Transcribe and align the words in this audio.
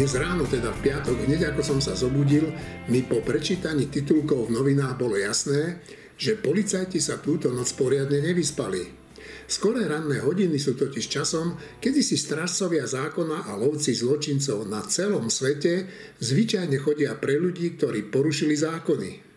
Dnes 0.00 0.16
ráno, 0.16 0.48
teda 0.48 0.72
v 0.72 0.80
piatok, 0.80 1.28
hneď 1.28 1.52
ako 1.52 1.60
som 1.60 1.76
sa 1.76 1.92
zobudil, 1.92 2.48
mi 2.88 3.04
po 3.04 3.20
prečítaní 3.20 3.92
titulkov 3.92 4.48
v 4.48 4.56
novinách 4.56 4.96
bolo 4.96 5.12
jasné, 5.20 5.84
že 6.16 6.40
policajti 6.40 6.96
sa 6.96 7.20
túto 7.20 7.52
noc 7.52 7.68
poriadne 7.76 8.24
nevyspali. 8.24 8.80
Skoré 9.44 9.84
ranné 9.84 10.24
hodiny 10.24 10.56
sú 10.56 10.72
totiž 10.72 11.04
časom, 11.04 11.52
kedy 11.84 12.00
si 12.00 12.16
strážcovia 12.16 12.88
zákona 12.88 13.44
a 13.44 13.60
lovci 13.60 13.92
zločincov 13.92 14.64
na 14.72 14.80
celom 14.88 15.28
svete 15.28 15.84
zvyčajne 16.16 16.80
chodia 16.80 17.12
pre 17.20 17.36
ľudí, 17.36 17.76
ktorí 17.76 18.08
porušili 18.08 18.56
zákony. 18.56 19.29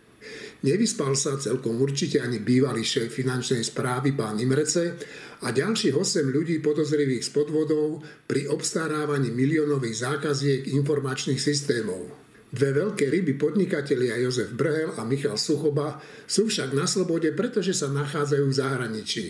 Nevyspal 0.64 1.12
sa 1.20 1.36
celkom 1.36 1.76
určite 1.84 2.24
ani 2.24 2.40
bývalý 2.40 2.88
šéf 2.88 3.12
finančnej 3.12 3.68
správy 3.68 4.16
pán 4.16 4.40
Imrece 4.40 4.96
a 5.44 5.52
ďalších 5.52 5.92
8 5.92 6.24
ľudí 6.32 6.64
podozrivých 6.64 7.28
z 7.28 7.30
podvodov 7.36 8.00
pri 8.24 8.48
obstarávaní 8.48 9.28
miliónových 9.36 10.08
zákaziek 10.08 10.72
informačných 10.72 11.36
systémov. 11.36 12.08
Dve 12.48 12.80
veľké 12.80 13.12
ryby 13.12 13.36
podnikatelia 13.36 14.16
Jozef 14.24 14.56
Brhel 14.56 14.96
a 14.96 15.04
Michal 15.04 15.36
Suchoba 15.36 16.00
sú 16.24 16.48
však 16.48 16.72
na 16.72 16.88
slobode, 16.88 17.28
pretože 17.36 17.76
sa 17.76 17.92
nachádzajú 17.92 18.46
v 18.48 18.56
zahraničí. 18.56 19.26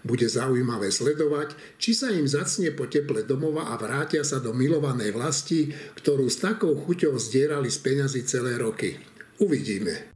Bude 0.00 0.24
zaujímavé 0.24 0.88
sledovať, 0.88 1.52
či 1.76 1.92
sa 1.92 2.08
im 2.08 2.24
zacne 2.24 2.72
po 2.72 2.88
teple 2.88 3.28
domova 3.28 3.68
a 3.68 3.76
vrátia 3.76 4.24
sa 4.24 4.40
do 4.40 4.56
milovanej 4.56 5.12
vlasti, 5.12 5.68
ktorú 6.00 6.32
s 6.32 6.40
takou 6.40 6.72
chuťou 6.80 7.12
zdierali 7.20 7.68
z 7.68 7.78
peňazí 7.82 8.24
celé 8.24 8.56
roky. 8.56 8.96
Uvidíme. 9.42 10.14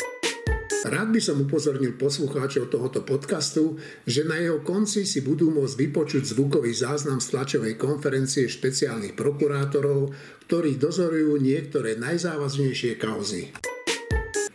Rád 0.86 1.08
by 1.10 1.20
som 1.22 1.42
upozornil 1.42 1.98
poslucháčov 1.98 2.70
tohoto 2.70 3.02
podcastu, 3.02 3.78
že 4.06 4.22
na 4.22 4.38
jeho 4.38 4.62
konci 4.62 5.02
si 5.02 5.22
budú 5.22 5.50
môcť 5.50 5.76
vypočuť 5.82 6.23
zvukový 6.34 6.70
záznam 6.74 7.18
z 7.18 7.34
tlačovej 7.34 7.74
konferencie 7.74 8.46
špeciálnych 8.46 9.18
prokurátorov, 9.18 10.14
ktorí 10.46 10.78
dozorujú 10.78 11.42
niektoré 11.42 11.98
najzávažnejšie 11.98 12.98
kauzy. 13.02 13.76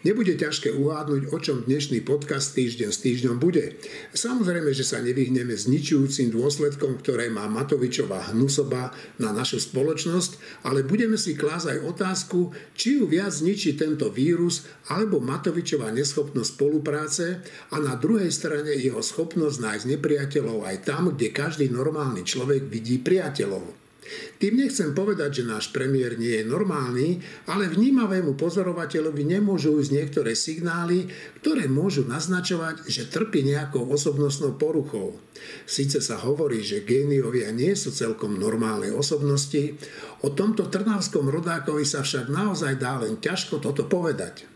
Nebude 0.01 0.33
ťažké 0.33 0.73
uhádnuť, 0.81 1.29
o 1.29 1.37
čom 1.37 1.61
dnešný 1.61 2.01
podcast 2.01 2.57
týždeň 2.57 2.89
s 2.89 3.05
týždňom 3.05 3.37
bude. 3.37 3.77
Samozrejme, 4.17 4.73
že 4.73 4.81
sa 4.81 4.97
nevyhneme 4.97 5.53
zničujúcim 5.53 6.33
dôsledkom, 6.33 6.97
ktoré 7.05 7.29
má 7.29 7.45
Matovičová 7.45 8.33
hnusoba 8.33 8.97
na 9.21 9.29
našu 9.29 9.61
spoločnosť, 9.61 10.65
ale 10.65 10.81
budeme 10.81 11.21
si 11.21 11.37
klásť 11.37 11.77
aj 11.77 11.79
otázku, 11.85 12.49
či 12.73 12.97
ju 12.97 13.05
viac 13.05 13.29
zničí 13.29 13.77
tento 13.77 14.09
vírus 14.09 14.65
alebo 14.89 15.21
Matovičová 15.21 15.93
neschopnosť 15.93 16.49
spolupráce 16.49 17.45
a 17.69 17.77
na 17.77 17.93
druhej 17.93 18.33
strane 18.33 18.73
jeho 18.73 19.05
schopnosť 19.05 19.57
nájsť 19.61 19.85
nepriateľov 19.85 20.65
aj 20.65 20.77
tam, 20.81 21.13
kde 21.13 21.29
každý 21.29 21.69
normálny 21.69 22.25
človek 22.25 22.65
vidí 22.65 22.97
priateľov. 22.97 23.80
Tým 24.41 24.57
nechcem 24.57 24.97
povedať, 24.97 25.41
že 25.41 25.49
náš 25.49 25.69
premiér 25.69 26.17
nie 26.17 26.41
je 26.41 26.49
normálny, 26.49 27.21
ale 27.45 27.69
vnímavému 27.69 28.33
pozorovateľovi 28.33 29.23
nemôžu 29.37 29.77
ísť 29.77 29.93
niektoré 29.93 30.33
signály, 30.33 31.05
ktoré 31.37 31.69
môžu 31.69 32.09
naznačovať, 32.09 32.89
že 32.89 33.05
trpí 33.05 33.45
nejakou 33.45 33.85
osobnostnou 33.85 34.57
poruchou. 34.57 35.21
Síce 35.69 36.01
sa 36.01 36.17
hovorí, 36.17 36.65
že 36.65 36.81
géniovia 36.81 37.53
nie 37.53 37.77
sú 37.77 37.93
celkom 37.93 38.41
normálne 38.41 38.89
osobnosti, 38.89 39.77
o 40.25 40.33
tomto 40.33 40.65
trnavskom 40.73 41.29
rodákovi 41.29 41.85
sa 41.85 42.01
však 42.01 42.25
naozaj 42.33 42.81
dá 42.81 42.97
len 43.05 43.21
ťažko 43.21 43.61
toto 43.61 43.85
povedať. 43.85 44.50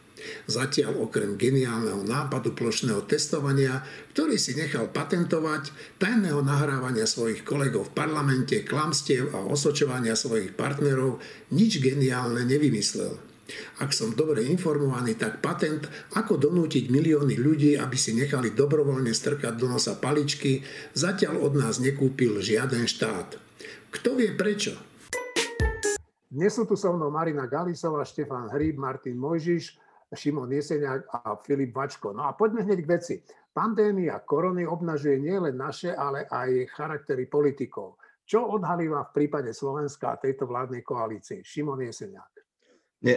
Zatiaľ 0.46 1.06
okrem 1.06 1.36
geniálneho 1.36 2.06
nápadu 2.06 2.54
plošného 2.54 3.04
testovania, 3.10 3.82
ktorý 4.14 4.38
si 4.38 4.54
nechal 4.54 4.90
patentovať, 4.90 5.74
tajného 5.98 6.42
nahrávania 6.46 7.10
svojich 7.10 7.42
kolegov 7.42 7.90
v 7.90 7.96
parlamente, 7.96 8.62
klamstiev 8.66 9.34
a 9.34 9.44
osočovania 9.46 10.14
svojich 10.14 10.54
partnerov, 10.54 11.24
nič 11.54 11.82
geniálne 11.82 12.46
nevymyslel. 12.46 13.36
Ak 13.78 13.94
som 13.94 14.18
dobre 14.18 14.42
informovaný, 14.50 15.14
tak 15.22 15.38
patent, 15.38 15.86
ako 16.18 16.42
donútiť 16.42 16.90
milióny 16.90 17.38
ľudí, 17.38 17.78
aby 17.78 17.94
si 17.94 18.18
nechali 18.18 18.58
dobrovoľne 18.58 19.14
strkať 19.14 19.54
do 19.54 19.70
nosa 19.70 19.94
paličky, 20.02 20.66
zatiaľ 20.98 21.46
od 21.46 21.54
nás 21.54 21.78
nekúpil 21.78 22.42
žiaden 22.42 22.90
štát. 22.90 23.38
Kto 23.94 24.18
vie 24.18 24.34
prečo? 24.34 24.74
Dnes 26.26 26.52
sú 26.52 26.66
tu 26.68 26.76
so 26.76 26.92
mnou 26.92 27.14
Marina 27.14 27.46
Galisová, 27.46 28.04
Štefán 28.04 28.52
Hríb, 28.52 28.76
Martin 28.82 29.16
Mojžiš, 29.16 29.78
Šimon 30.16 30.50
Jeseniak 30.50 31.06
a 31.12 31.36
Filip 31.44 31.76
Vačko. 31.76 32.16
No 32.16 32.26
a 32.26 32.34
poďme 32.34 32.64
hneď 32.64 32.80
k 32.82 32.88
veci. 32.88 33.16
Pandémia 33.52 34.24
korony 34.24 34.64
obnažuje 34.64 35.20
nielen 35.20 35.56
naše, 35.60 35.92
ale 35.92 36.26
aj 36.32 36.72
charaktery 36.74 37.28
politikov. 37.28 38.00
Čo 38.26 38.48
odhalila 38.58 39.06
v 39.06 39.14
prípade 39.14 39.54
Slovenska 39.54 40.16
a 40.16 40.20
tejto 40.20 40.50
vládnej 40.50 40.82
koalície? 40.82 41.46
Šimon 41.46 41.86
Jeseniak. 41.86 42.32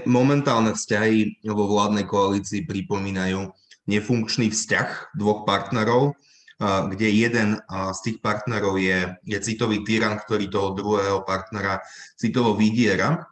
Momentálne 0.05 0.77
vzťahy 0.77 1.49
vo 1.49 1.65
vládnej 1.65 2.05
koalícii 2.05 2.69
pripomínajú 2.69 3.49
nefunkčný 3.89 4.53
vzťah 4.53 5.17
dvoch 5.17 5.49
partnerov, 5.49 6.13
kde 6.61 7.09
jeden 7.09 7.57
z 7.73 7.99
tých 8.05 8.19
partnerov 8.21 8.77
je, 8.77 9.09
je 9.25 9.39
citový 9.41 9.81
tyran, 9.87 10.21
ktorý 10.21 10.53
toho 10.53 10.77
druhého 10.77 11.25
partnera 11.25 11.81
citovo 12.21 12.53
vydiera 12.53 13.25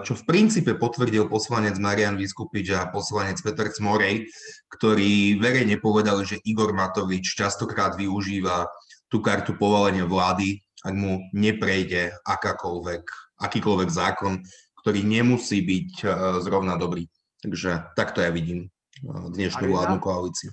čo 0.00 0.12
v 0.16 0.22
princípe 0.24 0.72
potvrdil 0.80 1.28
poslanec 1.28 1.76
Marian 1.76 2.16
Vyskupič 2.16 2.72
a 2.72 2.88
poslanec 2.88 3.36
Peter 3.44 3.68
Cmorej, 3.68 4.24
ktorí 4.72 5.36
verejne 5.36 5.76
povedali, 5.76 6.24
že 6.24 6.40
Igor 6.48 6.72
Matovič 6.72 7.36
častokrát 7.36 7.92
využíva 7.92 8.64
tú 9.12 9.20
kartu 9.20 9.52
povalenia 9.60 10.08
vlády, 10.08 10.64
ak 10.84 10.94
mu 10.96 11.20
neprejde 11.36 12.16
akákoľvek, 12.24 13.04
akýkoľvek 13.44 13.90
zákon, 13.92 14.40
ktorý 14.80 15.00
nemusí 15.04 15.60
byť 15.60 15.90
e, 16.00 16.06
zrovna 16.44 16.80
dobrý. 16.80 17.04
Takže 17.44 17.92
takto 17.92 18.24
ja 18.24 18.32
vidím 18.32 18.68
e, 19.04 19.08
dnešnú 19.36 19.68
Marina? 19.68 19.74
vládnu 19.74 19.96
koalíciu. 20.00 20.50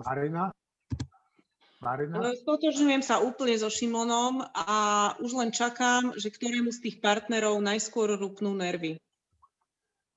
Marina? 0.00 0.48
Marina? 1.78 2.34
Stotožňujem 2.34 3.02
sa 3.06 3.22
úplne 3.22 3.54
so 3.54 3.70
Šimonom 3.70 4.42
a 4.50 4.66
už 5.22 5.30
len 5.38 5.50
čakám, 5.54 6.14
že 6.18 6.34
ktorému 6.34 6.74
z 6.74 6.82
tých 6.90 6.96
partnerov 6.98 7.62
najskôr 7.62 8.18
rupnú 8.18 8.50
nervy. 8.58 8.98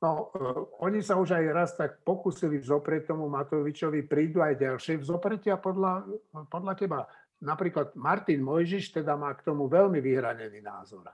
No, 0.02 0.34
uh, 0.34 0.66
oni 0.82 1.06
sa 1.06 1.22
už 1.22 1.38
aj 1.38 1.46
raz 1.54 1.70
tak 1.78 2.02
pokúsili 2.02 2.58
vzoprieť 2.58 3.14
tomu 3.14 3.30
Matovičovi, 3.30 4.10
prídu 4.10 4.42
aj 4.42 4.58
ďalšie 4.58 4.98
vzopretia 5.06 5.62
podľa, 5.62 6.10
podľa 6.50 6.74
teba. 6.74 7.00
Napríklad 7.46 7.94
Martin 7.94 8.42
Mojžiš 8.42 8.98
teda 8.98 9.14
má 9.14 9.30
k 9.38 9.46
tomu 9.46 9.70
veľmi 9.70 10.02
vyhranený 10.02 10.66
názor. 10.66 11.06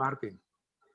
Martin. 0.00 0.40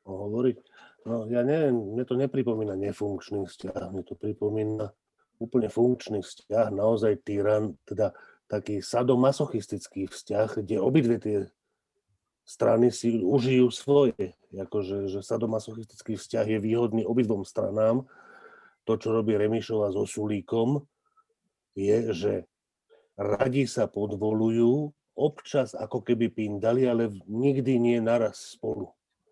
Hovoriť? 0.09 0.57
No, 1.05 1.29
ja 1.29 1.45
neviem, 1.45 1.93
mne 1.93 2.03
to 2.09 2.17
nepripomína 2.17 2.73
nefunkčný 2.73 3.45
vzťah, 3.45 3.93
mne 3.93 4.03
to 4.03 4.17
pripomína 4.17 4.89
úplne 5.37 5.69
funkčný 5.69 6.21
vzťah, 6.21 6.73
naozaj 6.73 7.21
tyran, 7.23 7.77
teda 7.85 8.13
taký 8.47 8.79
sadomasochistický 8.79 10.07
vzťah, 10.07 10.63
kde 10.63 10.75
obidve 10.79 11.17
tie 11.19 11.37
strany 12.47 12.89
si 12.89 13.19
užijú 13.19 13.67
svoje. 13.69 14.33
Akože, 14.55 15.11
že 15.11 15.19
sadomasochistický 15.19 16.15
vzťah 16.15 16.45
je 16.57 16.59
výhodný 16.63 17.03
obidvom 17.03 17.43
stranám. 17.43 18.07
To, 18.87 18.95
čo 18.95 19.11
robí 19.11 19.35
Remišova 19.35 19.91
so 19.91 20.07
Sulíkom, 20.07 20.79
je, 21.75 22.15
že 22.15 22.33
radi 23.19 23.67
sa 23.67 23.91
podvolujú, 23.91 24.95
občas 25.17 25.75
ako 25.75 26.05
keby 26.07 26.31
pindali, 26.31 26.87
ale 26.87 27.11
nikdy 27.27 27.83
nie 27.83 27.99
naraz 27.99 28.55
spolu. 28.55 28.87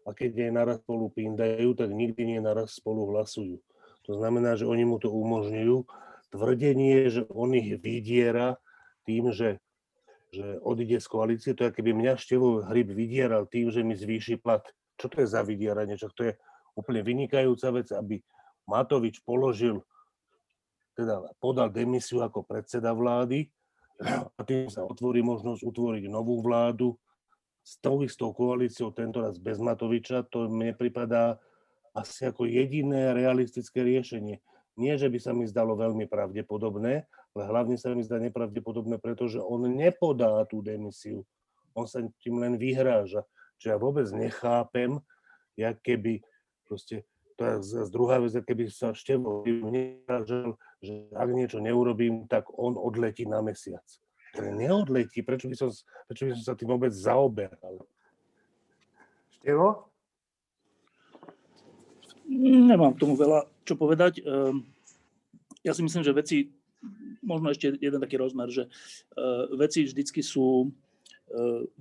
A 0.06 0.14
keď 0.14 0.32
je 0.38 0.50
naraz 0.52 0.78
spolu 0.84 1.10
pindajú, 1.10 1.72
tak 1.74 1.90
nikdy 1.90 2.36
nie 2.36 2.40
naraz 2.44 2.78
spolu 2.78 3.10
hlasujú. 3.16 3.58
To 4.06 4.18
znamená, 4.18 4.54
že 4.56 4.70
oni 4.70 4.86
mu 4.86 5.02
to 5.02 5.10
umožňujú. 5.10 5.86
Tvrdenie, 6.34 7.10
že 7.10 7.22
on 7.32 7.56
ich 7.58 7.80
vydiera 7.80 8.60
tým, 9.08 9.32
že, 9.32 9.62
že 10.34 10.60
odíde 10.62 11.02
z 11.02 11.08
koalície, 11.08 11.52
to 11.54 11.70
je, 11.70 11.72
keby 11.74 11.94
mňa 11.94 12.20
Števo 12.20 12.66
Hryb 12.66 12.92
vydieral 12.92 13.50
tým, 13.50 13.72
že 13.72 13.82
mi 13.86 13.96
zvýši 13.98 14.42
plat. 14.42 14.66
Čo 14.98 15.10
to 15.10 15.24
je 15.24 15.28
za 15.30 15.42
vydieranie? 15.42 15.96
Čo 15.96 16.12
to 16.14 16.30
je 16.30 16.34
úplne 16.76 17.02
vynikajúca 17.02 17.72
vec, 17.72 17.88
aby 17.96 18.20
Matovič 18.68 19.22
položil, 19.22 19.80
teda 20.98 21.22
podal 21.38 21.70
demisiu 21.70 22.24
ako 22.24 22.44
predseda 22.44 22.96
vlády 22.96 23.48
a 24.36 24.42
tým 24.44 24.68
sa 24.68 24.84
otvorí 24.84 25.24
možnosť 25.24 25.62
utvoriť 25.64 26.04
novú 26.12 26.44
vládu 26.44 26.98
s 27.66 27.80
tou 27.80 28.04
istou 28.04 28.36
koalíciou, 28.36 28.92
tentoraz 28.92 29.40
bez 29.40 29.58
Matoviča. 29.58 30.28
To 30.36 30.52
mne 30.52 30.76
pripadá 30.76 31.40
asi 31.96 32.28
ako 32.28 32.44
jediné 32.44 33.16
realistické 33.16 33.82
riešenie. 33.82 34.44
Nie, 34.76 35.00
že 35.00 35.08
by 35.08 35.18
sa 35.24 35.32
mi 35.32 35.48
zdalo 35.48 35.80
veľmi 35.80 36.12
pravdepodobné, 36.12 37.08
ale 37.08 37.44
hlavne 37.48 37.80
sa 37.80 37.96
mi 37.96 38.04
zdá 38.04 38.20
nepravdepodobné, 38.20 39.00
pretože 39.00 39.40
on 39.40 39.64
nepodá 39.72 40.44
tú 40.52 40.60
demisiu. 40.60 41.24
On 41.72 41.88
sa 41.88 42.04
tým 42.20 42.44
len 42.44 42.60
vyhráža. 42.60 43.24
Čiže 43.56 43.72
ja 43.72 43.78
vôbec 43.80 44.08
nechápem, 44.12 45.00
jak 45.56 45.80
keby 45.80 46.20
proste, 46.68 47.08
to 47.40 47.44
je 47.48 47.88
druhá 47.88 48.20
vec, 48.20 48.36
keby 48.36 48.68
sa 48.68 48.92
Števo 48.92 49.48
nevyhrážal, 49.48 50.60
že 50.84 51.08
ak 51.16 51.30
niečo 51.32 51.64
neurobím, 51.64 52.28
tak 52.28 52.52
on 52.52 52.76
odletí 52.76 53.24
na 53.24 53.40
mesiac. 53.40 53.84
Ale 54.36 54.52
neodletí, 54.52 55.24
prečo 55.24 55.48
by 55.48 55.56
som, 55.56 55.72
prečo 56.12 56.28
by 56.28 56.32
som 56.36 56.44
sa 56.52 56.56
tým 56.60 56.68
vôbec 56.76 56.92
zaoberal? 56.92 57.80
Števo? 59.40 59.88
Nemám 62.30 62.98
k 62.98 63.02
tomu 63.06 63.14
veľa 63.14 63.46
čo 63.66 63.78
povedať. 63.78 64.22
Ehm, 64.22 64.66
ja 65.62 65.74
si 65.74 65.82
myslím, 65.82 66.06
že 66.06 66.14
veci, 66.14 66.38
možno 67.26 67.50
ešte 67.50 67.74
jeden 67.78 67.98
taký 67.98 68.22
rozmer, 68.22 68.54
že 68.54 68.70
veci 69.58 69.82
vždycky 69.90 70.22
sú 70.22 70.70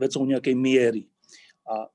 vecou 0.01 0.25
nejakej 0.25 0.57
miery. 0.57 1.05
A 1.69 1.93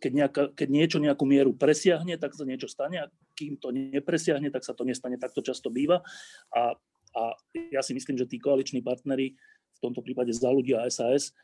keď, 0.00 0.12
nejaká, 0.14 0.42
keď 0.56 0.68
niečo 0.72 0.98
nejakú 1.02 1.28
mieru 1.28 1.52
presiahne, 1.52 2.16
tak 2.16 2.32
sa 2.32 2.48
niečo 2.48 2.64
stane 2.70 3.04
a 3.04 3.10
kým 3.36 3.60
to 3.60 3.74
nepresiahne, 3.74 4.48
tak 4.48 4.64
sa 4.64 4.72
to 4.72 4.88
nestane. 4.88 5.20
Tak 5.20 5.36
to 5.36 5.44
často 5.44 5.68
býva. 5.68 6.00
A, 6.48 6.72
a 7.12 7.22
ja 7.68 7.84
si 7.84 7.92
myslím, 7.92 8.16
že 8.16 8.24
tí 8.24 8.40
koaliční 8.40 8.80
partnery, 8.80 9.36
v 9.78 9.80
tomto 9.84 10.02
prípade 10.02 10.32
za 10.34 10.50
ľudia 10.50 10.82
a 10.82 10.90
SAS, 10.90 11.36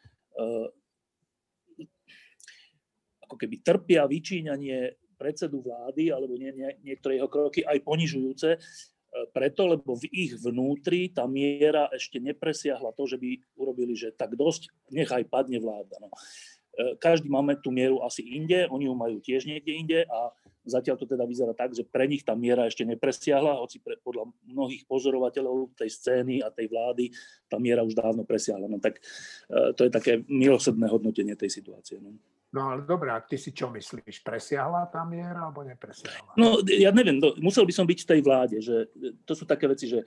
ako 3.22 3.36
keby 3.38 3.62
trpia 3.62 4.06
vyčíňanie 4.10 4.94
predsedu 5.24 5.64
vlády 5.64 6.12
alebo 6.12 6.36
nie, 6.36 6.52
nie, 6.52 6.68
niektoré 6.84 7.16
jeho 7.16 7.32
kroky 7.32 7.64
aj 7.64 7.80
ponižujúce, 7.80 8.48
e, 8.52 8.58
preto, 9.32 9.64
lebo 9.64 9.96
v 9.96 10.04
ich 10.12 10.36
vnútri 10.36 11.08
tá 11.08 11.24
miera 11.24 11.88
ešte 11.96 12.20
nepresiahla 12.20 12.92
to, 12.92 13.08
že 13.08 13.16
by 13.16 13.40
urobili, 13.56 13.96
že 13.96 14.12
tak 14.12 14.36
dosť, 14.36 14.68
nechaj 14.92 15.24
padne 15.32 15.56
vláda. 15.56 15.96
No. 15.96 16.12
E, 16.76 17.00
každý 17.00 17.32
máme 17.32 17.56
tú 17.56 17.72
mieru 17.72 18.04
asi 18.04 18.20
inde, 18.20 18.68
oni 18.68 18.84
ju 18.84 18.92
majú 18.92 19.16
tiež 19.24 19.48
niekde 19.48 19.72
inde 19.72 20.00
a 20.04 20.28
zatiaľ 20.68 21.00
to 21.00 21.08
teda 21.08 21.24
vyzerá 21.24 21.56
tak, 21.56 21.72
že 21.72 21.88
pre 21.88 22.04
nich 22.04 22.20
tá 22.20 22.36
miera 22.36 22.68
ešte 22.68 22.84
nepresiahla, 22.84 23.64
hoci 23.64 23.80
pre, 23.80 23.96
podľa 24.04 24.28
mnohých 24.44 24.84
pozorovateľov 24.84 25.72
tej 25.72 25.88
scény 25.88 26.44
a 26.44 26.52
tej 26.52 26.68
vlády 26.68 27.08
tá 27.48 27.56
miera 27.56 27.80
už 27.80 27.96
dávno 27.96 28.28
presiahla. 28.28 28.68
No 28.68 28.76
tak 28.76 29.00
e, 29.48 29.72
to 29.72 29.88
je 29.88 29.90
také 29.92 30.20
milosrdné 30.28 30.84
hodnotenie 30.92 31.32
tej 31.32 31.48
situácie. 31.48 31.96
No. 31.96 32.12
No 32.54 32.70
ale 32.70 32.86
dobré, 32.86 33.10
a 33.10 33.18
ty 33.18 33.34
si 33.34 33.50
čo 33.50 33.66
myslíš? 33.66 34.22
Presiahla 34.22 34.86
tá 34.86 35.02
miera 35.02 35.50
alebo 35.50 35.66
nepresiahla? 35.66 36.38
No 36.38 36.62
ja 36.62 36.94
neviem, 36.94 37.18
no, 37.18 37.34
musel 37.42 37.66
by 37.66 37.74
som 37.74 37.82
byť 37.82 38.06
v 38.06 38.10
tej 38.14 38.20
vláde, 38.22 38.56
že 38.62 38.86
to 39.26 39.34
sú 39.34 39.42
také 39.42 39.66
veci, 39.66 39.90
že 39.90 40.06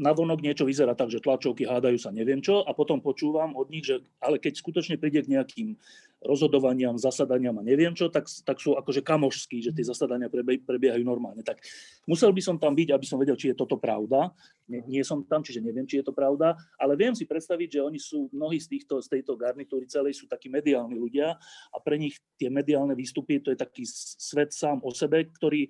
navonok 0.00 0.40
niečo 0.40 0.64
vyzerá 0.64 0.96
tak, 0.96 1.12
že 1.12 1.20
tlačovky 1.20 1.68
hádajú 1.68 2.00
sa 2.00 2.08
neviem 2.08 2.40
čo 2.40 2.64
a 2.64 2.72
potom 2.72 3.04
počúvam 3.04 3.52
od 3.60 3.68
nich, 3.68 3.84
že 3.84 4.00
ale 4.24 4.40
keď 4.40 4.56
skutočne 4.56 4.96
príde 4.96 5.20
k 5.20 5.36
nejakým 5.36 5.76
rozhodovaniam, 6.22 6.94
zasadaniam 6.94 7.58
a 7.58 7.62
neviem 7.66 7.92
čo, 7.92 8.06
tak, 8.06 8.30
tak 8.46 8.62
sú 8.62 8.78
akože 8.78 9.02
kamošskí, 9.02 9.58
že 9.58 9.74
tie 9.74 9.86
zasadania 9.86 10.30
prebiehajú 10.62 11.02
normálne. 11.02 11.42
Tak 11.42 11.62
musel 12.06 12.30
by 12.30 12.42
som 12.42 12.56
tam 12.56 12.72
byť, 12.78 12.94
aby 12.94 13.06
som 13.06 13.18
vedel, 13.18 13.34
či 13.34 13.50
je 13.52 13.58
toto 13.58 13.74
pravda. 13.78 14.30
Nie, 14.70 14.82
nie 14.86 15.02
som 15.02 15.26
tam, 15.26 15.42
čiže 15.42 15.58
neviem, 15.58 15.84
či 15.84 15.98
je 16.00 16.06
to 16.06 16.14
pravda, 16.14 16.54
ale 16.78 16.94
viem 16.94 17.12
si 17.12 17.26
predstaviť, 17.26 17.78
že 17.78 17.80
oni 17.82 17.98
sú, 17.98 18.30
mnohí 18.30 18.62
z, 18.62 18.78
týchto, 18.78 19.02
z 19.02 19.18
tejto 19.18 19.34
garnitúry 19.34 19.90
celej 19.90 20.22
sú 20.22 20.30
takí 20.30 20.46
mediálni 20.46 20.94
ľudia 20.94 21.34
a 21.74 21.76
pre 21.82 21.98
nich 21.98 22.16
tie 22.38 22.46
mediálne 22.46 22.94
výstupy, 22.94 23.42
to 23.42 23.50
je 23.50 23.58
taký 23.58 23.82
svet 24.18 24.54
sám 24.54 24.78
o 24.86 24.94
sebe, 24.94 25.26
ktorý 25.26 25.66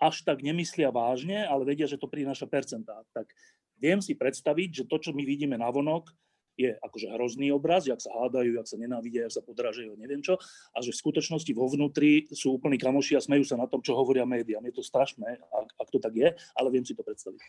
až 0.00 0.26
tak 0.26 0.42
nemyslia 0.42 0.90
vážne, 0.90 1.46
ale 1.46 1.68
vedia, 1.68 1.86
že 1.86 2.00
to 2.00 2.10
prináša 2.10 2.50
percentá. 2.50 3.04
Tak 3.14 3.30
viem 3.78 4.02
si 4.02 4.18
predstaviť, 4.18 4.82
že 4.82 4.88
to, 4.90 4.96
čo 4.98 5.10
my 5.14 5.22
vidíme 5.22 5.54
na 5.54 5.70
vonok, 5.70 6.10
je 6.54 6.70
akože 6.78 7.10
hrozný 7.14 7.50
obraz, 7.50 7.86
jak 7.86 7.98
sa 7.98 8.10
hádajú, 8.14 8.56
jak 8.58 8.66
sa 8.66 8.78
nenávidia, 8.78 9.26
jak 9.26 9.34
sa 9.34 9.42
podrážajú, 9.42 9.98
neviem 9.98 10.22
čo, 10.22 10.38
a 10.70 10.78
že 10.80 10.94
v 10.94 11.00
skutočnosti 11.02 11.52
vo 11.54 11.66
vnútri 11.66 12.30
sú 12.30 12.54
úplní 12.54 12.78
kamoši 12.78 13.18
a 13.18 13.24
smejú 13.24 13.42
sa 13.46 13.58
na 13.58 13.66
tom, 13.66 13.82
čo 13.82 13.98
hovoria 13.98 14.22
médiá. 14.26 14.62
Je 14.62 14.74
to 14.74 14.82
strašné, 14.86 15.42
ak, 15.50 15.68
ak 15.82 15.88
to 15.90 15.98
tak 15.98 16.14
je, 16.14 16.30
ale 16.54 16.68
viem 16.70 16.86
si 16.86 16.94
to 16.94 17.02
predstaviť. 17.02 17.42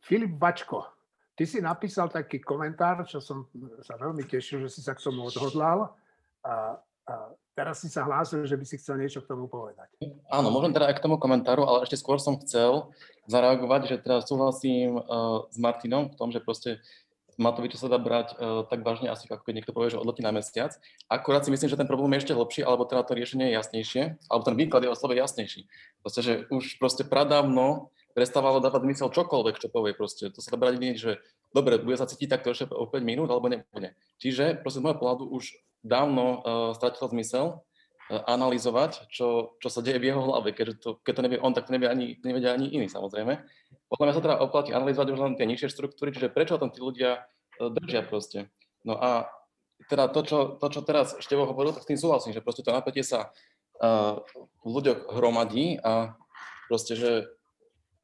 Filip 0.00 0.34
Bačko, 0.38 0.86
ty 1.36 1.44
si 1.44 1.60
napísal 1.60 2.08
taký 2.08 2.40
komentár, 2.40 3.04
čo 3.04 3.20
som 3.20 3.44
sa 3.84 4.00
veľmi 4.00 4.24
tešil, 4.24 4.64
že 4.64 4.72
si 4.72 4.80
sa 4.80 4.96
k 4.96 5.04
tomu 5.04 5.28
odhodlal. 5.28 5.92
A, 6.46 6.78
a 7.10 7.14
teraz 7.56 7.82
si 7.82 7.88
sa 7.90 8.04
hlásil, 8.04 8.44
že 8.46 8.54
by 8.54 8.64
si 8.68 8.76
chcel 8.78 9.00
niečo 9.00 9.24
k 9.24 9.32
tomu 9.32 9.48
povedať. 9.48 9.88
Áno, 10.28 10.48
môžem 10.52 10.76
teda 10.76 10.92
aj 10.92 10.96
k 11.00 11.04
tomu 11.04 11.16
komentáru, 11.16 11.64
ale 11.64 11.88
ešte 11.88 11.98
skôr 11.98 12.20
som 12.20 12.38
chcel 12.44 12.92
zareagovať, 13.26 13.80
že 13.88 13.96
teda 14.04 14.22
súhlasím 14.22 15.00
uh, 15.00 15.48
s 15.50 15.56
Martinom 15.58 16.12
v 16.12 16.16
tom, 16.20 16.28
že 16.30 16.38
proste 16.38 16.78
Matoviča 17.36 17.76
sa 17.76 17.92
dá 17.92 18.00
brať 18.00 18.32
uh, 18.36 18.64
tak 18.64 18.80
vážne 18.80 19.12
asi, 19.12 19.28
ako 19.28 19.44
keď 19.44 19.54
niekto 19.60 19.76
povie, 19.76 19.92
že 19.92 20.00
odletí 20.00 20.24
na 20.24 20.32
mesiac. 20.32 20.72
Akurát 21.08 21.44
si 21.44 21.52
myslím, 21.52 21.68
že 21.68 21.76
ten 21.76 21.84
problém 21.84 22.16
je 22.16 22.24
ešte 22.24 22.36
hlbší, 22.36 22.64
alebo 22.64 22.88
teda 22.88 23.04
to 23.04 23.12
riešenie 23.12 23.52
je 23.52 23.56
jasnejšie, 23.60 24.02
alebo 24.32 24.42
ten 24.44 24.56
výklad 24.56 24.82
je 24.84 24.90
o 24.90 24.96
slove 24.96 25.12
jasnejší. 25.12 25.68
Proste, 26.00 26.20
že 26.24 26.32
už 26.48 26.80
proste 26.80 27.04
pradávno 27.04 27.92
prestávalo 28.16 28.64
dávať 28.64 28.88
zmysel 28.88 29.12
čokoľvek, 29.12 29.60
čo 29.60 29.68
povie 29.68 29.92
proste. 29.92 30.32
To 30.32 30.40
sa 30.40 30.56
dá 30.56 30.56
brať 30.56 30.80
nie, 30.80 30.96
že 30.96 31.20
dobre, 31.52 31.76
bude 31.76 32.00
sa 32.00 32.08
cítiť 32.08 32.32
takto 32.32 32.56
ešte 32.56 32.72
o 32.72 32.88
5 32.88 33.04
minút, 33.04 33.28
alebo 33.28 33.52
nebude. 33.52 33.92
Čiže 34.16 34.64
proste 34.64 34.80
z 34.80 34.84
môjho 34.88 34.96
pohľadu 34.96 35.28
už 35.28 35.52
dávno 35.84 36.24
uh, 36.24 36.36
stratilo 36.72 37.12
zmysel 37.12 37.60
analyzovať, 38.06 39.10
čo, 39.10 39.58
čo 39.58 39.68
sa 39.68 39.82
deje 39.82 39.98
v 39.98 40.14
jeho 40.14 40.22
hlave, 40.22 40.54
keďže 40.54 40.74
to, 40.78 40.90
keď 41.02 41.12
to 41.18 41.24
nevie 41.26 41.38
on, 41.42 41.52
tak 41.54 41.66
to 41.66 41.74
nevie 41.74 41.90
ani, 41.90 42.06
nevedia 42.22 42.54
ani 42.54 42.70
iní 42.70 42.86
samozrejme. 42.86 43.42
Podľa 43.90 44.04
mňa 44.06 44.14
sa 44.14 44.22
teda 44.22 44.36
oplatí 44.38 44.70
analyzovať 44.70 45.08
už 45.10 45.18
len 45.18 45.34
tie 45.34 45.46
nižšie 45.50 45.74
štruktúry, 45.74 46.14
čiže 46.14 46.30
prečo 46.30 46.54
tam 46.58 46.70
tí 46.70 46.78
ľudia 46.78 47.26
e, 47.58 47.66
držia 47.66 48.06
proste. 48.06 48.46
No 48.86 48.94
a 48.94 49.26
teda 49.90 50.06
to, 50.06 50.22
čo, 50.22 50.38
to, 50.62 50.66
čo 50.70 50.80
teraz 50.86 51.18
Števo 51.18 51.50
hovoril, 51.50 51.74
tak 51.74 51.82
s 51.82 51.90
tým 51.90 51.98
súhlasím, 51.98 52.30
že 52.30 52.40
proste 52.40 52.62
to 52.62 52.72
napätie 52.72 53.04
sa 53.04 53.28
uh, 53.84 54.24
v 54.64 54.68
ľuďoch 54.72 55.12
hromadí 55.12 55.76
a 55.84 56.16
proste, 56.72 56.96
že 56.96 57.28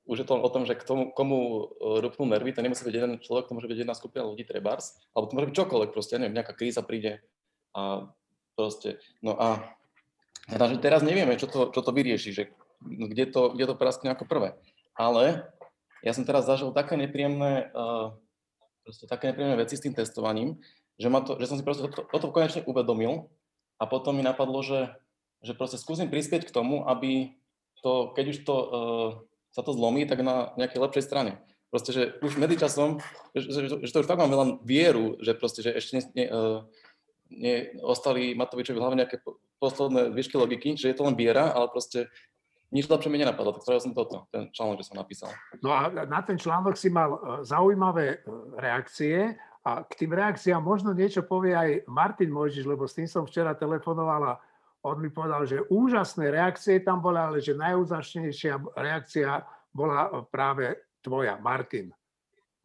už 0.05 0.21
je 0.21 0.27
to 0.29 0.37
o 0.37 0.51
tom, 0.53 0.67
že 0.67 0.75
k 0.75 0.83
tomu, 0.83 1.15
komu 1.15 1.39
e, 1.39 1.63
rupnú 2.03 2.27
nervy, 2.27 2.51
to 2.51 2.61
nemusí 2.61 2.83
byť 2.83 2.95
jeden 2.95 3.13
človek, 3.23 3.47
to 3.47 3.55
môže 3.55 3.71
byť 3.71 3.79
jedna 3.87 3.95
skupina 3.95 4.27
ľudí, 4.27 4.43
trebárs, 4.43 4.99
alebo 5.15 5.31
to 5.31 5.35
môže 5.39 5.49
byť 5.55 5.57
čokoľvek 5.63 5.91
proste, 5.95 6.19
neviem, 6.19 6.35
nejaká 6.35 6.59
kríza 6.59 6.83
príde 6.83 7.23
a 7.71 8.11
proste, 8.59 8.99
no 9.23 9.39
a 9.39 9.63
teda, 10.51 10.75
že 10.75 10.77
teraz 10.83 11.07
nevieme, 11.07 11.39
čo 11.39 11.47
to, 11.47 11.71
čo 11.71 11.81
to 11.83 11.91
vyrieši, 11.95 12.31
že 12.35 12.43
kde 12.83 13.31
to, 13.31 13.55
kde 13.55 13.65
to 13.71 13.75
praskne 13.79 14.11
ako 14.11 14.27
prvé. 14.27 14.59
Ale 14.99 15.47
ja 16.03 16.13
som 16.13 16.27
teraz 16.27 16.51
zažil 16.51 16.75
také 16.75 16.99
nepríjemné, 16.99 17.71
uh, 17.71 18.11
také 19.07 19.31
nepríjemné 19.31 19.57
veci 19.63 19.79
s 19.79 19.85
tým 19.87 19.95
testovaním, 19.95 20.59
že, 20.99 21.07
ma 21.07 21.23
to, 21.23 21.39
že 21.39 21.47
som 21.47 21.57
si 21.57 21.65
proste 21.65 21.87
toto, 21.87 22.03
toto 22.11 22.35
konečne 22.35 22.67
uvedomil 22.67 23.31
a 23.79 23.87
potom 23.87 24.19
mi 24.19 24.27
napadlo, 24.27 24.61
že, 24.67 24.91
že 25.47 25.55
proste 25.55 25.79
skúsim 25.79 26.11
prispieť 26.11 26.51
k 26.51 26.55
tomu, 26.55 26.83
aby 26.91 27.39
to, 27.83 28.11
keď 28.15 28.25
už 28.35 28.39
to, 28.43 28.57
uh, 28.59 29.09
sa 29.55 29.63
to 29.63 29.71
zlomí, 29.71 30.07
tak 30.11 30.27
na 30.27 30.51
nejakej 30.59 30.83
lepšej 30.83 31.07
strane. 31.07 31.39
Proste, 31.73 31.95
že 31.95 32.03
už 32.21 32.37
medzičasom, 32.37 33.01
že, 33.33 33.49
že, 33.49 33.61
že 33.81 33.93
to 33.95 34.05
už 34.05 34.09
fakt 34.11 34.21
mám 34.21 34.35
len 34.35 34.51
vieru, 34.61 35.17
že 35.25 35.33
proste, 35.39 35.65
že 35.65 35.73
ešte 35.73 36.05
ne, 36.13 36.27
uh, 36.29 36.59
ne, 37.31 37.79
ostali 37.81 38.35
Matovičovi 38.35 38.77
v 38.77 38.83
hlave 38.83 38.99
nejaké 38.99 39.23
posledné 39.63 40.11
výšky 40.11 40.35
logiky, 40.35 40.75
že 40.75 40.91
je 40.91 40.97
to 40.99 41.07
len 41.07 41.15
viera, 41.15 41.55
ale 41.55 41.71
proste 41.71 42.11
nič 42.75 42.91
lepšie 42.91 43.13
mi 43.13 43.23
nenapadlo, 43.23 43.55
tak 43.55 43.63
spravil 43.63 43.85
som 43.85 43.95
toto, 43.95 44.27
ten 44.35 44.51
článok, 44.51 44.83
že 44.83 44.89
som 44.91 44.99
napísal. 44.99 45.31
No 45.63 45.71
a 45.71 45.87
na 46.09 46.19
ten 46.27 46.41
článok 46.41 46.75
si 46.75 46.91
mal 46.91 47.15
e, 47.15 47.19
zaujímavé 47.47 48.07
e, 48.11 48.19
reakcie 48.59 49.39
a 49.63 49.87
k 49.87 49.93
tým 49.95 50.17
reakciám 50.17 50.59
možno 50.59 50.91
niečo 50.97 51.23
povie 51.23 51.55
aj 51.55 51.87
Martin 51.87 52.35
Mojžiš, 52.35 52.67
lebo 52.67 52.89
s 52.89 52.97
tým 52.99 53.07
som 53.07 53.29
včera 53.29 53.55
telefonoval 53.55 54.35
a 54.35 54.35
on 54.83 54.99
mi 54.99 55.15
povedal, 55.15 55.47
že 55.47 55.63
úžasné 55.71 56.35
reakcie 56.35 56.83
tam 56.83 56.99
boli, 56.99 57.21
ale 57.21 57.39
že 57.39 57.55
najúžasnejšia 57.55 58.75
reakcia 58.75 59.47
bola 59.71 60.27
práve 60.27 60.75
tvoja, 61.05 61.39
Martin. 61.39 61.95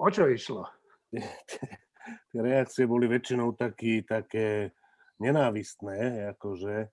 O 0.01 0.09
čo 0.09 0.25
išlo? 0.25 0.65
Tie 2.31 2.39
reakcie 2.39 2.89
boli 2.89 3.05
väčšinou 3.05 3.53
taký, 3.53 4.01
také 4.01 4.71
nenávistné, 5.17 6.29
akože 6.37 6.89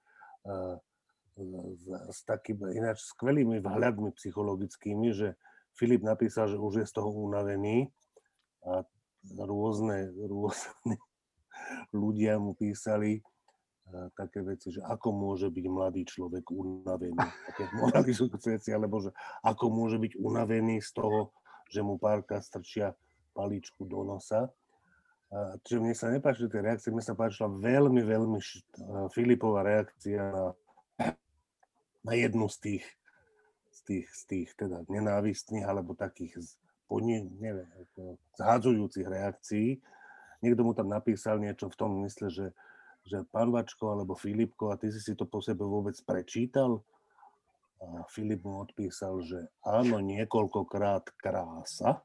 s, 1.35 1.87
s 1.89 2.19
takými 2.29 2.77
ináč 2.79 3.03
skvelými 3.05 3.59
vhľadmi 3.61 4.15
psychologickými, 4.15 5.11
že 5.11 5.35
Filip 5.75 6.07
napísal, 6.07 6.47
že 6.47 6.61
už 6.61 6.85
je 6.85 6.87
z 6.87 6.93
toho 6.95 7.11
unavený 7.11 7.91
a 8.63 8.87
rôzne, 9.43 10.15
rôzne 10.15 10.95
ľudia 11.93 12.39
mu 12.39 12.55
písali 12.55 13.21
také 14.17 14.41
veci, 14.41 14.73
že 14.73 14.81
ako 14.81 15.13
môže 15.13 15.53
byť 15.53 15.67
mladý 15.69 16.03
človek 16.09 16.45
unavený, 16.49 17.21
také 17.21 17.69
moralizujúce 17.81 18.57
veci, 18.57 18.71
alebo 18.73 19.03
že 19.03 19.11
ako 19.45 19.65
môže 19.69 20.01
byť 20.01 20.13
unavený 20.17 20.81
z 20.81 20.91
toho, 20.97 21.35
že 21.69 21.85
mu 21.85 22.01
párka 22.01 22.41
strčia 22.41 22.97
paličku 23.37 23.85
do 23.85 24.07
nosa. 24.07 24.49
Čiže 25.67 25.79
mne 25.83 25.95
sa 25.99 26.15
nepáčili 26.15 26.47
tie 26.47 26.63
reakcie, 26.63 26.95
mne 26.95 27.03
sa 27.03 27.19
páčila 27.19 27.51
veľmi, 27.51 28.03
veľmi 28.07 28.39
Filipová 29.11 29.67
reakcia 29.67 30.31
na 30.31 30.55
na 32.05 32.13
jednu 32.13 32.47
z 32.53 32.57
tých, 32.61 32.85
z 33.73 33.81
tých, 33.83 34.07
z 34.13 34.23
tých 34.29 34.49
teda 34.55 34.85
nenávistných 34.87 35.65
alebo 35.65 35.97
takých 35.97 36.37
podne, 36.85 37.25
neviem, 37.41 37.67
zhádzujúcich 38.37 39.09
reakcií. 39.09 39.81
Niekto 40.45 40.61
mu 40.61 40.77
tam 40.77 40.93
napísal 40.93 41.41
niečo 41.41 41.73
v 41.73 41.79
tom 41.81 42.05
mysle, 42.05 42.29
že, 42.29 42.53
že 43.09 43.25
pán 43.33 43.49
Vačko 43.49 43.97
alebo 43.97 44.13
Filipko, 44.13 44.69
a 44.69 44.77
ty 44.77 44.93
si 44.93 45.01
si 45.01 45.17
to 45.17 45.25
po 45.25 45.41
sebe 45.41 45.65
vôbec 45.65 45.97
prečítal? 46.05 46.85
A 47.81 48.05
Filip 48.13 48.45
mu 48.45 48.61
odpísal, 48.61 49.25
že 49.25 49.49
áno, 49.65 50.05
niekoľkokrát 50.05 51.17
krása. 51.17 52.05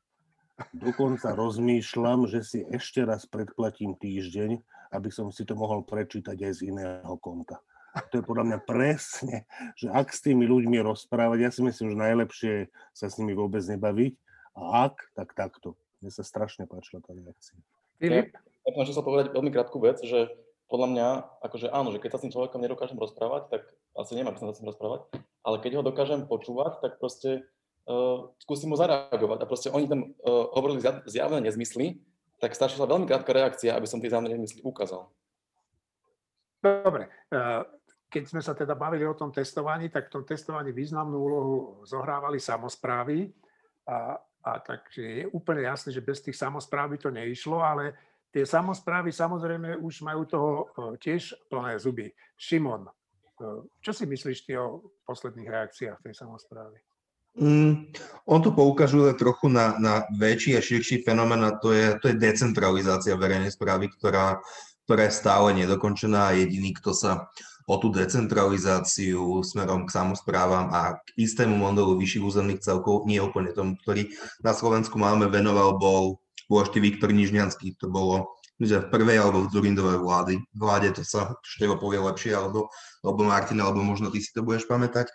Dokonca 0.75 1.33
rozmýšľam, 1.35 2.27
že 2.27 2.39
si 2.43 2.59
ešte 2.67 3.03
raz 3.03 3.25
predplatím 3.25 3.95
týždeň, 3.95 4.59
aby 4.93 5.09
som 5.13 5.29
si 5.29 5.45
to 5.45 5.53
mohol 5.53 5.85
prečítať 5.85 6.35
aj 6.35 6.53
z 6.55 6.61
iného 6.73 7.15
konta. 7.21 7.61
to 8.11 8.21
je 8.21 8.27
podľa 8.27 8.45
mňa 8.45 8.59
presne, 8.65 9.45
že 9.79 9.89
ak 9.89 10.13
s 10.13 10.21
tými 10.21 10.45
ľuďmi 10.45 10.77
rozprávať, 10.83 11.37
ja 11.41 11.51
si 11.53 11.61
myslím, 11.65 11.93
že 11.93 11.97
najlepšie 11.97 12.53
sa 12.93 13.07
s 13.09 13.17
nimi 13.17 13.33
vôbec 13.33 13.61
nebaviť 13.65 14.13
a 14.57 14.89
ak, 14.89 14.95
tak 15.15 15.33
takto. 15.33 15.77
Mne 15.99 16.11
sa 16.13 16.23
strašne 16.23 16.63
páčila 16.63 17.03
tá 17.03 17.11
reakcia. 17.11 17.59
Filip? 17.99 18.31
Ja, 18.63 18.71
ja 18.71 18.93
som 18.95 19.03
povedať 19.03 19.35
veľmi 19.35 19.51
krátku 19.51 19.81
vec, 19.83 19.99
že 19.99 20.31
podľa 20.69 20.87
mňa, 20.93 21.07
akože 21.43 21.67
áno, 21.73 21.89
že 21.91 21.99
keď 21.99 22.09
sa 22.13 22.17
s 22.21 22.23
tým 22.29 22.33
človekom 22.33 22.61
nedokážem 22.61 22.95
rozprávať, 22.95 23.49
tak 23.51 23.61
asi 23.97 24.13
nemám 24.13 24.37
sa 24.37 24.53
s 24.53 24.61
tým 24.61 24.69
rozprávať, 24.69 25.09
ale 25.41 25.57
keď 25.59 25.81
ho 25.81 25.83
dokážem 25.83 26.29
počúvať, 26.29 26.77
tak 26.79 27.01
proste 27.01 27.43
uh, 27.89 28.29
skúsim 28.37 28.69
mu 28.69 28.77
zareagovať. 28.77 29.39
A 29.41 29.49
proste 29.49 29.73
oni 29.73 29.89
tam 29.89 30.05
uh, 30.05 30.53
hovorili 30.53 30.79
zjavné 31.09 31.41
nezmysly, 31.41 31.97
tak 32.37 32.53
stačila 32.53 32.85
veľmi 32.85 33.09
krátka 33.09 33.33
reakcia, 33.33 33.73
aby 33.73 33.89
som 33.89 33.97
tie 33.97 34.13
zjavné 34.13 34.31
nezmysly 34.31 34.61
ukázal. 34.61 35.09
Dobre, 36.61 37.09
uh, 37.33 37.65
keď 38.09 38.23
sme 38.25 38.41
sa 38.41 38.57
teda 38.57 38.73
bavili 38.73 39.05
o 39.05 39.13
tom 39.13 39.29
testovaní, 39.29 39.89
tak 39.89 40.09
v 40.09 40.13
tom 40.19 40.23
testovaní 40.25 40.73
významnú 40.73 41.17
úlohu 41.17 41.55
zohrávali 41.85 42.41
samozprávy. 42.41 43.29
A, 43.85 44.17
a 44.45 44.51
takže 44.61 45.01
je 45.01 45.23
úplne 45.29 45.65
jasné, 45.65 45.93
že 45.93 46.01
bez 46.01 46.21
tých 46.21 46.37
samozpráv 46.37 46.93
by 46.93 46.97
to 46.97 47.09
neišlo, 47.13 47.61
ale 47.61 47.93
tie 48.33 48.45
samozprávy 48.45 49.13
samozrejme 49.13 49.77
už 49.77 50.01
majú 50.01 50.25
toho 50.25 50.49
tiež 50.97 51.37
plné 51.53 51.77
zuby. 51.77 52.09
Šimon, 52.33 52.89
čo 53.79 53.91
si 53.93 54.09
myslíš 54.09 54.45
ty 54.45 54.57
o 54.57 54.89
posledných 55.05 55.49
reakciách 55.49 56.01
tej 56.01 56.13
samozprávy? 56.17 56.81
Mm, 57.39 57.87
on 58.27 58.39
to 58.43 58.51
poukazuje 58.51 59.15
trochu 59.15 59.47
na, 59.49 59.79
na 59.79 60.03
väčší 60.11 60.59
a 60.59 60.61
širší 60.61 61.07
fenomén 61.07 61.41
a 61.43 61.55
to 61.55 61.71
je, 61.71 61.95
to 62.03 62.11
je 62.11 62.19
decentralizácia 62.19 63.15
verejnej 63.15 63.49
správy, 63.55 63.89
ktorá, 63.89 64.43
ktorá 64.85 65.07
je 65.07 65.17
stále 65.17 65.55
nedokončená 65.55 66.29
a 66.29 66.37
jediný, 66.37 66.75
kto 66.75 66.91
sa 66.91 67.31
o 67.69 67.77
tú 67.77 67.93
decentralizáciu 67.93 69.45
smerom 69.45 69.85
k 69.85 69.93
samozprávam 69.93 70.73
a 70.73 70.97
k 70.97 71.07
istému 71.21 71.53
modelu 71.53 71.95
vyšších 72.01 72.25
územných 72.25 72.65
celkov, 72.65 73.05
nie 73.05 73.21
úplne 73.21 73.53
tomu, 73.53 73.77
ktorý 73.85 74.09
na 74.41 74.57
Slovensku 74.57 74.97
máme, 74.97 75.29
venoval, 75.29 75.77
bol, 75.77 76.17
bol 76.49 76.65
Viktor 76.65 77.13
Nižňanský. 77.13 77.77
To 77.77 77.87
bolo 77.87 78.35
že 78.59 78.83
v 78.83 78.91
prvej 78.91 79.23
alebo 79.23 79.47
v 79.47 79.51
Zurindovej 79.55 80.03
vlády. 80.03 80.33
Vláde 80.51 80.91
to 80.91 81.07
sa 81.07 81.31
Števo 81.47 81.79
povie 81.79 82.03
lepšie, 82.03 82.35
alebo, 82.35 82.67
alebo 82.99 83.23
Martin, 83.23 83.63
alebo 83.63 83.79
možno 83.79 84.11
ty 84.11 84.19
si 84.19 84.35
to 84.35 84.43
budeš 84.43 84.67
pamätať. 84.67 85.07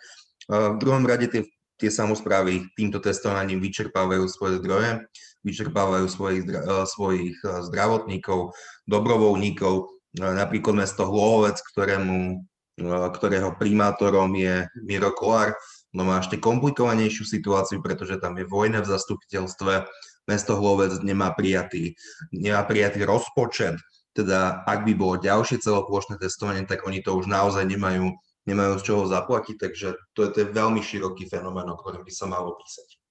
V 0.49 0.77
druhom 0.81 1.05
rade 1.05 1.29
tie, 1.29 1.45
tie 1.75 1.91
samozprávy 1.91 2.71
týmto 2.75 3.03
testovaním 3.03 3.59
vyčerpávajú 3.59 4.25
svoje 4.31 4.63
zdroje, 4.63 5.03
vyčerpávajú 5.43 6.05
svojich, 6.07 6.43
svojich 6.89 7.37
zdravotníkov, 7.43 8.55
dobrovoľníkov, 8.89 9.91
napríklad 10.17 10.87
mesto 10.87 11.05
Hlohovec, 11.05 11.59
ktorému, 11.59 12.41
ktorého 12.89 13.55
primátorom 13.59 14.31
je 14.35 14.67
Miro 14.83 15.11
Kolár, 15.11 15.55
no 15.95 16.03
má 16.03 16.19
ešte 16.19 16.39
komplikovanejšiu 16.39 17.23
situáciu, 17.23 17.79
pretože 17.79 18.19
tam 18.19 18.35
je 18.35 18.47
vojna 18.47 18.83
v 18.83 18.91
zastupiteľstve, 18.91 19.87
mesto 20.25 20.57
Hlovec 20.57 20.99
nemá 21.05 21.31
prijatý, 21.37 21.95
nemá 22.33 22.65
prijatý 22.65 23.05
rozpočet, 23.05 23.77
teda 24.15 24.63
ak 24.63 24.87
by 24.87 24.93
bolo 24.95 25.19
ďalšie 25.19 25.59
celoplošné 25.59 26.17
testovanie, 26.17 26.63
tak 26.63 26.87
oni 26.87 27.03
to 27.03 27.13
už 27.13 27.27
naozaj 27.27 27.67
nemajú, 27.67 28.15
nemajú 28.45 28.73
z 28.77 28.85
čoho 28.85 29.03
zaplatiť, 29.09 29.55
takže 29.57 29.87
to 30.13 30.19
je, 30.25 30.29
to 30.31 30.37
je 30.45 30.47
veľmi 30.53 30.81
široký 30.81 31.25
fenomén, 31.25 31.65
o 31.65 31.77
ktorom 31.77 32.05
by 32.05 32.13
sa 32.13 32.29
malo 32.29 32.53
písať. 32.57 33.01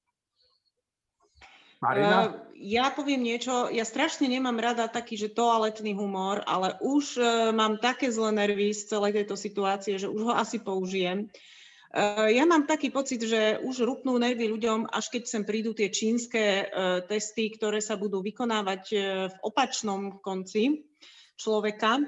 Marina? 1.84 2.08
Uh, 2.08 2.26
ja 2.56 2.88
poviem 2.94 3.20
niečo, 3.20 3.68
ja 3.68 3.84
strašne 3.84 4.24
nemám 4.30 4.56
rada 4.56 4.88
taký, 4.88 5.20
že 5.20 5.34
toaletný 5.34 5.92
humor, 5.92 6.40
ale 6.48 6.80
už 6.80 7.20
uh, 7.20 7.26
mám 7.52 7.76
také 7.82 8.08
zlé 8.08 8.32
nervy 8.32 8.72
z 8.72 8.88
celej 8.88 9.20
tejto 9.20 9.36
situácie, 9.36 10.00
že 10.00 10.08
už 10.08 10.30
ho 10.30 10.32
asi 10.32 10.62
použijem. 10.62 11.28
Uh, 11.94 12.30
ja 12.32 12.48
mám 12.48 12.64
taký 12.64 12.88
pocit, 12.88 13.20
že 13.20 13.60
už 13.60 13.84
rupnú 13.84 14.16
nervy 14.16 14.48
ľuďom, 14.48 14.88
až 14.88 15.12
keď 15.12 15.22
sem 15.28 15.42
prídu 15.44 15.76
tie 15.76 15.92
čínske 15.92 16.72
testy, 17.06 17.52
ktoré 17.52 17.84
sa 17.84 18.00
budú 18.00 18.24
vykonávať 18.24 18.82
v 19.30 19.36
opačnom 19.44 20.18
konci 20.24 20.88
človeka 21.38 22.02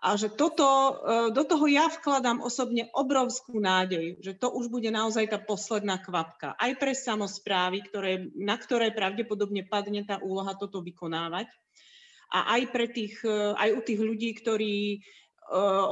a 0.00 0.16
že 0.16 0.32
toto, 0.32 0.64
e, 0.64 0.92
do 1.28 1.44
toho 1.44 1.68
ja 1.68 1.92
vkladám 1.92 2.40
osobne 2.40 2.88
obrovskú 2.96 3.60
nádej, 3.60 4.16
že 4.24 4.32
to 4.32 4.48
už 4.48 4.72
bude 4.72 4.88
naozaj 4.88 5.28
tá 5.28 5.36
posledná 5.36 6.00
kvapka. 6.00 6.56
Aj 6.56 6.72
pre 6.80 6.96
samozprávy, 6.96 7.84
ktoré, 7.84 8.32
na 8.32 8.56
ktoré 8.56 8.96
pravdepodobne 8.96 9.68
padne 9.68 10.00
tá 10.08 10.16
úloha 10.24 10.56
toto 10.56 10.80
vykonávať. 10.80 11.52
A 12.32 12.56
aj, 12.56 12.62
pre 12.72 12.88
tých, 12.88 13.20
e, 13.28 13.52
aj 13.52 13.76
u 13.76 13.80
tých 13.84 14.00
ľudí, 14.00 14.30
ktorí 14.40 14.76
e, 14.96 14.98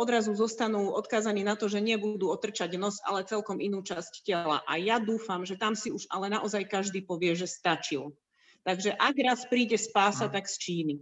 odrazu 0.00 0.32
zostanú 0.32 0.88
odkázaní 0.96 1.44
na 1.44 1.60
to, 1.60 1.68
že 1.68 1.84
nebudú 1.84 2.32
otrčať 2.32 2.80
nos, 2.80 3.04
ale 3.04 3.28
celkom 3.28 3.60
inú 3.60 3.84
časť 3.84 4.24
tela. 4.24 4.64
A 4.64 4.80
ja 4.80 4.96
dúfam, 4.96 5.44
že 5.44 5.60
tam 5.60 5.76
si 5.76 5.92
už 5.92 6.08
ale 6.08 6.32
naozaj 6.32 6.64
každý 6.64 7.04
povie, 7.04 7.36
že 7.36 7.44
stačil. 7.44 8.16
Takže 8.64 8.96
ak 8.96 9.14
raz 9.20 9.44
príde 9.44 9.76
spása, 9.76 10.32
tak 10.32 10.48
z 10.48 10.56
Číny. 10.56 10.94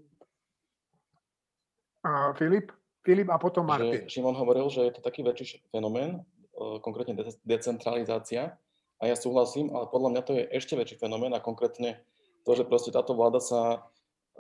A 2.03 2.35
Filip? 2.35 2.75
Filip 3.07 3.31
a 3.31 3.39
potom 3.39 3.63
Martin. 3.63 4.03
Že 4.03 4.11
Šimon 4.11 4.35
hovoril, 4.35 4.67
že 4.67 4.83
je 4.83 4.99
to 4.99 5.01
taký 5.01 5.23
väčší 5.23 5.63
fenomén, 5.71 6.27
e, 6.59 6.83
konkrétne 6.83 7.15
decentralizácia. 7.47 8.59
A 8.99 9.03
ja 9.07 9.15
súhlasím, 9.15 9.71
ale 9.71 9.87
podľa 9.87 10.11
mňa 10.11 10.23
to 10.27 10.33
je 10.35 10.43
ešte 10.51 10.75
väčší 10.75 10.99
fenomén 10.99 11.31
a 11.31 11.45
konkrétne 11.45 12.03
to, 12.43 12.51
že 12.59 12.67
proste 12.67 12.91
táto 12.95 13.13
vláda 13.13 13.45
sa 13.45 13.91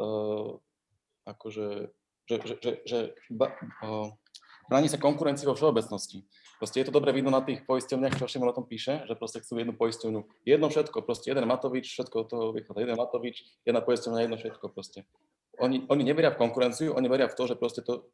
uh, 0.01 0.49
akože, 1.29 1.93
že, 2.25 2.35
že, 2.41 2.55
že, 2.63 2.71
že 2.89 2.99
ba, 3.29 3.53
uh, 3.85 4.09
bráni 4.71 4.89
sa 4.89 4.97
konkurencii 4.97 5.45
vo 5.45 5.59
všeobecnosti. 5.59 6.25
Proste 6.57 6.81
je 6.81 6.87
to 6.89 6.95
dobre 6.95 7.13
vidno 7.13 7.29
na 7.29 7.45
tých 7.45 7.69
poisťovniach, 7.69 8.17
čo 8.17 8.31
Šimon 8.31 8.49
o 8.49 8.57
tom 8.57 8.65
píše, 8.65 9.05
že 9.05 9.13
proste 9.13 9.45
chcú 9.45 9.61
jednu 9.61 9.77
poisťovňu, 9.77 10.49
jedno 10.49 10.67
všetko, 10.73 11.05
proste 11.05 11.29
jeden 11.29 11.45
Matovič, 11.45 11.85
všetko 11.93 12.17
to 12.25 12.57
vychádza, 12.57 12.81
jeden 12.81 12.97
Matovič, 12.97 13.45
jedna 13.69 13.85
poisťovňa, 13.85 14.25
jedno 14.25 14.37
všetko 14.41 14.73
proste 14.73 15.05
oni, 15.61 15.87
oni 15.89 16.03
neveria 16.05 16.33
v 16.33 16.41
konkurenciu, 16.41 16.93
oni 16.93 17.09
veria 17.09 17.29
v 17.29 17.37
to, 17.37 17.45
že 17.49 17.57
proste 17.57 17.81
to, 17.83 18.09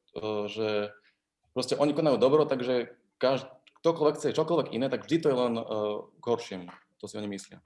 že 0.48 0.92
proste 1.52 1.74
oni 1.76 1.92
konajú 1.92 2.16
dobro, 2.16 2.48
takže 2.48 2.94
každý, 3.18 3.50
ktokoľvek 3.82 4.14
chce 4.18 4.38
čokoľvek 4.38 4.68
iné, 4.78 4.86
tak 4.86 5.04
vždy 5.04 5.16
to 5.18 5.28
je 5.30 5.36
len 5.36 5.54
uh, 5.58 6.06
k 6.22 6.24
horšiemu. 6.24 6.70
To 7.02 7.10
si 7.10 7.18
oni 7.18 7.26
myslia. 7.34 7.58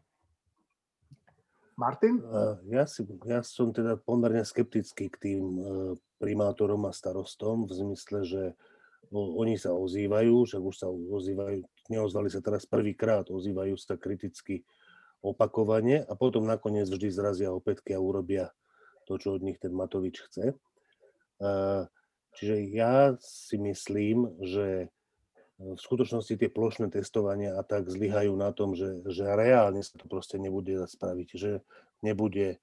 Martin? 1.77 2.25
Ja, 2.73 2.89
si, 2.89 3.05
ja 3.29 3.45
som 3.45 3.69
teda 3.69 4.01
pomerne 4.01 4.41
skeptický 4.49 5.13
k 5.13 5.17
tým 5.21 5.45
uh, 5.45 5.67
primátorom 6.17 6.89
a 6.89 6.97
starostom 6.97 7.69
v 7.69 7.73
zmysle, 7.77 8.25
že 8.25 8.43
oni 9.13 9.55
sa 9.61 9.77
ozývajú, 9.77 10.49
však 10.49 10.63
už 10.63 10.77
sa 10.77 10.89
ozývajú, 10.91 11.63
neozvali 11.93 12.33
sa 12.33 12.41
teraz 12.43 12.67
prvýkrát, 12.67 13.29
ozývajú 13.31 13.77
sa 13.79 13.95
kriticky 13.95 14.67
opakovane 15.23 16.03
a 16.03 16.13
potom 16.19 16.49
nakoniec 16.49 16.89
vždy 16.91 17.13
zrazia 17.13 17.55
opätky 17.55 17.95
a 17.95 18.03
urobia 18.03 18.51
to, 19.07 19.17
čo 19.17 19.39
od 19.39 19.43
nich 19.47 19.63
ten 19.63 19.71
Matovič 19.71 20.27
chce. 20.27 20.59
Čiže 22.37 22.57
ja 22.75 23.17
si 23.23 23.57
myslím, 23.57 24.29
že 24.45 24.93
v 25.57 25.81
skutočnosti 25.81 26.37
tie 26.37 26.53
plošné 26.53 26.93
testovania 26.93 27.57
a 27.57 27.65
tak 27.65 27.89
zlyhajú 27.89 28.37
na 28.37 28.53
tom, 28.53 28.77
že, 28.77 29.01
že 29.09 29.25
reálne 29.25 29.81
sa 29.81 29.97
to 29.97 30.05
proste 30.05 30.37
nebude 30.37 30.85
spraviť, 30.85 31.29
že 31.33 31.65
nebude, 32.05 32.61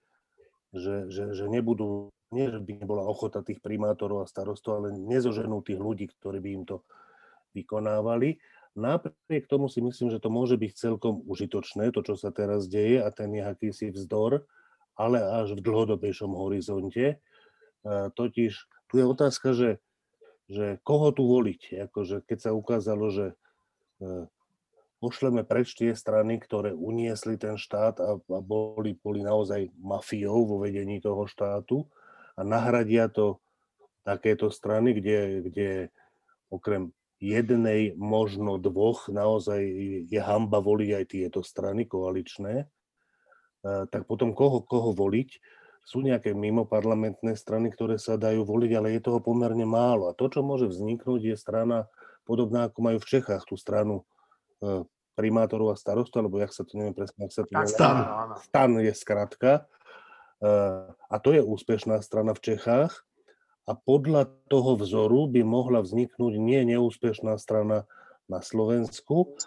že, 0.77 1.09
že, 1.09 1.33
že 1.33 1.45
nebudú, 1.49 2.13
nie 2.29 2.53
že 2.53 2.61
by 2.61 2.85
nebola 2.85 3.01
ochota 3.01 3.41
tých 3.41 3.65
primátorov 3.65 4.21
a 4.21 4.29
starostov, 4.29 4.77
ale 4.77 4.93
nezoženú 4.93 5.65
tých 5.65 5.81
ľudí, 5.81 6.05
ktorí 6.21 6.37
by 6.37 6.49
im 6.53 6.63
to 6.69 6.85
vykonávali. 7.57 8.37
Napriek 8.77 9.49
tomu 9.49 9.73
si 9.73 9.81
myslím, 9.81 10.13
že 10.13 10.21
to 10.21 10.29
môže 10.29 10.57
byť 10.57 10.71
celkom 10.77 11.21
užitočné, 11.25 11.89
to, 11.93 12.05
čo 12.05 12.13
sa 12.13 12.29
teraz 12.29 12.69
deje 12.69 13.01
a 13.01 13.09
ten 13.09 13.33
je 13.33 13.41
akýsi 13.41 13.89
vzdor, 13.89 14.45
ale 14.93 15.19
až 15.21 15.57
v 15.57 15.65
dlhodobejšom 15.65 16.31
horizonte. 16.33 17.19
Totiž 17.87 18.53
tu 18.87 18.93
je 19.01 19.05
otázka, 19.05 19.57
že, 19.57 19.81
že 20.47 20.77
koho 20.85 21.09
tu 21.11 21.25
voliť. 21.25 21.89
Akože 21.89 22.21
keď 22.23 22.37
sa 22.39 22.51
ukázalo, 22.53 23.09
že 23.09 23.25
e, 23.33 23.35
pošleme 25.03 25.43
preč 25.43 25.75
tie 25.75 25.91
strany, 25.97 26.39
ktoré 26.39 26.71
uniesli 26.71 27.35
ten 27.35 27.57
štát 27.59 27.99
a, 27.99 28.15
a 28.21 28.39
boli, 28.39 28.95
boli 28.95 29.25
naozaj 29.25 29.73
mafiou 29.81 30.45
vo 30.45 30.61
vedení 30.61 31.01
toho 31.03 31.27
štátu 31.27 31.89
a 32.37 32.45
nahradia 32.45 33.09
to 33.09 33.43
takéto 34.07 34.47
strany, 34.53 34.93
kde, 34.93 35.43
kde 35.49 35.69
okrem 36.47 36.93
jednej, 37.23 37.95
možno 37.95 38.59
dvoch, 38.59 39.07
naozaj 39.07 39.59
je 40.11 40.19
hamba 40.19 40.59
voliť 40.59 40.89
aj 40.91 41.05
tieto 41.07 41.39
strany 41.39 41.87
koaličné, 41.87 42.67
tak 43.63 44.03
potom 44.05 44.35
koho, 44.35 44.59
koho 44.59 44.91
voliť. 44.91 45.39
Sú 45.83 45.99
nejaké 45.99 46.31
mimoparlamentné 46.31 47.35
strany, 47.35 47.67
ktoré 47.67 47.99
sa 47.99 48.15
dajú 48.15 48.47
voliť, 48.47 48.71
ale 48.75 48.95
je 48.95 49.03
toho 49.03 49.19
pomerne 49.19 49.67
málo. 49.67 50.07
A 50.07 50.15
to, 50.15 50.31
čo 50.31 50.39
môže 50.39 50.71
vzniknúť, 50.71 51.35
je 51.35 51.35
strana 51.35 51.91
podobná, 52.23 52.71
ako 52.71 52.79
majú 52.79 52.97
v 53.03 53.09
Čechách, 53.19 53.43
tú 53.43 53.59
stranu 53.59 54.07
eh, 54.63 54.87
primátorov 55.19 55.75
a 55.75 55.79
starostov, 55.79 56.23
alebo 56.23 56.39
jak 56.39 56.55
sa 56.55 56.63
to 56.63 56.79
neviem 56.79 56.95
presne, 56.95 57.27
jak 57.27 57.35
sa 57.35 57.43
to 57.43 57.51
tak, 57.51 57.67
stan. 57.67 57.97
Stan 58.39 58.71
je 58.79 58.93
skratka. 58.95 59.51
Eh, 60.39 60.87
a 60.87 61.15
to 61.19 61.35
je 61.35 61.43
úspešná 61.43 61.99
strana 62.03 62.35
v 62.35 62.43
Čechách. 62.43 63.03
a 63.63 63.79
podľa 63.79 64.27
toho 64.51 64.75
vzoru 64.75 65.31
by 65.31 65.39
mohla 65.47 65.79
vzniknúť 65.79 66.35
nie 66.35 66.67
neúspešná 66.67 67.39
strana 67.39 67.87
na 68.27 68.43
Slovensku, 68.43 69.39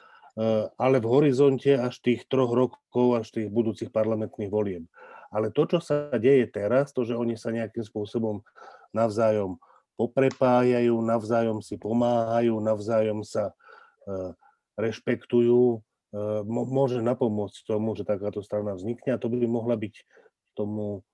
ale 0.77 0.97
v 1.01 1.07
horizonte 1.09 1.73
až 1.73 2.01
tých 2.05 2.29
troch 2.29 2.53
rokov, 2.53 3.07
až 3.17 3.33
tých 3.33 3.49
budúcich 3.49 3.89
parlamentných 3.89 4.53
volieb. 4.53 4.85
Ale 5.33 5.51
to, 5.51 5.65
čo 5.65 5.79
sa 5.81 6.13
deje 6.17 6.47
teraz, 6.53 6.93
to, 6.93 7.03
že 7.03 7.17
oni 7.17 7.35
sa 7.35 7.51
nejakým 7.51 7.83
spôsobom 7.83 8.45
navzájom 8.93 9.59
poprepájajú, 9.97 10.93
navzájom 11.01 11.65
si 11.65 11.81
pomáhajú, 11.81 12.61
navzájom 12.61 13.25
sa 13.25 13.57
e, 14.05 14.33
rešpektujú, 14.77 15.81
môže 16.47 17.03
napomôcť 17.03 17.67
tomu, 17.67 17.93
že 17.99 18.07
takáto 18.07 18.41
strana 18.41 18.73
vznikne 18.79 19.17
a 19.17 19.21
to 19.21 19.29
by 19.29 19.43
mohla 19.45 19.77
byť 19.77 19.95
tomu 20.57 21.05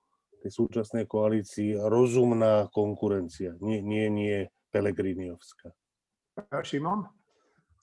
tej 0.43 0.51
súčasnej 0.51 1.07
koalícii 1.07 1.79
rozumná 1.79 2.67
konkurencia, 2.71 3.55
nie, 3.63 3.79
nie, 3.79 4.11
nie 4.11 4.37
Pelegriniovská. 4.75 5.71
Šimon? 6.65 7.07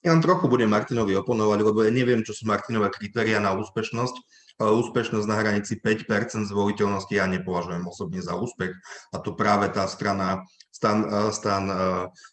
Ja 0.01 0.17
len 0.17 0.21
trochu 0.25 0.49
budem 0.49 0.73
Martinovi 0.73 1.13
oponovať, 1.13 1.59
lebo 1.61 1.85
ja 1.85 1.93
neviem, 1.93 2.25
čo 2.25 2.33
sú 2.33 2.49
Martinové 2.49 2.89
kritéria 2.89 3.37
na 3.37 3.53
úspešnosť, 3.53 4.15
ale 4.57 4.77
úspešnosť 4.81 5.27
na 5.29 5.37
hranici 5.37 5.77
5% 5.77 6.49
zvoliteľnosti 6.49 7.13
ja 7.13 7.29
nepovažujem 7.29 7.85
osobne 7.85 8.21
za 8.21 8.33
úspech. 8.33 8.73
A 9.13 9.21
to 9.21 9.37
práve 9.37 9.69
tá 9.69 9.85
strana 9.85 10.41
stan, 10.73 11.05
stan 11.29 11.69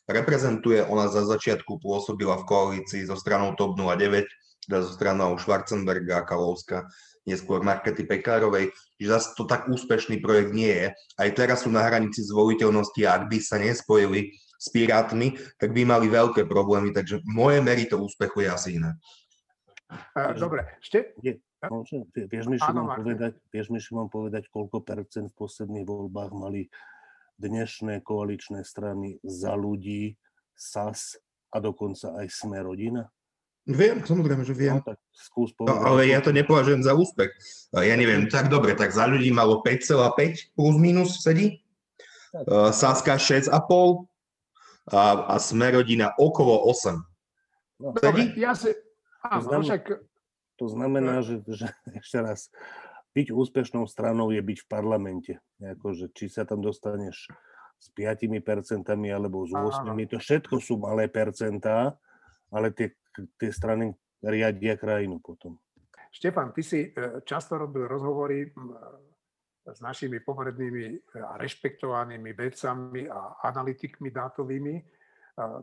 reprezentuje. 0.08 0.80
Ona 0.88 1.12
za 1.12 1.28
začiatku 1.28 1.76
pôsobila 1.80 2.40
v 2.40 2.48
koalícii 2.48 3.04
so 3.04 3.16
stranou 3.20 3.52
TOP 3.52 3.76
09, 3.76 4.25
teda 4.64 4.78
so 4.84 4.92
stranou 4.96 5.37
Schwarzenberga 5.37 6.25
Kalovska 6.25 6.88
neskôr 7.28 7.60
Markety 7.60 8.08
Pekárovej, 8.08 8.72
že 8.96 9.06
zase 9.12 9.37
to 9.37 9.44
tak 9.44 9.68
úspešný 9.68 10.25
projekt 10.25 10.56
nie 10.56 10.72
je. 10.72 10.88
Aj 11.20 11.28
teraz 11.37 11.68
sú 11.68 11.68
na 11.68 11.84
hranici 11.84 12.25
zvoliteľnosti 12.25 12.96
a 13.04 13.20
ak 13.20 13.28
by 13.28 13.38
sa 13.44 13.60
nespojili 13.60 14.32
s 14.58 14.66
Pirátmi, 14.74 15.38
tak 15.54 15.70
by 15.70 15.86
mali 15.86 16.10
veľké 16.10 16.44
problémy, 16.50 16.90
takže 16.90 17.22
moje 17.22 17.62
merito 17.62 17.94
úspechu 17.94 18.42
je 18.42 18.48
asi 18.50 18.70
iné. 18.82 18.98
Dobre, 20.34 20.66
ešte... 20.82 21.14
Vieš 22.14 22.46
mi, 22.46 22.54
Šimon, 22.54 22.86
povedať, 23.02 23.34
vieš 23.50 23.66
mi, 23.74 23.82
Šimon, 23.82 24.06
povedať, 24.06 24.46
koľko 24.46 24.78
percent 24.82 25.26
v 25.26 25.38
posledných 25.42 25.86
voľbách 25.86 26.30
mali 26.30 26.70
dnešné 27.38 28.02
koaličné 28.06 28.62
strany 28.62 29.18
za 29.26 29.58
ľudí, 29.58 30.14
SAS 30.54 31.18
a 31.50 31.58
dokonca 31.58 32.14
aj 32.14 32.26
Sme 32.30 32.62
rodina? 32.62 33.10
Viem, 33.68 34.00
samozrejme, 34.00 34.46
že 34.48 34.54
viem. 34.56 34.80
No, 34.80 34.86
tak 34.86 34.96
skús 35.12 35.52
no, 35.60 35.76
ale 35.82 36.08
ja 36.08 36.24
to 36.24 36.32
nepovažujem 36.32 36.80
za 36.80 36.96
úspech. 36.96 37.34
Ja 37.74 37.94
neviem, 38.00 38.24
tak 38.30 38.48
dobre, 38.48 38.72
tak 38.72 38.94
za 38.94 39.04
ľudí 39.04 39.28
malo 39.28 39.60
5,5 39.60 40.56
plus 40.56 40.76
minus 40.80 41.20
sedí. 41.20 41.60
Uh, 42.32 42.72
Saska 42.72 43.20
6,5 43.20 43.52
a, 44.92 45.28
a 45.28 45.35
Smerodina 45.37 46.14
okolo 46.16 46.68
8. 46.71 46.99
No, 47.78 47.95
dobre, 47.95 48.35
ja 48.35 48.52
si... 48.52 48.75
Á, 49.23 49.38
to, 49.38 49.50
znamená, 49.50 49.64
však... 49.66 49.83
to 50.59 50.66
znamená, 50.66 51.14
že, 51.23 51.35
že 51.47 51.66
ešte 52.00 52.18
raz, 52.18 52.40
byť 53.12 53.35
úspešnou 53.35 53.85
stranou 53.90 54.30
je 54.30 54.40
byť 54.40 54.59
v 54.64 54.68
parlamente. 54.71 55.33
Akože, 55.59 56.11
či 56.14 56.30
sa 56.30 56.47
tam 56.47 56.62
dostaneš 56.62 57.30
s 57.78 57.87
5% 57.95 58.26
alebo 59.11 59.47
s 59.47 59.54
8%, 59.54 60.11
to 60.11 60.18
všetko 60.18 60.54
sú 60.59 60.83
malé 60.83 61.07
percentá, 61.07 61.95
ale 62.50 62.75
tie 62.75 62.90
tie 63.38 63.50
strany 63.50 63.90
riadia 64.23 64.78
krajinu 64.78 65.18
potom. 65.18 65.59
Štefan, 66.09 66.54
ty 66.57 66.62
si 66.64 66.80
e, 66.88 67.21
často 67.26 67.61
robil 67.61 67.85
rozhovory 67.85 68.49
s 69.75 69.78
našimi 69.80 70.20
poprednými 70.20 70.84
e, 70.92 71.20
a 71.20 71.37
rešpektovanými 71.37 72.30
vedcami 72.32 73.08
a 73.08 73.42
analytikmi 73.48 74.09
dátovými. 74.11 74.74
E, 74.76 74.83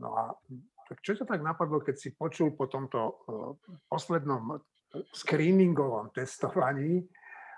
no 0.02 0.10
a 0.15 0.24
tak 0.86 1.02
čo 1.02 1.18
ťa 1.18 1.26
tak 1.26 1.41
napadlo, 1.41 1.82
keď 1.82 1.96
si 1.98 2.13
počul 2.13 2.54
po 2.54 2.70
tomto 2.70 3.26
poslednom 3.89 4.54
screeningovom 5.10 6.13
testovaní 6.13 7.02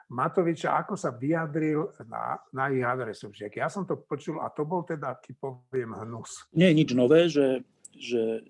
Matoviča, 0.07 0.71
ako 0.79 0.95
sa 0.95 1.11
vyjadril 1.11 1.91
na, 2.07 2.39
na 2.55 2.71
ich 2.71 2.79
adresu? 2.79 3.27
Ja 3.51 3.67
som 3.67 3.83
to 3.83 3.99
počul 3.99 4.39
a 4.39 4.47
to 4.47 4.63
bol 4.63 4.87
teda, 4.87 5.19
ti 5.19 5.35
poviem, 5.35 5.99
hnus. 5.99 6.47
Nie 6.55 6.71
je 6.71 6.79
nič 6.79 6.89
nové, 6.95 7.27
že 7.27 7.67
že 7.97 8.45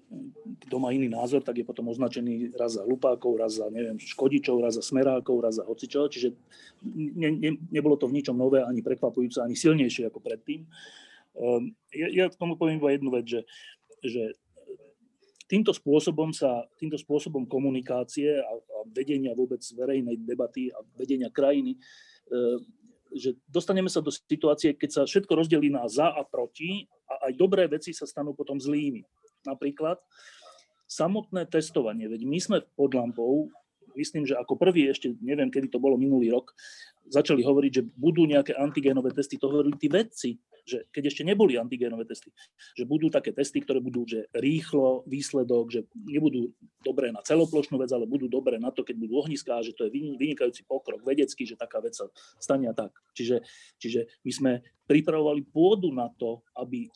kto 0.67 0.75
má 0.81 0.91
iný 0.91 1.07
názor, 1.07 1.39
tak 1.45 1.61
je 1.61 1.65
potom 1.67 1.87
označený 1.87 2.57
raz 2.57 2.75
za 2.75 2.83
hlupákov, 2.83 3.39
raz 3.39 3.61
za 3.61 3.71
neviem, 3.71 3.95
škodičov, 3.95 4.59
raz 4.59 4.75
za 4.75 4.83
smerákov, 4.83 5.39
raz 5.39 5.61
za 5.61 5.63
hocičo. 5.63 6.11
Čiže 6.11 6.35
ne, 6.93 7.29
ne, 7.31 7.51
nebolo 7.71 7.95
to 7.95 8.11
v 8.11 8.19
ničom 8.19 8.35
nové, 8.35 8.59
ani 8.59 8.83
prekvapujúce, 8.83 9.39
ani 9.39 9.55
silnejšie 9.55 10.11
ako 10.11 10.19
predtým. 10.19 10.67
Um, 11.37 11.71
ja, 11.93 12.07
ja 12.11 12.25
k 12.27 12.39
tomu 12.39 12.59
poviem 12.59 12.81
iba 12.81 12.91
jednu 12.91 13.09
vec, 13.13 13.25
že, 13.29 13.41
že 14.03 14.23
týmto 15.47 15.71
spôsobom 15.71 16.35
sa, 16.35 16.67
týmto 16.75 16.99
spôsobom 16.99 17.47
komunikácie 17.47 18.41
a, 18.41 18.51
a 18.51 18.77
vedenia 18.91 19.31
vôbec 19.37 19.63
verejnej 19.63 20.19
debaty 20.27 20.73
a 20.75 20.83
vedenia 20.99 21.31
krajiny, 21.31 21.79
um, 22.33 22.59
že 23.15 23.39
dostaneme 23.47 23.87
sa 23.87 24.03
do 24.03 24.11
situácie, 24.11 24.75
keď 24.75 24.89
sa 24.91 25.01
všetko 25.07 25.39
rozdelí 25.39 25.71
na 25.71 25.87
za 25.87 26.11
a 26.11 26.27
proti 26.27 26.83
a 27.07 27.31
aj 27.31 27.39
dobré 27.39 27.63
veci 27.71 27.95
sa 27.95 28.03
stanú 28.03 28.35
potom 28.35 28.59
zlými 28.59 28.99
napríklad. 29.47 30.03
Samotné 30.87 31.47
testovanie, 31.47 32.07
veď 32.07 32.21
my 32.23 32.39
sme 32.39 32.57
pod 32.75 32.95
lampou, 32.95 33.51
myslím, 33.97 34.23
že 34.23 34.37
ako 34.37 34.55
prvý, 34.55 34.87
ešte 34.87 35.17
neviem, 35.19 35.49
kedy 35.49 35.73
to 35.73 35.81
bolo 35.81 35.97
minulý 35.97 36.31
rok, 36.31 36.53
začali 37.09 37.41
hovoriť, 37.41 37.71
že 37.71 37.83
budú 37.97 38.27
nejaké 38.29 38.53
antigénové 38.53 39.11
testy. 39.15 39.39
To 39.41 39.49
hovorili 39.49 39.75
tí 39.79 39.89
vedci, 39.89 40.37
že 40.67 40.83
keď 40.91 41.03
ešte 41.07 41.23
neboli 41.23 41.55
antigénové 41.55 42.03
testy, 42.03 42.27
že 42.75 42.83
budú 42.83 43.07
také 43.07 43.31
testy, 43.31 43.63
ktoré 43.63 43.79
budú 43.79 44.03
že 44.03 44.27
rýchlo 44.35 45.07
výsledok, 45.07 45.71
že 45.71 45.87
nebudú 45.95 46.51
dobré 46.83 47.09
na 47.15 47.23
celoplošnú 47.23 47.79
vec, 47.79 47.87
ale 47.95 48.03
budú 48.03 48.27
dobré 48.27 48.59
na 48.59 48.69
to, 48.75 48.83
keď 48.83 48.99
budú 48.99 49.23
ohniská, 49.23 49.63
že 49.63 49.71
to 49.71 49.87
je 49.87 49.95
vynikajúci 49.95 50.67
pokrok 50.67 51.07
vedecký, 51.07 51.47
že 51.47 51.55
taká 51.55 51.79
vec 51.79 51.95
sa 51.95 52.11
stane 52.35 52.67
a 52.67 52.75
tak. 52.75 52.91
Čiže, 53.15 53.39
čiže 53.79 53.99
my 54.27 54.31
sme 54.35 54.51
pripravovali 54.91 55.47
pôdu 55.47 55.87
na 55.95 56.11
to, 56.19 56.43
aby 56.59 56.91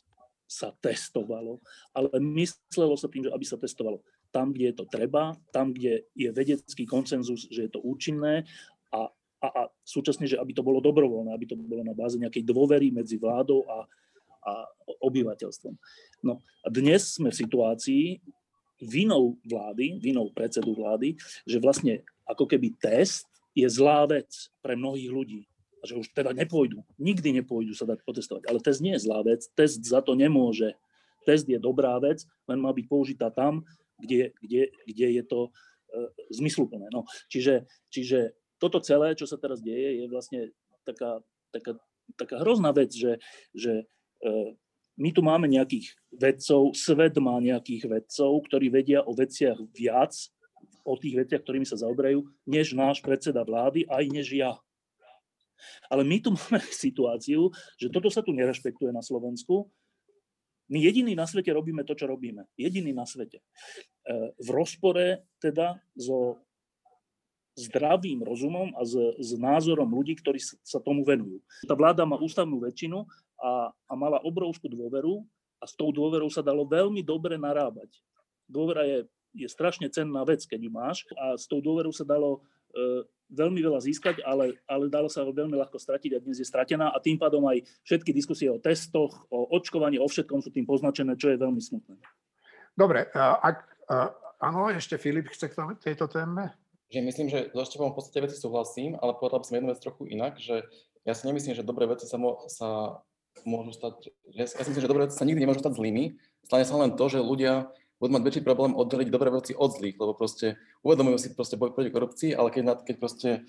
sa 0.52 0.68
testovalo, 0.84 1.64
ale 1.96 2.12
myslelo 2.20 2.92
sa 3.00 3.08
tým, 3.08 3.24
že 3.24 3.32
aby 3.32 3.44
sa 3.48 3.56
testovalo 3.56 4.04
tam, 4.32 4.52
kde 4.52 4.72
je 4.72 4.76
to 4.76 4.86
treba, 4.88 5.36
tam, 5.52 5.72
kde 5.72 6.08
je 6.16 6.28
vedecký 6.32 6.84
koncenzus, 6.88 7.48
že 7.48 7.68
je 7.68 7.70
to 7.72 7.80
účinné 7.84 8.48
a, 8.92 9.08
a, 9.44 9.46
a 9.48 9.62
súčasne, 9.84 10.24
že 10.24 10.40
aby 10.40 10.56
to 10.56 10.64
bolo 10.64 10.80
dobrovoľné, 10.80 11.32
aby 11.32 11.48
to 11.48 11.56
bolo 11.56 11.84
na 11.84 11.92
báze 11.96 12.16
nejakej 12.16 12.44
dôvery 12.44 12.88
medzi 12.88 13.20
vládou 13.20 13.64
a, 13.68 13.84
a 14.44 14.52
obyvateľstvom. 15.04 15.76
No 16.24 16.40
a 16.64 16.66
dnes 16.72 17.20
sme 17.20 17.28
v 17.28 17.40
situácii 17.44 18.04
vinou 18.82 19.38
vlády, 19.46 20.00
vinou 20.00 20.32
predsedu 20.32 20.74
vlády, 20.74 21.14
že 21.44 21.60
vlastne 21.62 22.02
ako 22.26 22.48
keby 22.48 22.74
test 22.80 23.28
je 23.52 23.68
zlá 23.68 24.08
vec 24.08 24.32
pre 24.64 24.74
mnohých 24.74 25.12
ľudí 25.12 25.42
a 25.82 25.84
že 25.84 25.98
už 25.98 26.14
teda 26.14 26.30
nepôjdu, 26.30 26.86
nikdy 27.02 27.42
nepôjdu 27.42 27.74
sa 27.74 27.84
dať 27.90 28.06
potestovať. 28.06 28.46
Ale 28.46 28.62
test 28.62 28.78
nie 28.78 28.94
je 28.94 29.02
zlá 29.02 29.26
vec, 29.26 29.42
test 29.58 29.82
za 29.82 29.98
to 29.98 30.14
nemôže. 30.14 30.78
Test 31.26 31.50
je 31.50 31.58
dobrá 31.58 31.98
vec, 31.98 32.22
len 32.46 32.62
má 32.62 32.70
byť 32.70 32.86
použitá 32.86 33.34
tam, 33.34 33.66
kde, 33.98 34.34
kde, 34.42 34.70
kde 34.86 35.06
je 35.18 35.22
to 35.26 35.40
e, 35.46 35.50
zmysluplné. 36.34 36.90
No, 36.94 37.06
čiže, 37.26 37.66
čiže 37.90 38.34
toto 38.62 38.78
celé, 38.78 39.18
čo 39.18 39.26
sa 39.26 39.38
teraz 39.38 39.58
deje, 39.58 40.02
je 40.02 40.06
vlastne 40.06 40.40
taká, 40.86 41.22
taká, 41.50 41.78
taká 42.14 42.36
hrozná 42.42 42.70
vec, 42.70 42.94
že, 42.94 43.18
že 43.54 43.86
e, 44.22 44.54
my 44.98 45.10
tu 45.10 45.22
máme 45.22 45.50
nejakých 45.50 45.94
vedcov, 46.14 46.78
svet 46.78 47.14
má 47.18 47.38
nejakých 47.42 47.90
vedcov, 47.90 48.30
ktorí 48.46 48.70
vedia 48.70 49.02
o 49.02 49.14
veciach 49.14 49.58
viac, 49.74 50.14
o 50.82 50.98
tých 50.98 51.26
veciach, 51.26 51.42
ktorými 51.42 51.66
sa 51.66 51.78
zaoberajú, 51.78 52.26
než 52.46 52.74
náš 52.74 52.98
predseda 53.02 53.46
vlády, 53.46 53.86
aj 53.86 54.04
než 54.10 54.26
ja. 54.34 54.58
Ale 55.90 56.02
my 56.04 56.16
tu 56.22 56.34
máme 56.34 56.60
situáciu, 56.86 57.50
že 57.76 57.92
toto 57.92 58.08
sa 58.08 58.24
tu 58.24 58.34
nerešpektuje 58.34 58.90
na 58.90 59.04
Slovensku. 59.04 59.68
My 60.72 60.80
jediní 60.80 61.12
na 61.12 61.28
svete 61.28 61.52
robíme 61.52 61.84
to, 61.84 61.92
čo 61.92 62.08
robíme. 62.08 62.48
Jediní 62.56 62.96
na 62.96 63.04
svete. 63.04 63.42
E, 63.42 63.44
v 64.40 64.48
rozpore 64.48 65.26
teda 65.42 65.76
so 65.92 66.40
zdravým 67.52 68.24
rozumom 68.24 68.72
a 68.80 68.82
s, 68.88 68.96
s 69.20 69.36
názorom 69.36 69.88
ľudí, 69.92 70.16
ktorí 70.16 70.40
sa 70.40 70.80
tomu 70.80 71.04
venujú. 71.04 71.44
Tá 71.68 71.76
vláda 71.76 72.08
má 72.08 72.16
ústavnú 72.16 72.56
väčšinu 72.64 73.04
a, 73.36 73.68
a 73.68 73.92
mala 73.92 74.24
obrovskú 74.24 74.72
dôveru 74.72 75.20
a 75.60 75.64
s 75.68 75.76
tou 75.76 75.92
dôverou 75.92 76.32
sa 76.32 76.40
dalo 76.40 76.64
veľmi 76.64 77.04
dobre 77.04 77.36
narábať. 77.36 78.00
Dôvera 78.48 78.88
je, 78.88 78.98
je 79.36 79.48
strašne 79.52 79.86
cenná 79.92 80.24
vec, 80.24 80.48
keď 80.48 80.60
ju 80.64 80.70
máš 80.72 81.04
a 81.20 81.36
s 81.36 81.44
tou 81.44 81.60
dôverou 81.60 81.92
sa 81.92 82.08
dalo 82.08 82.40
e, 82.72 83.04
veľmi 83.32 83.60
veľa 83.64 83.80
získať, 83.80 84.20
ale, 84.22 84.60
ale 84.68 84.92
dalo 84.92 85.08
sa 85.08 85.24
veľmi 85.24 85.56
ľahko 85.56 85.80
stratiť 85.80 86.10
a 86.14 86.22
dnes 86.22 86.38
je 86.38 86.46
stratená 86.46 86.92
a 86.92 87.00
tým 87.00 87.16
pádom 87.16 87.48
aj 87.48 87.64
všetky 87.88 88.12
diskusie 88.12 88.52
o 88.52 88.60
testoch, 88.60 89.24
o 89.32 89.48
očkovaní, 89.56 89.96
o 89.96 90.06
všetkom 90.06 90.44
sú 90.44 90.52
tým 90.52 90.68
poznačené, 90.68 91.16
čo 91.16 91.32
je 91.32 91.40
veľmi 91.40 91.58
smutné. 91.58 91.96
Dobre, 92.76 93.08
ak, 93.16 93.64
áno, 94.40 94.68
ešte 94.68 95.00
Filip 95.00 95.32
chce 95.32 95.48
k 95.48 95.56
tejto 95.80 96.08
téme? 96.08 96.52
Že 96.92 97.00
myslím, 97.08 97.26
že 97.32 97.48
so 97.56 97.64
Štepom 97.64 97.96
v 97.96 97.96
podstate 97.96 98.20
veci 98.20 98.36
súhlasím, 98.36 99.00
ale 99.00 99.16
povedal 99.16 99.40
by 99.40 99.46
som 99.48 99.56
jednu 99.56 99.68
vec 99.72 99.80
trochu 99.80 100.02
inak, 100.12 100.36
že 100.36 100.60
ja 101.08 101.16
si 101.16 101.24
nemyslím, 101.24 101.56
že 101.56 101.64
dobré 101.64 101.88
veci 101.88 102.04
sa, 102.04 102.20
mo, 102.20 102.44
sa 102.52 103.00
môžu 103.48 103.72
stať, 103.72 104.12
ja 104.28 104.44
si 104.44 104.60
myslím, 104.60 104.84
že 104.84 104.92
dobré 104.92 105.08
veci 105.08 105.16
sa 105.16 105.24
nikdy 105.24 105.40
nemôžu 105.40 105.64
stať 105.64 105.80
zlými, 105.80 106.20
stane 106.44 106.68
sa 106.68 106.76
len 106.76 106.92
to, 106.92 107.04
že 107.08 107.24
ľudia 107.24 107.72
budú 108.02 108.18
mať 108.18 108.26
väčší 108.26 108.42
problém 108.42 108.74
oddeliť 108.74 109.14
dobré 109.14 109.30
veci 109.30 109.54
od 109.54 109.70
zlých, 109.78 109.94
lebo 109.94 110.18
proste 110.18 110.58
uvedomujú 110.82 111.22
si 111.22 111.28
proste 111.38 111.54
boj 111.54 111.70
proti 111.70 111.94
korupcii, 111.94 112.34
ale 112.34 112.50
keď, 112.50 112.62
na, 112.66 112.74
keď 112.74 112.96
proste 112.98 113.46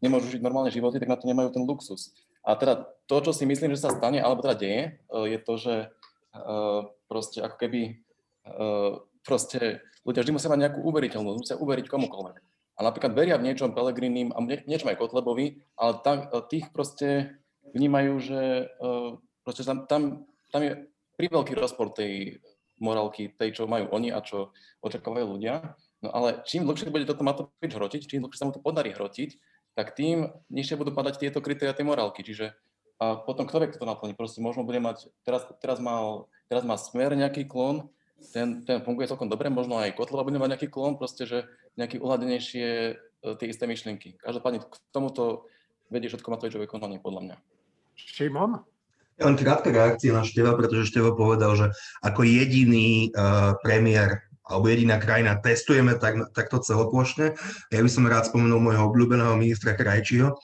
nemôžu 0.00 0.32
žiť 0.32 0.40
normálne 0.40 0.72
životy, 0.72 0.96
tak 0.96 1.12
na 1.12 1.20
to 1.20 1.28
nemajú 1.28 1.52
ten 1.52 1.60
luxus. 1.68 2.16
A 2.40 2.56
teda 2.56 2.88
to, 3.04 3.20
čo 3.20 3.36
si 3.36 3.44
myslím, 3.44 3.76
že 3.76 3.84
sa 3.84 3.92
stane, 3.92 4.16
alebo 4.16 4.40
teda 4.40 4.56
deje, 4.56 4.96
eh, 4.96 5.26
je 5.36 5.38
to, 5.44 5.54
že 5.60 5.74
uh, 6.32 6.88
proste 7.04 7.44
ako 7.44 7.56
keby 7.60 8.00
uh, 8.48 8.96
proste 9.28 9.84
ľudia 10.08 10.24
vždy 10.24 10.40
musia 10.40 10.48
mať 10.48 10.60
nejakú 10.64 10.80
uveriteľnosť, 10.88 11.38
musia 11.44 11.60
uveriť 11.60 11.86
komukoľvek. 11.92 12.36
A 12.72 12.80
napríklad 12.80 13.12
veria 13.12 13.36
v 13.36 13.52
niečom 13.52 13.76
Pelegrinim 13.76 14.32
a 14.32 14.40
niečom 14.40 14.88
aj 14.88 14.98
Kotlebovi, 14.98 15.60
ale 15.76 15.92
tak, 16.00 16.32
tých 16.48 16.72
proste 16.72 17.36
vnímajú, 17.76 18.12
že 18.16 18.40
proste 19.44 19.62
tam, 19.62 19.84
tam, 19.84 20.02
tam 20.48 20.60
je 20.64 20.88
priveľký 21.20 21.52
rozpor 21.52 21.92
tej 21.92 22.40
morálky 22.82 23.30
tej, 23.30 23.62
čo 23.62 23.70
majú 23.70 23.88
oni 23.94 24.10
a 24.10 24.20
čo 24.20 24.50
očakávajú 24.82 25.38
ľudia. 25.38 25.78
No 26.02 26.10
ale 26.10 26.42
čím 26.42 26.66
dlhšie 26.66 26.90
bude 26.90 27.06
toto 27.06 27.22
Matovič 27.22 27.72
hrotiť, 27.72 28.10
čím 28.10 28.26
dlhšie 28.26 28.38
sa 28.42 28.46
mu 28.50 28.52
to 28.52 28.58
podarí 28.58 28.90
hrotiť, 28.90 29.38
tak 29.78 29.94
tým 29.94 30.28
nižšie 30.50 30.74
budú 30.74 30.90
padať 30.92 31.22
tieto 31.22 31.38
kritéria 31.38 31.72
tej 31.72 31.86
morálky. 31.86 32.26
Čiže 32.26 32.58
a 33.02 33.18
potom 33.18 33.50
kto 33.50 33.58
vie, 33.58 33.68
kto 33.74 33.82
to 33.82 33.90
naplní. 33.90 34.14
Proste 34.14 34.38
možno 34.38 34.62
bude 34.62 34.78
mať, 34.78 35.10
teraz, 35.26 35.42
teraz, 35.58 35.82
mal, 35.82 36.30
teraz 36.46 36.62
má 36.62 36.78
smer 36.78 37.18
nejaký 37.18 37.50
klon, 37.50 37.90
ten, 38.30 38.62
ten 38.62 38.78
funguje 38.86 39.10
celkom 39.10 39.26
dobre, 39.26 39.50
možno 39.50 39.82
aj 39.82 39.98
Kotlova 39.98 40.22
bude 40.22 40.38
mať 40.38 40.54
nejaký 40.54 40.68
klon, 40.70 40.94
proste, 40.94 41.26
že 41.26 41.50
nejaký 41.74 41.98
uhladenejšie 41.98 42.68
e, 42.70 42.94
tie 43.42 43.46
isté 43.50 43.66
myšlienky. 43.66 44.14
Každopádne 44.22 44.62
k 44.62 44.74
tomuto 44.94 45.50
vedie 45.90 46.06
všetko 46.06 46.30
Matovičové 46.30 46.70
konanie, 46.70 47.02
podľa 47.02 47.20
mňa. 47.26 47.36
Šimon? 47.98 48.62
Ja 49.20 49.28
len 49.28 49.36
krátka 49.36 49.68
reakcia 49.68 50.14
na 50.14 50.24
Števa, 50.24 50.56
pretože 50.56 50.88
Števo 50.88 51.12
povedal, 51.12 51.52
že 51.54 51.66
ako 52.00 52.24
jediný 52.24 53.12
uh, 53.12 53.54
premiér 53.60 54.24
alebo 54.42 54.68
jediná 54.68 54.98
krajina 54.98 55.38
testujeme 55.38 55.96
tak, 55.96 56.18
takto 56.34 56.58
celoplošne. 56.58 57.38
Ja 57.70 57.80
by 57.80 57.90
som 57.90 58.10
rád 58.10 58.28
spomenul 58.28 58.58
môjho 58.58 58.90
obľúbeného 58.90 59.38
ministra 59.38 59.72
Krajčího, 59.72 60.34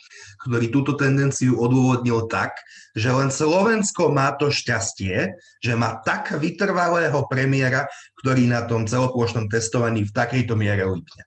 ktorý 0.46 0.70
túto 0.70 0.94
tendenciu 0.94 1.58
odôvodnil 1.58 2.30
tak, 2.30 2.56
že 2.94 3.10
len 3.10 3.28
Slovensko 3.28 4.08
má 4.14 4.32
to 4.38 4.54
šťastie, 4.54 5.34
že 5.60 5.72
má 5.74 5.98
tak 6.06 6.30
vytrvalého 6.38 7.26
premiéra, 7.26 7.90
ktorý 8.22 8.46
na 8.46 8.64
tom 8.64 8.86
celoplošnom 8.86 9.50
testovaní 9.50 10.06
v 10.06 10.14
takejto 10.14 10.54
miere 10.54 10.86
lípne. 10.86 11.26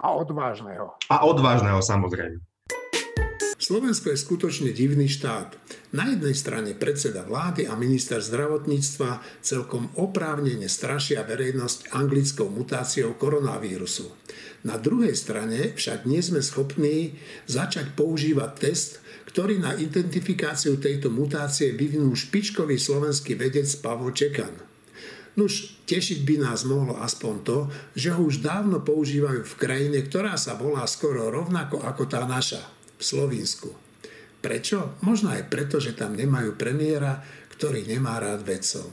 A 0.00 0.16
odvážneho. 0.16 0.96
A 1.12 1.22
odvážneho, 1.24 1.78
samozrejme. 1.78 2.49
Slovensko 3.60 4.08
je 4.08 4.16
skutočne 4.16 4.72
divný 4.72 5.04
štát. 5.04 5.52
Na 5.92 6.08
jednej 6.08 6.32
strane 6.32 6.72
predseda 6.72 7.20
vlády 7.28 7.68
a 7.68 7.76
minister 7.76 8.16
zdravotníctva 8.16 9.20
celkom 9.44 9.92
oprávnene 10.00 10.64
strašia 10.64 11.20
verejnosť 11.28 11.92
anglickou 11.92 12.48
mutáciou 12.48 13.12
koronavírusu. 13.20 14.08
Na 14.64 14.80
druhej 14.80 15.12
strane 15.12 15.76
však 15.76 16.08
nie 16.08 16.24
sme 16.24 16.40
schopní 16.40 17.20
začať 17.52 17.92
používať 17.92 18.50
test, 18.56 19.04
ktorý 19.28 19.60
na 19.60 19.76
identifikáciu 19.76 20.80
tejto 20.80 21.12
mutácie 21.12 21.76
vyvinul 21.76 22.16
špičkový 22.16 22.80
slovenský 22.80 23.36
vedec 23.36 23.68
Pavol 23.84 24.16
Čekan. 24.16 24.56
Nuž, 25.36 25.84
tešiť 25.84 26.24
by 26.24 26.48
nás 26.48 26.64
mohlo 26.64 26.96
aspoň 26.96 27.34
to, 27.44 27.68
že 27.92 28.16
ho 28.16 28.24
už 28.24 28.40
dávno 28.40 28.80
používajú 28.80 29.44
v 29.44 29.58
krajine, 29.60 30.00
ktorá 30.00 30.40
sa 30.40 30.56
volá 30.56 30.88
skoro 30.88 31.28
rovnako 31.28 31.84
ako 31.84 32.08
tá 32.08 32.24
naša– 32.24 32.64
v 33.00 33.02
Slovinsku. 33.02 33.72
Prečo? 34.44 35.00
Možno 35.00 35.32
aj 35.32 35.48
preto, 35.48 35.80
že 35.80 35.96
tam 35.96 36.12
nemajú 36.12 36.60
premiéra, 36.60 37.24
ktorý 37.56 37.88
nemá 37.88 38.20
rád 38.20 38.44
vedcov. 38.44 38.92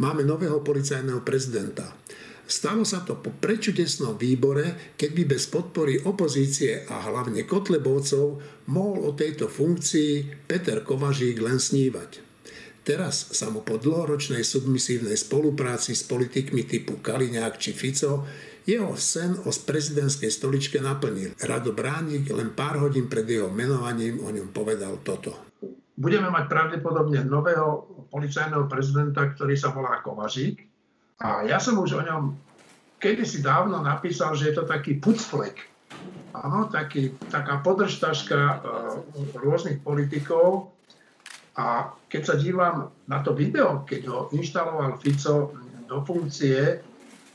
Máme 0.00 0.24
nového 0.24 0.64
policajného 0.64 1.20
prezidenta. 1.20 1.92
Stalo 2.48 2.80
sa 2.88 3.04
to 3.04 3.20
po 3.20 3.28
prečudesnom 3.28 4.16
výbore, 4.16 4.96
keď 4.96 5.10
by 5.12 5.22
bez 5.36 5.52
podpory 5.52 6.00
opozície 6.00 6.80
a 6.88 7.04
hlavne 7.12 7.44
Kotlebovcov 7.44 8.40
mohol 8.72 9.04
o 9.04 9.12
tejto 9.12 9.52
funkcii 9.52 10.44
Peter 10.48 10.80
Kovažík 10.80 11.36
len 11.44 11.60
snívať. 11.60 12.24
Teraz 12.88 13.36
sa 13.36 13.52
mu 13.52 13.60
po 13.60 13.76
dlhoročnej 13.76 14.40
submisívnej 14.40 15.20
spolupráci 15.20 15.92
s 15.92 16.08
politikmi 16.08 16.64
typu 16.64 17.04
Kaliňák 17.04 17.60
či 17.60 17.76
Fico 17.76 18.24
jeho 18.68 18.92
sen 19.00 19.32
o 19.32 19.48
prezidentskej 19.48 20.28
stoličke 20.28 20.76
naplnil. 20.84 21.32
Rado 21.40 21.72
Bránik 21.72 22.28
len 22.28 22.52
pár 22.52 22.76
hodín 22.84 23.08
pred 23.08 23.24
jeho 23.24 23.48
menovaním 23.48 24.20
o 24.20 24.28
ňom 24.28 24.52
povedal 24.52 25.00
toto. 25.00 25.56
Budeme 25.96 26.28
mať 26.28 26.52
pravdepodobne 26.52 27.24
nového 27.24 27.88
policajného 28.12 28.68
prezidenta, 28.68 29.24
ktorý 29.32 29.56
sa 29.56 29.72
volá 29.72 30.04
Kovažík. 30.04 30.68
A 31.24 31.48
ja 31.48 31.56
som 31.58 31.80
už 31.80 31.98
o 31.98 32.02
ňom 32.04 32.36
kedysi 33.00 33.40
dávno 33.40 33.80
napísal, 33.80 34.36
že 34.36 34.52
je 34.52 34.54
to 34.60 34.64
taký 34.68 35.00
pucflek. 35.00 35.64
Áno, 36.36 36.68
taký, 36.68 37.16
taká 37.32 37.64
podržtaška 37.64 38.38
e, 38.38 38.56
rôznych 39.42 39.82
politikov. 39.82 40.76
A 41.58 41.90
keď 42.06 42.22
sa 42.22 42.34
dívam 42.38 42.94
na 43.10 43.18
to 43.24 43.34
video, 43.34 43.82
keď 43.82 44.02
ho 44.06 44.18
inštaloval 44.30 45.02
Fico 45.02 45.56
do 45.90 45.98
funkcie, 46.06 46.78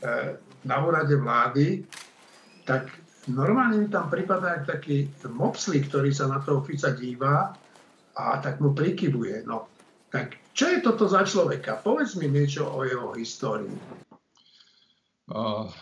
e, 0.00 0.43
na 0.64 0.80
úrade 0.80 1.16
vlády, 1.16 1.84
tak 2.64 2.88
normálne 3.28 3.84
mi 3.84 3.88
tam 3.88 4.08
pripadá 4.08 4.64
taký 4.64 5.08
mopslík, 5.24 5.88
ktorý 5.88 6.10
sa 6.12 6.28
na 6.28 6.40
toho 6.40 6.64
Fica 6.64 6.92
díva 6.92 7.52
a 8.16 8.24
tak 8.40 8.60
mu 8.60 8.72
prikyvuje. 8.72 9.44
No, 9.44 9.68
tak 10.08 10.40
čo 10.56 10.70
je 10.70 10.78
toto 10.80 11.08
za 11.08 11.24
človeka? 11.24 11.80
Povedz 11.80 12.16
mi 12.16 12.28
niečo 12.28 12.68
o 12.68 12.86
jeho 12.86 13.12
histórii. 13.16 13.74
Uh, 15.24 15.72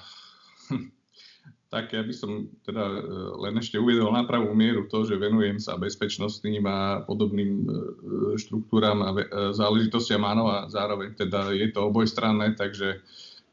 tak 1.72 1.88
ja 1.96 2.04
by 2.04 2.12
som 2.12 2.52
teda 2.68 2.84
e, 2.84 3.00
len 3.48 3.56
ešte 3.56 3.80
uvedol 3.80 4.12
na 4.12 4.28
pravú 4.28 4.52
mieru 4.52 4.84
to, 4.92 5.08
že 5.08 5.16
venujem 5.16 5.56
sa 5.56 5.80
bezpečnostným 5.80 6.68
a 6.68 7.00
podobným 7.08 7.64
e, 7.64 7.66
štruktúram 8.36 9.00
a 9.00 9.16
e, 9.16 9.24
záležitostiam 9.56 10.20
áno 10.20 10.52
a 10.52 10.68
zároveň 10.68 11.16
teda 11.16 11.48
je 11.56 11.72
to 11.72 11.88
obojstranné, 11.88 12.60
takže 12.60 13.00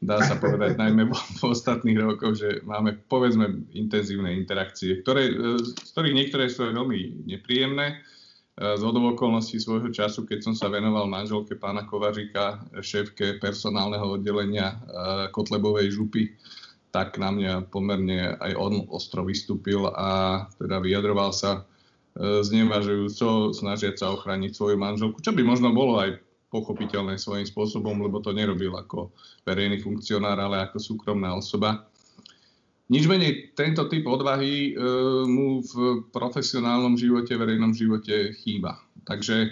dá 0.00 0.16
sa 0.24 0.40
povedať 0.40 0.80
najmä 0.80 1.12
v, 1.12 1.12
v 1.12 1.42
ostatných 1.44 2.00
rokoch, 2.00 2.40
že 2.40 2.64
máme 2.64 2.96
povedzme 3.06 3.68
intenzívne 3.76 4.32
interakcie, 4.32 5.04
ktoré, 5.04 5.28
e, 5.28 5.60
z 5.60 5.90
ktorých 5.92 6.16
niektoré 6.16 6.48
sú 6.48 6.72
veľmi 6.72 7.28
nepríjemné. 7.28 7.86
E, 7.92 8.76
z 8.80 8.82
okolností 8.82 9.60
svojho 9.60 9.92
času, 9.92 10.24
keď 10.24 10.50
som 10.50 10.54
sa 10.56 10.72
venoval 10.72 11.04
manželke 11.04 11.60
pána 11.60 11.84
Kovažika, 11.84 12.64
šéfke 12.80 13.36
personálneho 13.44 14.16
oddelenia 14.16 14.72
e, 14.72 14.76
Kotlebovej 15.36 15.92
župy, 15.92 16.32
tak 16.90 17.20
na 17.20 17.30
mňa 17.30 17.70
pomerne 17.70 18.34
aj 18.40 18.52
on 18.58 18.88
ostro 18.90 19.22
vystúpil 19.22 19.86
a 19.94 20.42
teda 20.58 20.82
vyjadroval 20.82 21.30
sa 21.30 21.62
znevažujúco, 22.18 23.54
snažiať 23.54 24.02
sa 24.02 24.10
ochrániť 24.10 24.50
svoju 24.50 24.74
manželku, 24.74 25.22
čo 25.22 25.30
by 25.30 25.46
možno 25.46 25.70
bolo 25.70 26.02
aj 26.02 26.18
pochopiteľné 26.50 27.16
svojím 27.16 27.46
spôsobom, 27.46 28.02
lebo 28.02 28.18
to 28.18 28.34
nerobil 28.34 28.74
ako 28.74 29.14
verejný 29.46 29.78
funkcionár, 29.78 30.36
ale 30.36 30.66
ako 30.66 30.82
súkromná 30.82 31.32
osoba. 31.38 31.86
Nič 32.90 33.06
menej, 33.06 33.54
tento 33.54 33.86
typ 33.86 34.02
odvahy 34.10 34.74
e, 34.74 34.82
mu 35.30 35.62
v 35.62 36.04
profesionálnom 36.10 36.98
živote, 36.98 37.38
verejnom 37.38 37.70
živote 37.70 38.34
chýba. 38.42 38.82
Takže 39.06 39.46
e, 39.46 39.48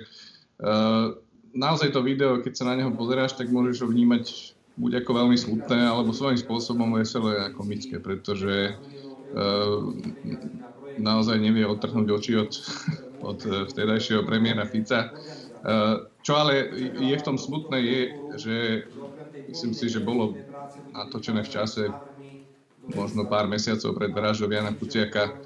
naozaj 1.55 1.95
to 1.95 2.03
video, 2.03 2.43
keď 2.43 2.53
sa 2.59 2.67
na 2.67 2.83
neho 2.83 2.91
pozeráš, 2.91 3.39
tak 3.39 3.55
môžeš 3.55 3.87
ho 3.87 3.89
vnímať 3.95 4.55
buď 4.75 5.07
ako 5.07 5.11
veľmi 5.23 5.39
smutné, 5.39 5.79
alebo 5.87 6.11
svojím 6.11 6.43
spôsobom 6.43 6.99
veselé 6.99 7.47
a 7.47 7.55
komické, 7.55 8.03
pretože 8.03 8.75
e, 8.75 9.43
naozaj 10.99 11.39
nevie 11.39 11.63
odtrhnúť 11.63 12.09
oči 12.11 12.33
od, 12.43 12.51
od 13.31 13.39
vtedajšieho 13.71 14.27
premiéra 14.27 14.67
Fica 14.67 15.15
Eh, 15.59 15.97
čo 16.29 16.37
ale 16.37 16.69
je 16.93 17.17
v 17.17 17.25
tom 17.25 17.41
smutné 17.41 17.79
je, 17.81 18.01
že 18.37 18.57
myslím 19.49 19.73
si, 19.73 19.88
že 19.88 20.05
bolo 20.05 20.37
natočené 20.93 21.41
v 21.41 21.49
čase 21.49 21.88
možno 22.93 23.25
pár 23.25 23.49
mesiacov 23.49 23.97
pred 23.97 24.12
vraždou 24.12 24.53
Jana 24.53 24.77
Kuciaka. 24.77 25.41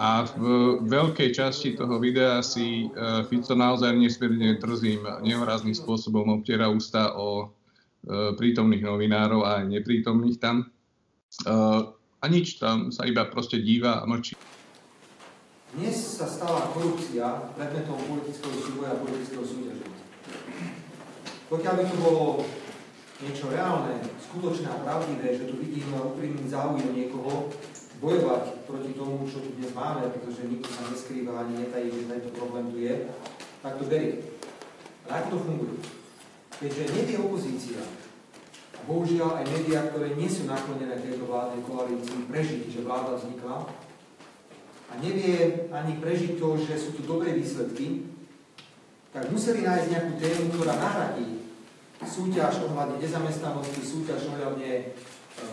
A 0.00 0.24
v 0.24 0.44
veľkej 0.88 1.36
časti 1.36 1.76
toho 1.76 2.00
videa 2.00 2.40
si 2.40 2.88
uh, 2.96 3.28
Fico 3.28 3.52
naozaj 3.52 3.92
nesmierne 3.92 4.56
drzým, 4.56 5.04
nehorázným 5.20 5.76
spôsobom 5.76 6.32
obtiera 6.32 6.72
ústa 6.72 7.12
o 7.12 7.44
uh, 7.44 8.32
prítomných 8.40 8.88
novinárov 8.88 9.44
a 9.44 9.60
aj 9.60 9.68
neprítomných 9.68 10.40
tam. 10.40 10.72
Uh, 11.44 11.92
a 11.92 12.24
nič, 12.24 12.56
tam 12.56 12.88
sa 12.88 13.04
iba 13.04 13.28
proste 13.28 13.60
díva 13.60 14.00
a 14.00 14.08
mlčí. 14.08 14.32
Dnes 15.72 16.20
sa 16.20 16.28
stala 16.28 16.68
korupcia 16.76 17.48
predmetom 17.56 17.96
politického 17.96 18.60
súboja 18.60 18.92
a 18.92 19.00
politického 19.00 19.40
súťaženia. 19.40 20.04
Pokiaľ 21.48 21.74
by 21.80 21.84
to 21.88 21.96
bolo 21.96 22.44
niečo 23.24 23.48
reálne, 23.48 23.96
skutočné 24.20 24.68
a 24.68 24.84
pravdivé, 24.84 25.32
že 25.32 25.48
tu 25.48 25.56
vidím 25.56 25.96
úprimný 25.96 26.44
záujem 26.44 26.92
niekoho 26.92 27.48
bojovať 28.04 28.68
proti 28.68 28.92
tomu, 28.92 29.24
čo 29.24 29.40
tu 29.40 29.56
dnes 29.56 29.72
máme, 29.72 30.12
pretože 30.12 30.44
nikto 30.44 30.68
sa 30.68 30.92
neskrýva 30.92 31.40
ani 31.40 31.64
netají, 31.64 31.88
že 31.88 32.04
tento 32.04 32.28
problém 32.36 32.68
tu 32.68 32.76
je, 32.76 33.08
tak 33.64 33.80
to 33.80 33.88
berie. 33.88 34.28
Ale 35.08 35.24
ako 35.24 35.28
to 35.32 35.38
funguje? 35.40 35.76
Keďže 36.60 36.82
nevie 37.00 37.16
opozícia, 37.16 37.80
a 38.76 38.80
bohužiaľ 38.84 39.40
aj 39.40 39.44
médiá, 39.48 39.88
ktoré 39.88 40.20
nie 40.20 40.28
sú 40.28 40.44
naklonené 40.44 41.00
tejto 41.00 41.24
vládnej 41.24 41.64
koalícii, 41.64 42.28
prežiť, 42.28 42.68
že 42.68 42.84
vláda 42.84 43.16
vznikla, 43.16 43.72
a 44.92 45.00
nevie 45.00 45.66
ani 45.72 45.96
prežiť 45.96 46.36
to, 46.36 46.60
že 46.60 46.76
sú 46.76 46.92
tu 46.92 47.08
dobré 47.08 47.32
výsledky, 47.32 48.04
tak 49.08 49.32
museli 49.32 49.64
nájsť 49.64 49.88
nejakú 49.88 50.12
tému, 50.20 50.42
ktorá 50.52 50.76
nahradí 50.76 51.40
súťaž 52.04 52.68
ohľadne 52.68 53.00
nezamestnanosti, 53.00 53.80
súťaž 53.80 54.34
ohľadne 54.34 54.70
e, 54.72 54.82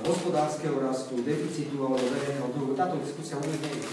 hospodárskeho 0.03 0.81
rastu, 0.81 1.21
deficitu 1.21 1.77
alebo 1.77 2.01
verejného 2.01 2.49
dlhu. 2.51 2.73
Táto 2.73 2.97
diskusia 2.99 3.37
vôbec 3.37 3.59
nie 3.63 3.79
je. 3.79 3.87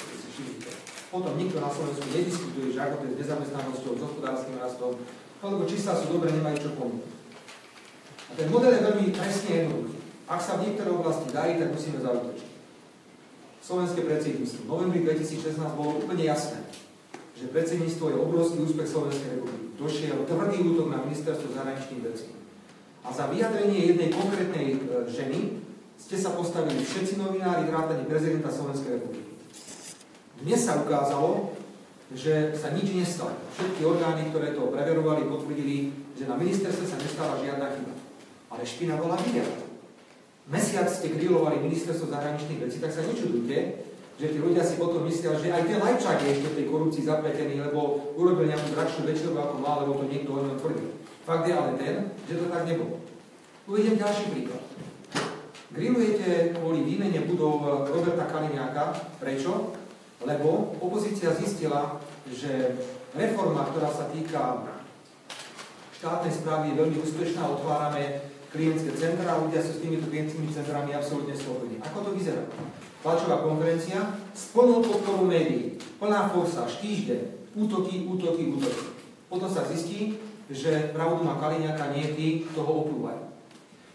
Potom 1.07 1.39
nikto 1.39 1.63
na 1.63 1.71
Slovensku 1.71 2.07
nediskutuje, 2.11 2.75
že 2.75 2.81
ako 2.83 2.95
to 2.99 3.05
je 3.07 3.13
s 3.15 3.21
nezamestnanosťou, 3.23 3.93
s 3.95 4.05
hospodárskym 4.05 4.57
rastom, 4.59 4.99
lebo 5.45 5.65
čísla 5.69 5.95
sú 5.95 6.19
dobré, 6.19 6.35
nemajú 6.35 6.57
čo 6.67 6.71
pomôcť. 6.75 7.13
A 8.27 8.33
ten 8.35 8.49
model 8.51 8.75
je 8.75 8.87
veľmi 8.91 9.07
presne 9.15 9.51
jednoduchý. 9.65 9.99
Ak 10.27 10.41
sa 10.43 10.59
v 10.59 10.67
niektorej 10.67 10.93
oblasti 10.99 11.31
darí, 11.31 11.57
tak 11.63 11.71
musíme 11.71 12.03
zautočiť. 12.03 12.46
Slovenské 13.67 14.07
predsedníctvo. 14.07 14.63
V 14.63 14.71
novembri 14.71 15.03
2016 15.03 15.59
bolo 15.75 15.99
úplne 15.99 16.23
jasné, 16.23 16.63
že 17.35 17.51
predsedníctvo 17.51 18.15
je 18.15 18.23
obrovský 18.23 18.63
úspech 18.63 18.87
Slovenskej 18.87 19.43
republiky. 19.43 19.75
Došiel 19.75 20.23
tvrdý 20.23 20.59
útok 20.71 20.95
na 20.95 21.03
ministerstvo 21.03 21.51
zahraničných 21.51 22.03
vecí. 22.07 22.31
A 23.03 23.11
za 23.11 23.27
vyjadrenie 23.27 23.91
jednej 23.91 24.15
konkrétnej 24.15 24.67
e, 24.71 24.79
ženy 25.11 25.59
ste 25.99 26.15
sa 26.15 26.39
postavili 26.39 26.79
všetci 26.79 27.19
novinári 27.19 27.67
vrátane 27.67 28.07
prezidenta 28.07 28.55
Slovenskej 28.55 29.03
republiky. 29.03 29.35
Dnes 30.47 30.63
sa 30.63 30.79
ukázalo, 30.79 31.59
že 32.15 32.55
sa 32.55 32.71
nič 32.71 32.95
nestalo. 32.95 33.35
Všetky 33.51 33.83
orgány, 33.83 34.31
ktoré 34.31 34.55
to 34.55 34.71
preverovali, 34.71 35.27
potvrdili, 35.27 35.91
že 36.15 36.31
na 36.31 36.39
ministerstve 36.39 36.87
sa 36.87 37.03
nestala 37.03 37.43
žiadna 37.43 37.67
chyba. 37.75 37.95
Ale 38.47 38.63
špina 38.63 38.95
bola 38.95 39.19
videa. 39.19 39.66
Mesiac 40.47 40.87
ste 40.87 41.11
grilovali 41.11 41.59
ministerstvo 41.59 42.07
zahraničných 42.07 42.63
vecí, 42.63 42.79
tak 42.79 42.95
sa 42.95 43.03
nečudujte, 43.03 43.83
že 44.17 44.27
tí 44.31 44.39
ľudia 44.39 44.63
si 44.63 44.79
potom 44.79 45.03
myslia, 45.03 45.35
že 45.35 45.51
aj 45.51 45.67
ten 45.67 45.83
Lajčák 45.83 46.23
je 46.23 46.33
ešte 46.39 46.49
v 46.55 46.57
tej 46.63 46.67
korupcii 46.71 47.03
zapletený, 47.03 47.67
lebo 47.67 48.15
urobil 48.15 48.47
nejakú 48.47 48.71
drahšiu 48.73 49.03
večeru 49.05 49.35
ako 49.35 49.59
mal, 49.59 49.83
lebo 49.83 49.99
to 49.99 50.07
niekto 50.07 50.31
o 50.31 50.41
ňom 50.47 50.57
tvrdil. 50.57 50.91
Fakt 51.27 51.51
je 51.51 51.53
ale 51.53 51.75
ten, 51.75 52.15
že 52.31 52.39
to 52.39 52.47
tak 52.47 52.63
nebolo. 52.63 53.03
Uvediem 53.67 53.99
ďalší 53.99 54.25
príklad. 54.31 54.63
Grillujete 55.75 56.55
kvôli 56.55 56.87
výmene 56.87 57.27
budov 57.27 57.91
Roberta 57.91 58.31
Kaliňáka. 58.31 59.19
Prečo? 59.19 59.75
Lebo 60.23 60.79
opozícia 60.79 61.35
zistila, 61.35 61.99
že 62.31 62.79
reforma, 63.13 63.67
ktorá 63.69 63.91
sa 63.91 64.07
týka 64.15 64.63
štátnej 65.99 66.33
správy, 66.33 66.73
je 66.73 66.79
veľmi 66.81 66.97
úspešná. 67.03 67.43
Otvárame 67.43 68.23
klientské 68.57 68.91
centra 68.97 69.37
a 69.37 69.41
ľudia 69.45 69.61
sú 69.61 69.77
s 69.77 69.83
týmito 69.85 70.09
klientskými 70.09 70.49
centrami 70.49 70.97
absolútne 70.97 71.37
spokojní. 71.37 71.77
Ako 71.85 71.99
to 72.01 72.11
vyzerá? 72.17 72.43
Tlačová 73.05 73.45
konferencia 73.45 74.17
s 74.33 74.51
plnou 74.51 74.81
podporou 74.83 75.29
médií, 75.29 75.77
plná 76.01 76.33
forsa, 76.33 76.65
týždeň, 76.67 77.55
útoky, 77.55 78.09
útoky, 78.09 78.51
útoky. 78.51 78.83
Potom 79.29 79.47
sa 79.47 79.69
zistí, 79.69 80.19
že 80.51 80.91
pravdu 80.97 81.23
má 81.23 81.39
Kaliňáka, 81.39 81.93
nie 81.95 82.17
tí, 82.17 82.27
kto 82.51 82.65
ho 82.65 82.73
oplúvajú. 82.89 83.23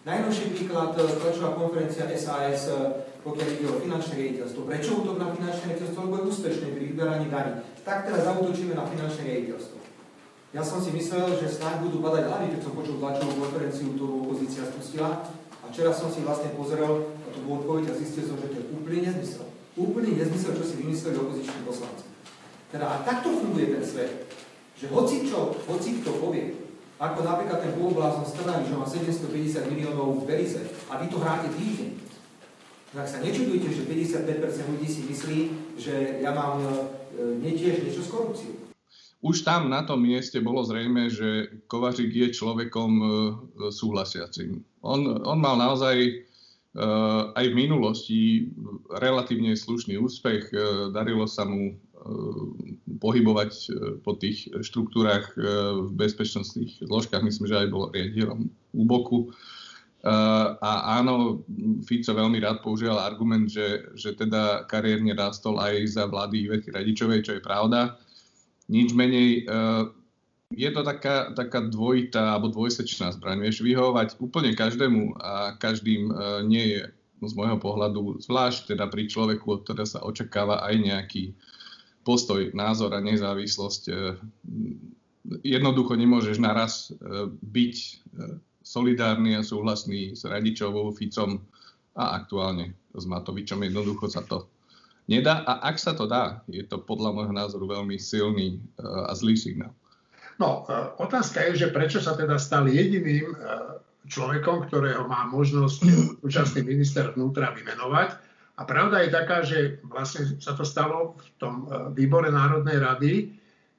Najnovší 0.02 0.58
príklad, 0.58 0.97
e, 0.97 1.06
tlačová 1.21 1.54
konferencia 1.54 2.10
SAS, 2.17 2.69
e, 2.69 2.74
pokiaľ 3.21 3.47
ide 3.54 3.65
o 3.69 3.78
finančné 3.78 4.13
riaditeľstvo. 4.17 4.65
Prečo 4.65 4.97
útok 4.97 5.21
na 5.21 5.30
finančné 5.30 5.78
riaditeľstvo? 5.78 6.02
Lebo 6.10 6.15
je 6.17 6.30
úspešné 6.34 6.67
pri 6.74 6.84
vyberaní 6.89 7.28
daní. 7.30 7.62
Tak 7.86 8.10
teraz 8.10 8.26
zautočíme 8.26 8.74
na 8.74 8.86
finančné 8.89 9.21
riaditeľstvo. 9.30 9.81
Ja 10.52 10.60
som 10.60 10.84
si 10.84 10.92
myslel, 10.92 11.40
že 11.40 11.48
snáď 11.48 11.88
budú 11.88 12.04
padať 12.04 12.28
hlavy, 12.28 12.46
keď 12.52 12.60
som 12.60 12.76
počul 12.76 13.00
tlačovú 13.00 13.32
konferenciu, 13.40 13.96
ktorú 13.96 14.28
opozícia 14.28 14.68
spustila. 14.68 15.24
A 15.64 15.66
včera 15.72 15.96
som 15.96 16.12
si 16.12 16.28
vlastne 16.28 16.52
pozrel 16.60 17.08
na 17.16 17.30
tú 17.32 17.40
odpoveď 17.48 17.88
a 17.88 17.96
zistil 17.96 18.28
som, 18.28 18.36
že 18.36 18.52
to 18.52 18.60
je 18.60 18.66
úplný 18.76 19.00
nezmysel. 19.08 19.48
Úplný 19.80 20.20
nezmysel, 20.20 20.52
čo 20.60 20.64
si 20.68 20.76
vymysleli 20.84 21.16
opoziční 21.16 21.64
poslanci. 21.64 22.04
Teda 22.68 22.92
a 22.92 22.96
takto 23.08 23.32
funguje 23.32 23.72
ten 23.72 23.84
svet 23.84 24.32
že 24.82 24.90
hoci 24.90 25.30
čo, 25.30 25.54
hoci 25.70 26.02
kto 26.02 26.18
povie, 26.18 26.58
ako 26.98 27.22
napríklad 27.22 27.62
ten 27.62 27.78
poloblázon 27.78 28.26
Strnavý, 28.26 28.66
že 28.66 28.74
má 28.74 28.86
750 28.90 29.70
miliónov 29.70 30.26
v 30.26 30.26
Belize 30.26 30.62
a 30.90 30.98
vy 30.98 31.06
to 31.06 31.22
hráte 31.22 31.54
týždeň, 31.54 32.02
tak 32.98 33.06
sa 33.06 33.22
nečudujte, 33.22 33.70
že 33.70 33.86
55% 33.86 34.74
ľudí 34.74 34.90
si 34.90 35.02
myslí, 35.06 35.40
že 35.78 36.18
ja 36.26 36.34
mám 36.34 36.66
e, 36.66 36.82
netiež 37.46 37.86
niečo 37.86 38.02
s 38.02 38.10
korupciou. 38.10 38.70
Už 39.21 39.45
tam 39.45 39.69
na 39.69 39.86
tom 39.86 40.01
mieste 40.01 40.41
bolo 40.41 40.65
zrejme, 40.65 41.10
že 41.10 41.62
Kovařík 41.69 42.10
je 42.10 42.27
človekom 42.34 42.91
e, 42.97 43.05
súhlasiacim. 43.69 44.65
On, 44.81 45.01
on 45.21 45.38
mal 45.38 45.62
naozaj 45.62 45.95
e, 46.01 46.13
aj 47.38 47.45
v 47.45 47.57
minulosti 47.57 48.19
relatívne 48.89 49.53
slušný 49.53 50.01
úspech. 50.01 50.49
Darilo 50.89 51.29
sa 51.29 51.45
mu 51.45 51.77
pohybovať 53.01 53.51
e, 53.51 53.67
po 54.01 54.17
tých 54.17 54.49
štruktúrach 54.49 55.34
e, 55.38 55.41
v 55.86 55.89
bezpečnostných 55.93 56.86
zložkách. 56.86 57.21
Myslím, 57.21 57.49
že 57.49 57.60
aj 57.65 57.67
bol 57.69 57.89
riaditeľom 57.93 58.49
úboku. 58.73 59.29
E, 59.29 59.29
a 60.62 61.01
áno, 61.01 61.45
Fico 61.86 62.13
veľmi 62.13 62.41
rád 62.41 62.65
používal 62.65 63.01
argument, 63.01 63.49
že, 63.49 63.93
že 63.93 64.17
teda 64.17 64.65
kariérne 64.65 65.13
rástol 65.13 65.62
aj 65.62 65.97
za 65.97 66.03
vlády 66.10 66.49
Ivety 66.49 66.69
Radičovej, 66.73 67.21
čo 67.25 67.31
je 67.38 67.45
pravda. 67.45 67.97
Nič 68.71 68.95
menej, 68.95 69.43
je 70.55 70.69
to 70.71 70.81
taká, 70.88 71.36
taká 71.36 71.60
dvojitá 71.67 72.39
alebo 72.39 72.47
dvojsečná 72.47 73.12
zbraň. 73.19 73.43
Vieš, 73.43 73.67
vyhovovať 73.67 74.15
úplne 74.23 74.55
každému 74.55 75.19
a 75.19 75.60
každým 75.60 76.07
nie 76.47 76.79
je 76.79 76.81
z 77.21 77.34
môjho 77.38 77.62
pohľadu, 77.62 78.17
zvlášť 78.23 78.73
teda 78.73 78.89
pri 78.89 79.05
človeku, 79.05 79.45
od 79.45 79.62
ktorého 79.62 79.86
sa 79.86 80.01
očakáva 80.01 80.65
aj 80.65 80.75
nejaký 80.81 81.23
postoj, 82.01 82.49
názor 82.57 82.97
a 82.97 82.99
nezávislosť. 83.01 83.84
E, 83.88 83.93
jednoducho 85.45 85.93
nemôžeš 85.93 86.41
naraz 86.41 86.89
e, 86.89 86.97
byť 87.29 87.75
e, 87.77 87.89
solidárny 88.65 89.38
a 89.38 89.45
súhlasný 89.45 90.17
s 90.17 90.25
Radičovou, 90.25 90.89
Ficom 90.97 91.45
a 91.93 92.17
aktuálne 92.17 92.73
s 92.97 93.05
Matovičom. 93.05 93.62
Jednoducho 93.62 94.10
sa 94.10 94.25
to 94.25 94.49
nedá. 95.10 95.46
A 95.46 95.72
ak 95.72 95.82
sa 95.82 95.98
to 95.98 96.06
dá, 96.06 96.44
je 96.52 96.62
to 96.66 96.82
podľa 96.82 97.14
môjho 97.16 97.34
názoru 97.34 97.66
veľmi 97.70 97.98
silný 97.98 98.62
a 98.82 99.14
zlý 99.16 99.38
signál. 99.38 99.74
No, 100.42 100.66
otázka 100.98 101.46
je, 101.50 101.66
že 101.66 101.74
prečo 101.74 102.02
sa 102.02 102.18
teda 102.18 102.42
stal 102.42 102.66
jediným 102.66 103.38
človekom, 104.10 104.66
ktorého 104.66 105.06
má 105.06 105.30
možnosť 105.30 105.78
súčasný 106.26 106.66
minister 106.66 107.14
vnútra 107.14 107.54
vymenovať 107.54 108.18
a 108.58 108.62
pravda 108.66 109.06
je 109.06 109.10
taká, 109.14 109.38
že 109.46 109.78
vlastne 109.86 110.42
sa 110.42 110.58
to 110.58 110.66
stalo 110.66 111.14
v 111.22 111.28
tom 111.38 111.70
výbore 111.94 112.34
Národnej 112.34 112.82
rady, 112.82 113.14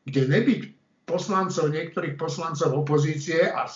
kde 0.07 0.23
nebyť 0.31 0.61
poslancov, 1.03 1.75
niektorých 1.75 2.15
poslancov 2.15 2.71
opozície 2.71 3.51
a 3.51 3.67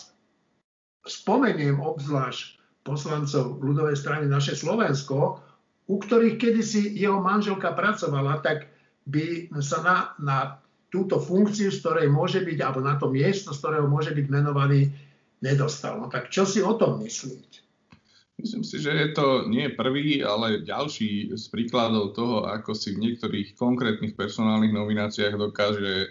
spomeniem 1.03 1.83
obzvlášť 1.83 2.59
poslancov 2.87 3.59
ľudovej 3.59 3.99
strany 3.99 4.31
naše 4.31 4.55
Slovensko, 4.55 5.43
u 5.87 5.97
ktorých 6.03 6.39
kedysi 6.39 6.95
jeho 6.99 7.23
manželka 7.23 7.71
pracovala, 7.73 8.43
tak 8.43 8.67
by 9.07 9.55
sa 9.63 9.79
na, 9.87 9.97
na 10.19 10.39
túto 10.91 11.23
funkciu, 11.23 11.71
z 11.71 11.79
ktorej 11.83 12.09
môže 12.11 12.43
byť, 12.43 12.59
alebo 12.63 12.83
na 12.83 12.99
to 12.99 13.07
miesto, 13.07 13.55
z 13.55 13.61
ktorého 13.63 13.87
môže 13.87 14.11
byť 14.11 14.27
menovaný, 14.27 14.91
nedostal. 15.45 16.01
No 16.01 16.09
tak 16.09 16.33
čo 16.33 16.49
si 16.49 16.65
o 16.65 16.75
tom 16.75 16.99
myslíte? 17.05 17.63
Myslím 18.37 18.69
si, 18.69 18.77
že 18.85 18.93
je 18.93 19.09
to 19.17 19.49
nie 19.49 19.73
prvý, 19.73 20.21
ale 20.21 20.61
ďalší 20.61 21.33
z 21.33 21.45
príkladov 21.49 22.13
toho, 22.13 22.45
ako 22.45 22.77
si 22.77 22.93
v 22.93 23.01
niektorých 23.09 23.57
konkrétnych 23.57 24.13
personálnych 24.13 24.77
nomináciách 24.77 25.41
dokáže 25.41 25.95
e, 26.05 26.09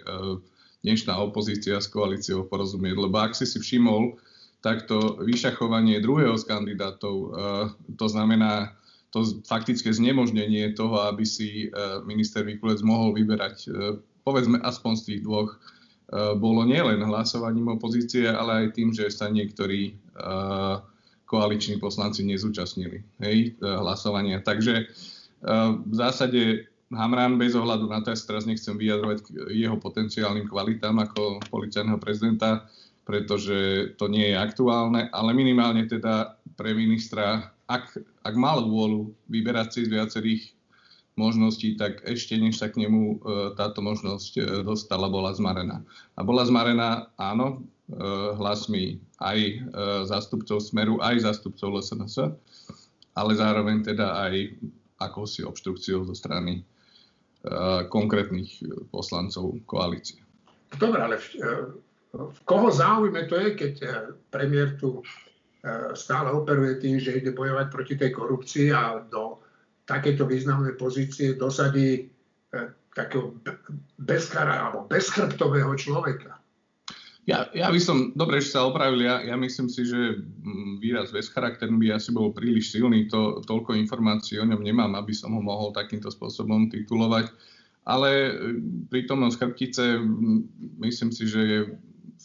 dnešná 0.82 1.14
opozícia 1.22 1.78
s 1.78 1.86
koalíciou 1.86 2.50
porozumieť. 2.50 2.98
Lebo 2.98 3.22
ak 3.22 3.38
si 3.38 3.46
si 3.46 3.62
všimol, 3.62 4.18
takto 4.58 5.22
vyšachovanie 5.22 6.02
druhého 6.02 6.34
z 6.34 6.50
kandidátov, 6.50 7.14
e, 7.14 7.28
to 7.94 8.06
znamená 8.10 8.74
to 9.14 9.42
faktické 9.46 9.92
znemožnenie 9.92 10.74
toho, 10.74 11.06
aby 11.08 11.24
si 11.24 11.66
e, 11.66 12.02
minister 12.04 12.42
Mikulec 12.42 12.82
mohol 12.82 13.16
vyberať 13.16 13.70
povedzme 14.26 14.58
aspoň 14.58 14.92
z 14.98 15.02
tých 15.06 15.20
dvoch, 15.22 15.54
bolo 16.38 16.66
nielen 16.66 16.98
hlasovaním 17.02 17.78
opozície, 17.78 18.26
ale 18.26 18.66
aj 18.66 18.78
tým, 18.78 18.90
že 18.90 19.06
sa 19.06 19.30
niektorí 19.30 19.94
koaliční 21.26 21.76
poslanci 21.76 22.22
nezúčastnili 22.22 23.02
hej, 23.20 23.58
e, 23.58 23.66
hlasovania. 23.66 24.40
Takže 24.40 24.74
e, 24.78 24.84
v 25.82 25.94
zásade 25.94 26.70
Hamran 26.94 27.34
bez 27.34 27.58
ohľadu 27.58 27.90
na 27.90 27.98
to, 28.00 28.14
ja 28.14 28.18
teraz 28.22 28.46
nechcem 28.46 28.78
vyjadrovať 28.78 29.50
jeho 29.50 29.74
potenciálnym 29.74 30.46
kvalitám 30.46 31.02
ako 31.02 31.42
policajného 31.50 31.98
prezidenta, 31.98 32.70
pretože 33.02 33.90
to 33.98 34.06
nie 34.06 34.30
je 34.30 34.36
aktuálne, 34.38 35.10
ale 35.10 35.30
minimálne 35.34 35.90
teda 35.90 36.38
pre 36.54 36.78
ministra, 36.78 37.50
ak, 37.66 37.98
ak 38.22 38.34
mal 38.38 38.62
vôľu 38.62 39.14
vyberať 39.26 39.68
si 39.74 39.80
z 39.86 39.90
viacerých 39.90 40.42
možností, 41.16 41.74
tak 41.74 42.04
ešte 42.04 42.36
než 42.36 42.60
sa 42.60 42.68
k 42.68 42.86
nemu 42.86 43.02
e, 43.02 43.16
táto 43.56 43.80
možnosť 43.80 44.32
e, 44.36 44.42
dostala, 44.62 45.08
bola 45.08 45.32
zmarená. 45.32 45.80
A 46.14 46.20
bola 46.22 46.44
zmarená, 46.44 47.08
áno, 47.16 47.64
e, 47.88 47.98
hlasmi 48.36 49.00
aj 49.16 49.64
zástupcov 50.04 50.60
Smeru, 50.60 51.00
aj 51.00 51.24
zástupcov 51.24 51.80
LSNS, 51.80 52.36
ale 53.16 53.32
zároveň 53.32 53.80
teda 53.80 54.28
aj 54.28 54.60
akousi 55.00 55.40
obštrukciou 55.40 56.04
zo 56.04 56.12
strany 56.12 56.60
konkrétnych 57.88 58.60
poslancov 58.90 59.56
koalície. 59.64 60.18
Dobre, 60.76 60.98
ale 61.00 61.16
v, 61.16 61.26
v 62.12 62.38
koho 62.44 62.68
záujme 62.68 63.24
to 63.30 63.38
je, 63.38 63.48
keď 63.54 63.74
premiér 64.28 64.76
tu 64.76 65.00
stále 65.98 66.30
operuje 66.30 66.78
tým, 66.78 66.96
že 67.02 67.18
ide 67.18 67.34
bojovať 67.34 67.66
proti 67.70 67.94
tej 67.98 68.10
korupcii 68.14 68.70
a 68.70 69.02
do 69.02 69.42
takéto 69.86 70.26
významné 70.26 70.74
pozície 70.74 71.38
dosadí 71.38 71.88
e, 71.98 72.60
takého 72.94 73.38
bezkara 73.98 74.70
alebo 74.70 74.90
bezchrbtového 74.90 75.70
človeka. 75.78 76.38
Ja, 77.26 77.50
ja 77.50 77.74
by 77.74 77.80
som, 77.82 78.14
dobre, 78.14 78.38
že 78.38 78.54
sa 78.54 78.70
opravil, 78.70 79.02
ja, 79.02 79.18
ja 79.18 79.34
myslím 79.34 79.66
si, 79.66 79.82
že 79.82 80.22
mm, 80.22 80.78
výraz 80.78 81.10
bezcharakterný 81.10 81.74
by 81.74 81.98
asi 81.98 82.14
bol 82.14 82.30
príliš 82.30 82.70
silný, 82.70 83.10
to, 83.10 83.42
toľko 83.42 83.74
informácií 83.74 84.38
o 84.38 84.46
ňom 84.46 84.62
nemám, 84.62 84.94
aby 84.94 85.10
som 85.10 85.34
ho 85.34 85.42
mohol 85.42 85.74
takýmto 85.74 86.06
spôsobom 86.06 86.70
titulovať, 86.70 87.34
ale 87.82 88.10
e, 88.10 88.30
prítomnosť 88.90 89.38
chrbtice 89.42 89.84
myslím 90.82 91.10
si, 91.10 91.26
že 91.26 91.40
je 91.42 91.58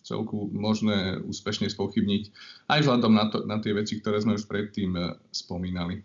celku 0.02 0.50
možné 0.52 1.22
úspešne 1.22 1.70
spochybniť 1.70 2.24
aj 2.70 2.80
vzhľadom 2.86 3.14
na, 3.14 3.26
to, 3.30 3.38
na 3.46 3.58
tie 3.62 3.74
veci, 3.74 4.02
ktoré 4.02 4.22
sme 4.22 4.38
už 4.38 4.50
predtým 4.50 4.98
e, 4.98 5.16
spomínali. 5.30 6.02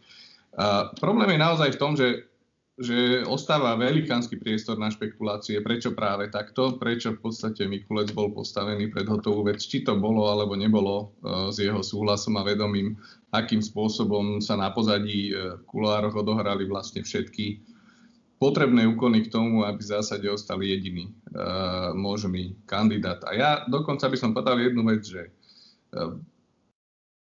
A 0.56 0.88
problém 0.96 1.36
je 1.36 1.44
naozaj 1.44 1.76
v 1.76 1.80
tom, 1.80 1.92
že, 1.96 2.24
že 2.80 3.24
ostáva 3.28 3.76
velikánsky 3.76 4.40
priestor 4.40 4.80
na 4.80 4.88
špekulácie. 4.88 5.60
Prečo 5.60 5.92
práve 5.92 6.32
takto? 6.32 6.80
Prečo 6.80 7.12
v 7.12 7.28
podstate 7.28 7.68
Mikulec 7.68 8.16
bol 8.16 8.32
postavený 8.32 8.88
pred 8.88 9.04
hotovú 9.04 9.44
vec? 9.44 9.60
Či 9.60 9.84
to 9.84 10.00
bolo 10.00 10.28
alebo 10.32 10.56
nebolo 10.56 10.94
e, 10.96 11.06
s 11.52 11.60
jeho 11.60 11.84
súhlasom 11.84 12.40
a 12.40 12.46
vedomím, 12.46 12.96
akým 13.32 13.60
spôsobom 13.60 14.40
sa 14.40 14.56
na 14.56 14.72
pozadí 14.72 15.32
e, 15.32 15.60
v 15.60 15.62
kuloároch 15.68 16.16
odohrali 16.16 16.64
vlastne 16.64 17.04
všetky 17.04 17.75
potrebné 18.36 18.84
úkony 18.84 19.24
k 19.24 19.32
tomu, 19.32 19.64
aby 19.64 19.80
v 19.80 19.92
zásade 19.96 20.28
ostali 20.28 20.68
jediný 20.68 21.08
uh, 21.32 21.96
možný 21.96 22.52
kandidát. 22.68 23.24
A 23.24 23.30
ja 23.32 23.50
dokonca 23.64 24.12
by 24.12 24.16
som 24.16 24.36
povedal 24.36 24.60
jednu 24.60 24.84
vec, 24.84 25.02
že 25.08 25.32
uh, 25.96 26.16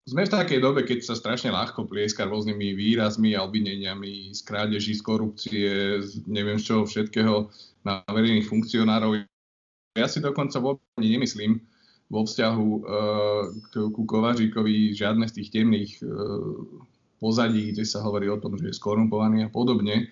sme 0.06 0.26
v 0.26 0.34
takej 0.34 0.60
dobe, 0.62 0.82
keď 0.86 1.06
sa 1.06 1.18
strašne 1.18 1.54
ľahko 1.54 1.86
plieska 1.90 2.26
rôznymi 2.26 2.74
výrazmi 2.74 3.38
a 3.38 3.46
obvineniami 3.46 4.34
z 4.34 4.42
krádeží, 4.46 4.98
z 4.98 5.02
korupcie, 5.06 6.02
z 6.02 6.26
neviem 6.26 6.58
z 6.58 6.74
čoho 6.74 6.84
všetkého 6.86 7.50
na 7.86 8.02
verejných 8.10 8.50
funkcionárov. 8.50 9.26
Ja 9.98 10.06
si 10.10 10.22
dokonca 10.22 10.58
vôbec 10.62 10.86
nemyslím 11.02 11.62
vo 12.14 12.26
vzťahu 12.30 12.68
uh, 12.82 13.90
ku 13.90 14.02
Kovaříkovi 14.06 14.94
žiadne 14.94 15.26
z 15.26 15.42
tých 15.42 15.50
temných 15.50 15.92
uh, 16.06 16.54
pozadí, 17.18 17.74
kde 17.74 17.86
sa 17.86 18.06
hovorí 18.06 18.30
o 18.30 18.42
tom, 18.42 18.58
že 18.58 18.70
je 18.70 18.78
skorumpovaný 18.78 19.46
a 19.46 19.54
podobne. 19.54 20.10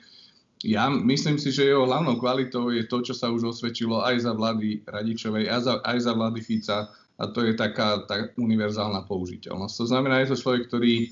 Ja 0.60 0.91
myslím 0.91 1.39
si, 1.39 1.56
že 1.56 1.72
jeho 1.72 1.88
hlavnou 1.88 2.19
kvalitou 2.19 2.67
je 2.67 2.84
to, 2.84 3.00
čo 3.00 3.15
sa 3.15 3.32
už 3.32 3.56
osvedčilo 3.56 4.04
aj 4.04 4.28
za 4.28 4.36
vlády 4.36 4.84
Radičovej, 4.84 5.48
aj 5.48 5.62
za, 5.63 5.74
aj 5.88 5.98
za 6.04 6.12
vlády 6.12 6.41
Fica, 6.43 6.78
a 7.19 7.24
to 7.28 7.43
je 7.43 7.56
taká 7.56 8.08
tá 8.08 8.32
univerzálna 8.39 9.04
použiteľnosť. 9.04 9.76
To 9.76 9.86
znamená, 9.91 10.24
je 10.24 10.32
to 10.32 10.39
človek, 10.39 10.72
ktorý 10.72 11.12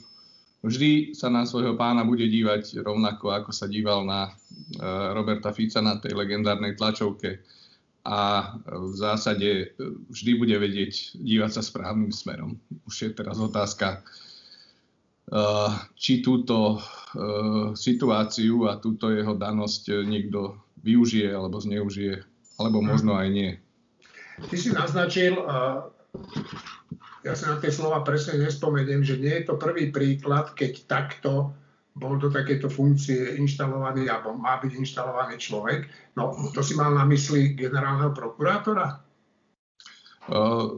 vždy 0.64 1.12
sa 1.12 1.28
na 1.28 1.44
svojho 1.44 1.76
pána 1.76 2.08
bude 2.08 2.24
dívať 2.28 2.80
rovnako, 2.80 3.36
ako 3.36 3.52
sa 3.52 3.68
díval 3.68 4.08
na 4.08 4.28
e, 4.28 4.32
Roberta 5.12 5.52
Fica 5.52 5.84
na 5.84 6.00
tej 6.00 6.16
legendárnej 6.16 6.80
tlačovke 6.80 7.44
a 8.08 8.52
v 8.64 8.96
zásade 8.96 9.76
vždy 10.08 10.32
bude 10.40 10.56
vedieť 10.56 11.20
dívať 11.20 11.60
sa 11.60 11.62
správnym 11.64 12.16
smerom. 12.16 12.56
Už 12.88 12.96
je 13.04 13.10
teraz 13.12 13.36
otázka, 13.36 14.00
či 16.00 16.24
túto 16.24 16.80
situáciu 17.76 18.72
a 18.72 18.80
túto 18.80 19.12
jeho 19.12 19.36
danosť 19.36 20.08
niekto 20.08 20.56
využije 20.82 21.36
alebo 21.36 21.60
zneužije, 21.60 22.24
alebo 22.60 22.80
možno 22.80 23.20
aj 23.20 23.28
nie. 23.32 23.52
Ty 24.48 24.56
si 24.56 24.72
naznačil 24.72 25.36
ja 27.28 27.34
sa 27.36 27.56
na 27.56 27.58
tie 27.60 27.68
slova 27.68 28.08
presne 28.08 28.40
nespomeniem, 28.40 29.04
že 29.04 29.20
nie 29.20 29.44
je 29.44 29.52
to 29.52 29.60
prvý 29.60 29.92
príklad, 29.92 30.56
keď 30.56 30.88
takto 30.88 31.52
bol 31.98 32.16
do 32.16 32.32
takéto 32.32 32.72
funkcie 32.72 33.36
inštalovaný, 33.36 34.08
alebo 34.08 34.38
má 34.38 34.62
byť 34.62 34.72
inštalovaný 34.80 35.36
človek. 35.42 35.90
No, 36.16 36.32
to 36.56 36.64
si 36.64 36.78
mal 36.78 36.94
na 36.94 37.04
mysli 37.10 37.58
generálneho 37.58 38.14
prokurátora? 38.14 39.02
Uh, 40.30 40.78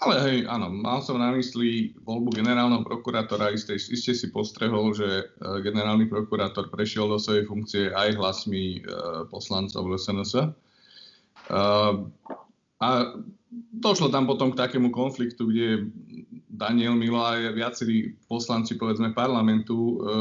ale 0.00 0.14
hej, 0.24 0.36
áno, 0.48 0.72
mal 0.72 1.04
som 1.04 1.20
na 1.20 1.28
mysli 1.36 1.92
voľbu 2.04 2.32
generálneho 2.32 2.80
prokurátora. 2.84 3.52
Isté, 3.52 3.76
iste 3.76 4.16
si 4.16 4.32
postrehol, 4.32 4.96
že 4.96 5.28
uh, 5.28 5.60
generálny 5.60 6.08
prokurátor 6.08 6.72
prešiel 6.72 7.08
do 7.08 7.20
svojej 7.20 7.44
funkcie 7.44 7.92
aj 7.92 8.16
hlasmi 8.16 8.80
uh, 8.80 9.28
poslancov 9.28 9.84
SNS. 10.00 10.56
Uh, 11.50 12.08
a 12.80 12.88
došlo 13.52 14.08
tam 14.08 14.24
potom 14.24 14.54
k 14.54 14.60
takému 14.60 14.88
konfliktu, 14.88 15.50
kde 15.50 15.90
Daniel 16.48 16.94
Milo 16.94 17.24
a 17.24 17.36
viacerí 17.52 18.16
poslanci, 18.28 18.76
povedzme, 18.76 19.16
parlamentu 19.16 19.76
e, 19.76 20.16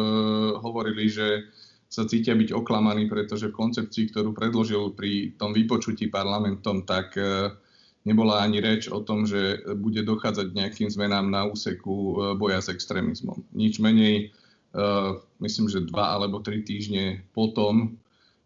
hovorili, 0.59 1.11
že 1.11 1.51
sa 1.89 2.05
cítia 2.05 2.37
byť 2.37 2.53
oklamaní, 2.53 3.09
pretože 3.09 3.49
v 3.49 3.57
koncepcii, 3.59 4.13
ktorú 4.13 4.31
predložil 4.31 4.93
pri 4.93 5.35
tom 5.35 5.51
vypočutí 5.51 6.07
parlamentom, 6.07 6.85
tak 6.87 7.17
e, 7.17 7.51
nebola 8.07 8.39
ani 8.39 8.63
reč 8.63 8.87
o 8.87 9.03
tom, 9.03 9.27
že 9.27 9.59
bude 9.75 10.03
dochádzať 10.03 10.55
nejakým 10.55 10.89
zmenám 10.91 11.27
na 11.27 11.43
úseku 11.47 11.93
e, 11.93 12.13
boja 12.39 12.63
s 12.63 12.71
extrémizmom. 12.71 13.43
Nič 13.51 13.83
menej, 13.83 14.31
e, 14.71 14.83
myslím, 15.43 15.67
že 15.67 15.87
dva 15.87 16.15
alebo 16.15 16.39
tri 16.39 16.63
týždne 16.63 17.23
potom 17.35 17.99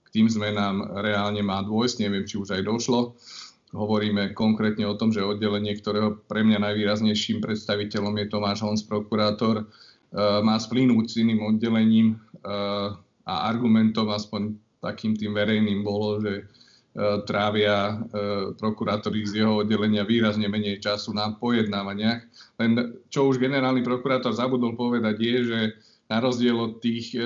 k 0.06 0.08
tým 0.10 0.28
zmenám 0.30 1.02
reálne 1.02 1.42
má 1.46 1.62
dôjsť, 1.62 2.02
neviem, 2.02 2.26
či 2.26 2.42
už 2.42 2.58
aj 2.58 2.66
došlo. 2.66 3.14
Hovoríme 3.74 4.38
konkrétne 4.38 4.86
o 4.86 4.98
tom, 4.98 5.10
že 5.10 5.26
oddelenie, 5.26 5.74
ktorého 5.74 6.22
pre 6.30 6.46
mňa 6.46 6.62
najvýraznejším 6.62 7.42
predstaviteľom 7.42 8.14
je 8.22 8.26
Tomáš 8.30 8.62
Hons, 8.66 8.82
prokurátor, 8.86 9.62
e, 9.62 9.66
má 10.42 10.58
splínuť 10.58 11.06
s 11.10 11.16
iným 11.22 11.42
oddelením 11.46 12.18
a 13.24 13.48
argumentom 13.48 14.12
aspoň 14.12 14.60
takým 14.84 15.16
tým 15.16 15.32
verejným 15.32 15.80
bolo, 15.80 16.20
že 16.20 16.44
trávia 17.26 18.06
prokurátori 18.62 19.26
z 19.26 19.42
jeho 19.42 19.66
oddelenia 19.66 20.06
výrazne 20.06 20.46
menej 20.46 20.78
času 20.78 21.10
na 21.10 21.34
pojednávaniach. 21.34 22.22
Len 22.62 23.02
čo 23.10 23.34
už 23.34 23.42
generálny 23.42 23.82
prokurátor 23.82 24.30
zabudol 24.30 24.78
povedať 24.78 25.18
je, 25.18 25.38
že 25.42 25.60
na 26.06 26.22
rozdiel 26.22 26.54
od 26.54 26.78
tých 26.86 27.18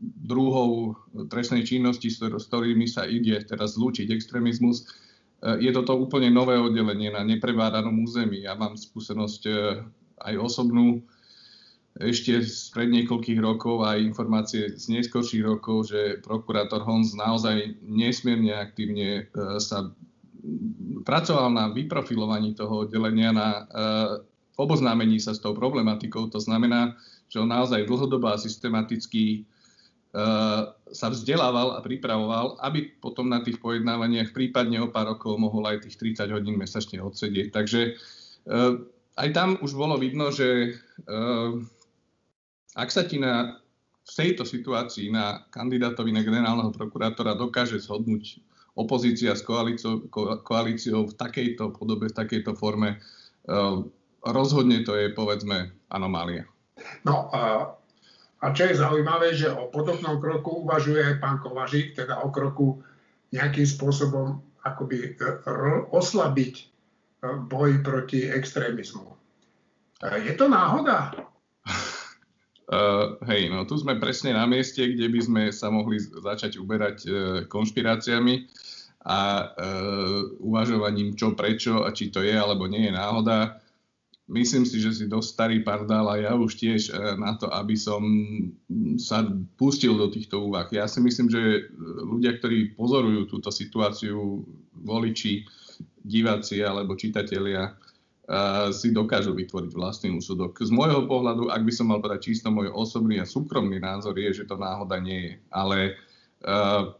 druhov 0.00 1.02
trestnej 1.26 1.66
činnosti, 1.66 2.14
s 2.14 2.22
ktorými 2.22 2.86
sa 2.86 3.10
ide 3.10 3.42
teraz 3.42 3.74
zlúčiť 3.74 4.06
extrémizmus, 4.14 4.86
E, 5.42 5.60
je 5.60 5.70
toto 5.72 5.94
úplne 6.00 6.32
nové 6.32 6.56
oddelenie 6.56 7.12
na 7.12 7.20
neprevládanom 7.22 7.92
území. 8.00 8.44
Ja 8.44 8.56
mám 8.56 8.74
skúsenosť 8.74 9.42
e, 9.46 9.52
aj 10.24 10.34
osobnú 10.40 11.04
ešte 11.96 12.44
pred 12.76 12.88
niekoľkých 12.92 13.40
rokov 13.40 13.84
a 13.84 13.96
informácie 13.96 14.76
z 14.76 14.84
neskôrších 14.92 15.44
rokov, 15.44 15.92
že 15.92 16.20
prokurátor 16.20 16.84
Honz 16.84 17.16
naozaj 17.16 17.80
nesmierne 17.84 18.52
aktívne 18.52 19.24
e, 19.24 19.60
sa 19.60 19.90
pracoval 21.02 21.50
na 21.50 21.72
vyprofilovaní 21.72 22.54
toho 22.54 22.86
oddelenia, 22.86 23.34
na 23.34 23.66
oboznámení 24.54 25.18
sa 25.18 25.34
s 25.34 25.42
tou 25.42 25.58
problematikou. 25.58 26.30
To 26.30 26.38
znamená, 26.38 26.94
že 27.26 27.42
on 27.42 27.50
naozaj 27.50 27.86
dlhodobo 27.86 28.30
a 28.30 28.38
systematicky 28.38 29.42
Eh, 30.16 30.62
sa 30.96 31.12
vzdelával 31.12 31.76
a 31.76 31.84
pripravoval, 31.84 32.56
aby 32.64 32.88
potom 33.04 33.28
na 33.28 33.44
tých 33.44 33.60
pojednávaniach 33.60 34.32
prípadne 34.32 34.80
o 34.80 34.88
pár 34.88 35.12
rokov 35.12 35.36
mohol 35.36 35.68
aj 35.68 35.84
tých 35.84 36.16
30 36.16 36.32
hodín 36.32 36.56
mesačne 36.56 37.04
odsedieť. 37.04 37.52
Takže 37.52 37.80
aj 39.18 39.28
tam 39.34 39.58
už 39.58 39.74
bolo 39.74 39.98
vidno, 39.98 40.30
že 40.30 40.78
ak 42.76 42.88
sa 42.92 43.08
ti 43.08 43.16
na, 43.16 43.56
v 44.04 44.12
tejto 44.12 44.44
situácii 44.44 45.08
na 45.08 45.48
kandidátovi 45.48 46.12
na 46.12 46.20
generálneho 46.20 46.70
prokurátora 46.70 47.34
dokáže 47.34 47.80
zhodnúť 47.80 48.38
opozícia 48.76 49.32
s 49.32 49.40
koalíciou, 49.40 50.12
koalíciou 50.44 51.08
v 51.08 51.16
takejto 51.16 51.72
podobe, 51.72 52.12
v 52.12 52.18
takejto 52.20 52.52
forme, 52.52 53.00
rozhodne 54.20 54.84
to 54.84 54.92
je, 54.92 55.16
povedzme, 55.16 55.72
anomália. 55.88 56.44
No, 57.08 57.32
a 58.36 58.52
čo 58.52 58.68
je 58.68 58.76
zaujímavé, 58.76 59.32
že 59.32 59.48
o 59.48 59.72
podobnom 59.72 60.20
kroku 60.20 60.68
uvažuje 60.68 61.00
aj 61.00 61.16
pán 61.24 61.40
Kovažík, 61.40 61.96
teda 61.96 62.20
o 62.20 62.28
kroku 62.28 62.84
nejakým 63.32 63.64
spôsobom 63.64 64.44
akoby 64.60 65.18
e, 65.18 65.32
oslabiť 65.90 66.54
e, 66.60 66.64
boj 67.48 67.80
proti 67.80 68.28
extrémizmu. 68.28 69.08
Je 70.20 70.36
to 70.36 70.52
náhoda? 70.52 71.16
Uh, 72.66 73.14
hej, 73.30 73.46
no 73.46 73.62
tu 73.62 73.78
sme 73.78 73.94
presne 74.02 74.34
na 74.34 74.42
mieste, 74.42 74.82
kde 74.82 75.06
by 75.06 75.20
sme 75.22 75.42
sa 75.54 75.70
mohli 75.70 76.02
začať 76.02 76.58
uberať 76.58 76.96
uh, 77.06 77.12
konšpiráciami 77.46 78.42
a 79.06 79.20
uh, 79.46 80.42
uvažovaním 80.42 81.14
čo, 81.14 81.38
prečo 81.38 81.86
a 81.86 81.94
či 81.94 82.10
to 82.10 82.26
je 82.26 82.34
alebo 82.34 82.66
nie 82.66 82.90
je 82.90 82.92
náhoda. 82.98 83.62
Myslím 84.26 84.66
si, 84.66 84.82
že 84.82 84.90
si 84.90 85.06
dosť 85.06 85.28
starý 85.30 85.58
pardál 85.62 86.10
a 86.10 86.18
ja 86.18 86.34
už 86.34 86.58
tiež 86.58 86.90
uh, 86.90 87.14
na 87.14 87.38
to, 87.38 87.46
aby 87.54 87.78
som 87.78 88.02
sa 88.98 89.22
pustil 89.54 89.94
do 89.94 90.10
týchto 90.10 90.50
úvah. 90.50 90.66
Ja 90.74 90.90
si 90.90 90.98
myslím, 90.98 91.30
že 91.30 91.70
ľudia, 92.02 92.34
ktorí 92.34 92.74
pozorujú 92.74 93.30
túto 93.30 93.54
situáciu, 93.54 94.42
voliči, 94.74 95.46
diváci 96.02 96.66
alebo 96.66 96.98
čitatelia, 96.98 97.78
si 98.74 98.90
dokážu 98.90 99.38
vytvoriť 99.38 99.70
vlastný 99.70 100.10
úsudok. 100.18 100.58
Z 100.58 100.74
môjho 100.74 101.06
pohľadu, 101.06 101.46
ak 101.46 101.62
by 101.62 101.72
som 101.72 101.94
mal 101.94 102.02
povedať 102.02 102.34
čisto 102.34 102.50
môj 102.50 102.74
osobný 102.74 103.22
a 103.22 103.26
súkromný 103.26 103.78
názor, 103.78 104.18
je, 104.18 104.42
že 104.42 104.50
to 104.50 104.58
náhoda 104.58 104.98
nie 104.98 105.30
je. 105.30 105.34
Ale 105.54 105.78
uh, 106.42 106.90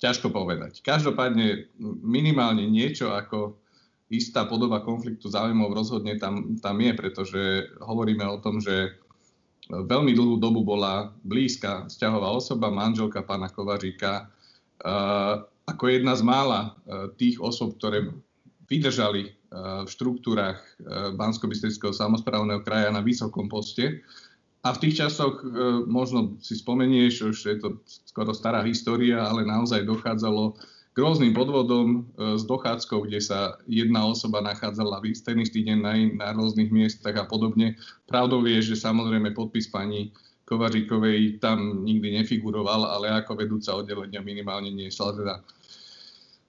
ťažko 0.00 0.32
povedať. 0.32 0.80
Každopádne 0.80 1.68
minimálne 2.00 2.64
niečo 2.64 3.12
ako 3.12 3.60
istá 4.08 4.48
podoba 4.48 4.80
konfliktu 4.80 5.28
záujmov 5.28 5.76
rozhodne 5.76 6.16
tam, 6.16 6.56
tam 6.64 6.80
je, 6.80 6.92
pretože 6.96 7.42
hovoríme 7.84 8.24
o 8.24 8.40
tom, 8.40 8.64
že 8.64 8.96
veľmi 9.68 10.16
dlhú 10.16 10.40
dobu 10.40 10.64
bola 10.64 11.12
blízka 11.22 11.92
vzťahová 11.92 12.28
osoba, 12.32 12.72
manželka 12.72 13.20
pána 13.20 13.52
Kovaříka, 13.52 14.32
uh, 14.80 15.44
ako 15.68 15.84
jedna 15.92 16.16
z 16.16 16.24
mála 16.24 16.60
uh, 16.72 17.12
tých 17.20 17.36
osob, 17.36 17.76
ktoré 17.76 18.08
vydržali 18.64 19.39
v 19.50 19.88
štruktúrach 19.90 20.62
eh, 20.78 21.10
bansko 21.10 21.50
samozprávneho 21.90 22.62
kraja 22.62 22.94
na 22.94 23.02
vysokom 23.02 23.50
poste. 23.50 24.06
A 24.60 24.76
v 24.76 24.80
tých 24.86 25.02
časoch, 25.02 25.42
eh, 25.42 25.46
možno 25.90 26.38
si 26.38 26.54
spomenieš, 26.54 27.34
už 27.34 27.38
je 27.42 27.56
to 27.58 27.68
skoro 28.06 28.30
stará 28.30 28.62
história, 28.62 29.26
ale 29.26 29.42
naozaj 29.42 29.82
dochádzalo 29.82 30.54
k 30.90 30.96
rôznym 31.02 31.34
podvodom 31.34 32.06
eh, 32.14 32.38
s 32.38 32.46
dochádzkou, 32.46 33.10
kde 33.10 33.18
sa 33.18 33.58
jedna 33.66 34.06
osoba 34.06 34.38
nachádzala 34.38 35.02
v 35.02 35.18
ten 35.18 35.42
istý 35.42 35.66
deň 35.66 35.78
na, 35.82 35.92
na 36.14 36.28
rôznych 36.30 36.70
miestach 36.70 37.18
a 37.18 37.26
podobne. 37.26 37.74
Pravdou 38.06 38.46
je, 38.46 38.62
že 38.62 38.78
samozrejme 38.78 39.34
podpis 39.34 39.66
pani 39.66 40.14
Kovaříkovej 40.46 41.38
tam 41.38 41.86
nikdy 41.86 42.22
nefiguroval, 42.22 42.82
ale 42.82 43.22
ako 43.22 43.38
vedúca 43.38 43.70
oddelenia 43.70 44.18
minimálne 44.18 44.74
niesla 44.74 45.14
teda 45.14 45.34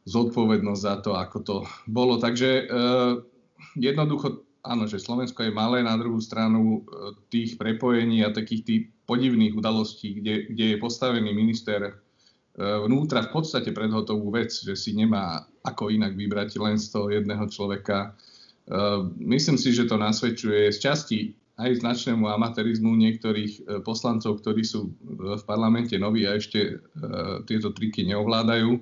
zodpovednosť 0.06 0.82
za 0.82 0.95
to, 1.02 1.12
ako 1.14 1.38
to 1.41 1.56
bolo. 1.86 2.18
Takže 2.18 2.49
eh, 2.66 3.14
jednoducho, 3.78 4.41
áno, 4.66 4.89
že 4.89 5.02
Slovensko 5.02 5.45
je 5.45 5.54
malé, 5.54 5.86
na 5.86 5.93
druhú 5.97 6.18
stranu 6.18 6.82
eh, 6.82 7.14
tých 7.30 7.62
prepojení 7.62 8.26
a 8.26 8.34
takých 8.34 8.64
tých 8.66 8.84
podivných 9.06 9.54
udalostí, 9.54 10.22
kde, 10.22 10.49
kde 10.54 10.66
je 10.76 10.78
postavený 10.82 11.30
minister 11.36 11.82
eh, 11.86 11.93
vnútra 12.58 13.30
v 13.30 13.34
podstate 13.34 13.70
predhotovú 13.70 14.34
vec, 14.34 14.49
že 14.49 14.74
si 14.74 14.97
nemá 14.97 15.45
ako 15.62 15.93
inak 15.93 16.18
vybrať 16.18 16.58
len 16.58 16.82
z 16.82 16.89
toho 16.89 17.14
jedného 17.14 17.45
človeka. 17.45 18.18
Myslím 19.20 19.60
si, 19.60 19.74
že 19.74 19.89
to 19.89 19.99
nasvedčuje 19.99 20.70
z 20.74 20.78
časti 20.80 21.20
aj 21.60 21.82
značnému 21.86 22.24
amatérizmu 22.30 22.93
niektorých 22.97 23.84
poslancov, 23.84 24.41
ktorí 24.41 24.64
sú 24.66 24.89
v 25.06 25.43
parlamente 25.43 25.97
noví 26.02 26.26
a 26.26 26.38
ešte 26.38 26.80
tieto 27.45 27.74
triky 27.76 28.08
neovládajú 28.10 28.80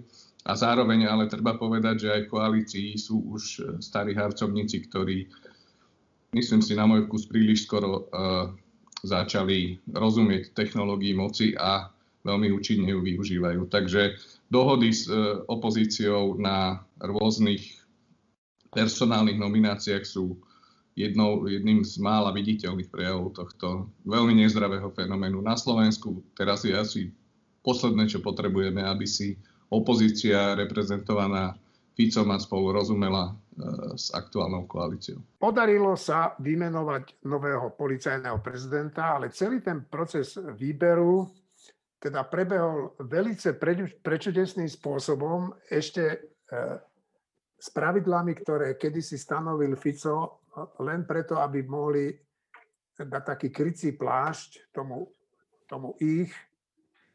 a 0.48 0.52
zároveň 0.56 1.04
ale 1.04 1.28
treba 1.28 1.60
povedať, 1.60 2.08
že 2.08 2.10
aj 2.16 2.22
v 2.26 2.32
koalícii 2.32 2.90
sú 2.96 3.36
už 3.36 3.44
e, 3.44 3.62
starí 3.84 4.16
harcovníci, 4.16 4.88
ktorí, 4.88 5.28
myslím 6.32 6.64
si, 6.64 6.80
na 6.80 6.88
môj 6.88 7.10
vkus 7.10 7.28
príliš 7.28 7.68
skoro 7.68 8.08
uh, 8.08 8.54
začali 9.04 9.82
rozumieť 9.92 10.56
technológii 10.56 11.14
moci 11.18 11.58
a 11.58 11.92
veľmi 12.24 12.56
účinne 12.56 12.88
ju 12.88 13.02
využívajú. 13.04 13.68
Takže 13.68 14.16
dohody 14.48 14.96
s 14.96 15.12
uh, 15.12 15.44
opozíciou 15.50 16.40
na 16.40 16.88
rôznych 17.02 17.80
personálnych 18.72 19.42
nomináciách 19.42 20.06
sú 20.06 20.38
jednou, 20.94 21.48
jedným 21.48 21.82
z 21.82 21.98
mála 22.00 22.30
viditeľných 22.36 22.92
prejavov 22.92 23.36
tohto 23.36 23.90
veľmi 24.06 24.40
nezdravého 24.40 24.92
fenoménu 24.94 25.42
na 25.42 25.56
Slovensku. 25.56 26.22
Teraz 26.36 26.68
je 26.68 26.76
asi 26.76 27.02
posledné, 27.64 28.08
čo 28.12 28.20
potrebujeme, 28.20 28.84
aby 28.84 29.08
si 29.08 29.40
opozícia 29.70 30.57
reprezentovaná 30.57 31.57
Ficom 31.99 32.32
a 32.32 32.39
spolu 32.39 32.72
rozumela 32.72 33.28
e, 33.28 33.34
s 33.99 34.15
aktuálnou 34.15 34.63
koalíciou. 34.72 35.20
Podarilo 35.36 35.99
sa 35.99 36.32
vymenovať 36.39 37.28
nového 37.28 37.76
policajného 37.76 38.39
prezidenta, 38.39 39.20
ale 39.20 39.36
celý 39.36 39.59
ten 39.59 39.84
proces 39.84 40.39
výberu 40.55 41.28
teda 41.99 42.24
prebehol 42.32 42.95
velice 43.03 43.59
prečudesným 43.99 44.72
spôsobom 44.72 45.51
ešte 45.67 46.03
e, 46.07 46.17
s 47.59 47.67
pravidlami, 47.76 48.32
ktoré 48.39 48.80
kedysi 48.80 49.20
stanovil 49.20 49.76
Fico 49.76 50.47
len 50.80 51.03
preto, 51.03 51.43
aby 51.43 51.59
mohli 51.67 52.15
dať 52.95 53.24
taký 53.36 53.51
krycí 53.51 53.99
plášť 53.99 54.72
tomu, 54.72 55.03
tomu 55.67 55.99
ich, 55.99 56.32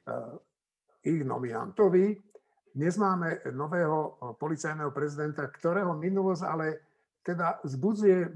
e, 0.04 0.16
ich 1.08 1.24
nominantovi 1.24 2.20
dnes 2.74 2.98
máme 2.98 3.38
nového 3.54 4.18
policajného 4.34 4.90
prezidenta, 4.90 5.46
ktorého 5.46 5.94
minulosť 5.94 6.42
ale 6.42 6.66
teda 7.22 7.62
zbudzuje 7.62 8.34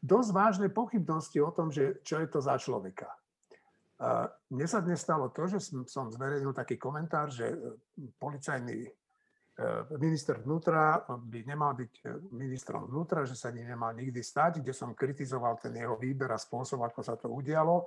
dosť 0.00 0.30
vážne 0.32 0.68
pochybnosti 0.72 1.38
o 1.44 1.52
tom, 1.52 1.68
že 1.68 2.00
čo 2.00 2.18
je 2.24 2.28
to 2.32 2.40
za 2.40 2.56
človeka. 2.56 3.12
Mne 4.50 4.66
sa 4.66 4.80
dnes 4.80 5.04
stalo 5.04 5.28
to, 5.30 5.46
že 5.46 5.60
som 5.86 6.08
zverejnil 6.08 6.56
taký 6.56 6.80
komentár, 6.80 7.30
že 7.30 7.46
e, 7.46 7.56
policajný 8.18 8.84
e, 8.84 8.90
minister 10.02 10.42
vnútra 10.42 10.98
by 11.08 11.46
nemal 11.46 11.78
byť 11.78 11.92
ministrom 12.34 12.90
vnútra, 12.90 13.22
že 13.22 13.38
sa 13.38 13.54
ním 13.54 13.70
nemal 13.70 13.94
nikdy 13.94 14.18
stať, 14.18 14.60
kde 14.60 14.74
som 14.74 14.98
kritizoval 14.98 15.62
ten 15.62 15.78
jeho 15.78 15.94
výber 15.94 16.26
a 16.34 16.42
spôsob, 16.42 16.82
ako 16.84 17.00
sa 17.06 17.14
to 17.14 17.30
udialo. 17.30 17.86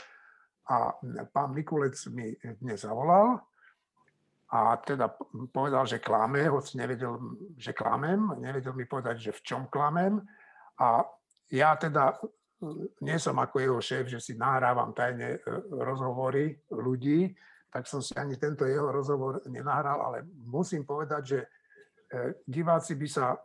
A 0.72 0.95
pán 1.28 1.52
Mikulec 1.52 2.00
mi 2.16 2.34
dnes 2.39 2.82
zavolal 2.82 3.43
a 4.48 4.80
teda 4.80 5.12
povedal, 5.52 5.84
že 5.84 6.00
klame, 6.00 6.48
hoci 6.48 6.80
nevedel, 6.80 7.20
že 7.60 7.76
klamem, 7.76 8.39
nevedel 8.39 8.72
mi 8.72 8.88
povedať, 8.88 9.20
že 9.20 9.32
v 9.36 9.43
čom 9.43 9.62
klamem. 9.68 10.24
A 10.80 11.04
ja 11.52 11.76
teda 11.76 12.16
nie 13.04 13.18
som 13.20 13.38
ako 13.38 13.60
jeho 13.60 13.80
šéf, 13.84 14.08
že 14.08 14.24
si 14.24 14.34
nahrávam 14.39 14.95
tajne 14.95 15.38
e, 15.38 15.39
rozhovory 15.84 16.58
ľudí, 16.72 17.36
tak 17.70 17.86
som 17.86 18.02
si 18.02 18.16
ani 18.16 18.39
tento 18.39 18.66
jeho 18.66 18.89
rozhovor 18.89 19.43
nenahral, 19.52 20.00
ale 20.02 20.26
musím 20.48 20.88
povedať, 20.88 21.22
že 21.28 21.39
e, 21.43 21.48
diváci 22.48 22.95
by 22.95 23.08
sa 23.08 23.36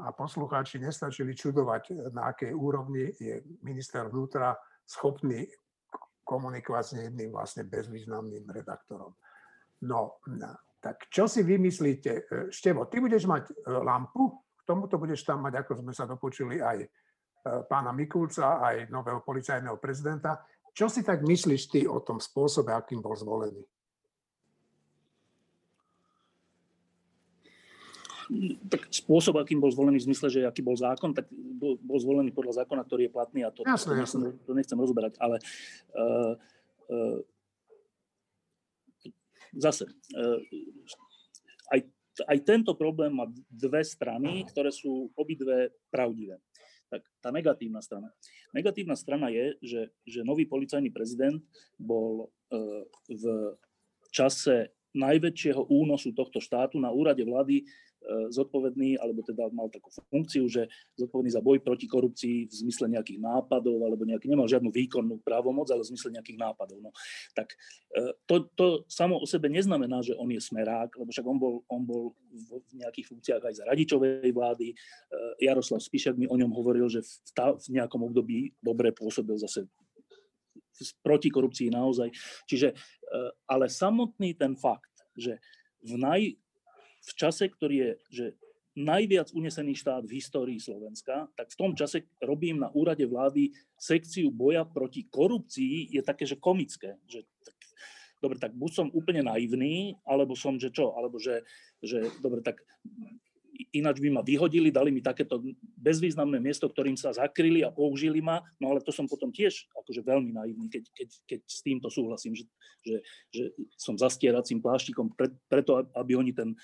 a 0.00 0.08
poslucháči 0.14 0.80
nestačili 0.80 1.36
čudovať, 1.36 2.14
na 2.16 2.32
akej 2.32 2.54
úrovni 2.54 3.12
je 3.18 3.44
minister 3.60 4.08
vnútra 4.08 4.56
schopný 4.88 5.44
komunikovať 6.24 6.84
s 6.84 6.92
jedným 7.10 7.30
vlastne 7.34 7.68
bezvýznamným 7.68 8.48
redaktorom. 8.48 9.12
No, 9.82 10.22
tak 10.84 11.08
čo 11.08 11.24
si 11.24 11.40
vymyslíte? 11.40 12.12
E, 12.12 12.22
Števo, 12.52 12.86
ty 12.86 13.00
budeš 13.00 13.24
mať 13.24 13.50
e, 13.50 13.54
lampu, 13.72 14.30
k 14.54 14.62
tomuto 14.68 15.00
budeš 15.00 15.24
tam 15.24 15.40
mať, 15.44 15.64
ako 15.64 15.80
sme 15.80 15.92
sa 15.96 16.04
dopočuli, 16.04 16.60
aj 16.60 16.78
e, 16.84 16.88
pána 17.64 17.90
Mikulca, 17.96 18.60
aj 18.60 18.92
nového 18.92 19.24
policajného 19.24 19.80
prezidenta. 19.80 20.44
Čo 20.76 20.92
si 20.92 21.00
tak 21.00 21.24
myslíš 21.24 21.62
ty 21.72 21.80
o 21.88 22.04
tom 22.04 22.20
spôsobe, 22.20 22.70
akým 22.76 23.00
bol 23.00 23.16
zvolený? 23.16 23.64
tak 28.72 28.88
spôsob, 28.88 29.36
akým 29.36 29.60
bol 29.60 29.68
zvolený 29.68 30.00
v 30.00 30.06
zmysle, 30.10 30.32
že 30.32 30.48
aký 30.48 30.64
bol 30.64 30.76
zákon, 30.76 31.12
tak 31.12 31.28
bol, 31.30 31.76
bol 31.80 31.98
zvolený 32.00 32.32
podľa 32.32 32.64
zákona, 32.64 32.82
ktorý 32.88 33.08
je 33.08 33.12
platný 33.12 33.40
a 33.44 33.52
to, 33.52 33.62
jasne, 33.68 33.92
to, 33.92 34.00
nechcem, 34.00 34.20
to 34.48 34.52
nechcem 34.56 34.78
rozberať, 34.80 35.20
ale 35.20 35.36
uh, 35.92 36.32
uh, 36.88 37.18
zase, 39.58 39.90
eh, 40.14 40.38
aj, 41.74 41.80
aj 42.28 42.38
tento 42.46 42.72
problém 42.78 43.14
má 43.14 43.26
dve 43.50 43.82
strany, 43.82 44.46
ktoré 44.48 44.70
sú 44.70 45.10
obidve 45.18 45.74
pravdivé. 45.90 46.38
Tak 46.92 47.02
tá 47.18 47.34
negatívna 47.34 47.82
strana. 47.82 48.12
Negatívna 48.54 48.94
strana 48.94 49.32
je, 49.32 49.58
že, 49.64 49.82
že 50.06 50.20
nový 50.22 50.46
policajný 50.46 50.94
prezident 50.94 51.42
bol 51.80 52.30
eh, 52.54 52.86
v 53.10 53.24
čase 54.14 54.70
najväčšieho 54.94 55.66
únosu 55.74 56.14
tohto 56.14 56.38
štátu 56.38 56.78
na 56.78 56.94
úrade 56.94 57.26
vlády 57.26 57.66
zodpovedný, 58.28 59.00
alebo 59.00 59.24
teda 59.24 59.48
mal 59.50 59.72
takú 59.72 59.88
funkciu, 60.12 60.44
že 60.46 60.68
zodpovedný 61.00 61.32
za 61.32 61.40
boj 61.40 61.60
proti 61.64 61.88
korupcii 61.88 62.48
v 62.48 62.52
zmysle 62.52 62.92
nejakých 62.92 63.20
nápadov, 63.20 63.80
alebo 63.80 64.04
nejaký, 64.04 64.28
nemal 64.28 64.44
žiadnu 64.44 64.68
výkonnú 64.68 65.24
právomoc, 65.24 65.72
ale 65.72 65.82
v 65.82 65.90
zmysle 65.94 66.12
nejakých 66.20 66.38
nápadov. 66.40 66.78
No, 66.84 66.90
tak 67.32 67.56
e, 67.96 68.12
to, 68.28 68.48
to 68.52 68.66
samo 68.92 69.16
o 69.20 69.26
sebe 69.26 69.48
neznamená, 69.48 70.04
že 70.04 70.12
on 70.20 70.28
je 70.28 70.40
smerák, 70.40 70.92
lebo 71.00 71.08
však 71.08 71.26
on 71.26 71.38
bol, 71.40 71.54
on 71.72 71.82
bol 71.88 72.12
v 72.28 72.84
nejakých 72.84 73.08
funkciách 73.08 73.42
aj 73.42 73.54
za 73.60 73.64
radičovej 73.64 74.30
vlády. 74.36 74.72
E, 74.72 74.74
Jaroslav 75.40 75.80
Spišak 75.80 76.20
mi 76.20 76.28
o 76.28 76.36
ňom 76.36 76.52
hovoril, 76.52 76.86
že 76.92 77.00
v, 77.00 77.12
tá, 77.32 77.56
v 77.56 77.68
nejakom 77.80 78.04
období 78.04 78.52
dobre 78.60 78.92
pôsobil 78.92 79.40
zase 79.40 79.64
proti 81.00 81.30
korupcii 81.30 81.70
naozaj. 81.70 82.10
Čiže, 82.50 82.74
ale 83.46 83.70
samotný 83.70 84.34
ten 84.34 84.58
fakt, 84.58 84.90
že 85.14 85.38
v, 85.86 85.94
naj, 85.94 86.22
v 87.04 87.12
čase, 87.14 87.44
ktorý 87.52 87.76
je 87.76 87.90
že 88.10 88.26
najviac 88.74 89.30
unesený 89.30 89.78
štát 89.78 90.02
v 90.02 90.18
histórii 90.18 90.58
Slovenska, 90.58 91.30
tak 91.38 91.46
v 91.54 91.58
tom 91.58 91.72
čase 91.78 92.10
robím 92.18 92.58
na 92.58 92.74
úrade 92.74 93.06
vlády 93.06 93.54
sekciu 93.78 94.34
boja 94.34 94.66
proti 94.66 95.06
korupcii, 95.06 95.94
je 95.94 96.02
také, 96.02 96.26
že 96.26 96.42
komické. 96.42 96.98
Že, 97.06 97.22
tak, 97.46 97.56
dobre, 98.18 98.36
tak 98.42 98.52
buď 98.58 98.70
som 98.74 98.88
úplne 98.90 99.22
naivný, 99.22 99.94
alebo 100.02 100.34
som, 100.34 100.58
že 100.58 100.74
čo, 100.74 100.90
alebo 100.98 101.22
že, 101.22 101.46
že 101.86 102.02
dobre, 102.18 102.42
tak 102.42 102.66
ináč 103.70 104.02
by 104.02 104.10
ma 104.10 104.22
vyhodili, 104.26 104.74
dali 104.74 104.90
mi 104.90 104.98
takéto 104.98 105.38
bezvýznamné 105.78 106.42
miesto, 106.42 106.66
ktorým 106.66 106.98
sa 106.98 107.14
zakryli 107.14 107.62
a 107.62 107.70
použili 107.70 108.18
ma, 108.18 108.42
no 108.58 108.74
ale 108.74 108.82
to 108.82 108.90
som 108.90 109.06
potom 109.06 109.30
tiež 109.30 109.70
akože 109.78 110.02
veľmi 110.02 110.34
naivný, 110.34 110.66
keď, 110.66 110.84
keď, 110.90 111.08
keď 111.22 111.40
s 111.46 111.60
týmto 111.62 111.86
súhlasím, 111.86 112.34
že, 112.34 112.44
že, 112.82 112.96
že 113.30 113.42
som 113.78 113.94
zastieracím 113.94 114.58
pláštikom 114.58 115.14
pre, 115.14 115.30
preto, 115.46 115.86
aby 115.94 116.18
oni 116.18 116.34
ten 116.34 116.58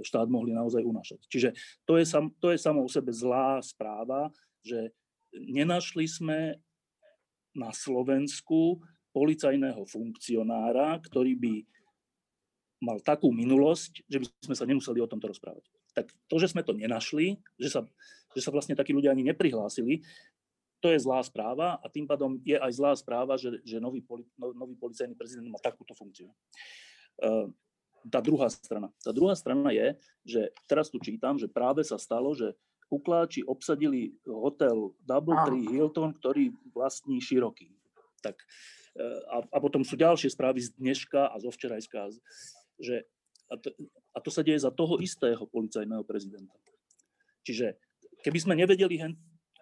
štát 0.00 0.24
mohli 0.32 0.56
naozaj 0.56 0.80
unašať. 0.80 1.20
Čiže 1.28 1.48
to 1.84 2.00
je, 2.00 2.04
sam, 2.08 2.32
to 2.40 2.48
je 2.48 2.58
samo 2.58 2.80
o 2.80 2.88
sebe 2.88 3.12
zlá 3.12 3.60
správa, 3.60 4.32
že 4.64 4.96
nenašli 5.36 6.08
sme 6.08 6.56
na 7.52 7.68
Slovensku 7.76 8.80
policajného 9.12 9.84
funkcionára, 9.84 10.96
ktorý 11.04 11.36
by 11.36 11.54
mal 12.82 12.98
takú 13.04 13.30
minulosť, 13.30 14.08
že 14.08 14.18
by 14.18 14.26
sme 14.42 14.56
sa 14.56 14.64
nemuseli 14.64 14.98
o 14.98 15.10
tomto 15.10 15.30
rozprávať. 15.30 15.68
Tak 15.92 16.08
to, 16.26 16.36
že 16.40 16.56
sme 16.56 16.64
to 16.64 16.72
nenašli, 16.72 17.36
že 17.60 17.68
sa, 17.68 17.80
že 18.32 18.40
sa 18.40 18.50
vlastne 18.50 18.74
takí 18.74 18.96
ľudia 18.96 19.12
ani 19.12 19.22
neprihlásili, 19.28 20.02
to 20.82 20.90
je 20.90 20.98
zlá 20.98 21.22
správa 21.22 21.78
a 21.78 21.86
tým 21.86 22.10
pádom 22.10 22.42
je 22.42 22.58
aj 22.58 22.72
zlá 22.74 22.92
správa, 22.98 23.38
že, 23.38 23.62
že 23.62 23.78
nový, 23.78 24.02
poli, 24.02 24.26
no, 24.34 24.50
nový 24.50 24.74
policajný 24.74 25.14
prezident 25.14 25.46
má 25.46 25.62
takúto 25.62 25.94
funkciu. 25.94 26.26
Uh, 27.22 27.46
tá 28.10 28.20
druhá 28.22 28.50
strana. 28.50 28.90
Tá 29.02 29.12
druhá 29.14 29.34
strana 29.36 29.70
je, 29.70 29.94
že 30.26 30.40
teraz 30.66 30.90
tu 30.90 30.98
čítam, 30.98 31.38
že 31.38 31.50
práve 31.50 31.86
sa 31.86 32.00
stalo, 32.00 32.34
že 32.34 32.54
kukláči 32.90 33.40
obsadili 33.48 34.12
hotel 34.28 34.92
Double 35.00 35.38
Tree 35.48 35.64
Hilton, 35.72 36.12
ktorý 36.12 36.52
vlastní 36.76 37.22
široký. 37.24 37.72
Tak, 38.20 38.36
e, 38.94 39.04
a, 39.32 39.36
a 39.48 39.58
potom 39.58 39.80
sú 39.80 39.96
ďalšie 39.96 40.28
správy 40.28 40.60
z 40.60 40.76
dneška 40.76 41.32
a 41.32 41.36
zo 41.40 41.48
včerajska, 41.48 42.12
že 42.76 43.08
a 43.48 43.56
to, 43.56 43.68
a 44.12 44.18
to 44.20 44.30
sa 44.32 44.44
deje 44.44 44.60
za 44.60 44.72
toho 44.72 45.00
istého 45.00 45.44
policajného 45.48 46.04
prezidenta. 46.04 46.56
Čiže 47.44 47.80
keby 48.22 48.38
sme 48.38 48.54
nevedeli 48.54 48.96
hen 49.00 49.12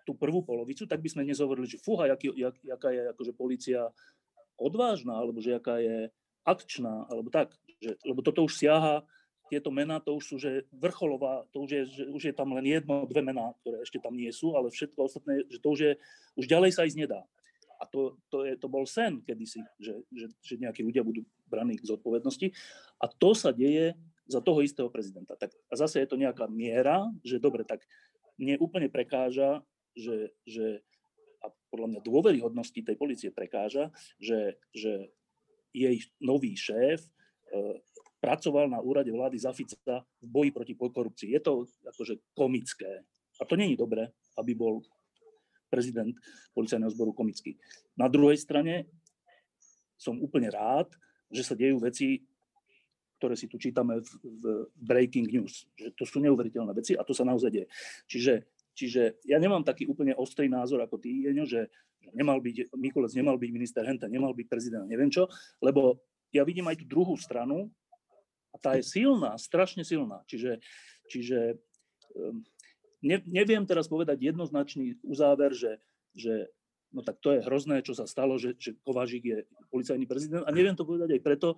tú 0.04 0.14
prvú 0.18 0.42
polovicu, 0.42 0.84
tak 0.90 0.98
by 0.98 1.08
sme 1.08 1.22
dnes 1.26 1.38
hovorili, 1.38 1.70
že 1.70 1.82
fúha, 1.82 2.10
jak, 2.10 2.20
jak, 2.22 2.56
jaká 2.66 2.88
je 2.90 3.02
akože 3.14 3.32
policia 3.34 3.88
odvážna, 4.60 5.16
alebo 5.16 5.40
že 5.40 5.56
jaká 5.56 5.80
je 5.80 6.12
akčná, 6.44 7.06
alebo 7.08 7.28
tak. 7.28 7.54
Že, 7.80 7.96
lebo 8.04 8.20
toto 8.20 8.44
už 8.44 8.56
siaha, 8.60 9.04
tieto 9.50 9.74
mená, 9.74 9.98
to 9.98 10.14
už 10.14 10.24
sú 10.24 10.36
že 10.38 10.62
vrcholová, 10.70 11.42
to 11.50 11.66
už 11.66 11.70
je, 11.74 11.82
že 11.90 12.04
už 12.06 12.22
je 12.30 12.34
tam 12.34 12.54
len 12.54 12.62
jedno, 12.62 13.02
dve 13.10 13.18
mená, 13.18 13.50
ktoré 13.60 13.82
ešte 13.82 13.98
tam 13.98 14.14
nie 14.14 14.30
sú, 14.30 14.54
ale 14.54 14.70
všetko 14.70 15.10
ostatné, 15.10 15.42
že 15.50 15.58
to 15.58 15.68
už 15.74 15.80
je, 15.82 15.92
už 16.38 16.46
ďalej 16.46 16.70
sa 16.70 16.86
ísť 16.86 16.98
nedá. 17.02 17.26
A 17.80 17.88
to, 17.88 18.20
to, 18.28 18.44
je, 18.44 18.54
to 18.60 18.68
bol 18.68 18.84
sen 18.84 19.24
kedysi, 19.24 19.64
že, 19.80 20.04
že, 20.12 20.28
že 20.44 20.54
nejakí 20.60 20.84
ľudia 20.84 21.00
budú 21.00 21.24
braní 21.48 21.80
k 21.80 21.88
zodpovednosti. 21.88 22.52
A 23.00 23.08
to 23.08 23.32
sa 23.32 23.50
deje 23.56 23.96
za 24.28 24.44
toho 24.44 24.60
istého 24.60 24.92
prezidenta. 24.92 25.34
Tak, 25.34 25.50
a 25.50 25.74
zase 25.74 26.04
je 26.04 26.06
to 26.06 26.20
nejaká 26.20 26.46
miera, 26.46 27.08
že 27.24 27.42
dobre, 27.42 27.64
tak 27.64 27.82
mne 28.36 28.60
úplne 28.60 28.92
prekáža, 28.92 29.64
že, 29.96 30.30
že 30.44 30.84
a 31.40 31.48
podľa 31.72 31.96
mňa 31.96 32.00
dôveryhodnosti 32.04 32.80
tej 32.84 32.96
policie 33.00 33.32
prekáža, 33.32 33.90
že, 34.20 34.60
že 34.76 35.08
jej 35.72 35.96
nový 36.20 36.56
šéf 36.56 37.00
e, 37.00 37.08
pracoval 38.20 38.68
na 38.68 38.80
úrade 38.84 39.08
vlády 39.08 39.38
za 39.40 39.52
Fica 39.56 40.04
v 40.20 40.28
boji 40.28 40.50
proti 40.52 40.74
korupcii. 40.76 41.32
Je 41.32 41.40
to 41.40 41.64
akože 41.88 42.20
komické. 42.36 43.06
A 43.40 43.48
to 43.48 43.56
není 43.56 43.76
dobré, 43.76 44.12
aby 44.36 44.52
bol 44.52 44.84
prezident 45.72 46.12
policajného 46.52 46.92
zboru 46.92 47.14
komický. 47.14 47.56
Na 47.96 48.10
druhej 48.10 48.36
strane 48.36 48.90
som 49.96 50.18
úplne 50.20 50.50
rád, 50.50 50.90
že 51.30 51.46
sa 51.46 51.54
dejú 51.54 51.78
veci, 51.78 52.20
ktoré 53.20 53.36
si 53.36 53.46
tu 53.46 53.60
čítame 53.60 54.00
v, 54.00 54.10
v 54.24 54.44
Breaking 54.76 55.28
News. 55.30 55.68
Že 55.76 55.88
to 55.94 56.04
sú 56.04 56.18
neuveriteľné 56.24 56.72
veci 56.74 56.98
a 56.98 57.06
to 57.06 57.14
sa 57.14 57.22
naozaj 57.22 57.52
deje. 57.52 57.68
Čiže, 58.08 58.34
čiže 58.72 59.02
ja 59.28 59.36
nemám 59.36 59.62
taký 59.62 59.86
úplne 59.86 60.16
ostrý 60.16 60.50
názor 60.50 60.80
ako 60.82 60.98
ty, 60.98 61.28
Jeňo, 61.28 61.46
že 61.46 61.70
nemal 62.14 62.40
byť, 62.40 62.74
Mikulec 62.74 63.12
nemal 63.14 63.36
byť 63.36 63.50
minister 63.52 63.82
Henta, 63.86 64.10
nemal 64.10 64.32
byť 64.34 64.46
prezident, 64.48 64.86
neviem 64.86 65.12
čo, 65.12 65.28
lebo 65.60 66.00
ja 66.30 66.46
vidím 66.46 66.70
aj 66.70 66.82
tú 66.82 66.86
druhú 66.86 67.14
stranu 67.18 67.70
a 68.50 68.56
tá 68.58 68.78
je 68.78 68.86
silná, 68.86 69.38
strašne 69.38 69.86
silná. 69.86 70.22
Čiže, 70.26 70.62
čiže 71.10 71.58
um, 72.14 72.42
ne, 73.02 73.18
neviem 73.26 73.62
teraz 73.66 73.86
povedať 73.86 74.18
jednoznačný 74.22 74.98
uzáver, 75.06 75.54
že, 75.54 75.78
že 76.14 76.50
no 76.90 77.02
tak 77.02 77.18
to 77.22 77.34
je 77.34 77.44
hrozné, 77.46 77.82
čo 77.82 77.94
sa 77.94 78.06
stalo, 78.06 78.38
že, 78.38 78.58
že 78.58 78.74
Kovážik 78.82 79.24
je 79.26 79.38
policajný 79.70 80.06
prezident 80.06 80.42
a 80.46 80.54
neviem 80.54 80.74
to 80.74 80.86
povedať 80.86 81.18
aj 81.18 81.22
preto, 81.22 81.48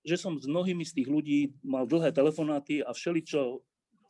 že 0.00 0.16
som 0.16 0.40
s 0.40 0.48
mnohými 0.48 0.84
z 0.84 0.96
tých 0.96 1.08
ľudí 1.12 1.52
mal 1.60 1.84
dlhé 1.84 2.16
telefonáty 2.16 2.80
a 2.80 2.96
všeličo 2.96 3.60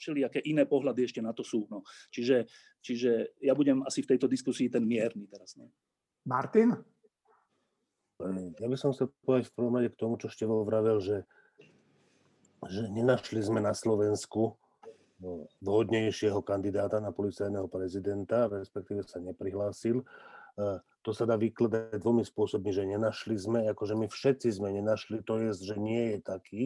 všelijaké 0.01 0.40
iné 0.48 0.64
pohľady 0.64 1.05
ešte 1.05 1.20
na 1.20 1.36
to 1.36 1.44
sú. 1.44 1.68
No. 1.68 1.84
Čiže, 2.09 2.48
čiže 2.80 3.36
ja 3.44 3.53
budem 3.53 3.84
asi 3.84 4.01
v 4.01 4.16
tejto 4.16 4.24
diskusii 4.24 4.72
ten 4.72 4.88
mierny 4.88 5.28
teraz. 5.28 5.61
No. 5.61 5.68
Martin? 6.24 6.72
Ja 8.61 8.68
by 8.68 8.76
som 8.76 8.96
chcel 8.96 9.12
povedať 9.24 9.53
v 9.53 9.57
prvom 9.57 9.76
rade 9.76 9.92
k 9.92 10.01
tomu, 10.01 10.20
čo 10.20 10.32
Števo 10.32 10.64
vravel, 10.64 11.01
že, 11.01 11.24
že 12.68 12.88
nenašli 12.92 13.40
sme 13.40 13.64
na 13.64 13.72
Slovensku 13.72 14.61
no, 15.24 15.48
vhodnejšieho 15.64 16.44
kandidáta 16.44 17.01
na 17.01 17.16
policajného 17.16 17.68
prezidenta, 17.72 18.48
respektíve 18.48 19.09
sa 19.09 19.24
neprihlásil. 19.24 20.05
To 21.01 21.16
sa 21.16 21.24
dá 21.24 21.40
vykladať 21.40 21.96
dvomi 21.96 22.20
spôsobmi, 22.20 22.68
že 22.76 22.84
nenašli 22.84 23.32
sme, 23.40 23.64
akože 23.72 23.96
my 23.96 24.05
všetci 24.12 24.53
sme 24.53 24.68
nenašli, 24.76 25.24
to 25.24 25.40
je, 25.40 25.57
že 25.57 25.80
nie 25.80 26.12
je 26.12 26.18
taký. 26.20 26.62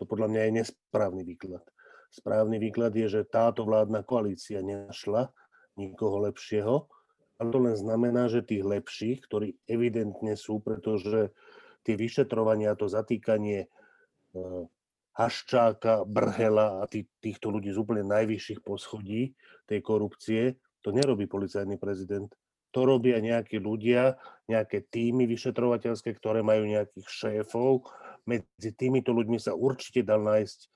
To 0.00 0.08
podľa 0.08 0.32
mňa 0.32 0.40
je 0.48 0.52
nesprávny 0.64 1.22
výklad. 1.28 1.60
Správny 2.16 2.56
výklad 2.56 2.96
je, 2.96 3.20
že 3.20 3.28
táto 3.28 3.68
vládna 3.68 4.00
koalícia 4.00 4.64
nenašla 4.64 5.28
nikoho 5.76 6.24
lepšieho, 6.24 6.88
ale 7.36 7.48
to 7.52 7.58
len 7.60 7.76
znamená, 7.76 8.32
že 8.32 8.40
tých 8.40 8.64
lepších, 8.64 9.28
ktorí 9.28 9.60
evidentne 9.68 10.32
sú, 10.32 10.64
pretože 10.64 11.36
tie 11.84 11.92
vyšetrovania, 11.92 12.72
to 12.72 12.88
zatýkanie 12.88 13.68
e, 13.68 13.68
Haščáka, 15.12 16.08
Brhela 16.08 16.80
a 16.80 16.88
tý, 16.88 17.04
týchto 17.20 17.52
ľudí 17.52 17.68
z 17.68 17.76
úplne 17.76 18.08
najvyšších 18.08 18.64
poschodí 18.64 19.36
tej 19.68 19.80
korupcie, 19.84 20.56
to 20.80 20.96
nerobí 20.96 21.28
policajný 21.28 21.76
prezident. 21.76 22.32
To 22.72 22.88
robia 22.88 23.20
nejakí 23.20 23.60
ľudia, 23.60 24.16
nejaké 24.48 24.88
týmy 24.88 25.28
vyšetrovateľské, 25.28 26.16
ktoré 26.16 26.40
majú 26.40 26.64
nejakých 26.64 27.08
šéfov. 27.08 27.84
Medzi 28.24 28.72
týmito 28.72 29.12
ľuďmi 29.12 29.36
sa 29.36 29.52
určite 29.52 30.00
dal 30.00 30.24
nájsť 30.24 30.72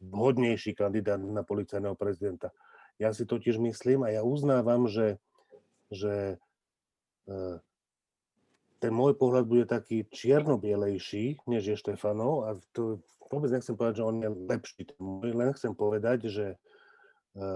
vhodnejší 0.00 0.72
kandidát 0.74 1.20
na 1.20 1.44
policajného 1.44 1.94
prezidenta. 1.94 2.50
Ja 2.96 3.12
si 3.12 3.24
totiž 3.24 3.60
myslím 3.60 4.04
a 4.04 4.12
ja 4.12 4.22
uznávam, 4.24 4.88
že, 4.88 5.20
že 5.92 6.36
e, 7.28 7.36
ten 8.80 8.92
môj 8.92 9.16
pohľad 9.16 9.44
bude 9.44 9.64
taký 9.68 10.08
čierno-bielejší, 10.08 11.44
než 11.44 11.62
je 11.64 11.76
Štefanov 11.76 12.48
a 12.48 12.56
to 12.72 13.04
vôbec 13.28 13.52
nechcem 13.52 13.76
povedať, 13.76 14.00
že 14.00 14.08
on 14.08 14.16
je 14.20 14.30
lepší. 14.48 14.82
Len 15.22 15.50
chcem 15.56 15.72
povedať, 15.76 16.18
že 16.32 16.46
e, 17.36 17.46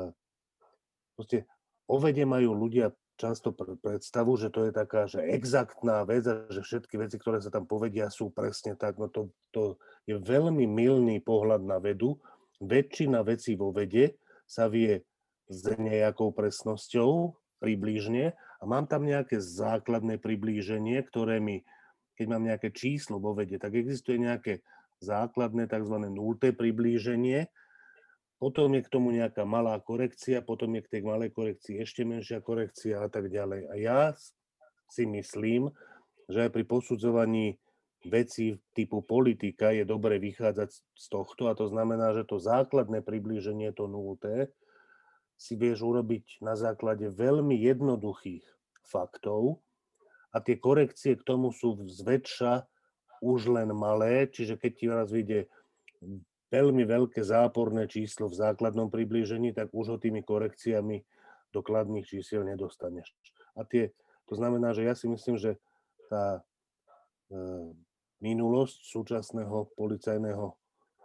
proste 1.17 1.49
o 1.89 1.97
vede 1.97 2.25
majú 2.29 2.53
ľudia 2.57 2.93
často 3.15 3.55
predstavu, 3.55 4.35
že 4.35 4.51
to 4.51 4.67
je 4.69 4.73
taká, 4.75 5.07
že 5.07 5.23
exaktná 5.23 6.03
vec 6.03 6.27
a 6.27 6.51
že 6.51 6.67
všetky 6.67 6.99
veci, 6.99 7.17
ktoré 7.17 7.39
sa 7.39 7.51
tam 7.51 7.63
povedia, 7.65 8.11
sú 8.11 8.35
presne 8.35 8.75
tak. 8.75 8.99
No 8.99 9.07
to, 9.07 9.31
to 9.55 9.79
je 10.05 10.19
veľmi 10.19 10.67
milný 10.67 11.23
pohľad 11.23 11.63
na 11.63 11.79
vedu 11.79 12.19
väčšina 12.63 13.23
vecí 13.27 13.59
vo 13.59 13.75
vede 13.75 14.19
sa 14.45 14.71
vie 14.71 15.03
s 15.49 15.65
nejakou 15.77 16.33
presnosťou 16.33 17.37
približne 17.61 18.33
a 18.35 18.63
mám 18.65 18.89
tam 18.89 19.05
nejaké 19.09 19.41
základné 19.41 20.21
priblíženie, 20.21 21.01
ktoré 21.09 21.41
mi, 21.41 21.65
keď 22.17 22.27
mám 22.29 22.45
nejaké 22.45 22.73
číslo 22.73 23.21
vo 23.21 23.37
vede, 23.37 23.57
tak 23.61 23.77
existuje 23.77 24.21
nejaké 24.21 24.65
základné 25.05 25.69
tzv. 25.69 25.97
nulté 26.09 26.53
priblíženie, 26.57 27.49
potom 28.41 28.73
je 28.77 28.83
k 28.85 28.93
tomu 28.93 29.13
nejaká 29.15 29.49
malá 29.49 29.81
korekcia, 29.81 30.45
potom 30.45 30.77
je 30.77 30.85
k 30.85 30.93
tej 30.99 31.03
malej 31.05 31.33
korekcii 31.33 31.81
ešte 31.81 32.05
menšia 32.05 32.45
korekcia 32.45 33.05
a 33.05 33.09
tak 33.09 33.33
ďalej. 33.33 33.73
A 33.73 33.75
ja 33.81 34.01
si 34.93 35.09
myslím, 35.09 35.73
že 36.29 36.49
aj 36.49 36.51
pri 36.53 36.65
posudzovaní 36.69 37.57
veci 38.09 38.57
typu 38.77 39.01
politika 39.01 39.73
je 39.73 39.85
dobre 39.89 40.21
vychádzať 40.21 40.71
z 40.75 41.07
tohto 41.09 41.49
a 41.49 41.57
to 41.57 41.69
znamená, 41.69 42.13
že 42.13 42.29
to 42.29 42.41
základné 42.41 43.01
priblíženie, 43.01 43.73
to 43.73 43.89
nulté, 43.89 44.53
si 45.35 45.59
vieš 45.59 45.83
urobiť 45.83 46.41
na 46.45 46.55
základe 46.55 47.11
veľmi 47.11 47.59
jednoduchých 47.59 48.45
faktov 48.87 49.65
a 50.31 50.39
tie 50.39 50.59
korekcie 50.59 51.19
k 51.19 51.27
tomu 51.27 51.51
sú 51.51 51.79
zväčša 51.83 52.67
už 53.25 53.49
len 53.51 53.73
malé, 53.73 54.29
čiže 54.29 54.61
keď 54.61 54.73
ti 54.77 54.87
raz 54.87 55.09
vyjde 55.11 55.49
veľmi 56.53 56.85
veľké 56.87 57.25
záporné 57.25 57.91
číslo 57.91 58.31
v 58.31 58.39
základnom 58.39 58.93
priblížení, 58.93 59.51
tak 59.57 59.73
už 59.75 59.97
ho 59.97 59.99
tými 59.99 60.23
korekciami 60.23 61.03
do 61.51 61.61
kladných 61.63 62.07
čísiel 62.07 62.47
nedostaneš. 62.47 63.11
A 63.59 63.67
tie, 63.67 63.91
to 64.27 64.39
znamená, 64.39 64.75
že 64.75 64.87
ja 64.87 64.95
si 64.95 65.11
myslím, 65.11 65.39
že 65.39 65.59
tá 66.11 66.43
e, 67.31 67.41
minulosť 68.23 68.79
súčasného 68.85 69.75
policajného 69.75 70.55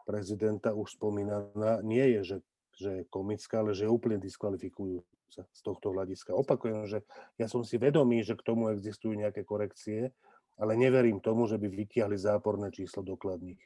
prezidenta 0.10 0.74
už 0.74 0.98
spomínaná 0.98 1.86
nie 1.86 2.02
je, 2.18 2.22
že, 2.26 2.38
že 2.74 2.90
je 3.02 3.04
komická, 3.14 3.62
ale 3.62 3.78
že 3.78 3.86
je 3.86 3.94
úplne 3.94 4.18
diskvalifikujúca 4.18 5.46
z 5.46 5.62
tohto 5.62 5.94
hľadiska. 5.94 6.34
Opakujem, 6.34 6.90
že 6.90 7.06
ja 7.38 7.46
som 7.46 7.62
si 7.62 7.78
vedomý, 7.78 8.26
že 8.26 8.34
k 8.34 8.42
tomu 8.42 8.74
existujú 8.74 9.14
nejaké 9.14 9.46
korekcie, 9.46 10.10
ale 10.58 10.74
neverím 10.74 11.22
tomu, 11.22 11.46
že 11.46 11.62
by 11.62 11.70
vytiahli 11.70 12.18
záporné 12.18 12.74
číslo 12.74 13.06
dokladných. 13.06 13.62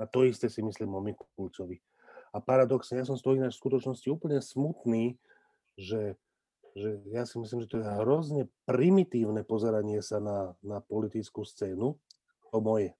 A 0.00 0.08
to 0.08 0.24
isté 0.24 0.48
si 0.48 0.64
myslím 0.64 0.96
o 0.96 1.04
Mikulcovi. 1.04 1.78
A 2.32 2.40
paradoxne, 2.40 2.98
ja 2.98 3.04
som 3.04 3.20
z 3.20 3.22
toho 3.22 3.36
ináč 3.36 3.60
v 3.60 3.62
skutočnosti 3.68 4.08
úplne 4.08 4.40
smutný, 4.40 5.20
že, 5.76 6.16
že 6.72 7.04
ja 7.12 7.28
si 7.28 7.36
myslím, 7.36 7.60
že 7.62 7.70
to 7.70 7.84
je 7.84 7.86
hrozne 8.00 8.48
primitívne 8.64 9.44
pozeranie 9.44 10.00
sa 10.00 10.18
na, 10.18 10.56
na 10.64 10.80
politickú 10.80 11.44
scénu, 11.44 12.00
to 12.52 12.60
moje. 12.60 12.92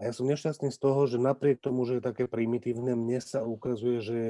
A 0.00 0.08
ja 0.08 0.12
som 0.16 0.24
nešťastný 0.24 0.72
z 0.72 0.78
toho, 0.80 1.04
že 1.04 1.20
napriek 1.20 1.60
tomu, 1.60 1.84
že 1.84 2.00
je 2.00 2.08
také 2.08 2.24
primitívne, 2.24 2.96
mne 2.96 3.20
sa 3.20 3.44
ukazuje, 3.44 4.00
že 4.00 4.20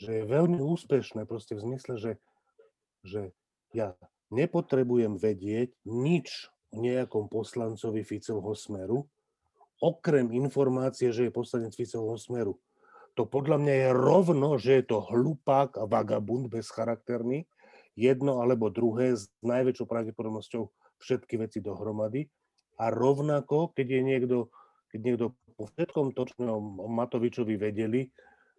že 0.00 0.24
je 0.24 0.24
veľmi 0.24 0.64
úspešné, 0.64 1.28
proste 1.28 1.52
v 1.52 1.64
zmysle, 1.68 2.00
že, 2.00 2.12
že 3.04 3.36
ja 3.76 3.92
nepotrebujem 4.32 5.20
vedieť 5.20 5.76
nič 5.84 6.48
o 6.72 6.80
nejakom 6.80 7.28
poslancovi 7.28 8.00
Ficovho 8.00 8.56
smeru, 8.56 9.04
okrem 9.76 10.32
informácie, 10.32 11.12
že 11.12 11.28
je 11.28 11.36
poslanec 11.36 11.76
Ficovho 11.76 12.16
smeru. 12.16 12.56
To 13.20 13.28
podľa 13.28 13.60
mňa 13.60 13.74
je 13.76 13.88
rovno, 13.92 14.48
že 14.56 14.80
je 14.80 14.84
to 14.88 15.04
hlupák 15.04 15.76
a 15.76 15.84
vagabund 15.84 16.48
bezcharakterný, 16.48 17.44
jedno 17.92 18.40
alebo 18.40 18.72
druhé 18.72 19.12
s 19.12 19.28
najväčšou 19.44 19.84
pravdepodobnosťou 19.84 20.72
všetky 21.04 21.36
veci 21.36 21.60
dohromady. 21.60 22.24
A 22.80 22.88
rovnako, 22.88 23.76
keď 23.76 23.86
je 23.86 24.00
niekto 24.00 24.36
keď 24.90 25.00
niekto 25.00 25.26
po 25.54 25.70
všetkom 25.70 26.12
to, 26.18 26.26
o 26.50 26.88
Matovičovi 26.90 27.54
vedeli, 27.54 28.10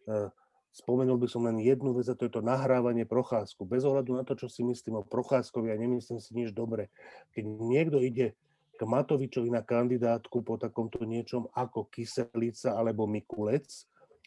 eh, 0.08 0.30
spomenul 0.72 1.20
by 1.20 1.28
som 1.28 1.44
len 1.44 1.60
jednu 1.60 1.92
vec 1.92 2.08
a 2.08 2.16
to 2.16 2.32
je 2.32 2.34
to 2.40 2.42
nahrávanie 2.42 3.04
Procházku. 3.04 3.68
Bez 3.68 3.84
ohľadu 3.84 4.16
na 4.16 4.24
to, 4.24 4.40
čo 4.40 4.48
si 4.48 4.64
myslím 4.64 5.04
o 5.04 5.08
Procházkovi 5.08 5.76
a 5.76 5.76
nemyslím 5.76 6.24
si 6.24 6.32
nič 6.32 6.56
dobre. 6.56 6.88
Keď 7.36 7.44
niekto 7.44 8.00
ide 8.00 8.40
k 8.80 8.82
Matovičovi 8.82 9.52
na 9.52 9.62
kandidátku 9.62 10.42
po 10.42 10.56
takomto 10.56 11.04
niečom 11.04 11.52
ako 11.52 11.92
Kyselica 11.92 12.80
alebo 12.80 13.06
Mikulec 13.06 13.68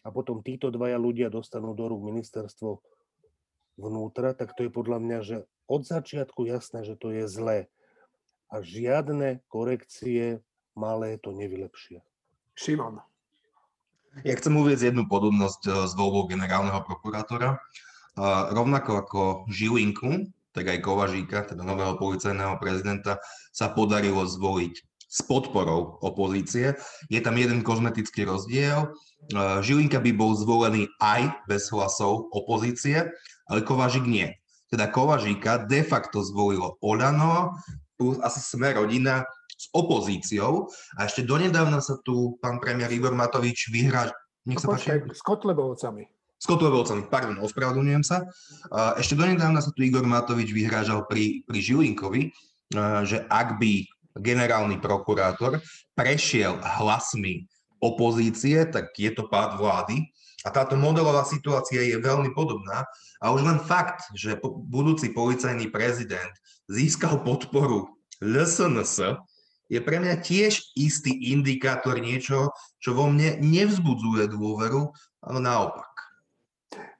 a 0.05 0.13
potom 0.13 0.45
títo 0.45 0.69
dvaja 0.69 1.01
ľudia 1.01 1.33
dostanú 1.33 1.73
do 1.73 1.89
rúk 1.89 2.05
ministerstvo 2.05 2.79
vnútra, 3.81 4.37
tak 4.37 4.53
to 4.53 4.69
je 4.69 4.71
podľa 4.71 5.01
mňa, 5.01 5.19
že 5.25 5.37
od 5.65 5.81
začiatku 5.83 6.45
jasné, 6.45 6.85
že 6.85 6.93
to 6.95 7.09
je 7.09 7.25
zlé. 7.25 7.67
A 8.53 8.61
žiadne 8.61 9.41
korekcie 9.49 10.41
malé 10.77 11.17
to 11.17 11.33
nevylepšia. 11.33 12.03
Šimon. 12.55 13.01
Ja 14.23 14.31
chcem 14.39 14.55
uvieť 14.55 14.93
jednu 14.93 15.11
podobnosť 15.11 15.61
eh, 15.67 15.73
s 15.87 15.91
voľbou 15.97 16.29
generálneho 16.31 16.79
prokurátora. 16.85 17.59
Rovnako 18.55 18.91
ako 19.03 19.21
Žilinku, 19.51 20.31
tak 20.55 20.71
aj 20.71 20.79
Kovažíka, 20.79 21.51
teda 21.51 21.67
nového 21.67 21.99
policajného 21.99 22.55
prezidenta, 22.63 23.19
sa 23.51 23.67
podarilo 23.75 24.23
zvoliť 24.23 24.71
s 25.03 25.19
podporou 25.27 25.99
opozície. 25.99 26.79
Je 27.11 27.19
tam 27.19 27.35
jeden 27.35 27.59
kozmetický 27.59 28.23
rozdiel. 28.23 28.87
Eh, 28.87 29.59
Žilinka 29.59 29.99
by 29.99 30.11
bol 30.15 30.31
zvolený 30.31 30.87
aj 31.03 31.43
bez 31.51 31.67
hlasov 31.75 32.31
opozície, 32.31 33.11
ale 33.51 33.59
Kovažík 33.67 34.07
nie. 34.07 34.31
Teda 34.71 34.87
Kovažíka 34.87 35.67
de 35.67 35.83
facto 35.83 36.23
zvolilo 36.23 36.79
Olano 36.79 37.59
plus 37.95 38.19
asi 38.21 38.43
sme 38.43 38.75
rodina 38.75 39.23
s 39.55 39.71
opozíciou 39.71 40.67
a 40.99 41.07
ešte 41.07 41.23
donedávna 41.23 41.79
sa 41.79 41.95
tu 42.03 42.35
pán 42.43 42.59
premiér 42.59 42.91
Igor 42.91 43.15
Matovič 43.15 43.71
vyhrá... 43.71 44.11
Nech 44.45 44.61
sa 44.61 44.75
páči. 44.75 44.93
S 45.09 45.23
Kotlebovcami. 45.23 46.03
S 46.35 46.45
Kotlebovcami, 46.45 47.07
pardon, 47.07 47.39
ospravedlňujem 47.41 48.03
sa. 48.05 48.27
Ešte 48.99 49.15
donedávna 49.15 49.63
sa 49.63 49.71
tu 49.71 49.81
Igor 49.81 50.03
Matovič 50.03 50.51
vyhrážal 50.51 51.07
pri, 51.07 51.41
pri 51.47 51.59
Žilinkovi, 51.63 52.21
že 53.07 53.23
ak 53.31 53.57
by 53.57 53.87
generálny 54.19 54.77
prokurátor 54.83 55.63
prešiel 55.95 56.59
hlasmi 56.61 57.47
opozície, 57.79 58.67
tak 58.67 58.91
je 58.95 59.11
to 59.15 59.27
pád 59.31 59.55
vlády. 59.57 60.03
A 60.45 60.53
táto 60.53 60.77
modelová 60.77 61.25
situácia 61.25 61.81
je 61.81 61.97
veľmi 61.97 62.29
podobná. 62.37 62.85
A 63.17 63.33
už 63.33 63.41
len 63.41 63.57
fakt, 63.65 64.05
že 64.13 64.37
budúci 64.69 65.09
policajný 65.09 65.73
prezident 65.73 66.29
získal 66.69 67.21
podporu 67.21 67.89
LSNS, 68.23 69.21
je 69.65 69.79
pre 69.81 69.97
mňa 69.97 70.21
tiež 70.21 70.77
istý 70.77 71.33
indikátor 71.33 71.97
niečo, 71.97 72.53
čo 72.77 72.93
vo 72.93 73.09
mne 73.09 73.41
nevzbudzuje 73.41 74.29
dôveru, 74.29 74.93
ale 75.25 75.39
naopak. 75.41 75.89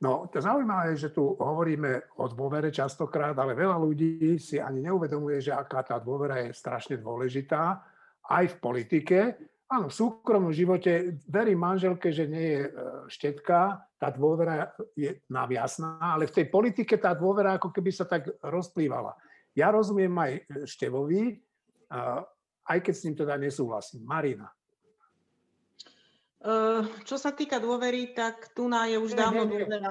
No, 0.02 0.28
to 0.28 0.42
zaujímavé 0.42 0.94
je, 0.94 1.08
že 1.08 1.16
tu 1.16 1.36
hovoríme 1.40 2.16
o 2.20 2.26
dôvere 2.28 2.72
častokrát, 2.72 3.36
ale 3.38 3.56
veľa 3.56 3.78
ľudí 3.80 4.38
si 4.40 4.60
ani 4.60 4.84
neuvedomuje, 4.86 5.40
že 5.42 5.56
aká 5.56 5.84
tá 5.84 5.98
dôvera 6.02 6.46
je 6.46 6.56
strašne 6.56 7.00
dôležitá 7.00 7.80
aj 8.30 8.46
v 8.56 8.60
politike. 8.60 9.18
Áno, 9.66 9.90
v 9.90 9.98
súkromnom 9.98 10.54
živote 10.54 11.18
verím 11.26 11.66
manželke, 11.66 12.14
že 12.14 12.30
nie 12.30 12.48
je 12.54 12.62
e, 12.70 12.72
štetka, 13.10 13.82
tá 13.98 14.14
dôvera 14.14 14.70
je 14.94 15.26
nám 15.32 15.50
jasná, 15.50 15.98
ale 15.98 16.30
v 16.30 16.36
tej 16.38 16.46
politike 16.54 17.02
tá 17.02 17.18
dôvera 17.18 17.58
ako 17.58 17.74
keby 17.74 17.90
sa 17.90 18.06
tak 18.06 18.30
rozplývala. 18.46 19.18
Ja 19.56 19.72
rozumiem 19.72 20.12
aj 20.12 20.44
Števovi, 20.68 21.40
aj 22.68 22.78
keď 22.84 22.94
s 22.94 23.04
ním 23.08 23.16
teda 23.16 23.40
nesúhlasím. 23.40 24.04
Marina. 24.04 24.52
Čo 27.08 27.16
sa 27.18 27.34
týka 27.34 27.58
dôvery, 27.58 28.14
tak 28.14 28.54
tu 28.54 28.70
na 28.70 28.86
je 28.86 29.02
už 29.02 29.16
nie, 29.16 29.20
dávno 29.20 29.42
nie, 29.48 29.58
nie. 29.58 29.66
dôvera. 29.66 29.90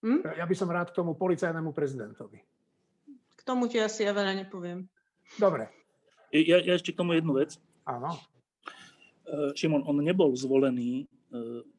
Hm? 0.00 0.20
Ja 0.34 0.48
by 0.48 0.54
som 0.56 0.72
rád 0.72 0.90
k 0.90 0.98
tomu 0.98 1.12
policajnému 1.14 1.76
prezidentovi. 1.76 2.40
K 3.36 3.40
tomu 3.44 3.68
ti 3.68 3.76
asi 3.78 4.08
ja 4.08 4.16
veľa 4.16 4.32
nepoviem. 4.34 4.88
Dobre. 5.36 5.68
Ja, 6.32 6.58
ja 6.58 6.74
ešte 6.74 6.96
k 6.96 7.00
tomu 7.04 7.14
jednu 7.14 7.36
vec. 7.36 7.60
Áno. 7.84 8.16
Šimon, 9.54 9.86
on 9.86 10.02
nebol 10.02 10.34
zvolený 10.34 11.06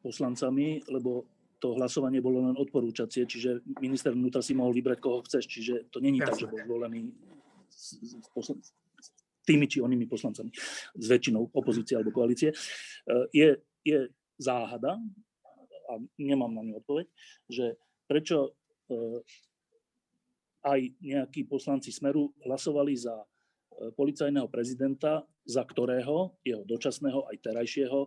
poslancami, 0.00 0.80
lebo 0.88 1.28
to 1.62 1.78
hlasovanie 1.78 2.18
bolo 2.18 2.42
len 2.42 2.58
odporúčacie, 2.58 3.22
čiže 3.22 3.62
minister 3.78 4.10
vnútra 4.10 4.42
si 4.42 4.50
mohol 4.50 4.74
vybrať, 4.74 4.98
koho 4.98 5.22
chceš, 5.22 5.46
čiže 5.46 5.74
to 5.94 6.02
není 6.02 6.18
tak, 6.18 6.34
že 6.34 6.50
bol 6.50 6.58
zvolený 6.58 7.14
tými 9.46 9.70
či 9.70 9.78
onými 9.78 10.10
poslancami 10.10 10.50
s 10.98 11.06
väčšinou 11.06 11.54
opozície 11.54 11.94
alebo 11.94 12.10
koalície, 12.10 12.50
e, 12.50 12.56
je, 13.30 13.48
je 13.86 14.10
záhada, 14.42 14.98
a 15.86 15.92
nemám 16.18 16.50
na 16.50 16.66
ňu 16.66 16.82
odpoveď, 16.82 17.06
že 17.46 17.78
prečo 18.10 18.50
e, 18.90 19.22
aj 20.66 20.80
nejakí 20.98 21.46
poslanci 21.46 21.94
Smeru 21.94 22.34
hlasovali 22.42 22.94
za 22.98 23.22
e, 23.22 23.26
policajného 23.94 24.50
prezidenta, 24.50 25.22
za 25.46 25.62
ktorého, 25.62 26.42
jeho 26.42 26.66
dočasného 26.66 27.30
aj 27.30 27.36
terajšieho 27.38 28.06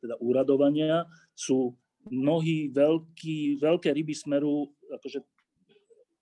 teda 0.00 0.16
úradovania, 0.22 1.04
sú 1.36 1.76
mnohí 2.08 2.72
veľký, 2.72 3.60
veľké 3.60 3.92
ryby 3.92 4.16
Smeru 4.16 4.72
akože 4.88 5.20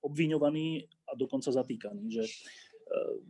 obviňovaní 0.02 0.84
a 1.08 1.16
dokonca 1.16 1.54
zatýkaní. 1.54 2.10
Že 2.10 2.24
Ehm, 2.94 3.20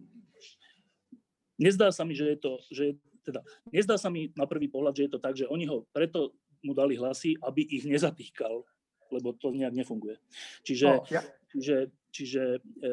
nezdá 1.59 1.95
sa 1.95 2.03
mi, 2.03 2.15
že 2.15 2.35
je 2.35 2.39
to, 2.39 2.53
že 2.71 2.85
teda, 3.25 3.41
nezdá 3.73 3.97
sa 3.97 4.13
mi 4.13 4.35
na 4.37 4.45
prvý 4.45 4.69
pohľad, 4.69 4.95
že 4.97 5.05
je 5.09 5.13
to 5.17 5.21
tak, 5.23 5.35
že 5.39 5.49
oni 5.49 5.65
ho 5.65 5.87
preto 5.95 6.37
mu 6.65 6.77
dali 6.77 6.97
hlasy, 6.97 7.37
aby 7.41 7.65
ich 7.65 7.85
nezatýkal, 7.89 8.65
lebo 9.13 9.33
to 9.37 9.53
nejak 9.53 9.73
nefunguje. 9.73 10.17
Čiže, 10.65 10.89
oh, 10.89 11.05
ja. 11.09 11.25
čiže, 11.53 11.77
čiže 12.13 12.43
e, 12.61 12.91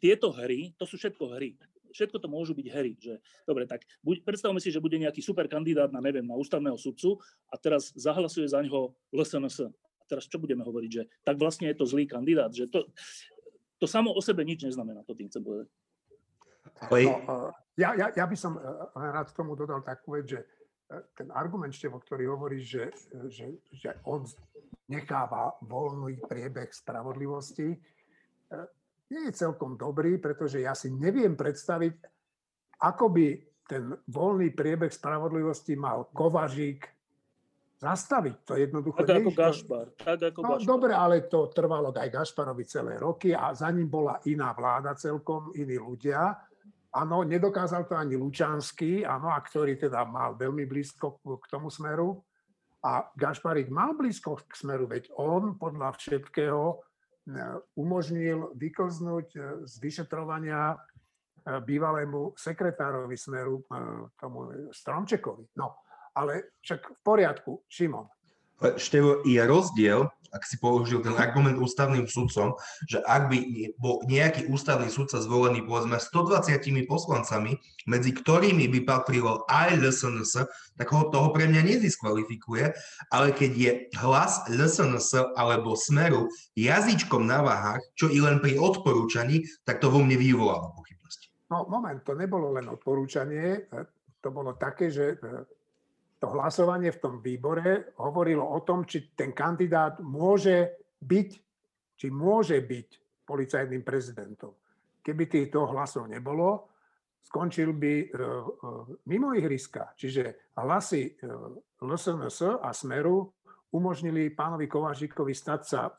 tieto 0.00 0.32
hry, 0.32 0.72
to 0.76 0.84
sú 0.88 0.96
všetko 1.00 1.36
hry. 1.36 1.56
Všetko 1.94 2.18
to 2.18 2.26
môžu 2.26 2.58
byť 2.58 2.66
hry. 2.74 2.98
Že, 2.98 3.22
dobre, 3.46 3.70
tak 3.70 3.86
buď, 4.02 4.26
predstavme 4.26 4.58
si, 4.58 4.74
že 4.74 4.82
bude 4.82 4.98
nejaký 4.98 5.22
super 5.22 5.46
kandidát 5.46 5.94
na, 5.94 6.02
neviem, 6.02 6.26
na 6.26 6.34
ústavného 6.34 6.74
sudcu 6.74 7.22
a 7.46 7.54
teraz 7.54 7.94
zahlasuje 7.94 8.50
za 8.50 8.58
ňoho 8.66 8.90
LSNS. 9.14 9.70
A 9.70 10.02
teraz 10.10 10.26
čo 10.26 10.42
budeme 10.42 10.66
hovoriť, 10.66 10.90
že 10.90 11.02
tak 11.22 11.38
vlastne 11.38 11.70
je 11.70 11.78
to 11.78 11.86
zlý 11.86 12.10
kandidát. 12.10 12.50
Že 12.50 12.66
to, 12.66 12.90
to 13.78 13.86
samo 13.86 14.10
o 14.10 14.18
sebe 14.18 14.42
nič 14.42 14.66
neznamená, 14.66 15.06
to 15.06 15.14
tým 15.14 15.30
chcem 15.30 15.46
povedať. 15.46 15.70
No, 16.82 16.96
eh, 16.98 17.50
ja, 17.78 17.94
ja, 17.94 18.06
ja 18.10 18.24
by 18.26 18.36
som 18.36 18.58
eh, 18.58 18.64
rád 18.98 19.30
k 19.30 19.38
tomu 19.38 19.54
dodal 19.54 19.84
takú 19.86 20.18
vec, 20.18 20.26
že 20.26 20.40
eh, 20.42 21.02
ten 21.14 21.30
argument, 21.30 21.70
Števo, 21.70 22.02
ktorý 22.02 22.34
hovorí, 22.34 22.58
že, 22.58 22.90
že, 23.30 23.54
že 23.70 23.94
on 24.08 24.26
necháva 24.90 25.56
voľný 25.64 26.20
priebeh 26.28 26.68
spravodlivosti, 26.68 27.72
nie 29.12 29.28
je 29.28 29.32
celkom 29.36 29.76
dobrý, 29.76 30.16
pretože 30.16 30.64
ja 30.64 30.72
si 30.72 30.88
neviem 30.88 31.36
predstaviť, 31.36 31.94
ako 32.80 33.04
by 33.12 33.26
ten 33.64 33.96
voľný 34.08 34.52
priebeh 34.52 34.92
spravodlivosti 34.92 35.72
mal 35.76 36.08
Kovažík 36.12 36.84
zastaviť. 37.80 38.36
To 38.48 38.52
jednoducho 38.56 39.00
tak 39.04 39.24
ako 39.24 39.32
Gašpar. 39.32 39.86
Tak 39.96 40.20
ako 40.32 40.38
no, 40.40 40.48
Gašpar. 40.56 40.68
Dobre, 40.68 40.92
ale 40.96 41.16
to 41.28 41.48
trvalo 41.52 41.92
aj 41.92 42.08
Gašparovi 42.12 42.64
celé 42.64 42.96
roky 42.96 43.32
a 43.32 43.52
za 43.52 43.68
ním 43.72 43.88
bola 43.88 44.20
iná 44.28 44.52
vláda 44.56 44.96
celkom, 44.96 45.52
iní 45.56 45.76
ľudia. 45.76 46.32
Áno, 46.94 47.26
nedokázal 47.26 47.90
to 47.90 47.98
ani 47.98 48.14
Lučanský, 48.14 49.02
áno, 49.02 49.32
a 49.34 49.42
ktorý 49.42 49.74
teda 49.74 50.06
mal 50.06 50.38
veľmi 50.38 50.62
blízko 50.64 51.18
k 51.20 51.44
tomu 51.50 51.66
smeru. 51.68 52.22
A 52.84 53.00
Gašparík 53.16 53.72
mal 53.72 53.96
blízko 53.96 54.44
k 54.44 54.52
smeru, 54.54 54.84
veď 54.84 55.08
on 55.16 55.56
podľa 55.56 55.96
všetkého 55.96 56.84
umožnil 57.80 58.52
vykoznúť 58.52 59.28
e, 59.32 59.40
z 59.64 59.74
vyšetrovania 59.80 60.74
e, 60.74 60.76
bývalému 61.64 62.36
sekretárovi 62.36 63.16
smeru, 63.16 63.64
tomu 64.20 64.70
Stromčekovi. 64.72 65.56
No, 65.56 65.84
ale 66.14 66.56
však 66.60 66.80
v 66.84 67.00
poriadku, 67.02 67.52
Šimon. 67.68 68.06
Števo, 68.80 69.20
je 69.28 69.42
rozdiel, 69.44 70.08
ak 70.34 70.42
si 70.42 70.58
použil 70.58 70.98
ten 70.98 71.14
argument 71.14 71.62
ústavným 71.62 72.10
sudcom, 72.10 72.58
že 72.90 72.98
ak 73.06 73.30
by 73.30 73.38
bol 73.78 74.02
nejaký 74.10 74.50
ústavný 74.50 74.90
sudca 74.90 75.22
zvolený 75.22 75.62
povedzme 75.62 75.94
120 76.02 76.58
poslancami, 76.90 77.54
medzi 77.86 78.10
ktorými 78.10 78.66
by 78.66 78.80
patrilo 78.82 79.46
aj 79.46 79.78
LSNS, 79.78 80.34
tak 80.74 80.90
ho 80.90 81.06
toho 81.14 81.30
pre 81.30 81.46
mňa 81.46 81.78
nediskvalifikuje, 81.78 82.74
ale 83.14 83.30
keď 83.30 83.50
je 83.54 83.72
hlas 84.02 84.42
LSNS 84.50 85.38
alebo 85.38 85.78
Smeru 85.78 86.26
jazyčkom 86.58 87.22
na 87.22 87.38
váhach, 87.38 87.82
čo 87.94 88.10
i 88.10 88.18
len 88.18 88.42
pri 88.42 88.58
odporúčaní, 88.58 89.46
tak 89.62 89.78
to 89.78 89.86
vo 89.86 90.02
mne 90.02 90.18
vyvoláva 90.18 90.74
pochybnosti. 90.74 91.30
No 91.46 91.70
moment, 91.70 92.02
to 92.02 92.18
nebolo 92.18 92.50
len 92.58 92.66
odporúčanie, 92.66 93.70
to 94.18 94.28
bolo 94.34 94.58
také, 94.58 94.90
že 94.90 95.14
to 96.24 96.32
hlasovanie 96.32 96.88
v 96.88 97.02
tom 97.04 97.20
výbore 97.20 97.92
hovorilo 98.00 98.48
o 98.48 98.64
tom, 98.64 98.88
či 98.88 99.12
ten 99.12 99.36
kandidát 99.36 100.00
môže 100.00 100.80
byť, 101.04 101.30
či 102.00 102.06
môže 102.08 102.64
byť 102.64 102.88
policajným 103.28 103.84
prezidentom. 103.84 104.56
Keby 105.04 105.28
týchto 105.28 105.68
hlasov 105.68 106.08
nebolo, 106.08 106.72
skončil 107.20 107.76
by 107.76 107.92
e, 108.00 108.06
e, 108.08 108.24
mimo 109.12 109.36
ihriska. 109.36 109.92
Čiže 110.00 110.56
hlasy 110.56 111.12
LSNS 111.84 112.56
a 112.56 112.72
Smeru 112.72 113.28
umožnili 113.76 114.32
pánovi 114.32 114.64
Kovažíkovi 114.64 115.36
stať 115.36 115.60
sa 115.60 115.92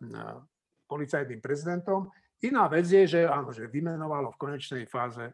policajným 0.89 1.37
prezidentom. 1.37 2.09
Iná 2.41 2.65
vec 2.65 2.89
je, 2.89 3.05
že 3.05 3.21
áno, 3.29 3.53
že 3.53 3.69
vymenovalo 3.69 4.33
v 4.33 4.41
konečnej 4.41 4.89
fáze 4.89 5.21
e, 5.21 5.33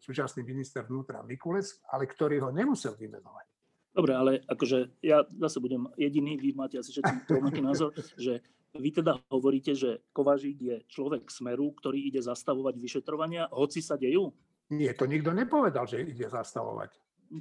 súčasný 0.00 0.40
minister 0.40 0.88
vnútra 0.88 1.20
Mikulec, 1.20 1.84
ale 1.92 2.08
ktorý 2.08 2.48
ho 2.48 2.48
nemusel 2.48 2.96
vymenovať. 2.96 3.55
Dobre, 3.96 4.12
ale 4.12 4.32
akože 4.44 5.00
ja 5.00 5.24
zase 5.40 5.56
budem 5.56 5.88
jediný, 5.96 6.36
vy 6.36 6.52
máte 6.52 6.76
asi 6.76 6.92
všetci 6.92 7.32
rovnaký 7.32 7.64
názor, 7.64 7.96
že 8.20 8.44
vy 8.76 8.92
teda 8.92 9.16
hovoríte, 9.32 9.72
že 9.72 10.04
Kovažík 10.12 10.60
je 10.60 10.76
človek 10.92 11.32
smeru, 11.32 11.72
ktorý 11.72 12.04
ide 12.04 12.20
zastavovať 12.20 12.76
vyšetrovania, 12.76 13.48
hoci 13.48 13.80
sa 13.80 13.96
dejú? 13.96 14.36
Nie, 14.68 14.92
to 14.92 15.08
nikto 15.08 15.32
nepovedal, 15.32 15.88
že 15.88 16.04
ide 16.04 16.28
zastavovať. 16.28 16.92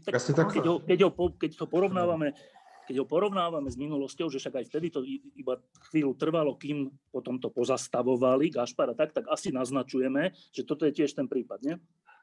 Tak, 0.08 0.16
keď, 0.56 0.66
ho, 0.66 0.76
keď, 0.80 1.00
ho, 1.04 1.10
keď 1.36 1.52
ho 1.60 1.68
porovnávame 1.68 2.34
keď 2.86 3.02
ho 3.02 3.06
porovnávame 3.10 3.66
s 3.66 3.82
minulosťou, 3.82 4.30
že 4.30 4.38
však 4.38 4.62
aj 4.62 4.66
vtedy 4.70 4.94
to 4.94 5.02
iba 5.34 5.58
chvíľu 5.90 6.14
trvalo, 6.14 6.54
kým 6.54 6.94
potom 7.10 7.42
to 7.42 7.50
pozastavovali 7.50 8.54
Gašpara, 8.54 8.94
tak, 8.94 9.10
tak 9.10 9.26
asi 9.26 9.50
naznačujeme, 9.50 10.30
že 10.54 10.62
toto 10.62 10.86
je 10.86 10.94
tiež 10.94 11.18
ten 11.18 11.26
prípad, 11.26 11.66
nie? 11.66 11.76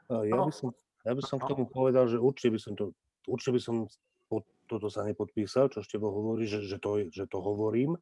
Ja 0.07 0.39
by 0.39 0.55
som, 0.55 0.70
ja 1.03 1.12
by 1.18 1.22
som 1.26 1.43
k 1.43 1.51
tomu 1.51 1.66
povedal, 1.66 2.07
že 2.07 2.14
určite 2.14 2.55
by 2.55 2.61
som 2.62 2.72
to, 2.78 2.95
určite 3.26 3.59
by 3.59 3.61
som 3.61 3.76
toto 4.73 4.89
sa 4.89 5.05
nepodpísal, 5.05 5.68
čo 5.68 5.85
Števo 5.85 6.09
hovorí, 6.09 6.49
že, 6.49 6.64
že, 6.64 6.81
to, 6.81 7.05
že 7.12 7.29
to 7.29 7.39
hovorím, 7.45 8.01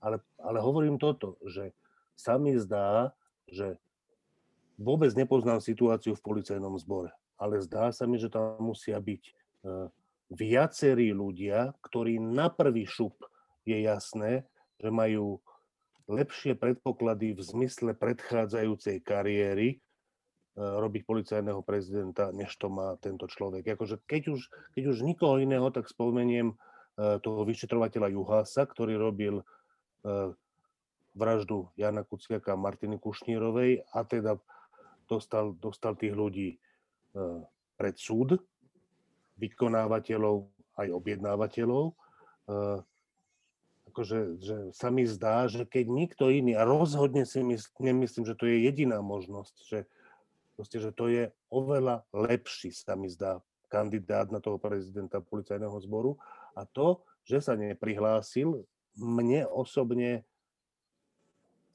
ale, 0.00 0.24
ale 0.40 0.58
hovorím 0.64 0.96
toto, 0.96 1.36
že 1.44 1.76
sa 2.16 2.40
mi 2.40 2.56
zdá, 2.56 3.12
že 3.44 3.76
vôbec 4.80 5.12
nepoznám 5.12 5.60
situáciu 5.60 6.16
v 6.16 6.24
policajnom 6.24 6.80
zbore, 6.80 7.12
ale 7.36 7.60
zdá 7.60 7.92
sa 7.92 8.08
mi, 8.08 8.16
že 8.16 8.32
tam 8.32 8.56
musia 8.60 8.96
byť 8.96 9.22
e, 9.28 9.32
viacerí 10.32 11.12
ľudia, 11.12 11.76
ktorí 11.84 12.16
na 12.16 12.48
prvý 12.48 12.88
šup 12.88 13.20
je 13.68 13.84
jasné, 13.84 14.48
že 14.80 14.88
majú 14.88 15.40
lepšie 16.06 16.54
predpoklady 16.54 17.34
v 17.34 17.40
zmysle 17.42 17.92
predchádzajúcej 17.98 19.02
kariéry, 19.02 19.82
robiť 20.56 21.04
policajného 21.04 21.60
prezidenta, 21.60 22.32
než 22.32 22.56
to 22.56 22.72
má 22.72 22.96
tento 22.96 23.28
človek. 23.28 23.76
Akože 23.76 24.00
keď, 24.08 24.32
už, 24.32 24.40
keď 24.72 24.84
už 24.88 25.04
nikoho 25.04 25.36
iného, 25.36 25.68
tak 25.68 25.84
spomeniem 25.84 26.56
eh, 26.56 27.20
toho 27.20 27.44
vyšetrovateľa 27.44 28.08
Juhasa, 28.16 28.64
ktorý 28.64 28.96
robil 28.96 29.44
eh, 29.44 30.32
vraždu 31.12 31.68
Jana 31.76 32.04
Kuciaka 32.04 32.56
a 32.56 32.60
Martiny 32.60 32.96
Kušnírovej 32.96 33.84
a 33.92 34.04
teda 34.04 34.36
dostal, 35.08 35.56
dostal 35.56 35.96
tých 35.96 36.12
ľudí 36.12 36.60
pred 37.80 37.96
súd, 37.96 38.36
vykonávateľov 39.40 40.52
aj 40.76 40.88
objednávateľov. 40.92 41.96
Akože, 43.88 44.36
že 44.44 44.56
sa 44.76 44.92
mi 44.92 45.08
zdá, 45.08 45.48
že 45.48 45.64
keď 45.64 45.88
nikto 45.88 46.28
iný, 46.28 46.52
a 46.52 46.68
rozhodne 46.68 47.24
si 47.24 47.40
mysl, 47.40 47.72
nemyslím, 47.80 48.28
že 48.28 48.36
to 48.36 48.44
je 48.44 48.68
jediná 48.68 49.00
možnosť, 49.00 49.54
že 49.64 49.78
Proste, 50.56 50.80
že 50.80 50.90
to 50.90 51.12
je 51.12 51.28
oveľa 51.52 52.02
lepší, 52.16 52.72
sa 52.72 52.96
mi 52.96 53.12
zdá, 53.12 53.44
kandidát 53.68 54.32
na 54.32 54.40
toho 54.40 54.56
prezidenta 54.56 55.20
policajného 55.20 55.76
zboru. 55.84 56.16
A 56.56 56.64
to, 56.64 57.04
že 57.28 57.44
sa 57.44 57.52
neprihlásil, 57.54 58.64
mne 58.96 59.44
osobne 59.52 60.24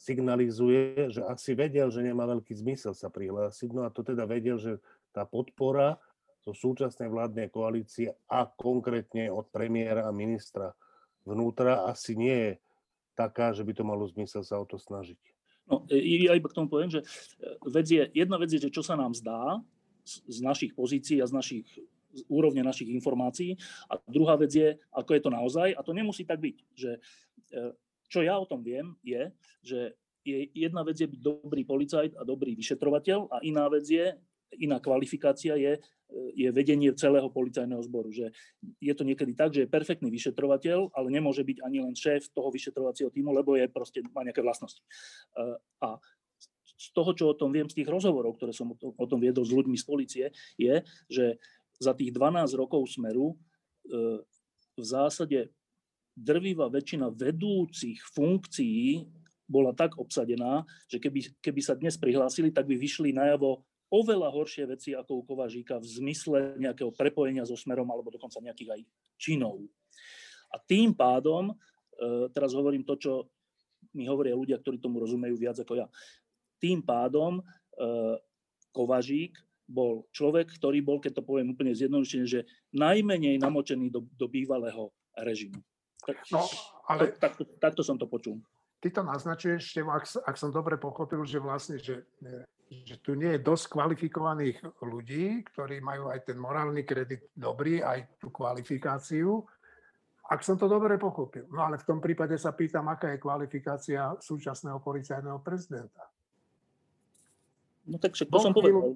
signalizuje, 0.02 1.14
že 1.14 1.22
asi 1.22 1.54
vedel, 1.54 1.94
že 1.94 2.02
nemá 2.02 2.26
veľký 2.26 2.58
zmysel 2.58 2.98
sa 2.98 3.14
prihlásiť. 3.14 3.70
No 3.70 3.86
a 3.86 3.94
to 3.94 4.02
teda 4.02 4.26
vedel, 4.26 4.58
že 4.58 4.82
tá 5.14 5.30
podpora 5.30 6.02
zo 6.42 6.58
súčasnej 6.58 7.06
vládnej 7.06 7.54
koalície 7.54 8.10
a 8.26 8.50
konkrétne 8.50 9.30
od 9.30 9.46
premiéra 9.54 10.10
a 10.10 10.16
ministra 10.16 10.74
vnútra 11.22 11.86
asi 11.86 12.18
nie 12.18 12.34
je 12.34 12.52
taká, 13.14 13.54
že 13.54 13.62
by 13.62 13.78
to 13.78 13.84
malo 13.86 14.10
zmysel 14.10 14.42
sa 14.42 14.58
o 14.58 14.66
to 14.66 14.82
snažiť. 14.82 15.22
No, 15.70 15.86
ja 15.90 16.34
iba 16.34 16.50
k 16.50 16.58
tomu 16.58 16.68
poviem, 16.68 16.90
že 16.90 17.02
e, 17.02 17.06
vec 17.70 17.88
je, 17.88 18.04
jedna 18.14 18.38
vec 18.38 18.50
je, 18.50 18.60
že 18.60 18.74
čo 18.74 18.82
sa 18.82 18.98
nám 18.98 19.14
zdá 19.14 19.62
z, 20.04 20.22
z 20.26 20.38
našich 20.42 20.72
pozícií 20.74 21.22
a 21.22 21.30
z 21.30 21.34
našich 21.34 21.68
z 22.12 22.28
úrovne 22.28 22.60
našich 22.60 22.92
informácií. 22.92 23.56
A 23.88 23.96
druhá 24.04 24.36
vec 24.36 24.52
je, 24.52 24.76
ako 24.92 25.16
je 25.16 25.22
to 25.24 25.32
naozaj. 25.32 25.72
A 25.72 25.80
to 25.80 25.96
nemusí 25.96 26.28
tak 26.28 26.44
byť. 26.44 26.58
Že, 26.76 26.92
e, 27.56 27.62
čo 28.12 28.20
ja 28.20 28.36
o 28.36 28.44
tom 28.44 28.60
viem, 28.60 29.00
je, 29.00 29.32
že 29.64 29.80
je, 30.28 30.52
jedna 30.54 30.84
vec 30.84 31.00
je 31.00 31.08
byť 31.08 31.20
dobrý 31.24 31.64
policajt 31.66 32.20
a 32.20 32.28
dobrý 32.28 32.54
vyšetrovateľ 32.54 33.32
a 33.32 33.38
iná 33.42 33.66
vec 33.72 33.88
je, 33.88 34.14
iná 34.60 34.80
kvalifikácia 34.84 35.56
je, 35.56 35.80
je 36.36 36.50
vedenie 36.52 36.92
celého 36.96 37.32
policajného 37.32 37.80
zboru. 37.88 38.12
Že 38.12 38.36
je 38.84 38.94
to 38.96 39.04
niekedy 39.08 39.32
tak, 39.32 39.56
že 39.56 39.64
je 39.64 39.72
perfektný 39.72 40.12
vyšetrovateľ, 40.12 40.92
ale 40.92 41.08
nemôže 41.08 41.46
byť 41.46 41.64
ani 41.64 41.80
len 41.80 41.96
šéf 41.96 42.32
toho 42.36 42.52
vyšetrovacieho 42.52 43.12
týmu, 43.14 43.32
lebo 43.32 43.56
je 43.56 43.68
proste, 43.72 44.04
má 44.12 44.28
nejaké 44.28 44.44
vlastnosti. 44.44 44.84
A 45.80 45.96
z 46.82 46.88
toho, 46.98 47.14
čo 47.14 47.32
o 47.32 47.38
tom 47.38 47.54
viem, 47.54 47.70
z 47.70 47.78
tých 47.78 47.90
rozhovorov, 47.90 48.36
ktoré 48.42 48.52
som 48.52 48.74
o 48.74 49.06
tom 49.06 49.22
viedol 49.22 49.46
s 49.46 49.54
ľuďmi 49.54 49.78
z 49.78 49.86
policie, 49.86 50.26
je, 50.58 50.82
že 51.08 51.38
za 51.78 51.94
tých 51.94 52.14
12 52.14 52.46
rokov 52.58 52.86
smeru 52.90 53.34
eh, 53.34 54.22
v 54.78 54.84
zásade 54.86 55.50
drvivá 56.14 56.70
väčšina 56.70 57.10
vedúcich 57.10 58.02
funkcií 58.14 59.06
bola 59.52 59.76
tak 59.76 60.00
obsadená, 60.00 60.64
že 60.88 60.96
keby, 60.96 61.44
keby 61.44 61.60
sa 61.60 61.76
dnes 61.76 62.00
prihlásili, 62.00 62.56
tak 62.56 62.72
by 62.72 62.76
vyšli 62.80 63.12
najavo 63.12 63.68
oveľa 63.92 64.32
horšie 64.32 64.64
veci 64.72 64.96
ako 64.96 65.20
u 65.20 65.24
Kovažíka 65.28 65.76
v 65.78 65.86
zmysle 65.86 66.56
nejakého 66.56 66.96
prepojenia 66.96 67.44
so 67.44 67.60
smerom 67.60 67.92
alebo 67.92 68.08
dokonca 68.08 68.40
nejakých 68.40 68.80
aj 68.80 68.82
činov. 69.20 69.60
A 70.52 70.56
tým 70.64 70.96
pádom, 70.96 71.52
e, 71.52 71.56
teraz 72.32 72.56
hovorím 72.56 72.88
to, 72.88 72.96
čo 72.96 73.12
mi 73.92 74.08
hovoria 74.08 74.32
ľudia, 74.32 74.64
ktorí 74.64 74.80
tomu 74.80 75.04
rozumejú 75.04 75.36
viac 75.36 75.60
ako 75.60 75.76
ja, 75.76 75.88
tým 76.64 76.80
pádom 76.80 77.40
e, 77.40 77.44
Kovažík 78.72 79.36
bol 79.68 80.08
človek, 80.16 80.52
ktorý 80.56 80.80
bol, 80.84 81.00
keď 81.04 81.20
to 81.20 81.28
poviem 81.28 81.52
úplne 81.52 81.76
zjednodušene, 81.76 82.28
že 82.28 82.48
najmenej 82.76 83.40
namočený 83.40 83.92
do, 83.92 84.04
do 84.16 84.28
bývalého 84.28 84.92
režimu. 85.20 85.60
Tak, 86.04 86.28
no, 86.32 86.44
ale... 86.88 87.16
takto, 87.20 87.44
takto 87.60 87.82
som 87.84 87.96
to 87.96 88.08
počul. 88.08 88.40
Ty 88.82 88.90
to 88.90 89.02
naznačuješ, 89.06 89.78
ak, 89.86 90.06
ak 90.26 90.36
som 90.36 90.50
dobre 90.50 90.76
pochopil, 90.76 91.22
že 91.24 91.38
vlastne, 91.38 91.78
že 91.78 92.04
e, 92.26 92.44
že 92.72 93.04
tu 93.04 93.20
nie 93.20 93.36
je 93.36 93.44
dosť 93.44 93.68
kvalifikovaných 93.68 94.64
ľudí, 94.80 95.44
ktorí 95.52 95.84
majú 95.84 96.08
aj 96.08 96.32
ten 96.32 96.40
morálny 96.40 96.88
kredit 96.88 97.28
dobrý, 97.36 97.84
aj 97.84 98.16
tú 98.16 98.32
kvalifikáciu. 98.32 99.44
Ak 100.32 100.40
som 100.48 100.56
to 100.56 100.72
dobre 100.72 100.96
pochopil. 100.96 101.44
No 101.52 101.68
ale 101.68 101.76
v 101.76 101.84
tom 101.84 102.00
prípade 102.00 102.40
sa 102.40 102.56
pýtam, 102.56 102.88
aká 102.88 103.12
je 103.12 103.20
kvalifikácia 103.20 104.16
súčasného 104.24 104.80
policajného 104.80 105.44
prezidenta. 105.44 106.08
No 107.92 108.00
tak 108.00 108.16
však 108.16 108.32
to 108.32 108.40
som 108.40 108.56
povedal. 108.56 108.96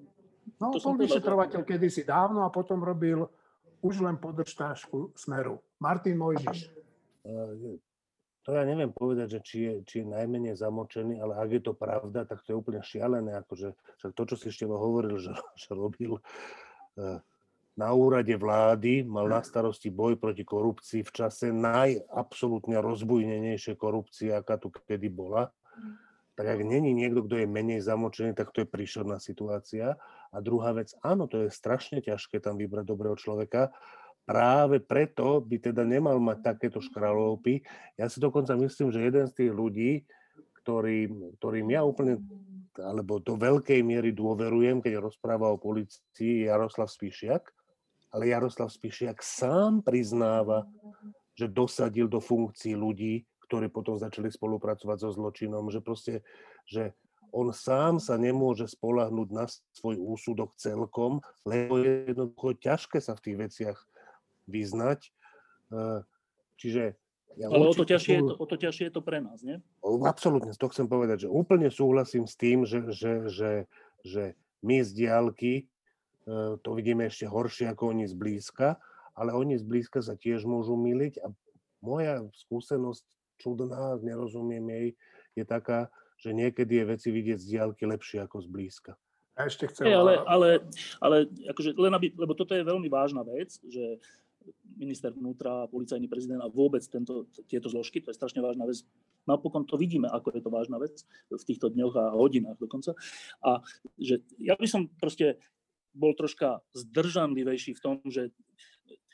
No, 0.62 0.72
to 0.72 0.80
bol 0.80 0.96
vyšetrovateľ 0.96 1.68
kedysi 1.68 2.08
dávno 2.08 2.48
a 2.48 2.54
potom 2.54 2.80
robil 2.80 3.28
už 3.84 4.00
len 4.00 4.16
podržtášku 4.16 5.12
Smeru. 5.20 5.60
Martin 5.84 6.16
Mojžiš. 6.16 6.72
To 8.46 8.54
ja 8.54 8.62
neviem 8.62 8.94
povedať, 8.94 9.38
že 9.38 9.40
či 9.42 9.58
je, 9.66 9.74
či 9.90 9.96
je 10.06 10.12
najmenej 10.14 10.54
zamočený, 10.54 11.18
ale 11.18 11.34
ak 11.42 11.50
je 11.50 11.62
to 11.66 11.74
pravda, 11.74 12.30
tak 12.30 12.46
to 12.46 12.54
je 12.54 12.60
úplne 12.62 12.78
šialené. 12.86 13.42
Akože, 13.42 13.74
však 13.98 14.12
to, 14.14 14.24
čo 14.30 14.36
si 14.38 14.46
ešte 14.54 14.70
hovoril, 14.70 15.18
že, 15.18 15.34
že 15.62 15.74
robil 15.74 16.22
eh, 17.02 17.18
na 17.74 17.90
úrade 17.92 18.38
vlády, 18.38 19.02
mal 19.02 19.26
na 19.26 19.42
starosti 19.42 19.90
boj 19.90 20.22
proti 20.22 20.46
korupcii 20.46 21.02
v 21.02 21.12
čase 21.12 21.50
najabsolútne 21.50 22.78
rozbujnenejšej 22.80 23.76
korupcie, 23.82 24.30
aká 24.30 24.62
tu 24.62 24.70
kedy 24.70 25.10
bola. 25.10 25.50
Tak 26.36 26.46
ak 26.46 26.62
není 26.68 26.92
niekto, 26.92 27.24
kto 27.26 27.42
je 27.42 27.48
menej 27.48 27.82
zamočený, 27.82 28.38
tak 28.38 28.52
to 28.54 28.64
je 28.64 28.68
príšerná 28.68 29.18
situácia. 29.18 29.98
A 30.30 30.38
druhá 30.44 30.76
vec, 30.76 30.92
áno, 31.02 31.26
to 31.26 31.48
je 31.48 31.50
strašne 31.50 32.04
ťažké 32.04 32.44
tam 32.44 32.60
vybrať 32.60 32.86
dobrého 32.86 33.16
človeka, 33.16 33.72
práve 34.26 34.82
preto 34.82 35.40
by 35.40 35.62
teda 35.62 35.86
nemal 35.86 36.18
mať 36.18 36.42
takéto 36.42 36.82
škralovky. 36.82 37.62
Ja 37.96 38.10
si 38.10 38.18
dokonca 38.18 38.58
myslím, 38.58 38.90
že 38.90 39.06
jeden 39.06 39.26
z 39.30 39.34
tých 39.38 39.52
ľudí, 39.54 39.92
ktorým, 40.66 41.38
ktorým 41.38 41.68
ja 41.70 41.86
úplne, 41.86 42.18
alebo 42.76 43.22
do 43.22 43.38
veľkej 43.38 43.86
miery 43.86 44.12
dôverujem, 44.12 44.82
keď 44.82 44.98
rozpráva 44.98 45.54
o 45.54 45.62
policii, 45.62 46.50
Jaroslav 46.50 46.90
Spišiak, 46.90 47.54
ale 48.12 48.34
Jaroslav 48.34 48.74
Spišiak 48.74 49.22
sám 49.22 49.86
priznáva, 49.86 50.66
že 51.38 51.46
dosadil 51.46 52.10
do 52.10 52.18
funkcií 52.18 52.74
ľudí, 52.74 53.24
ktorí 53.46 53.70
potom 53.70 53.94
začali 53.94 54.34
spolupracovať 54.34 54.98
so 55.06 55.10
zločinom, 55.14 55.70
že 55.70 55.86
proste, 55.86 56.26
že 56.66 56.98
on 57.30 57.54
sám 57.54 58.02
sa 58.02 58.18
nemôže 58.18 58.66
spolahnúť 58.66 59.30
na 59.30 59.46
svoj 59.76 60.00
úsudok 60.02 60.56
celkom, 60.58 61.22
lebo 61.46 61.78
je 61.78 62.10
jednoducho 62.10 62.58
ťažké 62.58 62.98
sa 63.04 63.14
v 63.14 63.24
tých 63.30 63.38
veciach 63.38 63.78
vyznať. 64.46 65.12
Čiže 66.62 66.96
ja 67.36 67.52
Ale 67.52 67.68
o 67.68 67.76
to, 67.76 67.84
ťažšie 67.84 68.14
je 68.16 68.24
to, 68.24 68.36
o 68.40 68.46
to 68.48 68.56
ťažšie 68.56 68.86
je 68.88 68.94
to 68.96 69.02
pre 69.04 69.20
nás, 69.20 69.44
nie? 69.44 69.60
Absolutne, 69.84 70.56
to 70.56 70.72
chcem 70.72 70.88
povedať, 70.88 71.28
že 71.28 71.30
úplne 71.30 71.68
súhlasím 71.68 72.24
s 72.24 72.40
tým, 72.40 72.64
že, 72.64 72.88
že, 72.96 73.28
že, 73.28 73.52
že 74.08 74.24
my 74.64 74.80
z 74.80 74.90
diálky 74.96 75.54
to 76.64 76.70
vidíme 76.74 77.06
ešte 77.06 77.30
horšie 77.30 77.70
ako 77.70 77.92
oni 77.92 78.08
zblízka, 78.10 78.80
ale 79.14 79.36
oni 79.36 79.60
zblízka 79.60 80.02
sa 80.02 80.18
tiež 80.18 80.48
môžu 80.48 80.74
miliť 80.74 81.22
a 81.22 81.30
moja 81.86 82.26
skúsenosť 82.34 83.06
čudná, 83.38 84.00
nerozumiem 84.02 84.66
jej, 84.72 84.88
je 85.36 85.44
taká, 85.44 85.92
že 86.18 86.32
niekedy 86.32 86.82
je 86.82 86.86
veci 86.88 87.10
vidieť 87.12 87.38
z 87.38 87.50
diálky 87.52 87.84
lepšie 87.86 88.24
ako 88.24 88.42
z 88.42 88.48
blízka. 88.48 88.92
Ja 89.36 89.52
ešte 89.52 89.68
chcem... 89.68 89.92
Hey, 89.92 90.00
ale, 90.00 90.24
ale, 90.24 90.50
ale 91.04 91.18
akože 91.52 91.76
len 91.76 91.92
aby, 91.92 92.16
lebo 92.16 92.34
toto 92.34 92.56
je 92.56 92.64
veľmi 92.64 92.88
vážna 92.88 93.22
vec, 93.28 93.52
že 93.68 94.00
minister 94.76 95.12
vnútra, 95.12 95.68
policajný 95.72 96.08
prezident 96.08 96.44
a 96.44 96.52
vôbec 96.52 96.84
tento, 96.86 97.28
tieto 97.48 97.72
zložky, 97.72 98.04
to 98.04 98.12
je 98.12 98.20
strašne 98.20 98.44
vážna 98.44 98.68
vec. 98.68 98.84
Napokon 99.26 99.66
to 99.66 99.80
vidíme, 99.80 100.06
ako 100.12 100.36
je 100.36 100.42
to 100.44 100.54
vážna 100.54 100.78
vec 100.78 101.02
v 101.32 101.44
týchto 101.44 101.74
dňoch 101.74 101.96
a 101.98 102.06
hodinách 102.14 102.60
dokonca. 102.62 102.94
A 103.42 103.64
že 103.98 104.22
ja 104.38 104.54
by 104.60 104.68
som 104.70 104.92
proste 105.02 105.42
bol 105.96 106.12
troška 106.14 106.60
zdržanlivejší 106.76 107.80
v 107.80 107.84
tom, 107.84 107.96
že 108.06 108.36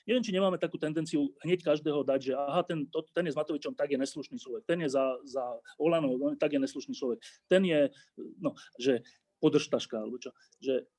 neviem, 0.10 0.26
či 0.26 0.34
nemáme 0.34 0.58
takú 0.58 0.82
tendenciu 0.82 1.30
hneď 1.46 1.62
každého 1.62 2.02
dať, 2.02 2.20
že 2.20 2.34
aha, 2.34 2.66
ten, 2.66 2.90
to, 2.90 3.06
ten 3.14 3.30
je 3.30 3.34
s 3.34 3.38
Matovičom, 3.38 3.78
tak 3.78 3.94
je 3.94 4.02
neslušný 4.02 4.42
človek, 4.42 4.66
ten 4.66 4.82
je 4.82 4.90
za, 4.90 5.22
za 5.24 5.46
Olano, 5.78 6.18
tak 6.42 6.58
je 6.58 6.60
neslušný 6.60 6.98
človek, 6.98 7.22
ten 7.46 7.62
je, 7.64 7.94
no, 8.42 8.58
že 8.82 9.06
podržtaška, 9.42 10.02
alebo 10.02 10.18
čo, 10.18 10.34
že 10.58 10.90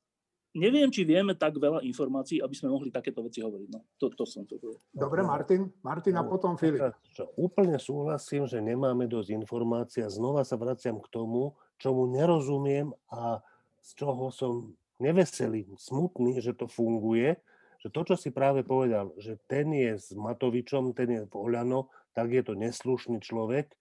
neviem, 0.53 0.89
či 0.93 1.05
vieme 1.09 1.33
tak 1.33 1.57
veľa 1.57 1.81
informácií, 1.85 2.41
aby 2.41 2.53
sme 2.53 2.73
mohli 2.73 2.93
takéto 2.93 3.25
veci 3.25 3.41
hovoriť. 3.41 3.69
No, 3.73 3.85
to, 3.97 4.13
to 4.13 4.25
som 4.29 4.45
to 4.45 4.61
povedal. 4.61 4.85
Dobre, 4.93 5.25
Martin. 5.25 5.73
Martin 5.81 6.15
a 6.21 6.23
no, 6.25 6.29
potom 6.29 6.61
Filip. 6.61 6.93
Úplne 7.37 7.81
súhlasím, 7.81 8.45
že 8.45 8.61
nemáme 8.61 9.09
dosť 9.09 9.33
informácií 9.33 10.01
a 10.05 10.13
znova 10.13 10.45
sa 10.45 10.61
vraciam 10.61 11.01
k 11.01 11.09
tomu, 11.09 11.57
čomu 11.81 12.07
nerozumiem 12.13 12.93
a 13.09 13.41
z 13.83 13.91
čoho 13.99 14.31
som 14.31 14.77
neveselý, 15.03 15.67
smutný, 15.75 16.39
že 16.39 16.55
to 16.55 16.71
funguje, 16.71 17.35
že 17.83 17.91
to, 17.91 18.07
čo 18.07 18.15
si 18.15 18.31
práve 18.31 18.63
povedal, 18.63 19.11
že 19.19 19.35
ten 19.51 19.75
je 19.75 19.99
s 19.99 20.15
Matovičom, 20.15 20.95
ten 20.95 21.11
je 21.11 21.23
v 21.27 21.35
Oľano, 21.35 21.91
tak 22.15 22.31
je 22.31 22.47
to 22.47 22.55
neslušný 22.55 23.19
človek. 23.19 23.75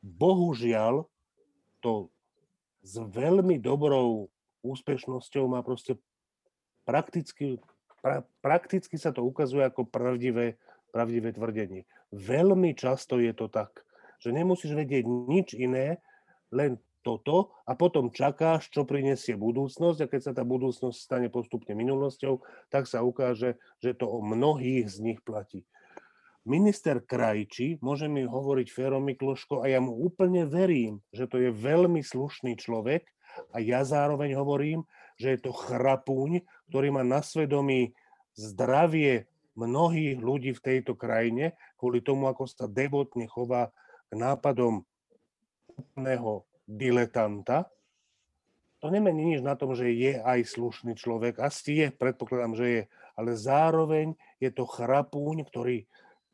Bohužiaľ, 0.00 1.04
to 1.84 2.08
s 2.80 2.96
veľmi 2.96 3.60
dobrou 3.60 4.32
úspešnosťou 4.64 5.44
má 5.46 5.60
proste 5.60 6.00
prakticky, 6.88 7.60
pra, 8.00 8.24
prakticky 8.40 8.96
sa 8.96 9.12
to 9.12 9.20
ukazuje 9.20 9.62
ako 9.62 9.84
pravdivé, 9.84 10.56
pravdivé 10.90 11.36
tvrdenie. 11.36 11.84
Veľmi 12.10 12.72
často 12.72 13.20
je 13.20 13.36
to 13.36 13.52
tak, 13.52 13.84
že 14.18 14.32
nemusíš 14.32 14.72
vedieť 14.72 15.04
nič 15.04 15.52
iné, 15.52 16.00
len 16.48 16.80
toto 17.04 17.52
a 17.68 17.76
potom 17.76 18.08
čakáš, 18.08 18.72
čo 18.72 18.88
prinesie 18.88 19.36
budúcnosť 19.36 19.98
a 20.00 20.10
keď 20.10 20.20
sa 20.24 20.32
tá 20.32 20.40
budúcnosť 20.40 20.96
stane 20.96 21.28
postupne 21.28 21.76
minulosťou, 21.76 22.40
tak 22.72 22.88
sa 22.88 23.04
ukáže, 23.04 23.60
že 23.84 23.92
to 23.92 24.08
o 24.08 24.24
mnohých 24.24 24.88
z 24.88 24.96
nich 25.04 25.20
platí. 25.20 25.68
Minister 26.44 27.00
Krajči, 27.00 27.80
môže 27.80 28.04
mi 28.04 28.24
hovoriť 28.24 28.68
Fero 28.68 29.00
Mikloško 29.00 29.64
a 29.64 29.68
ja 29.68 29.80
mu 29.80 29.96
úplne 29.96 30.44
verím, 30.44 31.00
že 31.08 31.24
to 31.24 31.40
je 31.40 31.48
veľmi 31.52 32.04
slušný 32.04 32.56
človek, 32.60 33.04
a 33.52 33.62
ja 33.62 33.82
zároveň 33.82 34.34
hovorím, 34.38 34.86
že 35.14 35.38
je 35.38 35.46
to 35.46 35.52
chrapúň, 35.54 36.42
ktorý 36.70 36.88
má 36.90 37.02
na 37.06 37.22
svedomí 37.22 37.94
zdravie 38.34 39.30
mnohých 39.54 40.18
ľudí 40.18 40.50
v 40.54 40.64
tejto 40.64 40.98
krajine 40.98 41.54
kvôli 41.78 42.02
tomu, 42.02 42.26
ako 42.26 42.50
sa 42.50 42.66
devotne 42.66 43.30
chová 43.30 43.70
k 44.10 44.12
nápadom 44.18 44.82
úplného 45.74 46.42
diletanta. 46.66 47.70
To 48.82 48.92
nemení 48.92 49.34
nič 49.34 49.40
na 49.40 49.56
tom, 49.56 49.72
že 49.72 49.94
je 49.94 50.20
aj 50.20 50.44
slušný 50.44 50.98
človek. 50.98 51.40
Asi 51.40 51.80
je, 51.80 51.86
predpokladám, 51.94 52.54
že 52.58 52.66
je. 52.66 52.82
Ale 53.14 53.38
zároveň 53.38 54.12
je 54.42 54.50
to 54.50 54.66
chrapúň, 54.68 55.46
ktorý 55.46 55.86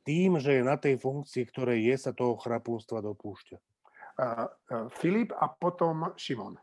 tým, 0.02 0.40
že 0.40 0.58
je 0.58 0.62
na 0.64 0.80
tej 0.80 0.98
funkcii, 0.98 1.44
ktorej 1.46 1.92
je, 1.92 1.94
sa 2.00 2.10
toho 2.16 2.34
chrapúnstva 2.40 3.04
dopúšťa. 3.04 3.56
Uh, 4.20 4.48
uh, 4.48 4.88
Filip 4.98 5.30
a 5.36 5.46
potom 5.52 6.10
Šimon 6.16 6.58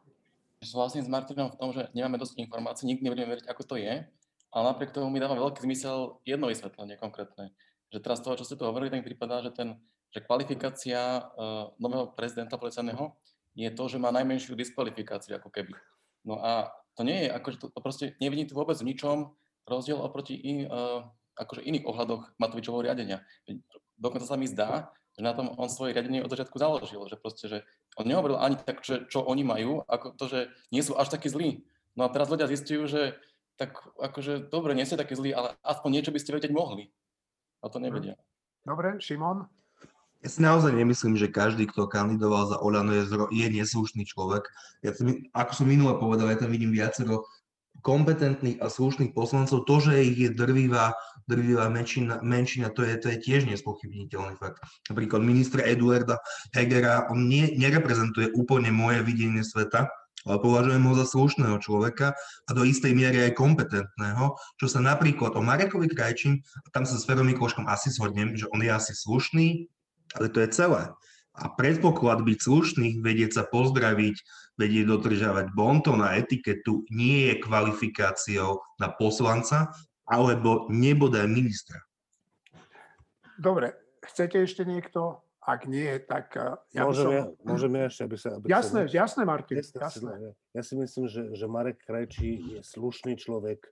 súhlasím 0.64 1.06
s 1.06 1.10
Martinom 1.12 1.54
v 1.54 1.60
tom, 1.60 1.70
že 1.70 1.90
nemáme 1.94 2.18
dosť 2.18 2.42
informácií, 2.42 2.90
nikdy 2.90 3.06
nebudeme 3.06 3.30
veriť, 3.38 3.46
ako 3.46 3.64
to 3.64 3.76
je, 3.78 4.06
ale 4.50 4.64
napriek 4.74 4.96
tomu 4.96 5.14
mi 5.14 5.22
dáva 5.22 5.38
veľký 5.38 5.62
zmysel 5.62 6.18
jedno 6.26 6.50
vysvetlenie 6.50 6.98
konkrétne. 6.98 7.54
Že 7.94 8.00
teraz 8.02 8.20
toho, 8.24 8.36
čo 8.40 8.48
ste 8.48 8.58
tu 8.58 8.66
hovorili, 8.66 8.90
tak 8.90 9.04
mi 9.04 9.06
prípada, 9.06 9.44
že, 9.46 9.54
ten, 9.54 9.78
že 10.10 10.24
kvalifikácia 10.26 11.22
uh, 11.22 11.72
nového 11.78 12.12
prezidenta 12.18 12.58
policajného 12.58 13.14
je 13.54 13.70
to, 13.74 13.84
že 13.86 14.02
má 14.02 14.10
najmenšiu 14.10 14.58
diskvalifikáciu 14.58 15.38
ako 15.38 15.54
keby. 15.54 15.78
No 16.26 16.42
a 16.42 16.74
to 16.98 17.06
nie 17.06 17.26
je, 17.26 17.30
akože 17.32 17.58
to, 17.62 17.66
to 17.70 17.80
proste 17.80 18.06
nevidím 18.18 18.50
tu 18.50 18.58
vôbec 18.58 18.76
v 18.82 18.90
ničom 18.90 19.38
rozdiel 19.70 20.02
oproti 20.02 20.36
in, 20.36 20.66
uh, 20.68 21.06
akože 21.38 21.62
iných 21.62 21.86
ohľadoch 21.86 22.34
Matovičovho 22.42 22.82
riadenia. 22.82 23.22
Dokonca 23.98 24.26
sa 24.26 24.36
mi 24.40 24.50
zdá, 24.50 24.90
že 25.14 25.22
na 25.22 25.34
tom 25.34 25.54
on 25.58 25.70
svoje 25.70 25.94
riadenie 25.94 26.22
od 26.22 26.30
začiatku 26.30 26.58
založil, 26.58 27.02
že 27.10 27.18
proste, 27.18 27.46
že 27.50 27.58
on 27.98 28.06
nehovoril 28.06 28.38
ani 28.38 28.56
tak, 28.62 28.86
že, 28.86 29.10
čo 29.10 29.26
oni 29.26 29.42
majú, 29.42 29.82
ako 29.90 30.14
to, 30.14 30.26
že 30.30 30.40
nie 30.70 30.86
sú 30.86 30.94
až 30.94 31.10
takí 31.10 31.28
zlí. 31.28 31.66
No 31.98 32.06
a 32.06 32.14
teraz 32.14 32.30
ľudia 32.30 32.46
zistujú, 32.46 32.86
že 32.86 33.18
tak 33.58 33.74
akože 33.98 34.54
dobre, 34.54 34.78
nie 34.78 34.86
ste 34.86 35.02
takí 35.02 35.18
zlí, 35.18 35.34
ale 35.34 35.58
aspoň 35.66 35.90
niečo 35.98 36.14
by 36.14 36.20
ste 36.22 36.38
vedieť 36.38 36.54
mohli. 36.54 36.94
A 37.66 37.74
to 37.74 37.82
nevedia. 37.82 38.14
Dobre, 38.62 39.02
Šimon? 39.02 39.50
Ja 40.22 40.30
si 40.30 40.42
naozaj 40.42 40.74
nemyslím, 40.74 41.18
že 41.18 41.30
každý, 41.30 41.70
kto 41.70 41.90
kandidoval 41.90 42.50
za 42.50 42.58
Oľano, 42.62 42.94
je, 42.94 43.06
je 43.34 43.48
neslušný 43.50 44.06
človek. 44.06 44.50
Ja 44.82 44.94
si, 44.94 45.30
ako 45.34 45.52
som 45.54 45.66
minule 45.70 45.94
povedal, 45.98 46.30
ja 46.30 46.38
tam 46.38 46.54
vidím 46.54 46.74
viacero 46.74 47.26
kompetentných 47.88 48.60
a 48.60 48.68
slušných 48.68 49.16
poslancov. 49.16 49.64
To, 49.64 49.76
že 49.80 50.04
ich 50.04 50.20
je 50.20 50.30
drvivá, 50.36 50.92
drvivá 51.24 51.72
menšina, 51.72 52.20
menšina 52.20 52.68
to, 52.76 52.84
je, 52.84 53.00
to 53.00 53.08
je 53.16 53.18
tiež 53.24 53.48
nespochybniteľný 53.48 54.36
fakt. 54.36 54.60
Napríklad 54.92 55.24
ministra 55.24 55.64
Eduarda 55.64 56.20
Hegera, 56.52 57.08
on 57.08 57.32
nie, 57.32 57.56
nereprezentuje 57.56 58.36
úplne 58.36 58.76
moje 58.76 59.00
videnie 59.08 59.40
sveta, 59.40 59.88
ale 60.28 60.44
považujem 60.44 60.84
ho 60.84 60.94
za 61.00 61.08
slušného 61.08 61.58
človeka 61.64 62.12
a 62.20 62.50
do 62.52 62.68
istej 62.68 62.92
miery 62.92 63.32
aj 63.32 63.40
kompetentného, 63.40 64.36
čo 64.60 64.68
sa 64.68 64.84
napríklad 64.84 65.40
o 65.40 65.42
Marekovi 65.42 65.88
Krajčím, 65.88 66.44
tam 66.76 66.84
sa 66.84 67.00
s 67.00 67.08
Ferom 67.08 67.32
Mikloškom 67.32 67.64
asi 67.72 67.88
shodnem, 67.88 68.36
že 68.36 68.52
on 68.52 68.60
je 68.60 68.68
asi 68.68 68.92
slušný, 68.92 69.72
ale 70.20 70.28
to 70.28 70.44
je 70.44 70.52
celé. 70.52 70.92
A 71.38 71.54
predpoklad 71.54 72.26
byť 72.26 72.38
slušný, 72.42 72.90
vedieť 73.06 73.38
sa 73.38 73.44
pozdraviť, 73.46 74.16
vedieť 74.58 74.86
dodržiavať 74.90 75.54
bonton 75.54 76.02
a 76.02 76.18
etiketu 76.18 76.82
nie 76.90 77.30
je 77.30 77.36
kvalifikáciou 77.46 78.58
na 78.82 78.90
poslanca 78.90 79.70
alebo 80.10 80.66
nebodaj 80.74 81.30
ministra. 81.30 81.78
Dobre, 83.38 83.78
chcete 84.02 84.42
ešte 84.42 84.66
niekto? 84.66 85.22
ak 85.48 85.64
nie, 85.64 85.88
tak 86.04 86.36
uh, 86.36 86.60
ja 86.76 86.84
môžem, 86.84 87.08
by 87.08 87.16
som... 87.16 87.16
ja, 87.16 87.24
môžem 87.48 87.72
ja 87.72 87.84
ešte, 87.88 88.02
aby 88.04 88.18
sa... 88.20 88.30
Aby 88.36 88.46
jasné, 88.52 88.80
sa... 88.84 88.94
jasné, 89.00 89.22
Martin, 89.24 89.56
jasné. 89.64 89.80
jasné. 89.80 90.12
Ja 90.52 90.62
si 90.62 90.74
myslím, 90.76 91.06
že, 91.08 91.24
že 91.40 91.46
Marek 91.48 91.80
Krajčí 91.88 92.60
je 92.60 92.60
slušný 92.68 93.16
človek 93.16 93.64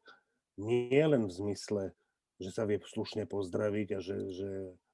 nie 0.55 1.03
len 1.03 1.27
v 1.27 1.35
zmysle, 1.35 1.91
že 2.39 2.49
sa 2.55 2.63
vie 2.63 2.79
slušne 2.79 3.27
pozdraviť 3.27 3.87
a 3.91 3.99
že, 3.99 4.17
že 4.31 4.49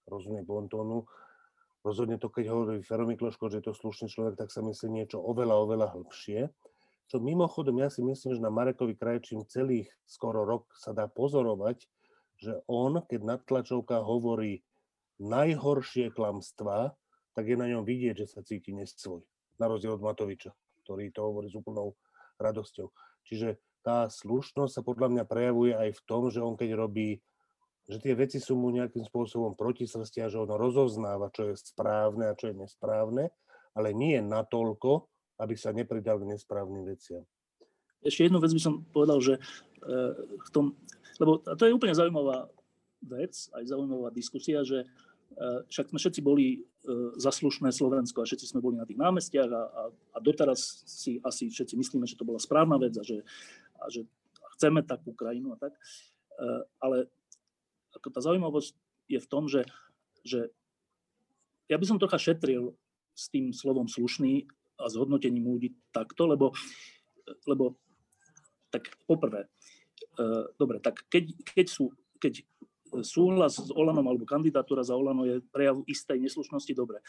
rozumie 0.09 0.41
bontónu. 0.41 1.05
Rozhodne 1.81 2.21
to, 2.21 2.29
keď 2.29 2.45
hovorí 2.53 2.85
Fero 2.85 3.09
Mikloško, 3.09 3.49
že 3.49 3.59
je 3.59 3.65
to 3.69 3.73
slušný 3.73 4.07
človek, 4.13 4.37
tak 4.37 4.53
sa 4.53 4.61
myslí 4.61 5.01
niečo 5.01 5.17
oveľa, 5.17 5.55
oveľa 5.65 5.87
hĺbšie. 5.97 6.53
Čo 7.09 7.17
mimochodom, 7.17 7.81
ja 7.81 7.89
si 7.89 8.05
myslím, 8.05 8.37
že 8.37 8.45
na 8.45 8.53
Marekovi 8.53 8.93
Krajčím 8.93 9.43
celých 9.49 9.89
skoro 10.05 10.45
rok 10.45 10.69
sa 10.77 10.93
dá 10.93 11.09
pozorovať, 11.09 11.89
že 12.37 12.61
on, 12.69 13.01
keď 13.01 13.21
nadtlačovka 13.25 13.99
hovorí 13.99 14.61
najhoršie 15.21 16.13
klamstvá, 16.13 16.93
tak 17.33 17.43
je 17.49 17.57
na 17.57 17.69
ňom 17.69 17.85
vidieť, 17.85 18.25
že 18.25 18.27
sa 18.29 18.41
cíti 18.45 18.73
nesvoj. 18.73 19.25
Na 19.57 19.69
rozdiel 19.69 19.97
od 19.97 20.05
Matoviča, 20.05 20.53
ktorý 20.85 21.09
to 21.13 21.21
hovorí 21.25 21.49
s 21.49 21.57
úplnou 21.57 21.97
radosťou. 22.41 22.89
Čiže 23.25 23.61
tá 23.81 24.09
slušnosť 24.09 24.73
sa 24.73 24.81
podľa 24.85 25.07
mňa 25.13 25.23
prejavuje 25.25 25.73
aj 25.73 25.97
v 25.97 26.01
tom, 26.05 26.29
že 26.29 26.41
on 26.41 26.57
keď 26.57 26.77
robí, 26.77 27.21
že 27.89 27.97
tie 27.99 28.13
veci 28.13 28.37
sú 28.37 28.57
mu 28.57 28.69
nejakým 28.69 29.03
spôsobom 29.05 29.57
protisrstia, 29.57 30.29
že 30.29 30.41
on 30.41 30.51
rozoznáva, 30.51 31.33
čo 31.33 31.51
je 31.51 31.55
správne 31.57 32.31
a 32.31 32.37
čo 32.37 32.51
je 32.51 32.55
nesprávne, 32.61 33.33
ale 33.73 33.89
nie 33.95 34.19
natoľko, 34.21 35.07
aby 35.41 35.53
sa 35.57 35.73
nepridal 35.73 36.21
k 36.21 36.29
nesprávnym 36.37 36.85
veciam. 36.85 37.25
Ešte 38.01 38.29
jednu 38.29 38.41
vec 38.41 38.53
by 38.53 38.61
som 38.61 38.81
povedal, 38.89 39.21
že 39.21 39.33
eh, 39.37 40.13
v 40.17 40.49
tom, 40.53 40.73
lebo 41.21 41.41
to 41.41 41.63
je 41.65 41.75
úplne 41.75 41.93
zaujímavá 41.93 42.49
vec, 43.01 43.33
aj 43.53 43.63
zaujímavá 43.65 44.13
diskusia, 44.13 44.61
že 44.61 44.85
Eh, 45.31 45.59
však 45.71 45.95
sme 45.95 45.99
všetci 45.99 46.19
boli 46.19 46.59
eh, 46.59 46.63
zaslušné 47.15 47.71
Slovensko 47.71 48.19
a 48.19 48.27
všetci 48.27 48.51
sme 48.51 48.59
boli 48.59 48.75
na 48.75 48.83
tých 48.83 48.99
námestiach 48.99 49.47
a, 49.47 49.63
a, 49.63 49.83
a 49.87 50.17
doteraz 50.19 50.83
si 50.83 51.23
asi 51.23 51.47
všetci 51.47 51.79
myslíme, 51.79 52.03
že 52.03 52.19
to 52.19 52.27
bola 52.27 52.35
správna 52.35 52.75
vec 52.75 52.99
a 52.99 53.03
že, 53.03 53.23
a 53.79 53.87
že 53.87 54.03
chceme 54.59 54.83
takú 54.83 55.15
krajinu 55.15 55.55
a 55.55 55.57
tak. 55.57 55.73
Ale 56.81 57.05
ako 57.95 58.07
tá 58.11 58.19
zaujímavosť 58.23 58.73
je 59.11 59.19
v 59.19 59.29
tom, 59.29 59.47
že, 59.51 59.67
že 60.23 60.51
ja 61.67 61.75
by 61.79 61.85
som 61.87 61.99
trocha 61.99 62.19
šetril 62.19 62.75
s 63.15 63.27
tým 63.27 63.51
slovom 63.51 63.87
slušný 63.87 64.47
a 64.79 64.87
s 64.87 64.95
hodnotením 64.97 65.45
ľudí 65.45 65.75
takto, 65.93 66.25
lebo, 66.25 66.55
lebo 67.45 67.75
tak 68.71 68.87
poprvé, 69.03 69.51
dobre, 70.55 70.79
tak 70.79 71.03
keď, 71.11 71.35
keď, 71.43 71.67
sú, 71.67 71.91
keď 72.17 72.41
súhlas 72.99 73.55
s 73.55 73.71
Olanom 73.71 74.03
alebo 74.03 74.27
kandidatúra 74.27 74.83
za 74.83 74.99
Olano 74.99 75.23
je 75.23 75.39
prejav 75.51 75.79
istej 75.87 76.19
neslušnosti, 76.19 76.73
dobre. 76.75 76.99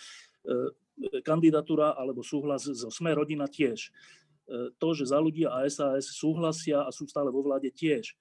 E, 0.47 1.21
kandidatúra 1.27 1.99
alebo 1.99 2.23
súhlas 2.23 2.71
so 2.71 2.89
Sme 2.95 3.11
rodina 3.11 3.51
tiež. 3.51 3.91
E, 3.91 4.71
to, 4.79 4.89
že 4.95 5.11
za 5.11 5.19
ľudia 5.19 5.51
a 5.51 5.67
SAS 5.67 6.15
súhlasia 6.15 6.87
a 6.87 6.91
sú 6.95 7.11
stále 7.11 7.35
vo 7.35 7.43
vláde 7.43 7.75
tiež. 7.75 8.15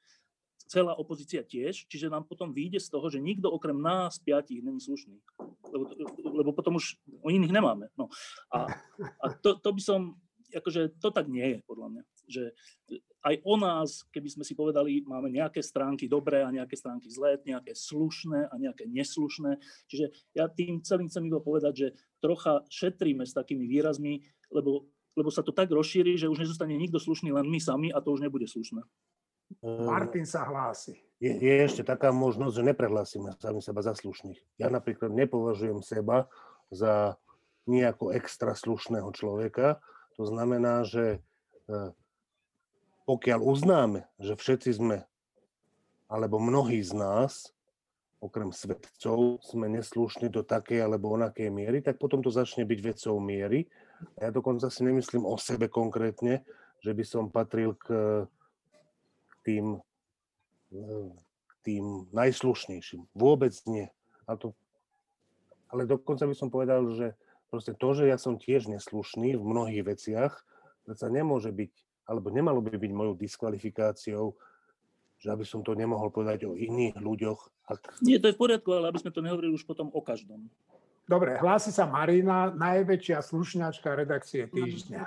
Celá 0.67 0.93
opozícia 0.97 1.41
tiež, 1.41 1.87
čiže 1.89 2.11
nám 2.11 2.27
potom 2.27 2.53
vyjde 2.53 2.83
z 2.83 2.89
toho, 2.91 3.07
že 3.09 3.23
nikto 3.23 3.49
okrem 3.49 3.79
nás 3.79 4.19
piatich 4.21 4.61
není 4.61 4.81
slušný. 4.81 5.17
Lebo, 5.71 5.83
lebo 6.21 6.49
potom 6.51 6.77
už 6.77 6.99
o 7.23 7.31
iných 7.31 7.55
nemáme. 7.55 7.89
No. 7.97 8.11
A, 8.51 8.67
a 9.23 9.25
to, 9.39 9.57
to 9.57 9.69
by 9.71 9.81
som, 9.81 10.19
akože 10.51 10.99
to 10.99 11.09
tak 11.09 11.31
nie 11.31 11.43
je, 11.43 11.57
podľa 11.63 11.87
mňa. 11.89 12.03
Že 12.31 12.43
aj 13.21 13.35
o 13.45 13.55
nás, 13.57 13.89
keby 14.09 14.29
sme 14.33 14.43
si 14.43 14.57
povedali, 14.57 15.05
máme 15.05 15.29
nejaké 15.29 15.61
stránky 15.61 16.09
dobré 16.09 16.41
a 16.41 16.49
nejaké 16.49 16.73
stránky 16.73 17.07
zlé, 17.07 17.37
nejaké 17.45 17.77
slušné 17.77 18.49
a 18.49 18.53
nejaké 18.57 18.89
neslušné. 18.89 19.61
Čiže 19.85 20.09
ja 20.33 20.49
tým 20.49 20.81
celým 20.81 21.07
chcem 21.07 21.29
iba 21.29 21.37
povedať, 21.37 21.73
že 21.77 21.87
trocha 22.17 22.65
šetríme 22.73 23.21
s 23.25 23.37
takými 23.37 23.69
výrazmi, 23.69 24.25
lebo, 24.49 24.89
lebo 25.13 25.29
sa 25.29 25.45
to 25.45 25.53
tak 25.53 25.69
rozšíri, 25.69 26.17
že 26.17 26.29
už 26.29 26.41
nezostane 26.41 26.73
nikto 26.73 26.97
slušný, 26.97 27.29
len 27.29 27.45
my 27.45 27.61
sami 27.61 27.93
a 27.93 28.01
to 28.01 28.09
už 28.09 28.25
nebude 28.25 28.49
slušné. 28.49 28.81
Ehm, 29.59 29.83
Martin 29.83 30.23
sa 30.23 30.47
hlási. 30.47 30.95
Je, 31.21 31.29
je 31.29 31.53
ešte 31.61 31.83
taká 31.85 32.09
možnosť, 32.09 32.53
že 32.57 32.67
neprehlásime 32.73 33.35
sami 33.37 33.61
seba 33.61 33.85
za 33.85 33.93
slušných. 33.93 34.39
Ja 34.57 34.71
napríklad 34.73 35.13
nepovažujem 35.13 35.83
seba 35.85 36.31
za 36.73 37.19
nejako 37.69 38.15
extra 38.15 38.57
slušného 38.57 39.11
človeka. 39.13 39.77
To 40.17 40.25
znamená, 40.25 40.81
že 40.81 41.21
e, 41.69 41.93
pokiaľ 43.05 43.39
uznáme, 43.45 44.09
že 44.17 44.33
všetci 44.33 44.81
sme, 44.81 45.05
alebo 46.09 46.41
mnohí 46.41 46.81
z 46.81 46.97
nás, 46.97 47.53
okrem 48.21 48.49
svetcov, 48.49 49.41
sme 49.45 49.69
neslušní 49.69 50.29
do 50.29 50.41
takej 50.41 50.85
alebo 50.85 51.13
onakej 51.13 51.49
miery, 51.53 51.81
tak 51.85 51.97
potom 52.01 52.21
to 52.21 52.33
začne 52.33 52.65
byť 52.65 52.79
vecou 52.81 53.17
miery. 53.21 53.69
Ja 54.17 54.33
dokonca 54.33 54.69
si 54.73 54.81
nemyslím 54.85 55.25
o 55.25 55.37
sebe 55.37 55.69
konkrétne, 55.69 56.45
že 56.81 56.97
by 56.97 57.03
som 57.05 57.33
patril 57.33 57.77
k 57.77 57.85
tým, 59.41 59.81
tým 61.61 61.85
najslušnejším. 62.11 63.05
Vôbec 63.13 63.53
nie. 63.67 63.89
A 64.25 64.37
to, 64.37 64.53
ale 65.69 65.85
dokonca 65.85 66.25
by 66.25 66.35
som 66.35 66.49
povedal, 66.49 66.85
že 66.95 67.13
proste 67.51 67.75
to, 67.75 67.89
že 67.95 68.07
ja 68.07 68.15
som 68.15 68.39
tiež 68.39 68.71
neslušný 68.71 69.35
v 69.35 69.43
mnohých 69.43 69.83
veciach, 69.83 70.33
sa 70.91 71.07
nemôže 71.07 71.53
byť 71.55 71.71
alebo 72.09 72.27
nemalo 72.33 72.59
by 72.59 72.75
byť 72.75 72.91
mojou 72.91 73.15
diskvalifikáciou, 73.15 74.35
že 75.21 75.27
aby 75.31 75.45
som 75.45 75.61
to 75.63 75.77
nemohol 75.77 76.09
povedať 76.11 76.49
o 76.49 76.57
iných 76.57 76.97
ľuďoch. 76.97 77.39
Ak... 77.71 78.01
Nie, 78.03 78.19
to 78.19 78.27
je 78.27 78.35
v 78.35 78.41
poriadku, 78.41 78.73
ale 78.73 78.89
aby 78.89 78.99
sme 78.99 79.13
to 79.13 79.23
nehovorili 79.23 79.53
už 79.53 79.63
potom 79.63 79.87
o 79.93 80.01
každom. 80.01 80.49
Dobre, 81.05 81.37
hlási 81.39 81.69
sa 81.71 81.87
Marina, 81.87 82.51
najväčšia 82.51 83.21
slušňačka 83.21 83.95
redakcie 83.95 84.47
týždňa. 84.49 85.01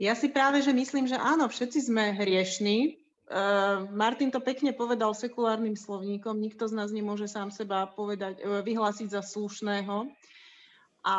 Ja 0.00 0.16
si 0.16 0.32
práve, 0.32 0.64
že 0.64 0.72
myslím, 0.72 1.04
že 1.04 1.20
áno, 1.20 1.50
všetci 1.50 1.92
sme 1.92 2.16
hriešní. 2.16 2.99
Uh, 3.30 3.86
Martin 3.94 4.34
to 4.34 4.42
pekne 4.42 4.74
povedal 4.74 5.14
sekulárnym 5.14 5.78
slovníkom, 5.78 6.34
nikto 6.34 6.66
z 6.66 6.74
nás 6.74 6.90
nemôže 6.90 7.30
sám 7.30 7.54
seba 7.54 7.86
povedať, 7.86 8.42
uh, 8.42 8.58
vyhlásiť 8.66 9.06
za 9.06 9.22
slušného. 9.22 10.10
A 11.06 11.16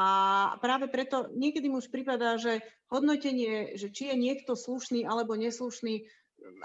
práve 0.60 0.92
preto 0.92 1.32
niekedy 1.32 1.72
mu 1.72 1.80
už 1.80 1.88
prípada, 1.88 2.36
že 2.36 2.60
hodnotenie, 2.92 3.80
že 3.80 3.90
či 3.90 4.12
je 4.12 4.16
niekto 4.20 4.60
slušný 4.60 5.08
alebo 5.08 5.40
neslušný, 5.40 6.04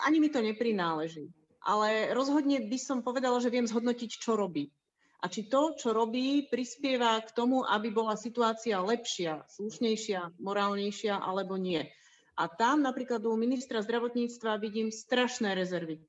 ani 0.03 0.18
mi 0.18 0.28
to 0.34 0.42
neprináleží. 0.42 1.30
Ale 1.62 2.11
rozhodne 2.11 2.66
by 2.66 2.78
som 2.82 3.07
povedala, 3.07 3.38
že 3.38 3.55
viem 3.55 3.70
zhodnotiť, 3.70 4.11
čo 4.18 4.34
robí. 4.34 4.74
A 5.22 5.30
či 5.32 5.49
to, 5.49 5.78
čo 5.78 5.97
robí, 5.97 6.44
prispieva 6.51 7.22
k 7.24 7.32
tomu, 7.32 7.64
aby 7.64 7.88
bola 7.88 8.18
situácia 8.18 8.82
lepšia, 8.82 9.49
slušnejšia, 9.49 10.42
morálnejšia, 10.42 11.16
alebo 11.16 11.57
nie. 11.57 11.86
A 12.37 12.53
tam 12.53 12.84
napríklad 12.84 13.24
u 13.24 13.32
ministra 13.32 13.80
zdravotníctva 13.80 14.61
vidím 14.61 14.93
strašné 14.93 15.57
rezervy. 15.57 16.05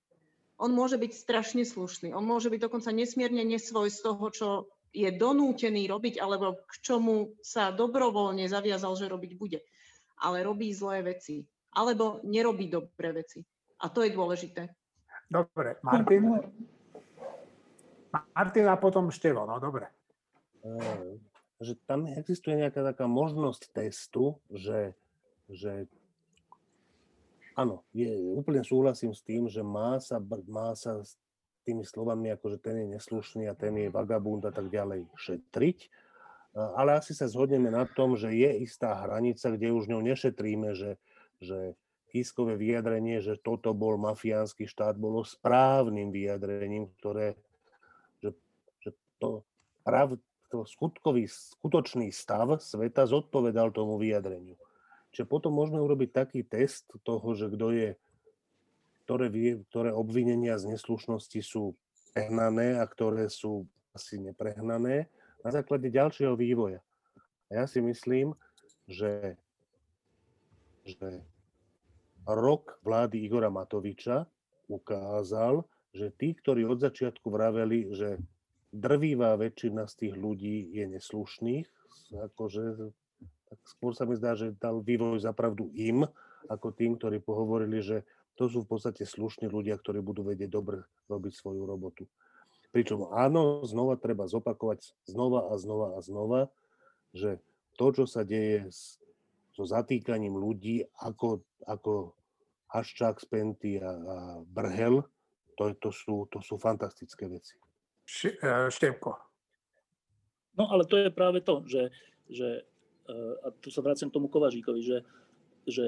On 0.59 0.73
môže 0.73 0.99
byť 0.99 1.11
strašne 1.15 1.63
slušný, 1.63 2.11
on 2.11 2.25
môže 2.25 2.51
byť 2.51 2.67
dokonca 2.67 2.89
nesmierne 2.91 3.45
nesvoj 3.47 3.87
z 3.93 3.99
toho, 4.03 4.25
čo 4.33 4.47
je 4.91 5.07
donútený 5.13 5.87
robiť, 5.87 6.19
alebo 6.19 6.57
k 6.67 6.73
čomu 6.81 7.37
sa 7.39 7.69
dobrovoľne 7.71 8.49
zaviazal, 8.49 8.97
že 8.97 9.07
robiť 9.07 9.31
bude. 9.37 9.59
Ale 10.17 10.41
robí 10.41 10.73
zlé 10.73 11.05
veci. 11.05 11.45
Alebo 11.77 12.25
nerobí 12.25 12.67
dobré 12.67 13.13
veci. 13.13 13.45
A 13.77 13.93
to 13.93 14.01
je 14.01 14.09
dôležité. 14.09 14.73
Dobre, 15.29 15.77
Martin? 15.85 16.41
Martin 18.33 18.65
a 18.65 18.75
potom 18.81 19.13
Števo, 19.13 19.45
no 19.45 19.61
dobre. 19.61 19.85
Že 21.61 21.77
tam 21.85 22.09
existuje 22.09 22.57
nejaká 22.57 22.81
taká 22.81 23.05
možnosť 23.05 23.69
testu, 23.69 24.41
že, 24.49 24.97
že 25.45 25.85
áno, 27.57 27.81
je, 27.89 28.07
úplne 28.37 28.61
súhlasím 28.61 29.17
s 29.17 29.25
tým, 29.25 29.49
že 29.49 29.65
má 29.65 29.97
sa, 29.97 30.21
má 30.45 30.77
sa 30.77 31.01
tými 31.65 31.83
slovami, 31.83 32.31
ako 32.31 32.55
že 32.55 32.59
ten 32.61 32.75
je 32.85 32.87
neslušný 32.95 33.49
a 33.49 33.57
ten 33.57 33.75
je 33.75 33.91
vagabund 33.91 34.45
a 34.45 34.53
tak 34.53 34.69
ďalej 34.69 35.09
šetriť. 35.17 35.89
Ale 36.55 36.95
asi 36.95 37.11
sa 37.11 37.27
zhodneme 37.27 37.67
na 37.67 37.83
tom, 37.83 38.15
že 38.15 38.31
je 38.31 38.63
istá 38.63 38.95
hranica, 39.03 39.51
kde 39.51 39.75
už 39.75 39.91
ňou 39.91 39.99
nešetríme, 39.99 40.77
že, 40.77 40.95
že 41.43 41.75
Kiskové 42.07 42.55
vyjadrenie, 42.55 43.19
že 43.19 43.35
toto 43.35 43.75
bol 43.75 43.99
mafiánsky 43.99 44.63
štát, 44.63 44.95
bolo 44.95 45.27
správnym 45.27 46.07
vyjadrením, 46.07 46.87
ktoré, 46.97 47.35
že, 48.23 48.31
že 48.79 48.95
to, 49.19 49.43
prav, 49.83 50.15
to 50.47 50.63
skutkový, 50.63 51.27
skutočný 51.27 52.15
stav 52.15 52.63
sveta 52.63 53.03
zodpovedal 53.03 53.75
tomu 53.75 53.99
vyjadreniu. 53.99 54.55
Čiže 55.15 55.25
potom 55.29 55.55
môžeme 55.55 55.79
urobiť 55.79 56.09
taký 56.13 56.41
test 56.43 56.87
toho, 57.03 57.27
že 57.33 57.47
kto 57.51 57.67
je 57.73 57.89
ktoré, 59.07 59.31
ktoré 59.71 59.95
obvinenia 59.95 60.59
z 60.59 60.75
neslušnosti 60.75 61.39
sú 61.39 61.79
prehnané 62.11 62.75
a 62.75 62.83
ktoré 62.83 63.31
sú 63.31 63.63
asi 63.95 64.19
neprehnané 64.19 65.07
na 65.47 65.49
základe 65.55 65.87
ďalšieho 65.87 66.35
vývoja. 66.35 66.83
A 67.47 67.63
ja 67.63 67.65
si 67.71 67.79
myslím, 67.79 68.35
že, 68.83 69.39
že 70.83 71.23
rok 72.27 72.83
vlády 72.83 73.23
Igora 73.23 73.47
Matoviča 73.47 74.27
ukázal, 74.67 75.63
že 75.95 76.11
tí, 76.11 76.35
ktorí 76.35 76.67
od 76.67 76.83
začiatku 76.83 77.31
vraveli, 77.31 77.95
že 77.95 78.19
drvivá 78.75 79.39
väčšina 79.39 79.87
z 79.87 79.93
tých 80.03 80.15
ľudí 80.19 80.75
je 80.75 80.83
neslušných, 80.83 81.67
akože 82.11 82.91
skôr 83.67 83.91
sa 83.91 84.07
mi 84.07 84.15
zdá, 84.15 84.33
že 84.33 84.55
dal 84.55 84.79
vývoj 84.79 85.19
zapravdu 85.19 85.67
im, 85.75 86.07
ako 86.47 86.71
tým, 86.71 86.95
ktorí 86.95 87.19
pohovorili, 87.19 87.83
že 87.83 88.07
to 88.39 88.47
sú 88.47 88.63
v 88.63 88.69
podstate 88.71 89.03
slušní 89.03 89.51
ľudia, 89.51 89.75
ktorí 89.75 89.99
budú 89.99 90.23
vedieť 90.23 90.47
dobre 90.47 90.85
robiť 91.11 91.33
svoju 91.35 91.67
robotu. 91.67 92.07
Pričom 92.71 93.11
áno, 93.11 93.65
znova 93.65 93.97
treba 93.97 94.29
zopakovať 94.29 94.93
znova 95.09 95.51
a 95.51 95.53
znova 95.57 95.87
a 95.97 95.99
znova, 95.99 96.41
že 97.11 97.41
to, 97.75 97.85
čo 97.93 98.05
sa 98.05 98.21
deje 98.21 98.69
s, 98.69 99.01
so 99.57 99.65
zatýkaním 99.65 100.37
ľudí 100.37 100.85
ako, 101.01 101.41
ako 101.65 102.13
Haščák, 102.69 103.17
Spenty 103.17 103.81
a, 103.81 103.89
a 103.89 104.17
Brhel, 104.45 105.01
to, 105.57 105.73
to, 105.81 105.89
sú, 105.89 106.29
to 106.29 106.37
sú 106.45 106.61
fantastické 106.61 107.25
veci. 107.25 107.57
E, 108.05 108.69
Števko. 108.69 109.17
No 110.61 110.69
ale 110.69 110.85
to 110.85 111.01
je 111.01 111.09
práve 111.09 111.41
to, 111.41 111.65
že, 111.65 111.89
že 112.29 112.69
a 113.43 113.47
tu 113.63 113.71
sa 113.71 113.79
vraciam 113.79 114.11
k 114.11 114.15
tomu 114.15 114.27
Kovažíkovi, 114.27 114.81
že, 114.83 114.97
že 115.63 115.85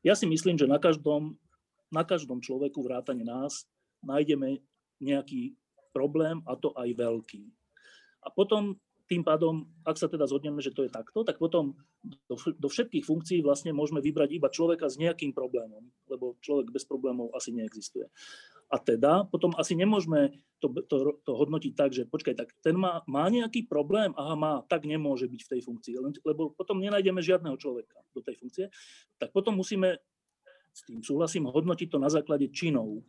ja 0.00 0.16
si 0.16 0.24
myslím, 0.28 0.56
že 0.56 0.68
na 0.68 0.80
každom, 0.80 1.36
na 1.92 2.04
každom 2.04 2.40
človeku 2.40 2.80
vrátane 2.80 3.24
nás 3.24 3.68
nájdeme 4.00 4.60
nejaký 5.00 5.56
problém 5.92 6.40
a 6.48 6.56
to 6.56 6.72
aj 6.76 6.88
veľký. 6.96 7.44
A 8.24 8.28
potom 8.32 8.76
tým 9.10 9.26
pádom, 9.26 9.66
ak 9.82 9.98
sa 9.98 10.06
teda 10.06 10.22
zhodneme, 10.30 10.62
že 10.62 10.70
to 10.70 10.86
je 10.86 10.92
takto, 10.92 11.26
tak 11.26 11.42
potom 11.42 11.74
do, 12.30 12.38
do 12.38 12.68
všetkých 12.70 13.02
funkcií 13.02 13.42
vlastne 13.42 13.74
môžeme 13.74 13.98
vybrať 13.98 14.30
iba 14.38 14.46
človeka 14.46 14.86
s 14.86 15.02
nejakým 15.02 15.34
problémom, 15.34 15.82
lebo 16.06 16.38
človek 16.38 16.70
bez 16.70 16.86
problémov 16.86 17.34
asi 17.34 17.50
neexistuje. 17.50 18.06
A 18.70 18.78
teda 18.78 19.26
potom 19.26 19.50
asi 19.58 19.74
nemôžeme 19.74 20.30
to, 20.62 20.70
to, 20.86 21.18
to 21.26 21.32
hodnotiť 21.34 21.72
tak, 21.74 21.90
že 21.90 22.06
počkaj, 22.06 22.38
tak 22.38 22.54
ten 22.62 22.78
má, 22.78 23.02
má 23.10 23.26
nejaký 23.26 23.66
problém, 23.66 24.14
aha, 24.14 24.38
má, 24.38 24.52
tak 24.70 24.86
nemôže 24.86 25.26
byť 25.26 25.40
v 25.42 25.50
tej 25.56 25.60
funkcii, 25.66 25.94
lebo 26.22 26.54
potom 26.54 26.78
nenájdeme 26.78 27.18
žiadneho 27.18 27.58
človeka 27.58 27.98
do 28.14 28.22
tej 28.22 28.38
funkcie, 28.38 28.64
tak 29.18 29.34
potom 29.34 29.58
musíme, 29.58 29.98
s 30.70 30.86
tým 30.86 31.02
súhlasím, 31.02 31.50
hodnotiť 31.50 31.88
to 31.90 31.98
na 31.98 32.06
základe 32.06 32.46
činov. 32.54 33.02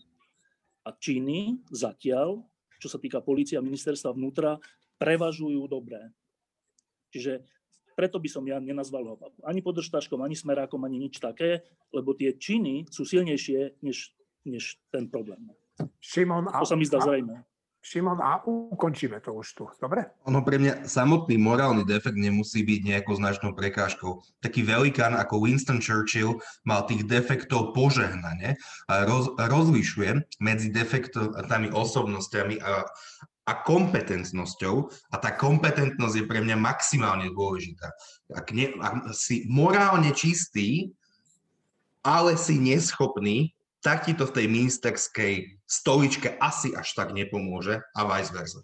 A 0.82 0.98
činy 0.98 1.62
zatiaľ, 1.70 2.42
čo 2.82 2.90
sa 2.90 2.98
týka 2.98 3.22
policia 3.22 3.62
a 3.62 3.66
ministerstva 3.66 4.18
vnútra, 4.18 4.58
prevažujú 4.98 5.62
dobré. 5.70 6.10
Čiže 7.14 7.46
preto 7.94 8.18
by 8.18 8.30
som 8.34 8.42
ja 8.50 8.58
nenazval 8.58 9.14
ho. 9.14 9.16
Ani 9.46 9.62
podržtaškom, 9.62 10.26
ani 10.26 10.34
smerákom, 10.34 10.82
ani 10.82 10.98
nič 10.98 11.22
také, 11.22 11.62
lebo 11.94 12.18
tie 12.18 12.34
činy 12.34 12.90
sú 12.90 13.06
silnejšie 13.06 13.78
než 13.86 14.16
než 14.46 14.78
ten 14.92 15.10
problém. 15.10 15.50
Šimon, 16.02 16.50
a, 16.50 16.60
to 16.60 16.66
sa 16.66 16.76
mi 16.76 16.86
zdá 16.86 17.02
zrejme. 17.02 17.44
Šimon, 17.82 18.22
a 18.22 18.46
ukončíme 18.46 19.18
to 19.26 19.34
už 19.34 19.48
tu, 19.58 19.66
dobre? 19.82 20.06
Ono 20.30 20.46
pre 20.46 20.62
mňa 20.62 20.86
samotný 20.86 21.42
morálny 21.42 21.82
defekt 21.82 22.14
nemusí 22.14 22.62
byť 22.62 22.82
nejakou 22.86 23.18
značnou 23.18 23.58
prekážkou. 23.58 24.22
Taký 24.46 24.62
velikán 24.62 25.18
ako 25.18 25.42
Winston 25.50 25.82
Churchill 25.82 26.38
mal 26.62 26.86
tých 26.86 27.10
defektov 27.10 27.74
požehnane 27.74 28.62
a 28.86 28.94
roz, 29.10 29.34
rozlišuje 29.34 30.38
medzi 30.38 30.70
defektami 30.70 31.74
osobnostiami 31.74 32.62
a, 32.62 32.86
a 33.50 33.54
kompetentnosťou 33.66 34.76
a 35.10 35.16
tá 35.18 35.34
kompetentnosť 35.34 36.16
je 36.22 36.30
pre 36.30 36.46
mňa 36.46 36.62
maximálne 36.62 37.34
dôležitá. 37.34 37.90
Ak, 38.38 38.54
ne, 38.54 38.78
ak 38.78 39.10
si 39.18 39.50
morálne 39.50 40.14
čistý, 40.14 40.94
ale 42.06 42.38
si 42.38 42.62
neschopný 42.62 43.58
tak 43.82 44.06
ti 44.06 44.14
to 44.14 44.30
v 44.30 44.36
tej 44.38 44.46
ministerskej 44.48 45.34
stoličke 45.66 46.38
asi 46.38 46.72
až 46.78 46.94
tak 46.94 47.18
nepomôže 47.18 47.82
a 47.82 48.02
vice 48.06 48.32
versa. 48.32 48.62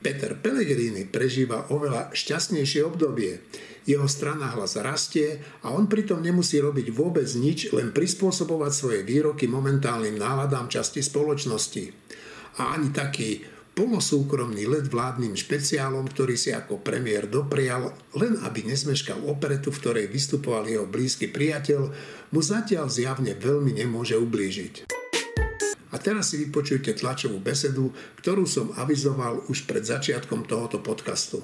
Peter 0.00 0.32
Pellegrini 0.32 1.04
prežíva 1.04 1.68
oveľa 1.68 2.16
šťastnejšie 2.16 2.80
obdobie. 2.88 3.44
Jeho 3.84 4.08
strana 4.08 4.48
hlas 4.56 4.80
rastie 4.80 5.44
a 5.60 5.76
on 5.76 5.92
pritom 5.92 6.24
nemusí 6.24 6.56
robiť 6.56 6.88
vôbec 6.88 7.28
nič, 7.36 7.68
len 7.76 7.92
prispôsobovať 7.92 8.72
svoje 8.72 9.00
výroky 9.04 9.44
momentálnym 9.44 10.16
náladám 10.16 10.72
časti 10.72 11.04
spoločnosti. 11.04 11.92
A 12.64 12.80
ani 12.80 12.88
taký 12.96 13.44
polosúkromný 13.74 14.66
let 14.66 14.90
vládnym 14.90 15.38
špeciálom, 15.38 16.06
ktorý 16.10 16.34
si 16.34 16.50
ako 16.50 16.82
premiér 16.82 17.30
doprial, 17.30 17.94
len 18.18 18.36
aby 18.42 18.66
nezmeškal 18.66 19.24
operetu, 19.24 19.70
v 19.70 19.80
ktorej 19.80 20.06
vystupoval 20.10 20.66
jeho 20.66 20.86
blízky 20.86 21.30
priateľ, 21.30 21.90
mu 22.34 22.40
zatiaľ 22.42 22.90
zjavne 22.90 23.34
veľmi 23.38 23.78
nemôže 23.78 24.18
ublížiť. 24.18 24.90
A 25.90 25.98
teraz 25.98 26.30
si 26.30 26.46
vypočujte 26.46 26.94
tlačovú 26.94 27.42
besedu, 27.42 27.90
ktorú 28.22 28.46
som 28.46 28.70
avizoval 28.78 29.42
už 29.50 29.66
pred 29.66 29.82
začiatkom 29.82 30.46
tohoto 30.46 30.78
podcastu. 30.78 31.42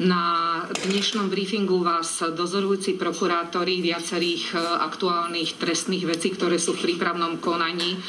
Na 0.00 0.64
dnešnom 0.88 1.28
briefingu 1.28 1.84
vás 1.84 2.24
dozorujúci 2.24 2.96
prokurátori 2.96 3.84
viacerých 3.84 4.56
e, 4.56 4.64
aktuálnych 4.88 5.60
trestných 5.60 6.08
vecí, 6.08 6.32
ktoré 6.32 6.56
sú 6.56 6.72
v 6.72 6.88
prípravnom 6.96 7.36
konaní, 7.36 8.00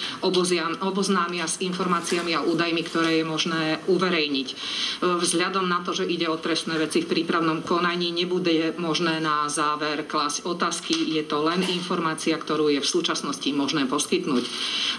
oboznámia 0.80 1.44
s 1.44 1.60
informáciami 1.60 2.40
a 2.40 2.48
údajmi, 2.48 2.88
ktoré 2.88 3.20
je 3.20 3.26
možné 3.28 3.84
uverejniť. 3.92 4.48
E, 4.48 4.56
vzhľadom 5.04 5.68
na 5.68 5.84
to, 5.84 5.92
že 5.92 6.08
ide 6.08 6.32
o 6.32 6.40
trestné 6.40 6.80
veci 6.80 7.04
v 7.04 7.20
prípravnom 7.20 7.60
konaní, 7.68 8.16
nebude 8.16 8.80
možné 8.80 9.20
na 9.20 9.52
záver 9.52 10.08
klasť 10.08 10.48
otázky. 10.48 10.96
Je 11.20 11.28
to 11.28 11.44
len 11.44 11.68
informácia, 11.68 12.40
ktorú 12.40 12.72
je 12.72 12.80
v 12.80 12.88
súčasnosti 12.88 13.52
možné 13.52 13.92
poskytnúť. 13.92 14.48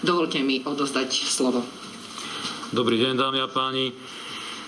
Dovolte 0.05 0.45
mi 0.45 0.61
odozdať 0.61 1.17
slovo. 1.17 1.65
Dobrý 2.77 3.01
deň, 3.01 3.17
dámy 3.17 3.41
a 3.41 3.49
páni. 3.49 3.97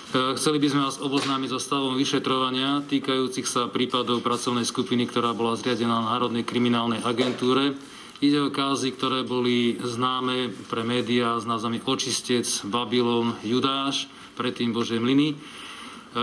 E, 0.07 0.39
chceli 0.39 0.63
by 0.63 0.67
sme 0.71 0.81
vás 0.87 1.03
oboznámiť 1.03 1.49
so 1.51 1.59
stavom 1.59 1.99
vyšetrovania 1.99 2.79
týkajúcich 2.87 3.43
sa 3.43 3.67
prípadov 3.67 4.23
pracovnej 4.23 4.63
skupiny, 4.63 5.03
ktorá 5.03 5.35
bola 5.35 5.59
zriadená 5.59 5.99
na 5.99 6.15
Národnej 6.15 6.47
kriminálnej 6.47 7.03
agentúre. 7.03 7.75
Ide 8.23 8.47
o 8.47 8.49
kázy, 8.49 8.95
ktoré 8.95 9.27
boli 9.27 9.75
známe 9.83 10.55
pre 10.71 10.87
médiá 10.87 11.35
s 11.35 11.43
názvami 11.43 11.83
Očistec, 11.83 12.47
Babylon, 12.71 13.35
Judáš, 13.43 14.07
predtým 14.39 14.71
Božie 14.71 14.95
mlyny. 14.95 15.35
E, 15.35 15.37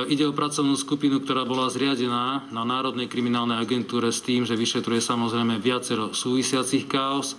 ide 0.09 0.25
o 0.25 0.33
pracovnú 0.33 0.81
skupinu, 0.81 1.21
ktorá 1.21 1.45
bola 1.45 1.69
zriadená 1.69 2.41
na 2.49 2.65
Národnej 2.65 3.05
kriminálnej 3.05 3.61
agentúre 3.61 4.09
s 4.09 4.25
tým, 4.25 4.49
že 4.49 4.57
vyšetruje 4.57 5.05
samozrejme 5.05 5.61
viacero 5.61 6.17
súvisiacich 6.17 6.89
káuz, 6.89 7.37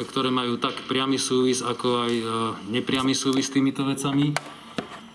ktoré 0.00 0.32
majú 0.32 0.56
tak 0.56 0.80
priamy 0.88 1.20
súvis, 1.20 1.60
ako 1.60 2.08
aj 2.08 2.12
e, 2.16 2.24
nepriamy 2.72 3.12
súvis 3.12 3.52
s 3.52 3.54
týmito 3.54 3.84
vecami. 3.84 4.32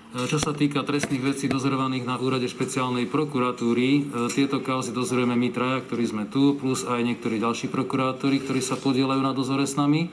E, 0.10 0.26
čo 0.26 0.42
sa 0.42 0.58
týka 0.58 0.82
trestných 0.82 1.22
vecí 1.22 1.46
dozorovaných 1.46 2.02
na 2.02 2.18
úrade 2.18 2.50
špeciálnej 2.50 3.06
prokuratúry, 3.06 3.90
e, 3.94 4.02
tieto 4.34 4.58
kauzy 4.58 4.90
dozorujeme 4.90 5.38
my 5.38 5.54
traja, 5.54 5.86
ktorí 5.86 6.04
sme 6.10 6.26
tu, 6.26 6.58
plus 6.58 6.82
aj 6.82 7.06
niektorí 7.06 7.38
ďalší 7.38 7.70
prokurátori, 7.70 8.42
ktorí 8.42 8.58
sa 8.58 8.74
podielajú 8.74 9.22
na 9.22 9.38
dozore 9.38 9.70
s 9.70 9.78
nami. 9.78 10.10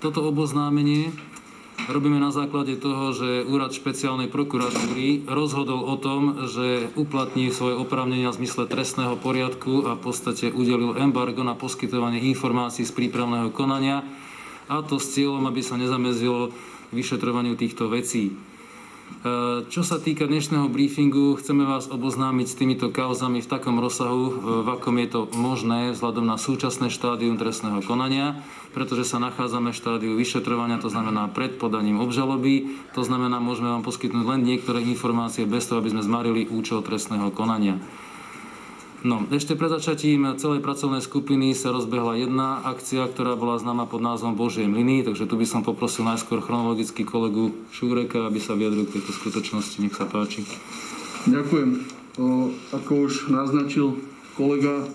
Toto 0.00 0.24
oboznámenie 0.24 1.12
robíme 1.92 2.16
na 2.16 2.32
základe 2.32 2.80
toho, 2.80 3.12
že 3.12 3.44
úrad 3.44 3.76
špeciálnej 3.76 4.32
prokuratúry 4.32 5.28
rozhodol 5.28 5.84
o 5.84 6.00
tom, 6.00 6.48
že 6.48 6.88
uplatní 6.96 7.52
svoje 7.52 7.76
oprávnenia 7.76 8.32
v 8.32 8.40
zmysle 8.40 8.64
trestného 8.64 9.20
poriadku 9.20 9.92
a 9.92 9.96
v 9.96 10.08
podstate 10.08 10.48
udelil 10.56 10.96
embargo 10.96 11.44
na 11.44 11.52
poskytovanie 11.52 12.24
informácií 12.32 12.88
z 12.88 12.96
prípravného 12.96 13.52
konania 13.52 14.08
a 14.72 14.80
to 14.80 14.96
s 14.96 15.12
cieľom, 15.12 15.44
aby 15.48 15.60
sa 15.60 15.76
nezamezilo 15.76 16.48
vyšetrovaniu 16.96 17.60
týchto 17.60 17.92
vecí. 17.92 18.47
E, 19.08 19.66
čo 19.66 19.82
sa 19.82 19.98
týka 19.98 20.30
dnešného 20.30 20.70
briefingu, 20.70 21.34
chceme 21.40 21.66
vás 21.66 21.90
oboznámiť 21.90 22.46
s 22.46 22.58
týmito 22.58 22.86
kauzami 22.92 23.42
v 23.42 23.50
takom 23.50 23.82
rozsahu, 23.82 24.24
e, 24.28 24.32
v 24.62 24.68
akom 24.68 24.94
je 25.00 25.08
to 25.10 25.20
možné 25.34 25.90
vzhľadom 25.96 26.22
na 26.22 26.38
súčasné 26.38 26.86
štádium 26.92 27.34
trestného 27.34 27.82
konania, 27.82 28.38
pretože 28.76 29.08
sa 29.08 29.18
nachádzame 29.18 29.74
v 29.74 29.80
štádiu 29.80 30.12
vyšetrovania, 30.14 30.78
to 30.78 30.92
znamená 30.92 31.26
pred 31.32 31.58
podaním 31.58 31.98
obžaloby. 31.98 32.78
To 32.94 33.02
znamená, 33.02 33.42
môžeme 33.42 33.72
vám 33.74 33.82
poskytnúť 33.82 34.24
len 34.38 34.46
niektoré 34.46 34.84
informácie 34.86 35.48
bez 35.48 35.66
toho, 35.66 35.82
aby 35.82 35.90
sme 35.90 36.06
zmarili 36.06 36.46
účel 36.46 36.84
trestného 36.86 37.34
konania. 37.34 37.80
No, 38.98 39.22
ešte 39.30 39.54
pred 39.54 39.70
začatím 39.70 40.34
celej 40.42 40.58
pracovnej 40.58 40.98
skupiny 40.98 41.54
sa 41.54 41.70
rozbehla 41.70 42.18
jedna 42.18 42.66
akcia, 42.66 43.06
ktorá 43.06 43.38
bola 43.38 43.54
známa 43.54 43.86
pod 43.86 44.02
názvom 44.02 44.34
Božie 44.34 44.66
mlyny, 44.66 45.06
takže 45.06 45.30
tu 45.30 45.38
by 45.38 45.46
som 45.46 45.62
poprosil 45.62 46.02
najskôr 46.02 46.42
chronologicky 46.42 47.06
kolegu 47.06 47.54
Šúreka, 47.70 48.26
aby 48.26 48.42
sa 48.42 48.58
vyjadril 48.58 48.90
k 48.90 48.98
tejto 48.98 49.14
skutočnosti. 49.14 49.78
Nech 49.78 49.94
sa 49.94 50.02
páči. 50.02 50.42
Ďakujem. 51.30 51.70
Ako 52.74 52.92
už 53.06 53.30
naznačil 53.30 54.02
kolega, 54.34 54.90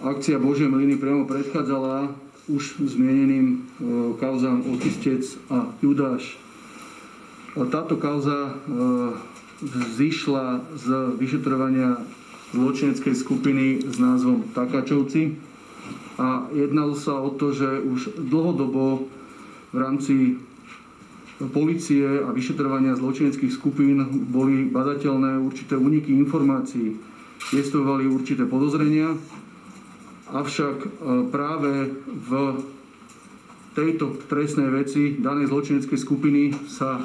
akcia 0.00 0.40
Božie 0.40 0.64
mlyny 0.64 0.96
priamo 0.96 1.28
predchádzala 1.28 2.08
už 2.48 2.80
zmieneným 2.80 3.68
kauzám 4.16 4.64
Otistec 4.64 5.28
a 5.52 5.68
Judáš. 5.84 6.40
Táto 7.52 8.00
kauza 8.00 8.56
zišla 9.92 10.64
z 10.80 10.86
vyšetrovania 11.20 12.00
zločineckej 12.54 13.14
skupiny 13.14 13.66
s 13.86 13.96
názvom 13.98 14.50
Takačovci. 14.54 15.38
A 16.20 16.50
jednalo 16.52 16.92
sa 16.98 17.16
o 17.16 17.32
to, 17.32 17.54
že 17.54 17.80
už 17.80 18.20
dlhodobo 18.28 19.08
v 19.72 19.76
rámci 19.78 20.14
policie 21.48 22.04
a 22.20 22.28
vyšetrovania 22.36 22.98
zločineckých 23.00 23.48
skupín 23.48 24.04
boli 24.28 24.68
badateľné 24.68 25.40
určité 25.40 25.80
úniky 25.80 26.12
informácií, 26.12 27.00
jestvovali 27.56 28.04
určité 28.04 28.44
podozrenia, 28.44 29.16
avšak 30.28 30.76
e, 30.84 30.88
práve 31.32 31.96
v 32.04 32.30
tejto 33.72 34.20
trestnej 34.28 34.68
veci 34.68 35.16
danej 35.16 35.48
zločineckej 35.48 35.96
skupiny 35.96 36.52
sa 36.68 37.00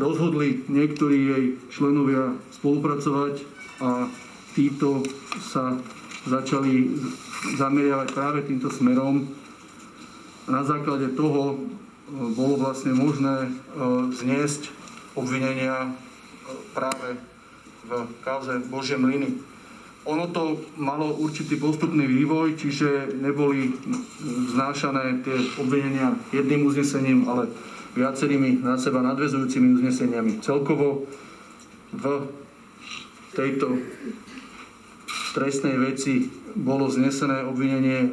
rozhodli 0.00 0.64
niektorí 0.72 1.18
jej 1.20 1.44
členovia 1.68 2.32
spolupracovať 2.56 3.51
a 3.82 4.06
títo 4.54 5.02
sa 5.42 5.74
začali 6.22 6.94
zameriavať 7.58 8.08
práve 8.14 8.46
týmto 8.46 8.70
smerom. 8.70 9.26
Na 10.46 10.62
základe 10.62 11.10
toho 11.18 11.54
e, 11.54 11.56
bolo 12.34 12.54
vlastne 12.62 12.94
možné 12.94 13.46
e, 13.46 13.50
zniesť 14.14 14.70
obvinenia 15.18 15.86
e, 15.86 15.90
práve 16.74 17.18
v 17.82 17.90
kauze 18.22 18.62
Božie 18.70 18.94
mlyny. 18.94 19.42
Ono 20.06 20.26
to 20.34 20.58
malo 20.78 21.14
určitý 21.14 21.58
postupný 21.58 22.06
vývoj, 22.06 22.58
čiže 22.58 23.18
neboli 23.22 23.70
znášané 24.50 25.22
tie 25.22 25.36
obvinenia 25.62 26.18
jedným 26.34 26.66
uznesením, 26.66 27.30
ale 27.30 27.46
viacerými 27.94 28.66
na 28.66 28.74
seba 28.78 28.98
nadvezujúcimi 28.98 29.78
uzneseniami. 29.78 30.42
Celkovo 30.42 31.06
v 31.94 32.04
tejto 33.32 33.80
trestnej 35.32 35.76
veci 35.80 36.28
bolo 36.52 36.88
znesené 36.92 37.44
obvinenie 37.48 38.12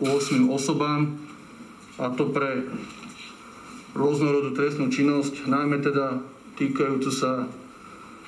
8 0.00 0.48
osobám, 0.52 1.16
a 1.98 2.14
to 2.14 2.30
pre 2.30 2.68
rôznorodú 3.96 4.54
trestnú 4.54 4.92
činnosť, 4.92 5.50
najmä 5.50 5.82
teda 5.82 6.22
týkajúcu 6.54 7.10
sa 7.10 7.50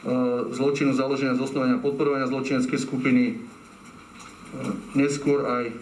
E, 0.00 0.08
zločinu 0.56 0.96
založenia, 0.96 1.36
zosnovania 1.36 1.76
podporovania 1.76 2.24
zločineckej 2.24 2.80
skupiny, 2.80 3.24
e, 3.28 3.34
neskôr 4.96 5.44
aj 5.44 5.64
e, 5.68 5.74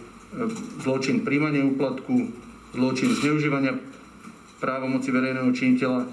zločin 0.83 1.23
príjmania 1.23 1.63
úplatku, 1.63 2.27
zločin 2.75 3.15
zneužívania 3.15 3.79
právomoci 4.59 5.15
verejného 5.15 5.47
činiteľa 5.55 6.03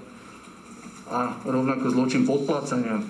a 1.11 1.35
rovnako 1.43 1.91
zločin 1.91 2.23
podplácania. 2.23 3.03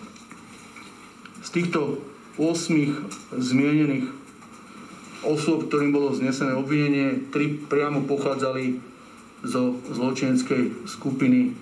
Z 1.48 1.56
týchto 1.56 2.04
8 2.36 3.40
zmienených 3.40 4.12
osôb, 5.24 5.72
ktorým 5.72 5.96
bolo 5.96 6.12
znesené 6.12 6.52
obvinenie, 6.52 7.32
tri 7.32 7.56
priamo 7.56 8.04
pochádzali 8.04 8.84
zo 9.48 9.80
zločineckej 9.88 10.84
skupiny 10.84 11.56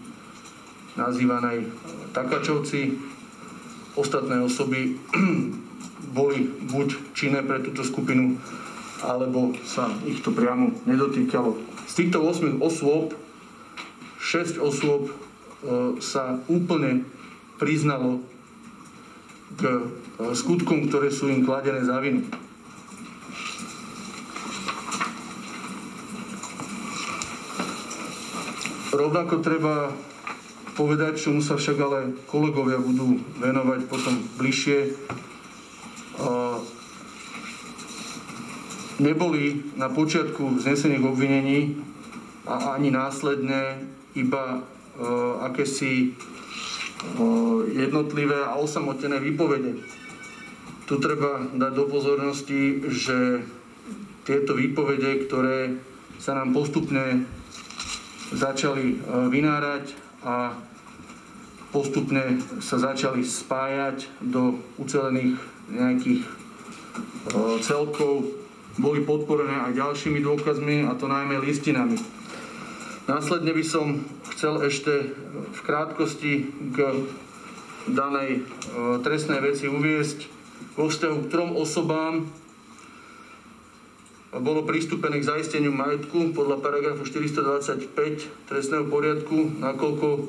nazývanej 0.98 1.70
Takačovci, 2.18 2.98
ostatné 3.94 4.42
osoby 4.42 4.98
boli 6.18 6.50
buď 6.66 7.14
činné 7.14 7.46
pre 7.46 7.62
túto 7.62 7.86
skupinu, 7.86 8.42
alebo 9.06 9.54
sa 9.70 9.94
ich 10.10 10.26
to 10.26 10.34
priamo 10.34 10.74
nedotýkalo. 10.90 11.62
Z 11.86 11.94
týchto 12.02 12.26
8 12.26 12.58
osôb 12.58 13.14
6 14.18 14.58
osôb 14.66 15.14
e, 15.14 16.02
sa 16.02 16.42
úplne 16.50 17.06
priznalo 17.62 18.26
k 19.56 19.62
e, 19.64 19.80
skutkom, 20.36 20.88
ktoré 20.92 21.12
sú 21.12 21.32
im 21.32 21.48
kladené 21.48 21.84
za 21.84 22.00
vinu. 22.04 22.24
Rovnako 28.96 29.44
treba 29.44 29.92
povedať, 30.76 31.20
čomu 31.20 31.44
sa 31.44 31.60
však 31.60 31.78
ale 31.84 32.00
kolegovia 32.28 32.80
budú 32.80 33.20
venovať 33.44 33.92
potom 33.92 34.16
bližšie. 34.40 34.96
Neboli 38.96 39.76
na 39.76 39.92
počiatku 39.92 40.64
znesených 40.64 41.04
obvinení 41.04 41.76
a 42.48 42.80
ani 42.80 42.96
následne 42.96 43.84
iba 44.16 44.64
akési 45.44 46.16
jednotlivé 47.72 48.40
a 48.46 48.56
osamotené 48.56 49.20
výpovede. 49.20 49.80
Tu 50.86 50.94
treba 51.02 51.50
dať 51.50 51.72
do 51.74 51.86
pozornosti, 51.90 52.86
že 52.94 53.42
tieto 54.26 54.54
výpovede, 54.54 55.26
ktoré 55.26 55.78
sa 56.22 56.38
nám 56.38 56.54
postupne 56.54 57.26
začali 58.34 59.02
vynárať 59.30 59.94
a 60.26 60.58
postupne 61.76 62.40
sa 62.64 62.80
začali 62.80 63.22
spájať 63.22 64.08
do 64.24 64.64
ucelených 64.80 65.36
nejakých 65.68 66.24
e, 66.24 66.30
celkov, 67.60 68.32
boli 68.80 69.04
podporené 69.04 69.52
aj 69.52 69.76
ďalšími 69.76 70.24
dôkazmi, 70.24 70.88
a 70.88 70.96
to 70.96 71.12
najmä 71.12 71.36
listinami. 71.44 72.00
Následne 73.12 73.52
by 73.52 73.64
som 73.64 74.08
chcel 74.36 74.68
ešte 74.68 75.16
v 75.56 75.60
krátkosti 75.64 76.52
k 76.76 76.78
danej 77.88 78.44
e, 78.44 79.00
trestnej 79.00 79.40
veci 79.40 79.72
uviesť 79.72 80.28
vo 80.76 80.92
vzťahu 80.92 81.18
k 81.24 81.32
trom 81.32 81.56
osobám, 81.56 82.28
bolo 84.36 84.68
pristúpené 84.68 85.24
k 85.24 85.32
zaisteniu 85.32 85.72
majetku 85.72 86.36
podľa 86.36 86.60
paragrafu 86.60 87.08
425 87.08 88.52
trestného 88.52 88.84
poriadku, 88.92 89.64
nakoľko 89.64 90.28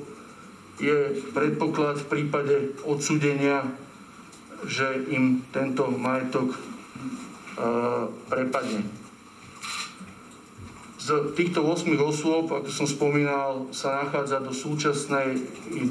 je 0.79 1.27
predpoklad 1.35 2.07
v 2.07 2.07
prípade 2.07 2.55
odsudenia, 2.87 3.67
že 4.63 4.87
im 5.11 5.43
tento 5.51 5.91
majetok 5.91 6.55
uh, 6.55 8.07
prepadne. 8.31 9.06
Z 11.07 11.39
týchto 11.39 11.63
8 11.63 11.87
osôb, 12.03 12.51
ako 12.51 12.67
som 12.67 12.91
spomínal, 12.91 13.71
sa 13.71 14.03
nachádza 14.03 14.43
do 14.43 14.51
súčasnej 14.51 15.39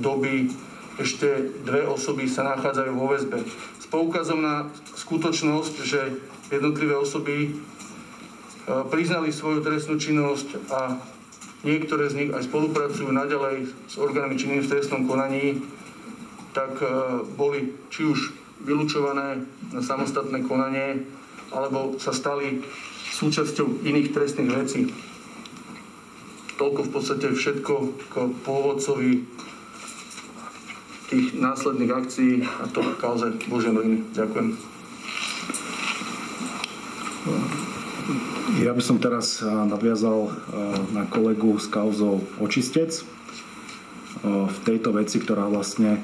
doby 0.04 0.52
ešte 1.00 1.56
dve 1.64 1.88
osoby 1.88 2.28
sa 2.28 2.44
nachádzajú 2.56 2.92
vo 2.92 3.08
väzbe. 3.16 3.40
S 3.80 3.88
poukazom 3.88 4.44
na 4.44 4.68
skutočnosť, 4.96 5.76
že 5.88 6.20
jednotlivé 6.52 7.00
osoby 7.00 7.56
E, 8.66 8.82
priznali 8.90 9.30
svoju 9.30 9.62
trestnú 9.62 10.02
činnosť 10.02 10.74
a 10.74 10.98
niektoré 11.62 12.10
z 12.10 12.18
nich 12.18 12.32
aj 12.34 12.50
spolupracujú 12.50 13.14
naďalej 13.14 13.70
s 13.86 13.94
orgánmi 14.02 14.42
činnými 14.42 14.66
v 14.66 14.72
trestnom 14.74 15.06
konaní, 15.06 15.62
tak 16.58 16.74
e, 16.82 16.90
boli 17.38 17.78
či 17.94 18.10
už 18.10 18.34
vylúčované 18.66 19.46
na 19.70 19.82
samostatné 19.86 20.42
konanie, 20.50 21.06
alebo 21.54 22.02
sa 22.02 22.10
stali 22.10 22.66
súčasťou 23.14 23.86
iných 23.86 24.18
trestných 24.18 24.50
vecí. 24.50 24.90
Toľko 26.56 26.80
v 26.88 26.92
podstate 26.92 27.28
všetko 27.36 27.74
k 28.08 28.14
pôvodcovi 28.48 29.28
tých 31.12 31.38
následných 31.38 31.92
akcií 31.92 32.34
a 32.44 32.66
to 32.72 32.82
kauze 32.98 33.28
Božej 33.52 33.76
Mlyny. 33.76 34.02
Ďakujem. 34.16 34.76
Ja 38.62 38.72
by 38.72 38.82
som 38.82 39.02
teraz 39.02 39.42
eh, 39.42 39.50
nadviazal 39.50 40.20
eh, 40.26 40.34
na 40.96 41.04
kolegu 41.10 41.58
s 41.60 41.68
kauzou 41.68 42.24
Očistec. 42.40 43.02
Eh, 43.02 43.06
v 44.26 44.58
tejto 44.64 44.96
veci, 44.96 45.20
ktorá 45.20 45.50
vlastne 45.52 46.00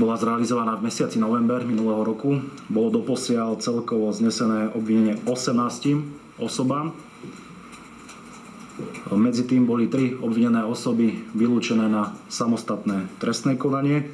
bola 0.00 0.16
zrealizovaná 0.16 0.80
v 0.80 0.88
mesiaci 0.88 1.20
november 1.20 1.60
minulého 1.68 2.00
roku, 2.00 2.40
bolo 2.72 2.88
doposiaľ 2.88 3.60
celkovo 3.60 4.08
znesené 4.14 4.72
obvinenie 4.72 5.20
18 5.28 6.40
osobám. 6.40 6.96
Medzi 9.10 9.42
tým 9.42 9.66
boli 9.66 9.90
tri 9.90 10.14
obvinené 10.14 10.62
osoby 10.62 11.26
vylúčené 11.34 11.90
na 11.90 12.14
samostatné 12.30 13.10
trestné 13.18 13.58
konanie 13.58 14.06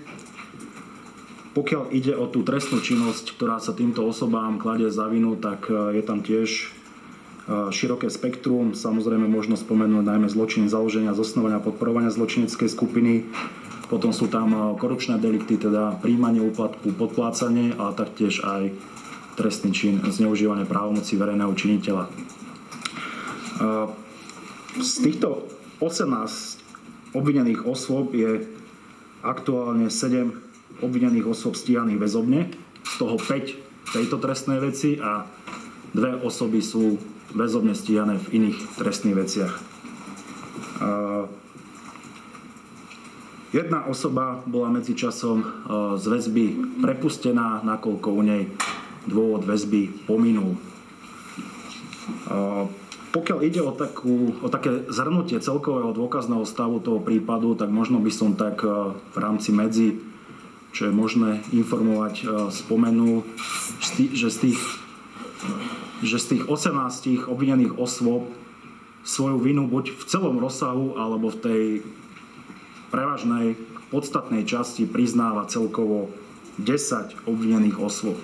pokiaľ 1.59 1.91
ide 1.91 2.15
o 2.15 2.31
tú 2.31 2.47
trestnú 2.47 2.79
činnosť, 2.79 3.35
ktorá 3.35 3.59
sa 3.59 3.75
týmto 3.75 4.07
osobám 4.07 4.63
kladie 4.63 4.95
za 4.95 5.11
vinu, 5.11 5.35
tak 5.35 5.67
je 5.67 6.03
tam 6.07 6.23
tiež 6.23 6.71
široké 7.49 8.13
spektrum. 8.15 8.79
Samozrejme 8.79 9.27
možno 9.27 9.59
spomenúť 9.59 10.07
najmä 10.07 10.31
zločiny 10.31 10.71
založenia, 10.71 11.19
zosnovania, 11.19 11.59
podporovania 11.59 12.15
zločineckej 12.15 12.71
skupiny. 12.71 13.27
Potom 13.91 14.15
sú 14.15 14.31
tam 14.31 14.77
korupčné 14.79 15.19
delikty, 15.19 15.59
teda 15.59 15.99
príjmanie 15.99 16.45
úplatku, 16.47 16.95
podplácanie 16.95 17.75
a 17.75 17.91
taktiež 17.91 18.45
aj 18.47 18.71
trestný 19.35 19.75
čin 19.75 19.99
zneužívanie 20.07 20.63
právomoci 20.63 21.19
verejného 21.19 21.51
činiteľa. 21.59 22.05
Z 24.79 25.03
týchto 25.03 25.51
18 25.83 26.63
obvinených 27.11 27.67
osôb 27.67 28.15
je 28.15 28.47
aktuálne 29.27 29.91
7 29.91 30.31
obvinených 30.79 31.27
osôb 31.27 31.59
stíhaných 31.59 31.99
väzobne, 31.99 32.47
z 32.87 32.95
toho 32.95 33.19
5 33.19 33.91
tejto 33.91 34.17
trestnej 34.23 34.63
veci 34.63 35.03
a 35.03 35.27
dve 35.91 36.23
osoby 36.23 36.63
sú 36.63 36.95
väzobne 37.35 37.75
stíhané 37.75 38.23
v 38.23 38.27
iných 38.39 38.59
trestných 38.79 39.17
veciach. 39.19 39.55
Jedna 43.51 43.89
osoba 43.89 44.45
bola 44.47 44.71
medzičasom 44.79 45.43
z 45.99 46.05
väzby 46.07 46.45
prepustená, 46.85 47.67
nakoľko 47.67 48.09
u 48.15 48.23
nej 48.23 48.43
dôvod 49.09 49.43
väzby 49.43 50.07
pominul. 50.07 50.55
Pokiaľ 53.09 53.39
ide 53.41 53.65
o, 53.65 53.73
takú, 53.73 54.37
o 54.45 54.49
také 54.53 54.85
zhrnutie 54.93 55.41
celkového 55.41 55.97
dôkazného 55.97 56.45
stavu 56.45 56.81
toho 56.81 57.01
prípadu, 57.01 57.57
tak 57.57 57.73
možno 57.73 58.01
by 58.05 58.13
som 58.13 58.37
tak 58.37 58.61
v 58.65 59.17
rámci 59.17 59.49
medzi, 59.49 59.97
čo 60.77 60.89
je 60.89 60.93
možné 60.93 61.41
informovať, 61.57 62.29
spomenul, 62.53 63.25
že 64.13 64.29
z 64.29 64.37
tých, 64.37 64.61
že 66.05 66.19
z 66.21 66.27
tých 66.37 66.43
18 66.53 67.25
obvinených 67.25 67.81
osôb 67.81 68.29
svoju 69.09 69.41
vinu 69.41 69.65
buď 69.65 69.97
v 69.97 70.03
celom 70.05 70.37
rozsahu 70.37 71.01
alebo 71.01 71.33
v 71.33 71.41
tej 71.41 71.65
prevažnej 72.93 73.57
podstatnej 73.89 74.45
časti 74.45 74.85
priznáva 74.85 75.49
celkovo 75.49 76.13
10 76.61 77.25
obvinených 77.25 77.81
osôb. 77.81 78.21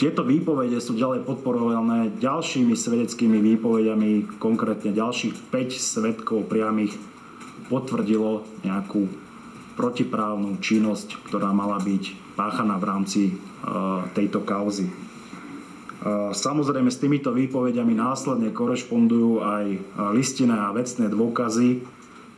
Tieto 0.00 0.24
výpovede 0.24 0.80
sú 0.80 0.96
ďalej 0.96 1.28
podporované 1.28 2.08
ďalšími 2.24 2.72
svedeckými 2.72 3.36
výpovediami, 3.52 4.40
konkrétne 4.40 4.96
ďalších 4.96 5.52
5 5.52 5.76
svetkov 5.76 6.48
priamých 6.48 6.96
potvrdilo 7.68 8.48
nejakú 8.64 9.04
protiprávnu 9.76 10.56
činnosť, 10.56 11.20
ktorá 11.28 11.52
mala 11.52 11.76
byť 11.84 12.32
páchaná 12.32 12.80
v 12.80 12.88
rámci 12.88 13.22
e, 13.28 13.32
tejto 14.16 14.40
kauzy. 14.40 14.88
E, 14.88 14.92
samozrejme 16.32 16.88
s 16.88 16.96
týmito 16.96 17.36
výpovediami 17.36 17.92
následne 17.92 18.56
korešpondujú 18.56 19.44
aj 19.44 19.64
listinné 20.16 20.56
a 20.56 20.72
vecné 20.72 21.12
dôkazy, 21.12 21.84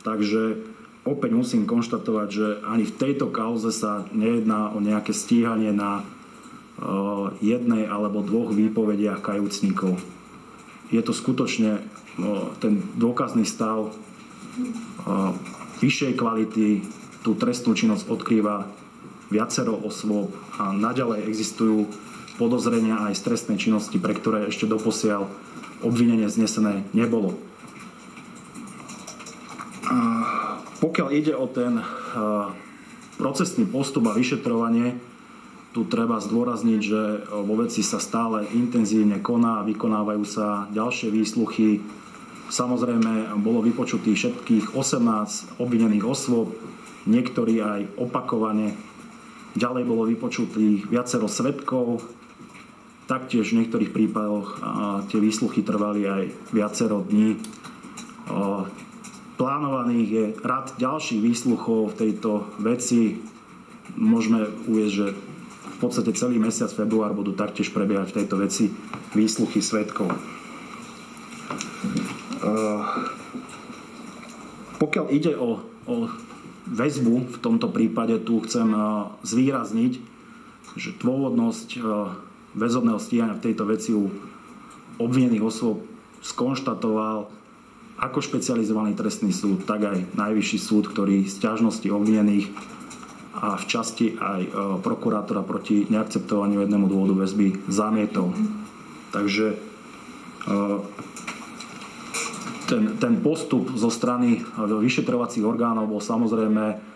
takže 0.03 0.59
opäť 1.07 1.31
musím 1.31 1.63
konštatovať, 1.63 2.27
že 2.27 2.47
ani 2.67 2.83
v 2.83 2.97
tejto 2.99 3.31
kauze 3.31 3.71
sa 3.71 4.03
nejedná 4.11 4.75
o 4.75 4.83
nejaké 4.83 5.15
stíhanie 5.15 5.71
na 5.71 6.03
jednej 7.39 7.85
alebo 7.85 8.25
dvoch 8.25 8.49
výpovediach 8.51 9.21
kajúcnikov. 9.21 10.01
Je 10.89 11.01
to 11.05 11.13
skutočne 11.13 11.81
ten 12.61 12.73
dôkazný 12.97 13.45
stav 13.45 13.93
vyššej 15.81 16.13
kvality, 16.17 16.85
tú 17.25 17.33
trestnú 17.33 17.73
činnosť 17.73 18.09
odkrýva 18.09 18.67
viacero 19.33 19.73
osôb 19.79 20.29
a 20.61 20.69
naďalej 20.75 21.25
existujú 21.25 21.89
podozrenia 22.37 23.09
aj 23.09 23.17
z 23.17 23.21
trestnej 23.25 23.57
činnosti, 23.57 23.97
pre 23.97 24.13
ktoré 24.13 24.49
ešte 24.49 24.65
doposiaľ 24.69 25.29
obvinenie 25.81 26.29
znesené 26.29 26.85
nebolo. 26.93 27.37
Pokiaľ 30.81 31.07
ide 31.13 31.33
o 31.37 31.45
ten 31.49 31.81
procesný 33.17 33.65
postup 33.69 34.09
a 34.09 34.17
vyšetrovanie, 34.17 34.97
tu 35.73 35.89
treba 35.89 36.21
zdôrazniť, 36.21 36.81
že 36.85 37.01
vo 37.33 37.57
veci 37.57 37.81
sa 37.81 37.97
stále 37.97 38.45
intenzívne 38.53 39.17
koná, 39.17 39.65
vykonávajú 39.65 40.21
sa 40.21 40.69
ďalšie 40.69 41.09
výsluchy. 41.09 41.81
Samozrejme, 42.53 43.33
bolo 43.41 43.65
vypočutých 43.65 44.37
všetkých 44.37 44.65
18 44.77 45.57
obvinených 45.57 46.05
osôb, 46.05 46.53
niektorí 47.09 47.57
aj 47.57 47.89
opakovane. 47.97 48.77
Ďalej 49.57 49.83
bolo 49.89 50.05
vypočutých 50.05 50.85
viacero 50.93 51.25
svetkov, 51.25 52.05
taktiež 53.09 53.49
v 53.49 53.65
niektorých 53.65 53.89
prípadoch 53.89 54.61
tie 55.09 55.17
výsluchy 55.17 55.65
trvali 55.65 56.05
aj 56.05 56.23
viacero 56.53 57.01
dní. 57.01 57.41
Plánovaných 59.41 60.07
je 60.13 60.25
rad 60.45 60.77
ďalších 60.77 61.17
výsluchov 61.17 61.97
v 61.97 61.97
tejto 61.97 62.45
veci. 62.61 63.17
Môžeme 63.97 64.45
uvieť, 64.69 64.89
že 64.93 65.07
podstate 65.79 66.11
celý 66.13 66.37
mesiac 66.37 66.69
február 66.69 67.13
budú 67.15 67.33
taktiež 67.33 67.71
prebiehať 67.73 68.13
v 68.13 68.17
tejto 68.21 68.35
veci 68.41 68.65
výsluchy 69.17 69.61
svetkov. 69.63 70.13
Uh, 72.43 72.83
pokiaľ 74.77 75.05
ide 75.15 75.33
o, 75.39 75.63
o 75.87 75.95
väzbu 76.67 77.33
v 77.33 77.37
tomto 77.39 77.71
prípade, 77.71 78.19
tu 78.21 78.43
chcem 78.43 78.67
uh, 78.75 79.15
zvýrazniť, 79.23 79.93
že 80.75 80.89
dôvodnosť 80.99 81.69
uh, 81.79 82.11
väzobného 82.53 82.99
stíhania 82.99 83.39
v 83.39 83.45
tejto 83.49 83.63
veci 83.65 83.95
u 83.95 84.11
obvinených 85.01 85.43
osôb 85.43 85.87
skonštatoval 86.21 87.31
ako 87.99 88.19
špecializovaný 88.19 88.97
trestný 88.97 89.31
súd, 89.31 89.63
tak 89.69 89.85
aj 89.85 89.99
najvyšší 90.17 90.59
súd, 90.59 90.89
ktorý 90.89 91.29
z 91.29 91.35
ťažnosti 91.39 91.87
obvinených 91.87 92.49
a 93.33 93.57
v 93.57 93.65
časti 93.65 94.13
aj 94.13 94.41
e, 94.45 94.49
prokurátora 94.85 95.41
proti 95.41 95.89
neakceptovaniu 95.89 96.61
jednému 96.61 96.85
dôvodu 96.85 97.17
väzby 97.25 97.65
zamietol. 97.65 98.29
Takže 99.09 99.45
e, 99.53 99.57
ten, 102.69 102.83
ten 103.01 103.13
postup 103.25 103.73
zo 103.73 103.89
strany 103.89 104.37
e, 104.37 104.39
vyšetrovacích 104.61 105.41
orgánov 105.41 105.89
bol 105.89 106.01
samozrejme 106.01 106.93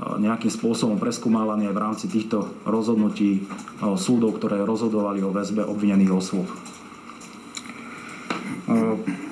nejakým 0.00 0.48
spôsobom 0.48 0.96
preskúmávaný 0.96 1.68
aj 1.68 1.76
v 1.76 1.82
rámci 1.84 2.06
týchto 2.08 2.48
rozhodnutí 2.64 3.44
súdov, 4.00 4.40
ktoré 4.40 4.64
rozhodovali 4.64 5.20
o 5.20 5.28
väzbe 5.28 5.60
obvinených 5.60 6.08
osôb. 6.08 6.48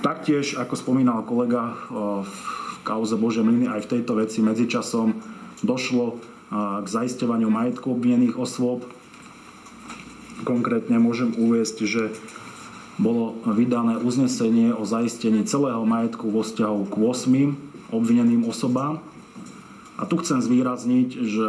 Taktiež, 0.05 0.61
ako 0.61 0.77
spomínal 0.77 1.25
kolega 1.25 1.73
v 2.21 2.37
kauze 2.85 3.17
Bože 3.17 3.41
Mlyny, 3.41 3.65
aj 3.65 3.89
v 3.89 3.91
tejto 3.97 4.21
veci 4.21 4.45
medzičasom 4.45 5.17
došlo 5.65 6.21
k 6.49 6.87
zaisťovaniu 6.87 7.49
majetku 7.53 7.93
obvinených 7.93 8.41
osôb. 8.41 8.89
Konkrétne 10.47 10.97
môžem 10.97 11.35
uviesť, 11.37 11.85
že 11.85 12.03
bolo 12.99 13.39
vydané 13.47 14.01
uznesenie 14.01 14.75
o 14.75 14.83
zaistení 14.83 15.47
celého 15.47 15.85
majetku 15.87 16.33
vo 16.33 16.43
vzťahu 16.43 16.81
k 16.91 16.95
8 16.99 17.95
obvineným 17.95 18.49
osobám. 18.49 18.99
A 19.99 20.07
tu 20.07 20.19
chcem 20.23 20.39
zvýrazniť, 20.43 21.09
že 21.27 21.49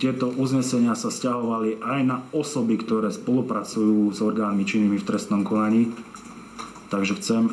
tieto 0.00 0.32
uznesenia 0.32 0.96
sa 0.96 1.12
stiahovali 1.12 1.82
aj 1.84 2.00
na 2.02 2.24
osoby, 2.32 2.80
ktoré 2.80 3.12
spolupracujú 3.12 4.10
s 4.10 4.24
orgánmi 4.24 4.64
činnými 4.64 4.96
v 4.96 5.06
trestnom 5.06 5.44
konaní. 5.44 5.92
Takže 6.88 7.20
chcem 7.20 7.52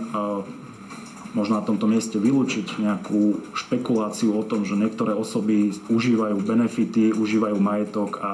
možno 1.38 1.62
na 1.62 1.64
tomto 1.64 1.86
mieste 1.86 2.18
vylúčiť 2.18 2.82
nejakú 2.82 3.54
špekuláciu 3.54 4.34
o 4.34 4.42
tom, 4.42 4.66
že 4.66 4.74
niektoré 4.74 5.14
osoby 5.14 5.70
užívajú 5.86 6.42
benefity, 6.42 7.14
užívajú 7.14 7.62
majetok 7.62 8.18
a 8.18 8.32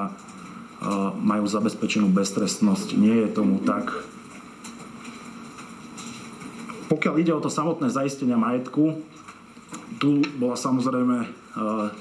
majú 1.20 1.44
zabezpečenú 1.44 2.08
beztrestnosť. 2.08 2.96
Nie 2.96 3.28
je 3.28 3.36
tomu 3.36 3.60
tak. 3.60 3.92
Pokiaľ 6.88 7.14
ide 7.20 7.32
o 7.36 7.44
to 7.44 7.52
samotné 7.52 7.92
zaistenie 7.92 8.36
majetku, 8.40 9.04
tu 10.00 10.24
bola 10.40 10.56
samozrejme, 10.56 11.28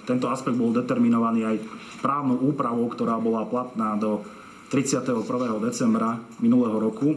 tento 0.08 0.32
aspekt 0.32 0.56
bol 0.56 0.72
determinovaný 0.72 1.44
aj 1.44 1.58
právnou 2.00 2.40
úpravou, 2.40 2.88
ktorá 2.88 3.20
bola 3.20 3.48
platná 3.48 4.00
do 4.00 4.24
31. 4.72 5.24
decembra 5.64 6.20
minulého 6.42 6.80
roku 6.80 7.16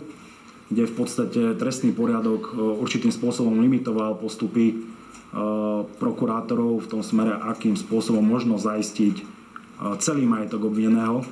kde 0.66 0.82
v 0.86 0.94
podstate 0.94 1.40
trestný 1.54 1.94
poriadok 1.94 2.50
e, 2.50 2.52
určitým 2.82 3.14
spôsobom 3.14 3.54
limitoval 3.62 4.18
postupy 4.18 4.74
e, 4.74 4.76
prokurátorov 6.02 6.82
v 6.82 6.90
tom 6.90 7.02
smere, 7.06 7.38
akým 7.38 7.78
spôsobom 7.78 8.22
možno 8.22 8.58
zaistiť 8.58 9.14
e, 9.22 9.24
celý 10.02 10.26
majetok 10.26 10.66
obvineného. 10.66 11.22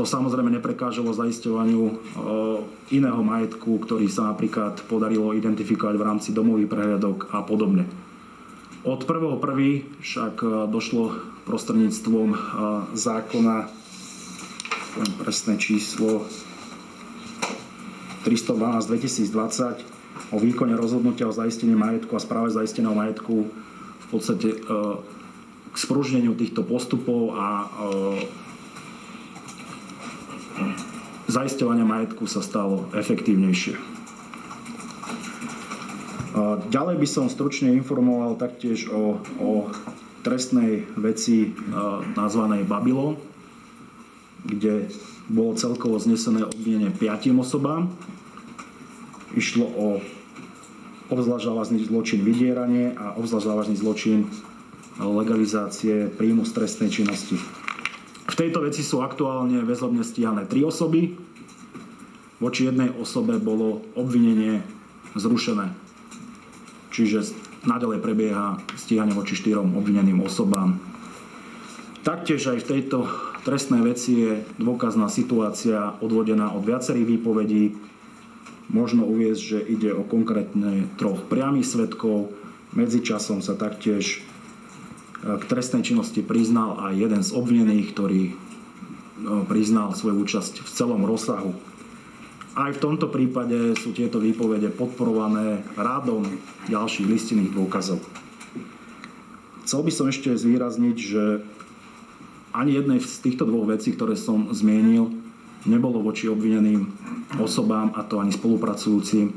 To 0.00 0.06
samozrejme 0.06 0.54
neprekážalo 0.54 1.10
zaisťovaniu 1.10 1.98
iného 2.94 3.18
majetku, 3.18 3.82
ktorý 3.82 4.06
sa 4.06 4.30
napríklad 4.30 4.86
podarilo 4.86 5.34
identifikovať 5.34 5.94
v 5.98 6.06
rámci 6.06 6.30
domových 6.30 6.70
prehľadok 6.70 7.34
a 7.34 7.42
podobne. 7.42 7.82
Od 8.86 9.02
1.1. 9.02 9.42
však 9.98 10.38
došlo 10.70 11.18
prostredníctvom 11.50 12.30
zákona, 12.94 13.56
presné 15.18 15.58
číslo, 15.58 16.30
312 18.28 18.92
2020 18.92 19.80
o 20.32 20.36
výkone 20.36 20.76
rozhodnutia 20.76 21.24
o 21.24 21.32
zaistení 21.32 21.72
majetku 21.72 22.12
a 22.12 22.20
správe 22.20 22.52
zaisteného 22.52 22.92
majetku 22.92 23.48
v 23.98 24.06
podstate 24.12 24.52
e, 24.52 24.56
k 25.72 25.76
spružneniu 25.76 26.36
týchto 26.36 26.60
postupov 26.60 27.32
a 27.32 27.64
e, 27.64 27.66
zaisťovania 31.32 31.88
majetku 31.88 32.28
sa 32.28 32.44
stalo 32.44 32.92
efektívnejšie. 32.92 33.80
E, 33.80 33.82
ďalej 36.68 36.96
by 37.00 37.08
som 37.08 37.32
stručne 37.32 37.72
informoval 37.72 38.36
taktiež 38.36 38.92
o, 38.92 39.24
o 39.40 39.72
trestnej 40.20 40.84
veci 41.00 41.56
nazvanej 42.18 42.68
Babylon, 42.68 43.16
kde 44.44 44.92
bolo 45.28 45.56
celkovo 45.56 45.96
znesené 45.96 46.44
obvinenie 46.44 46.92
piatim 46.92 47.40
osobám. 47.40 47.88
Išlo 49.38 49.70
o 49.70 49.86
obzvlášť 51.14 51.46
závažný 51.46 51.78
zločin 51.86 52.26
vydieranie 52.26 52.98
a 52.98 53.14
obzvlášť 53.14 53.46
závažný 53.46 53.76
zločin 53.78 54.26
legalizácie 54.98 56.10
príjmu 56.10 56.42
z 56.42 56.58
trestnej 56.58 56.90
činnosti. 56.90 57.38
V 58.26 58.34
tejto 58.34 58.66
veci 58.66 58.82
sú 58.82 58.98
aktuálne 58.98 59.62
väzobne 59.62 60.02
stíhané 60.02 60.42
tri 60.50 60.66
osoby. 60.66 61.14
Voči 62.42 62.66
jednej 62.66 62.90
osobe 62.98 63.38
bolo 63.38 63.86
obvinenie 63.94 64.66
zrušené. 65.14 65.70
Čiže 66.90 67.30
naďalej 67.62 68.02
prebieha 68.02 68.58
stíhanie 68.74 69.14
voči 69.14 69.38
štyrom 69.38 69.78
obvineným 69.78 70.18
osobám. 70.18 70.82
Taktiež 72.02 72.42
aj 72.50 72.66
v 72.66 72.68
tejto 72.74 73.06
trestnej 73.46 73.86
veci 73.86 74.18
je 74.18 74.32
dôkazná 74.58 75.06
situácia 75.06 75.94
odvodená 76.02 76.50
od 76.58 76.66
viacerých 76.66 77.06
výpovedí. 77.18 77.78
Možno 78.68 79.08
uviezť, 79.08 79.42
že 79.42 79.58
ide 79.64 79.90
o 79.96 80.04
konkrétne 80.04 80.84
troch 81.00 81.24
priamých 81.24 81.68
svetkov. 81.68 82.36
Medzičasom 82.76 83.40
sa 83.40 83.56
taktiež 83.56 84.20
k 85.24 85.42
trestnej 85.50 85.82
činnosti 85.82 86.22
priznal 86.22 86.78
aj 86.78 86.94
jeden 86.94 87.22
z 87.26 87.30
obvinených, 87.34 87.88
ktorý 87.90 88.22
no, 89.18 89.42
priznal 89.48 89.96
svoju 89.96 90.22
účasť 90.22 90.62
v 90.62 90.68
celom 90.70 91.02
rozsahu. 91.02 91.56
Aj 92.54 92.70
v 92.70 92.82
tomto 92.82 93.10
prípade 93.10 93.74
sú 93.78 93.94
tieto 93.94 94.22
výpovede 94.22 94.70
podporované 94.70 95.62
rádom 95.74 96.26
ďalších 96.70 97.06
listinných 97.06 97.54
dôkazov. 97.54 98.02
Chcel 99.66 99.80
by 99.84 99.92
som 99.92 100.06
ešte 100.08 100.32
zvýrazniť, 100.32 100.96
že 100.96 101.44
ani 102.56 102.78
jednej 102.78 102.98
z 103.04 103.18
týchto 103.20 103.44
dvoch 103.44 103.68
vecí, 103.68 103.92
ktoré 103.92 104.16
som 104.16 104.50
zmienil, 104.50 105.17
nebolo 105.68 106.00
voči 106.00 106.26
obvineným 106.26 106.88
osobám, 107.38 107.92
a 107.92 108.02
to 108.02 108.18
ani 108.18 108.32
spolupracujúcim, 108.32 109.36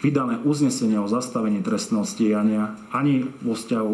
vydané 0.00 0.40
uznesenie 0.44 0.96
o 1.00 1.08
zastavení 1.08 1.60
trestného 1.60 2.04
stíhania 2.04 2.76
ani 2.92 3.28
vo 3.40 3.52
vzťahu 3.56 3.92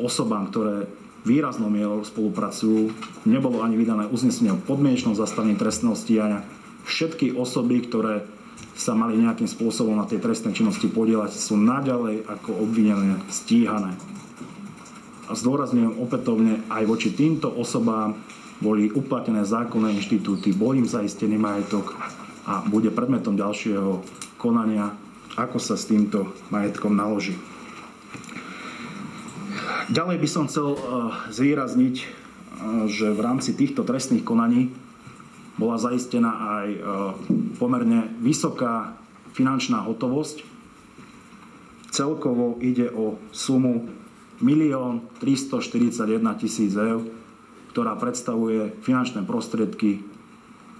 osobám, 0.00 0.48
ktoré 0.48 0.88
výraznou 1.28 1.68
mierou 1.68 2.00
spolupracujú. 2.00 2.88
Nebolo 3.28 3.60
ani 3.60 3.76
vydané 3.76 4.08
uznesenie 4.08 4.56
o 4.56 4.62
podmienečnom 4.62 5.12
zastavení 5.12 5.56
trestného 5.56 5.92
stíhania. 5.92 6.40
Všetky 6.88 7.36
osoby, 7.36 7.84
ktoré 7.84 8.24
sa 8.72 8.96
mali 8.96 9.20
nejakým 9.20 9.44
spôsobom 9.44 9.92
na 9.92 10.08
tej 10.08 10.24
trestnej 10.24 10.56
činnosti 10.56 10.88
podielať, 10.88 11.36
sú 11.36 11.60
naďalej 11.60 12.24
ako 12.24 12.64
obvinené 12.64 13.20
stíhané. 13.28 13.92
A 15.28 15.36
zdôrazňujem 15.36 16.00
opätovne, 16.00 16.64
aj 16.72 16.88
voči 16.88 17.12
týmto 17.12 17.52
osobám 17.52 18.16
boli 18.60 18.92
uplatnené 18.92 19.42
zákonné 19.48 19.96
inštitúty, 19.96 20.52
bol 20.52 20.76
im 20.76 20.84
zaistený 20.84 21.40
majetok 21.40 21.96
a 22.44 22.64
bude 22.68 22.92
predmetom 22.92 23.36
ďalšieho 23.36 24.04
konania, 24.36 24.92
ako 25.36 25.56
sa 25.56 25.80
s 25.80 25.88
týmto 25.88 26.32
majetkom 26.52 26.92
naloží. 26.92 27.36
Ďalej 29.90 30.16
by 30.22 30.28
som 30.30 30.46
chcel 30.46 30.76
eh, 30.76 30.78
zvýrazniť, 31.34 31.94
eh, 31.98 32.06
že 32.86 33.10
v 33.10 33.20
rámci 33.20 33.56
týchto 33.58 33.82
trestných 33.82 34.22
konaní 34.22 34.70
bola 35.58 35.82
zaistená 35.82 36.62
aj 36.62 36.68
eh, 36.70 36.80
pomerne 37.58 38.12
vysoká 38.22 38.94
finančná 39.34 39.82
hotovosť. 39.82 40.46
Celkovo 41.90 42.62
ide 42.62 42.86
o 42.86 43.18
sumu 43.34 43.90
1 44.38 45.18
341 45.18 46.40
tisíc 46.40 46.72
eur, 46.78 47.02
ktorá 47.70 47.94
predstavuje 47.94 48.74
finančné 48.82 49.22
prostriedky 49.22 50.02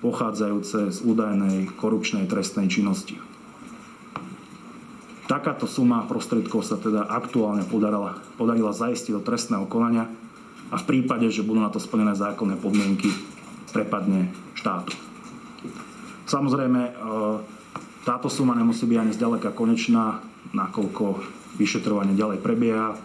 pochádzajúce 0.02 0.90
z 0.90 0.98
údajnej 1.06 1.70
korupčnej 1.78 2.26
trestnej 2.26 2.66
činnosti. 2.66 3.20
Takáto 5.30 5.70
suma 5.70 6.02
prostriedkov 6.10 6.66
sa 6.66 6.74
teda 6.74 7.06
aktuálne 7.06 7.62
podarila, 7.62 8.18
podarila 8.34 8.74
zaistiť 8.74 9.14
do 9.14 9.22
trestného 9.22 9.62
konania 9.70 10.10
a 10.74 10.76
v 10.82 10.84
prípade, 10.90 11.30
že 11.30 11.46
budú 11.46 11.62
na 11.62 11.70
to 11.70 11.78
splnené 11.78 12.18
zákonné 12.18 12.58
podmienky, 12.58 13.14
prepadne 13.70 14.34
štátu. 14.58 14.90
Samozrejme, 16.26 16.80
e, 16.82 16.92
táto 18.02 18.26
suma 18.26 18.58
nemusí 18.58 18.86
byť 18.90 18.98
ani 18.98 19.12
zďaleka 19.14 19.54
konečná, 19.54 20.18
nakoľko 20.50 21.22
vyšetrovanie 21.58 22.18
ďalej 22.18 22.42
prebieha. 22.42 22.98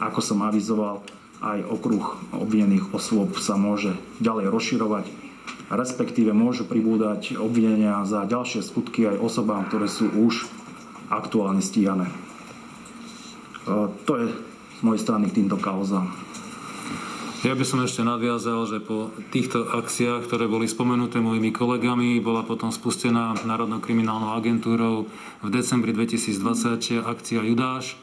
Ako 0.00 0.20
som 0.20 0.44
avizoval, 0.44 1.00
aj 1.40 1.64
okruh 1.64 2.20
obvinených 2.36 2.92
osôb 2.92 3.36
sa 3.40 3.56
môže 3.56 3.96
ďalej 4.20 4.52
rozširovať, 4.52 5.04
respektíve 5.72 6.36
môžu 6.36 6.68
pribúdať 6.68 7.40
obvinenia 7.40 8.04
za 8.04 8.28
ďalšie 8.28 8.60
skutky 8.60 9.08
aj 9.08 9.16
osobám, 9.24 9.64
ktoré 9.68 9.88
sú 9.88 10.12
už 10.12 10.44
aktuálne 11.08 11.64
stíhané. 11.64 12.06
E, 12.06 12.14
to 14.04 14.12
je 14.20 14.26
z 14.78 14.80
mojej 14.84 15.00
strany 15.00 15.32
k 15.32 15.42
týmto 15.42 15.56
kauzám. 15.56 16.12
Ja 17.40 17.56
by 17.56 17.64
som 17.64 17.80
ešte 17.80 18.04
nadviazal, 18.04 18.68
že 18.68 18.84
po 18.84 19.16
týchto 19.32 19.64
akciách, 19.64 20.28
ktoré 20.28 20.44
boli 20.44 20.68
spomenuté 20.68 21.24
mojimi 21.24 21.56
kolegami, 21.56 22.20
bola 22.20 22.44
potom 22.44 22.68
spustená 22.68 23.32
Národnou 23.48 23.80
kriminálnou 23.80 24.36
agentúrou 24.36 25.08
v 25.40 25.48
decembri 25.48 25.96
2020 25.96 27.00
akcia 27.00 27.40
Judáš. 27.40 27.96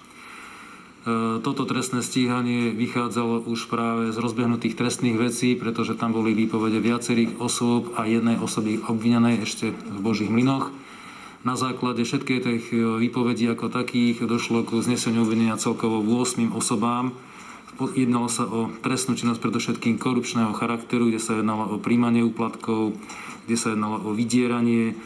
E, 1.07 1.39
toto 1.39 1.63
trestné 1.63 2.03
stíhanie 2.03 2.75
vychádzalo 2.75 3.47
už 3.47 3.71
práve 3.71 4.11
z 4.11 4.19
rozbehnutých 4.19 4.75
trestných 4.75 5.15
vecí, 5.15 5.55
pretože 5.55 5.95
tam 5.95 6.11
boli 6.11 6.35
výpovede 6.35 6.83
viacerých 6.83 7.39
osôb 7.39 7.95
a 7.95 8.03
jednej 8.03 8.35
osoby 8.35 8.83
obvinenej 8.83 9.47
ešte 9.47 9.71
v 9.71 9.99
Božích 10.03 10.27
mlynoch. 10.27 10.67
Na 11.47 11.55
základe 11.55 12.03
všetkých 12.03 12.41
tých 12.43 12.65
e, 12.75 12.99
výpovedí 12.99 13.47
ako 13.47 13.71
takých 13.71 14.27
došlo 14.27 14.67
k 14.67 14.83
zneseniu 14.83 15.23
obvinenia 15.23 15.55
celkovo 15.55 16.03
8 16.03 16.51
osobám. 16.51 17.15
Jednalo 17.95 18.27
sa 18.27 18.43
o 18.43 18.67
trestnú 18.83 19.15
činnosť 19.15 19.39
predovšetkým 19.39 19.95
korupčného 20.01 20.51
charakteru, 20.59 21.07
kde 21.07 21.23
sa 21.23 21.39
jednalo 21.39 21.71
o 21.71 21.77
príjmanie 21.79 22.25
úplatkov, 22.25 22.99
kde 23.47 23.55
sa 23.55 23.71
jednalo 23.71 24.01
o 24.03 24.11
vydieranie, 24.11 24.97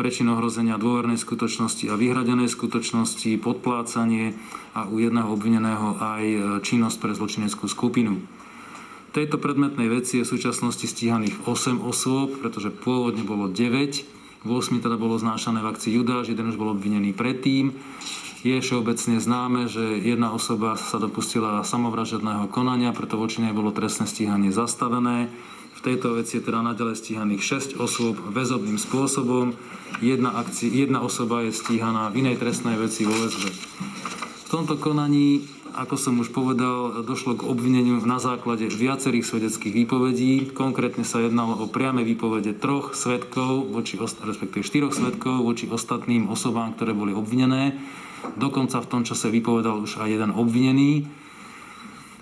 prečin 0.00 0.32
ohrozenia 0.32 0.80
dôvernej 0.80 1.20
skutočnosti 1.20 1.84
a 1.92 2.00
vyhradenej 2.00 2.48
skutočnosti, 2.48 3.36
podplácanie 3.36 4.32
a 4.72 4.88
u 4.88 4.96
jedného 4.96 5.28
obvineného 5.28 6.00
aj 6.00 6.24
e, 6.24 6.38
činnosť 6.64 6.96
pre 7.04 7.12
zločineckú 7.12 7.68
skupinu. 7.68 8.16
V 8.16 9.10
tejto 9.12 9.36
predmetnej 9.36 9.92
veci 9.92 10.16
je 10.16 10.24
v 10.24 10.32
súčasnosti 10.32 10.88
stíhaných 10.88 11.44
8 11.44 11.84
osôb, 11.84 12.40
pretože 12.40 12.72
pôvodne 12.72 13.28
bolo 13.28 13.52
9 13.52 14.20
v 14.40 14.48
8 14.56 14.80
teda 14.80 14.96
bolo 14.96 15.20
znášané 15.20 15.60
v 15.60 15.68
akcii 15.68 16.00
Judáš, 16.00 16.32
jeden 16.32 16.48
už 16.48 16.56
bol 16.56 16.72
obvinený 16.72 17.12
predtým. 17.12 17.76
Je 18.40 18.56
všeobecne 18.56 19.20
známe, 19.20 19.68
že 19.68 20.00
jedna 20.00 20.32
osoba 20.32 20.80
sa 20.80 20.96
dopustila 20.96 21.60
samovražedného 21.60 22.48
konania, 22.48 22.96
preto 22.96 23.20
voči 23.20 23.44
nej 23.44 23.52
bolo 23.52 23.68
trestné 23.68 24.08
stíhanie 24.08 24.48
zastavené. 24.48 25.28
V 25.80 25.88
tejto 25.88 26.20
veci 26.20 26.36
je 26.36 26.44
teda 26.44 26.60
nadalej 26.60 27.00
stíhaných 27.00 27.40
6 27.74 27.80
osôb 27.80 28.20
väzobným 28.36 28.76
spôsobom. 28.76 29.56
Jedna, 30.04 30.36
akci- 30.36 30.68
jedna 30.68 31.00
osoba 31.00 31.40
je 31.40 31.56
stíhaná 31.56 32.12
v 32.12 32.20
inej 32.20 32.36
trestnej 32.36 32.76
veci 32.76 33.08
vo 33.08 33.16
väzbe. 33.16 33.48
V 34.44 34.48
tomto 34.52 34.76
konaní 34.76 35.40
ako 35.70 35.94
som 35.94 36.18
už 36.18 36.34
povedal, 36.34 37.06
došlo 37.06 37.38
k 37.38 37.46
obvineniu 37.46 38.02
na 38.02 38.18
základe 38.18 38.66
viacerých 38.66 39.22
svedeckých 39.22 39.70
výpovedí. 39.70 40.50
Konkrétne 40.50 41.06
sa 41.06 41.22
jednalo 41.22 41.54
o 41.62 41.70
priame 41.70 42.02
výpovede 42.02 42.58
troch 42.58 42.98
svetkov, 42.98 43.70
voči, 43.70 43.94
respektíve 44.00 44.66
štyroch 44.66 44.92
svetkov 44.92 45.46
voči 45.46 45.70
ostatným 45.70 46.26
osobám, 46.26 46.74
ktoré 46.74 46.90
boli 46.90 47.14
obvinené. 47.14 47.78
Dokonca 48.36 48.82
v 48.82 48.90
tom 48.90 49.02
čase 49.06 49.30
vypovedal 49.30 49.80
už 49.80 50.02
aj 50.02 50.08
jeden 50.10 50.34
obvinený. 50.34 51.06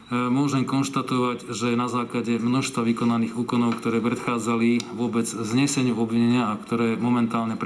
E, 0.09 0.29
môžem 0.33 0.65
konštatovať, 0.65 1.53
že 1.53 1.77
na 1.77 1.93
základe 1.93 2.41
množstva 2.41 2.81
vykonaných 2.81 3.37
úkonov, 3.37 3.77
ktoré 3.77 4.01
predchádzali 4.01 4.97
vôbec 4.97 5.29
zneseniu 5.29 6.01
obvinenia 6.01 6.53
a 6.53 6.59
ktoré 6.61 6.97
momentálne 6.97 7.61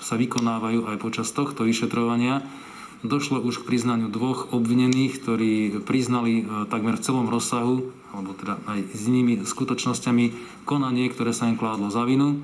sa 0.00 0.16
vykonávajú 0.16 0.88
aj 0.88 0.96
počas 0.96 1.28
tohto 1.36 1.68
vyšetrovania, 1.68 2.40
Došlo 3.04 3.44
už 3.44 3.62
k 3.62 3.68
priznaniu 3.68 4.08
dvoch 4.08 4.56
obvinených, 4.56 5.20
ktorí 5.20 5.52
priznali 5.84 6.40
e, 6.40 6.64
takmer 6.72 6.96
v 6.96 7.04
celom 7.04 7.28
rozsahu, 7.28 7.92
alebo 8.16 8.32
teda 8.32 8.56
aj 8.64 8.88
s 8.88 9.00
inými 9.04 9.44
skutočnosťami, 9.44 10.24
konanie, 10.64 11.12
ktoré 11.12 11.36
sa 11.36 11.46
im 11.46 11.60
kládlo 11.60 11.92
za 11.92 12.08
vinu. 12.08 12.40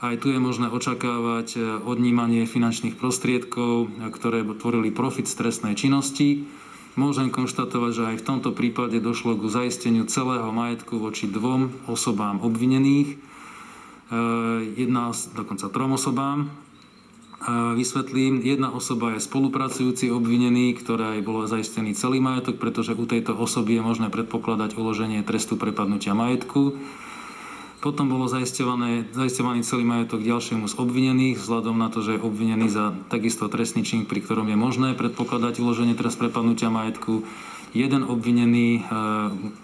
Aj 0.00 0.16
tu 0.16 0.32
je 0.32 0.40
možné 0.40 0.72
očakávať 0.72 1.48
e, 1.52 1.58
odnímanie 1.84 2.48
finančných 2.48 2.96
prostriedkov, 2.96 3.92
ktoré 4.16 4.40
tvorili 4.42 4.88
profit 4.88 5.28
z 5.28 5.36
trestnej 5.36 5.76
činnosti. 5.76 6.48
Môžem 6.96 7.28
konštatovať, 7.28 7.92
že 7.92 8.02
aj 8.08 8.16
v 8.18 8.26
tomto 8.26 8.50
prípade 8.56 8.96
došlo 9.04 9.36
k 9.36 9.52
zaisteniu 9.52 10.08
celého 10.08 10.48
majetku 10.48 10.96
voči 10.96 11.28
dvom 11.28 11.84
osobám 11.92 12.40
obvinených, 12.40 13.20
jedna, 14.80 15.12
dokonca 15.36 15.68
trom 15.68 15.92
osobám, 16.00 16.48
vysvetlím. 17.76 18.40
Jedna 18.40 18.72
osoba 18.72 19.12
je 19.12 19.20
spolupracujúci 19.20 20.08
obvinený, 20.08 20.72
ktorá 20.72 21.12
bolo 21.20 21.44
zaistený 21.44 21.92
celý 21.92 22.16
majetok, 22.16 22.56
pretože 22.56 22.96
u 22.96 23.04
tejto 23.04 23.36
osoby 23.36 23.76
je 23.76 23.84
možné 23.84 24.08
predpokladať 24.08 24.72
uloženie 24.80 25.20
trestu 25.20 25.60
prepadnutia 25.60 26.16
majetku. 26.16 26.80
Potom 27.76 28.08
bolo 28.08 28.24
zaisťovaný 28.24 29.60
celý 29.60 29.84
majetok 29.84 30.24
ďalšiemu 30.24 30.64
z 30.64 30.74
obvinených, 30.80 31.36
vzhľadom 31.36 31.76
na 31.76 31.92
to, 31.92 32.00
že 32.00 32.16
je 32.16 32.24
obvinený 32.24 32.72
za 32.72 32.96
takisto 33.12 33.52
trestný 33.52 33.84
čin, 33.84 34.08
pri 34.08 34.24
ktorom 34.24 34.48
je 34.48 34.56
možné 34.56 34.96
predpokladať 34.96 35.60
uloženie 35.60 35.92
trest 35.92 36.16
prepadnutia 36.16 36.72
majetku. 36.72 37.28
Jeden 37.76 38.08
obvinený 38.08 38.80
e, 38.80 38.82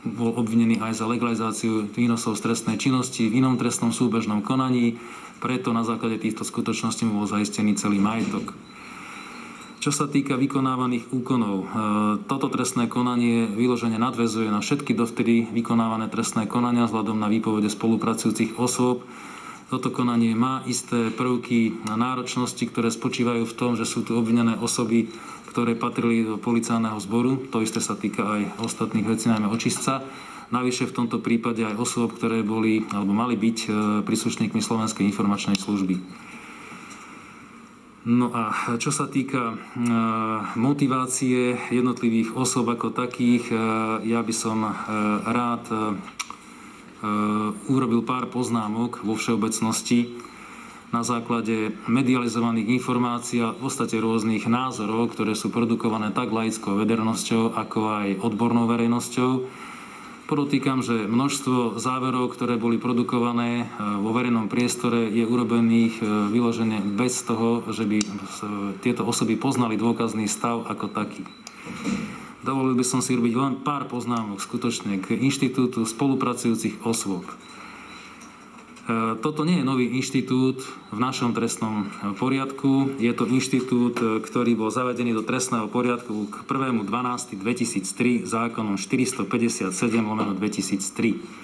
bol 0.04 0.36
obvinený 0.36 0.84
aj 0.84 1.00
za 1.00 1.08
legalizáciu 1.08 1.88
výnosov 1.88 2.36
z 2.36 2.52
trestnej 2.52 2.76
činnosti 2.76 3.32
v 3.32 3.40
inom 3.40 3.56
trestnom 3.56 3.96
súbežnom 3.96 4.44
konaní, 4.44 5.00
preto 5.40 5.72
na 5.72 5.80
základe 5.80 6.20
týchto 6.20 6.44
skutočností 6.44 7.08
mu 7.08 7.24
bol 7.24 7.26
zaistený 7.26 7.80
celý 7.80 7.96
majetok. 7.96 8.52
Čo 9.82 9.90
sa 9.90 10.06
týka 10.06 10.38
vykonávaných 10.38 11.10
úkonov, 11.10 11.56
e, 11.58 11.66
toto 12.30 12.46
trestné 12.46 12.86
konanie 12.86 13.50
vyložene 13.50 13.98
nadvezuje 13.98 14.46
na 14.46 14.62
všetky 14.62 14.94
dovtedy 14.94 15.50
vykonávané 15.50 16.06
trestné 16.06 16.46
konania 16.46 16.86
vzhľadom 16.86 17.18
na 17.18 17.26
výpovede 17.26 17.66
spolupracujúcich 17.66 18.62
osôb. 18.62 19.02
Toto 19.74 19.90
konanie 19.90 20.38
má 20.38 20.62
isté 20.70 21.10
prvky 21.10 21.82
na 21.82 21.98
náročnosti, 21.98 22.62
ktoré 22.62 22.94
spočívajú 22.94 23.42
v 23.42 23.56
tom, 23.58 23.74
že 23.74 23.82
sú 23.82 24.06
tu 24.06 24.14
obvinené 24.14 24.54
osoby, 24.54 25.10
ktoré 25.50 25.74
patrili 25.74 26.30
do 26.30 26.38
policajného 26.38 27.02
zboru. 27.02 27.42
To 27.50 27.58
isté 27.58 27.82
sa 27.82 27.98
týka 27.98 28.22
aj 28.22 28.62
ostatných 28.62 29.10
vecí, 29.10 29.34
najmä 29.34 29.50
očistca. 29.50 30.06
Navyše 30.54 30.86
v 30.86 30.94
tomto 30.94 31.18
prípade 31.18 31.66
aj 31.66 31.74
osôb, 31.74 32.14
ktoré 32.14 32.46
boli 32.46 32.86
alebo 32.94 33.10
mali 33.10 33.34
byť 33.34 33.58
e, 33.66 33.68
príslušníkmi 34.06 34.62
Slovenskej 34.62 35.02
informačnej 35.10 35.58
služby. 35.58 36.22
No 38.02 38.34
a 38.34 38.74
čo 38.82 38.90
sa 38.90 39.06
týka 39.06 39.54
e, 39.54 39.56
motivácie 40.58 41.54
jednotlivých 41.70 42.34
osob 42.34 42.66
ako 42.74 42.90
takých, 42.90 43.46
e, 43.46 43.56
ja 44.10 44.18
by 44.26 44.34
som 44.34 44.66
e, 44.66 44.72
rád 45.26 45.64
urobil 47.66 48.06
pár 48.06 48.30
poznámok 48.30 49.02
vo 49.02 49.18
všeobecnosti 49.18 50.14
na 50.94 51.02
základe 51.02 51.74
medializovaných 51.90 52.78
informácií 52.78 53.42
a 53.42 53.50
v 53.50 53.66
podstate 53.66 53.98
rôznych 53.98 54.46
názorov, 54.46 55.10
ktoré 55.10 55.34
sú 55.34 55.50
produkované 55.50 56.14
tak 56.14 56.30
laickou 56.30 56.78
vedenosťou, 56.78 57.58
ako 57.58 57.78
aj 57.90 58.08
odbornou 58.22 58.70
verejnosťou 58.70 59.50
Podotýkam, 60.32 60.80
že 60.80 61.04
množstvo 61.04 61.76
záverov, 61.76 62.32
ktoré 62.32 62.56
boli 62.56 62.80
produkované 62.80 63.68
e, 63.68 63.84
vo 64.00 64.16
verejnom 64.16 64.48
priestore, 64.48 65.12
je 65.12 65.28
urobených 65.28 66.00
e, 66.00 66.04
vyložene 66.32 66.80
bez 66.80 67.20
toho, 67.20 67.68
že 67.68 67.84
by 67.84 68.00
tieto 68.80 69.04
osoby 69.04 69.36
poznali 69.36 69.76
dôkazný 69.76 70.24
stav 70.24 70.64
ako 70.72 70.88
taký. 70.88 71.28
Dovolil 72.40 72.72
by 72.72 72.80
som 72.80 73.04
si 73.04 73.12
robiť 73.12 73.34
len 73.36 73.60
pár 73.60 73.92
poznámok 73.92 74.40
skutočne 74.40 75.04
k 75.04 75.20
inštitútu 75.20 75.84
spolupracujúcich 75.84 76.80
osôb. 76.80 77.28
E, 78.82 79.14
toto 79.22 79.46
nie 79.46 79.62
je 79.62 79.68
nový 79.68 79.94
inštitút 79.94 80.58
v 80.90 80.98
našom 80.98 81.30
trestnom 81.30 81.86
poriadku. 82.18 82.98
Je 82.98 83.14
to 83.14 83.30
inštitút, 83.30 83.94
e, 84.02 84.18
ktorý 84.18 84.58
bol 84.58 84.74
zavedený 84.74 85.14
do 85.14 85.22
trestného 85.22 85.70
poriadku 85.70 86.26
k 86.26 86.42
1.12.2003 86.50 88.26
zákonom 88.26 88.74
457 88.74 89.70
lomeno 90.02 90.34
2003. 90.34 91.41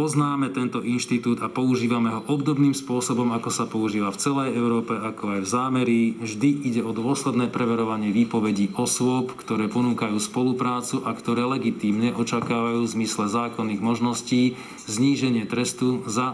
Poznáme 0.00 0.48
tento 0.48 0.80
inštitút 0.80 1.44
a 1.44 1.52
používame 1.52 2.08
ho 2.08 2.24
obdobným 2.24 2.72
spôsobom, 2.72 3.36
ako 3.36 3.52
sa 3.52 3.68
používa 3.68 4.08
v 4.08 4.16
celej 4.16 4.56
Európe, 4.56 4.96
ako 4.96 5.36
aj 5.36 5.40
v 5.44 5.50
zámeri. 5.52 6.00
Vždy 6.16 6.72
ide 6.72 6.80
o 6.80 6.96
dôsledné 6.96 7.52
preverovanie 7.52 8.08
výpovedí 8.08 8.72
osôb, 8.80 9.36
ktoré 9.36 9.68
ponúkajú 9.68 10.16
spoluprácu 10.16 11.04
a 11.04 11.12
ktoré 11.12 11.44
legitímne 11.44 12.16
očakávajú 12.16 12.80
v 12.80 12.92
zmysle 12.96 13.28
zákonných 13.28 13.84
možností 13.84 14.56
zníženie 14.88 15.44
trestu 15.44 16.00
za 16.08 16.32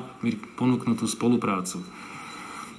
ponúknutú 0.55 1.11
spoluprácu. 1.11 1.83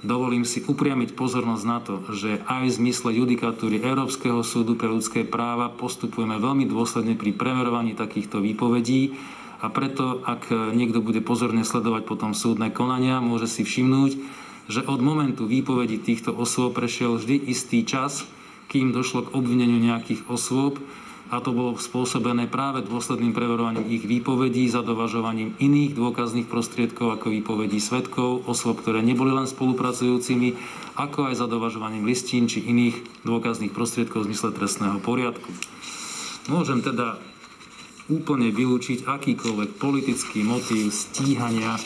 Dovolím 0.00 0.48
si 0.48 0.64
upriamiť 0.64 1.12
pozornosť 1.12 1.64
na 1.68 1.84
to, 1.84 2.00
že 2.16 2.40
aj 2.48 2.64
v 2.64 2.76
zmysle 2.80 3.12
judikatúry 3.12 3.84
Európskeho 3.84 4.40
súdu 4.40 4.72
pre 4.72 4.88
ľudské 4.88 5.28
práva 5.28 5.68
postupujeme 5.68 6.40
veľmi 6.40 6.64
dôsledne 6.64 7.12
pri 7.12 7.36
preverovaní 7.36 7.92
takýchto 7.92 8.40
výpovedí 8.40 9.36
a 9.58 9.66
preto, 9.70 10.22
ak 10.22 10.50
niekto 10.74 11.02
bude 11.02 11.18
pozorne 11.18 11.66
sledovať 11.66 12.06
potom 12.06 12.30
súdne 12.30 12.70
konania, 12.70 13.18
môže 13.18 13.50
si 13.50 13.66
všimnúť, 13.66 14.12
že 14.68 14.84
od 14.84 15.00
momentu 15.00 15.48
výpovedi 15.48 15.98
týchto 15.98 16.30
osôb 16.30 16.76
prešiel 16.76 17.16
vždy 17.16 17.50
istý 17.50 17.82
čas, 17.82 18.28
kým 18.68 18.92
došlo 18.92 19.26
k 19.26 19.32
obvineniu 19.34 19.80
nejakých 19.80 20.28
osôb 20.28 20.78
a 21.28 21.44
to 21.44 21.52
bolo 21.52 21.76
spôsobené 21.76 22.48
práve 22.48 22.80
dôsledným 22.84 23.36
preverovaním 23.36 23.84
ich 23.92 24.04
výpovedí, 24.08 24.64
zadovažovaním 24.72 25.52
iných 25.60 25.92
dôkazných 25.92 26.48
prostriedkov 26.48 27.20
ako 27.20 27.28
výpovedí 27.28 27.76
svetkov, 27.80 28.48
osôb, 28.48 28.80
ktoré 28.80 29.04
neboli 29.04 29.36
len 29.36 29.44
spolupracujúcimi, 29.44 30.56
ako 30.96 31.28
aj 31.28 31.34
zadovažovaním 31.36 32.08
listín 32.08 32.48
či 32.48 32.64
iných 32.64 33.24
dôkazných 33.28 33.76
prostriedkov 33.76 34.24
v 34.24 34.32
zmysle 34.32 34.56
trestného 34.56 34.96
poriadku. 35.04 35.52
Môžem 36.48 36.80
teda 36.80 37.20
úplne 38.08 38.48
vylúčiť 38.48 39.04
akýkoľvek 39.04 39.70
politický 39.76 40.40
motív 40.40 40.88
stíhania 40.92 41.76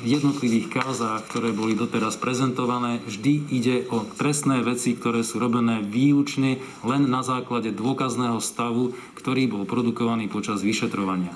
v 0.00 0.16
jednotlivých 0.16 0.70
kauzách, 0.70 1.26
ktoré 1.30 1.50
boli 1.50 1.74
doteraz 1.74 2.14
prezentované. 2.16 3.02
Vždy 3.04 3.34
ide 3.50 3.76
o 3.90 4.06
trestné 4.06 4.62
veci, 4.62 4.94
ktoré 4.94 5.26
sú 5.26 5.42
robené 5.42 5.82
výlučne 5.82 6.62
len 6.86 7.02
na 7.06 7.20
základe 7.20 7.74
dôkazného 7.74 8.38
stavu, 8.38 8.96
ktorý 9.18 9.50
bol 9.50 9.64
produkovaný 9.66 10.30
počas 10.30 10.62
vyšetrovania. 10.62 11.34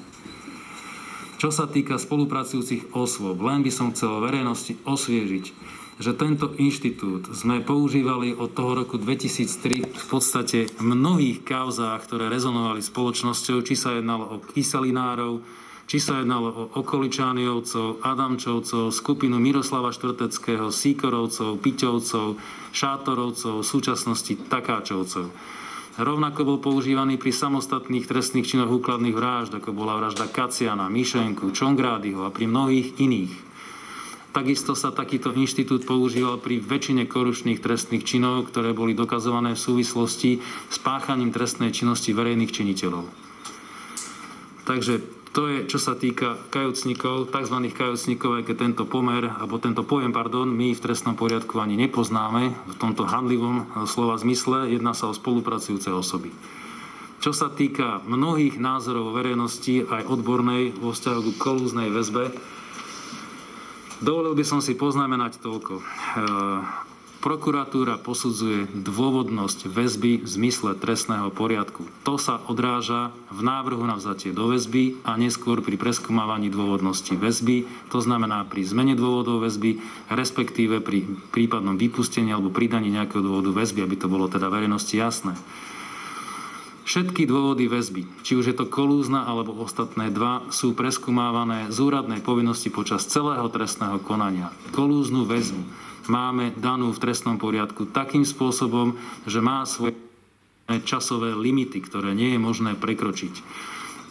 Čo 1.37 1.53
sa 1.53 1.69
týka 1.69 2.01
spolupracujúcich 2.01 2.97
osôb, 2.97 3.37
len 3.45 3.61
by 3.61 3.69
som 3.69 3.93
chcel 3.93 4.23
verejnosti 4.23 4.81
osviežiť, 4.89 5.53
že 5.99 6.11
tento 6.19 6.51
inštitút 6.59 7.31
sme 7.31 7.63
používali 7.63 8.35
od 8.35 8.51
toho 8.51 8.83
roku 8.83 8.99
2003 8.99 9.87
v 9.95 10.07
podstate 10.11 10.67
v 10.67 10.83
mnohých 10.83 11.47
kauzách, 11.47 12.03
ktoré 12.03 12.27
rezonovali 12.27 12.83
spoločnosťou, 12.83 13.63
či 13.63 13.75
sa 13.79 13.95
jednalo 13.95 14.27
o 14.27 14.37
kyselinárov, 14.43 15.39
či 15.85 16.01
sa 16.01 16.25
jednalo 16.25 16.49
o 16.51 16.65
okoličániovcov, 16.81 18.03
Adamčovcov, 18.03 18.91
skupinu 18.91 19.37
Miroslava 19.37 19.93
Štvrteckého, 19.93 20.73
Síkorovcov, 20.73 21.61
Piťovcov, 21.61 22.27
Šátorovcov, 22.73 23.61
v 23.61 23.69
súčasnosti 23.69 24.35
Takáčovcov. 24.49 25.29
Rovnako 25.95 26.41
bol 26.43 26.59
používaný 26.59 27.23
pri 27.23 27.31
samostatných 27.31 28.11
trestných 28.11 28.51
činoch 28.51 28.73
úkladných 28.83 29.15
vražd, 29.15 29.63
ako 29.63 29.71
bola 29.71 29.95
vražda 29.95 30.27
Kaciana, 30.27 30.91
Mišenku, 30.91 31.55
Čongrádyho 31.55 32.27
a 32.27 32.35
pri 32.35 32.51
mnohých 32.51 32.99
iných. 32.99 33.44
Takisto 34.35 34.75
sa 34.75 34.91
takýto 34.91 35.31
inštitút 35.31 35.87
používal 35.87 36.43
pri 36.43 36.59
väčšine 36.59 37.07
korupčných 37.07 37.63
trestných 37.63 38.03
činov, 38.03 38.51
ktoré 38.51 38.75
boli 38.75 38.91
dokazované 38.91 39.55
v 39.55 39.63
súvislosti 39.63 40.43
s 40.43 40.77
páchaním 40.83 41.31
trestnej 41.31 41.71
činnosti 41.71 42.11
verejných 42.11 42.51
činiteľov. 42.51 43.07
Takže 44.67 44.95
to 45.31 45.47
je, 45.47 45.59
čo 45.71 45.79
sa 45.79 45.95
týka 45.95 46.35
kajúcnikov, 46.51 47.31
tzv. 47.31 47.59
kajúcnikov, 47.71 48.43
aj 48.43 48.43
keď 48.51 48.57
tento 48.59 48.85
pomer, 48.91 49.23
alebo 49.23 49.63
tento 49.63 49.87
pojem, 49.87 50.11
pardon, 50.11 50.51
my 50.51 50.75
v 50.75 50.83
trestnom 50.83 51.15
poriadku 51.15 51.63
ani 51.63 51.79
nepoznáme 51.79 52.55
v 52.55 52.75
tomto 52.75 53.07
handlivom 53.07 53.87
slova 53.87 54.19
zmysle, 54.19 54.67
jedná 54.67 54.99
sa 54.99 55.11
o 55.11 55.15
spolupracujúce 55.15 55.95
osoby. 55.95 56.35
Čo 57.23 57.31
sa 57.31 57.55
týka 57.55 58.03
mnohých 58.03 58.59
názorov 58.59 59.15
verejnosti, 59.15 59.87
aj 59.87 60.11
odbornej 60.11 60.75
vo 60.75 60.91
vzťahu 60.91 61.23
k 61.23 61.39
kolúznej 61.39 61.89
väzbe, 61.95 62.35
Dovolil 64.03 64.35
by 64.35 64.45
som 64.47 64.59
si 64.59 64.75
poznamenať 64.75 65.39
toľko. 65.39 65.79
E, 65.79 65.83
prokuratúra 67.25 67.97
posudzuje 67.97 68.69
dôvodnosť 68.75 69.71
väzby 69.71 70.21
v 70.21 70.29
zmysle 70.29 70.77
trestného 70.77 71.33
poriadku. 71.33 71.89
To 72.05 72.21
sa 72.21 72.43
odráža 72.51 73.17
v 73.33 73.41
návrhu 73.41 73.81
na 73.87 73.97
vzatie 73.97 74.35
do 74.35 74.53
väzby 74.53 75.01
a 75.09 75.17
neskôr 75.17 75.65
pri 75.65 75.81
preskúmavaní 75.81 76.53
dôvodnosti 76.53 77.17
väzby, 77.17 77.65
to 77.89 78.05
znamená 78.05 78.45
pri 78.45 78.69
zmene 78.69 78.93
dôvodov 78.93 79.41
väzby, 79.41 79.81
respektíve 80.13 80.85
pri 80.85 81.09
prípadnom 81.33 81.81
vypustení 81.81 82.29
alebo 82.29 82.53
pridaní 82.53 82.93
nejakého 82.93 83.25
dôvodu 83.25 83.57
väzby, 83.57 83.81
aby 83.89 83.97
to 83.97 84.11
bolo 84.11 84.29
teda 84.29 84.53
verejnosti 84.53 84.93
jasné. 84.93 85.33
Všetky 86.85 87.25
dôvody 87.25 87.65
väzby, 87.65 88.05
či 88.21 88.37
už 88.37 88.53
je 88.53 88.57
to 88.61 88.69
kolúzna 88.69 89.25
alebo 89.25 89.57
ostatné 89.57 90.13
dva, 90.13 90.45
sú 90.53 90.77
preskúmávané 90.77 91.73
z 91.73 91.81
úradnej 91.81 92.21
povinnosti 92.21 92.69
počas 92.69 93.09
celého 93.09 93.49
trestného 93.49 93.97
konania. 94.05 94.53
Kolúznu 94.77 95.25
väzbu 95.25 95.65
máme 96.13 96.53
danú 96.61 96.93
v 96.93 97.01
trestnom 97.01 97.41
poriadku 97.41 97.89
takým 97.89 98.29
spôsobom, 98.29 99.01
že 99.25 99.41
má 99.41 99.65
svoje 99.65 99.97
časové 100.85 101.33
limity, 101.33 101.81
ktoré 101.81 102.13
nie 102.13 102.37
je 102.37 102.41
možné 102.41 102.77
prekročiť. 102.77 103.35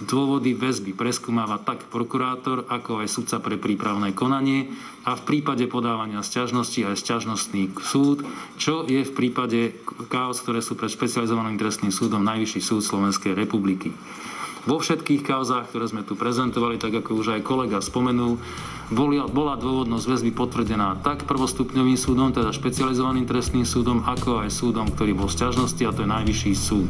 Dôvody 0.02 0.57
väzby 0.57 0.98
preskúmava 0.98 1.61
tak 1.61 1.86
prokurátor, 1.94 2.65
ako 2.65 3.06
aj 3.06 3.07
sudca 3.14 3.38
pre 3.38 3.61
prípravné 3.61 4.18
konanie 4.18 4.74
a 5.06 5.14
v 5.14 5.22
prípade 5.22 5.70
podávania 5.70 6.26
sťažnosti 6.26 6.82
aj 6.82 6.98
sťažnostný 6.98 7.78
súd, 7.78 8.26
čo 8.57 8.90
je 8.90 9.06
v 9.06 9.11
prípade 9.14 9.78
kaos, 10.10 10.41
ktoré 10.41 10.65
sú 10.65 10.74
pred 10.74 10.90
špecializovaným 10.90 11.61
trestným 11.61 11.94
súdom 11.94 12.26
Najvyšší 12.26 12.61
súd 12.65 12.82
Slovenskej 12.82 13.38
republiky. 13.38 13.94
vo 14.64 14.80
všetkých 14.80 15.28
kauzách, 15.28 15.72
ktoré 15.72 15.86
sme 15.91 16.07
tu 16.07 16.15
prezentovali, 16.15 16.80
tak 16.80 16.95
ako 16.95 17.20
už 17.20 17.36
aj 17.36 17.41
kolega 17.44 17.84
spomenul, 17.84 18.40
bola 19.32 19.56
dôvodnosť 19.60 20.06
väzby 20.07 20.32
potvrdená 20.32 21.03
tak 21.03 21.28
prvostupňovým 21.28 21.99
súdom, 21.99 22.32
teda 22.32 22.56
špecializovaným 22.56 23.28
trestným 23.28 23.68
súdom, 23.68 24.07
ako 24.07 24.48
aj 24.48 24.49
súdom, 24.52 24.88
ktorý 24.88 25.15
bol 25.20 25.28
v 25.28 25.36
sťažnosti, 25.36 25.84
a 25.84 25.91
to 25.91 26.03
je 26.07 26.10
Najvyšší 26.10 26.53
súd. 26.56 26.90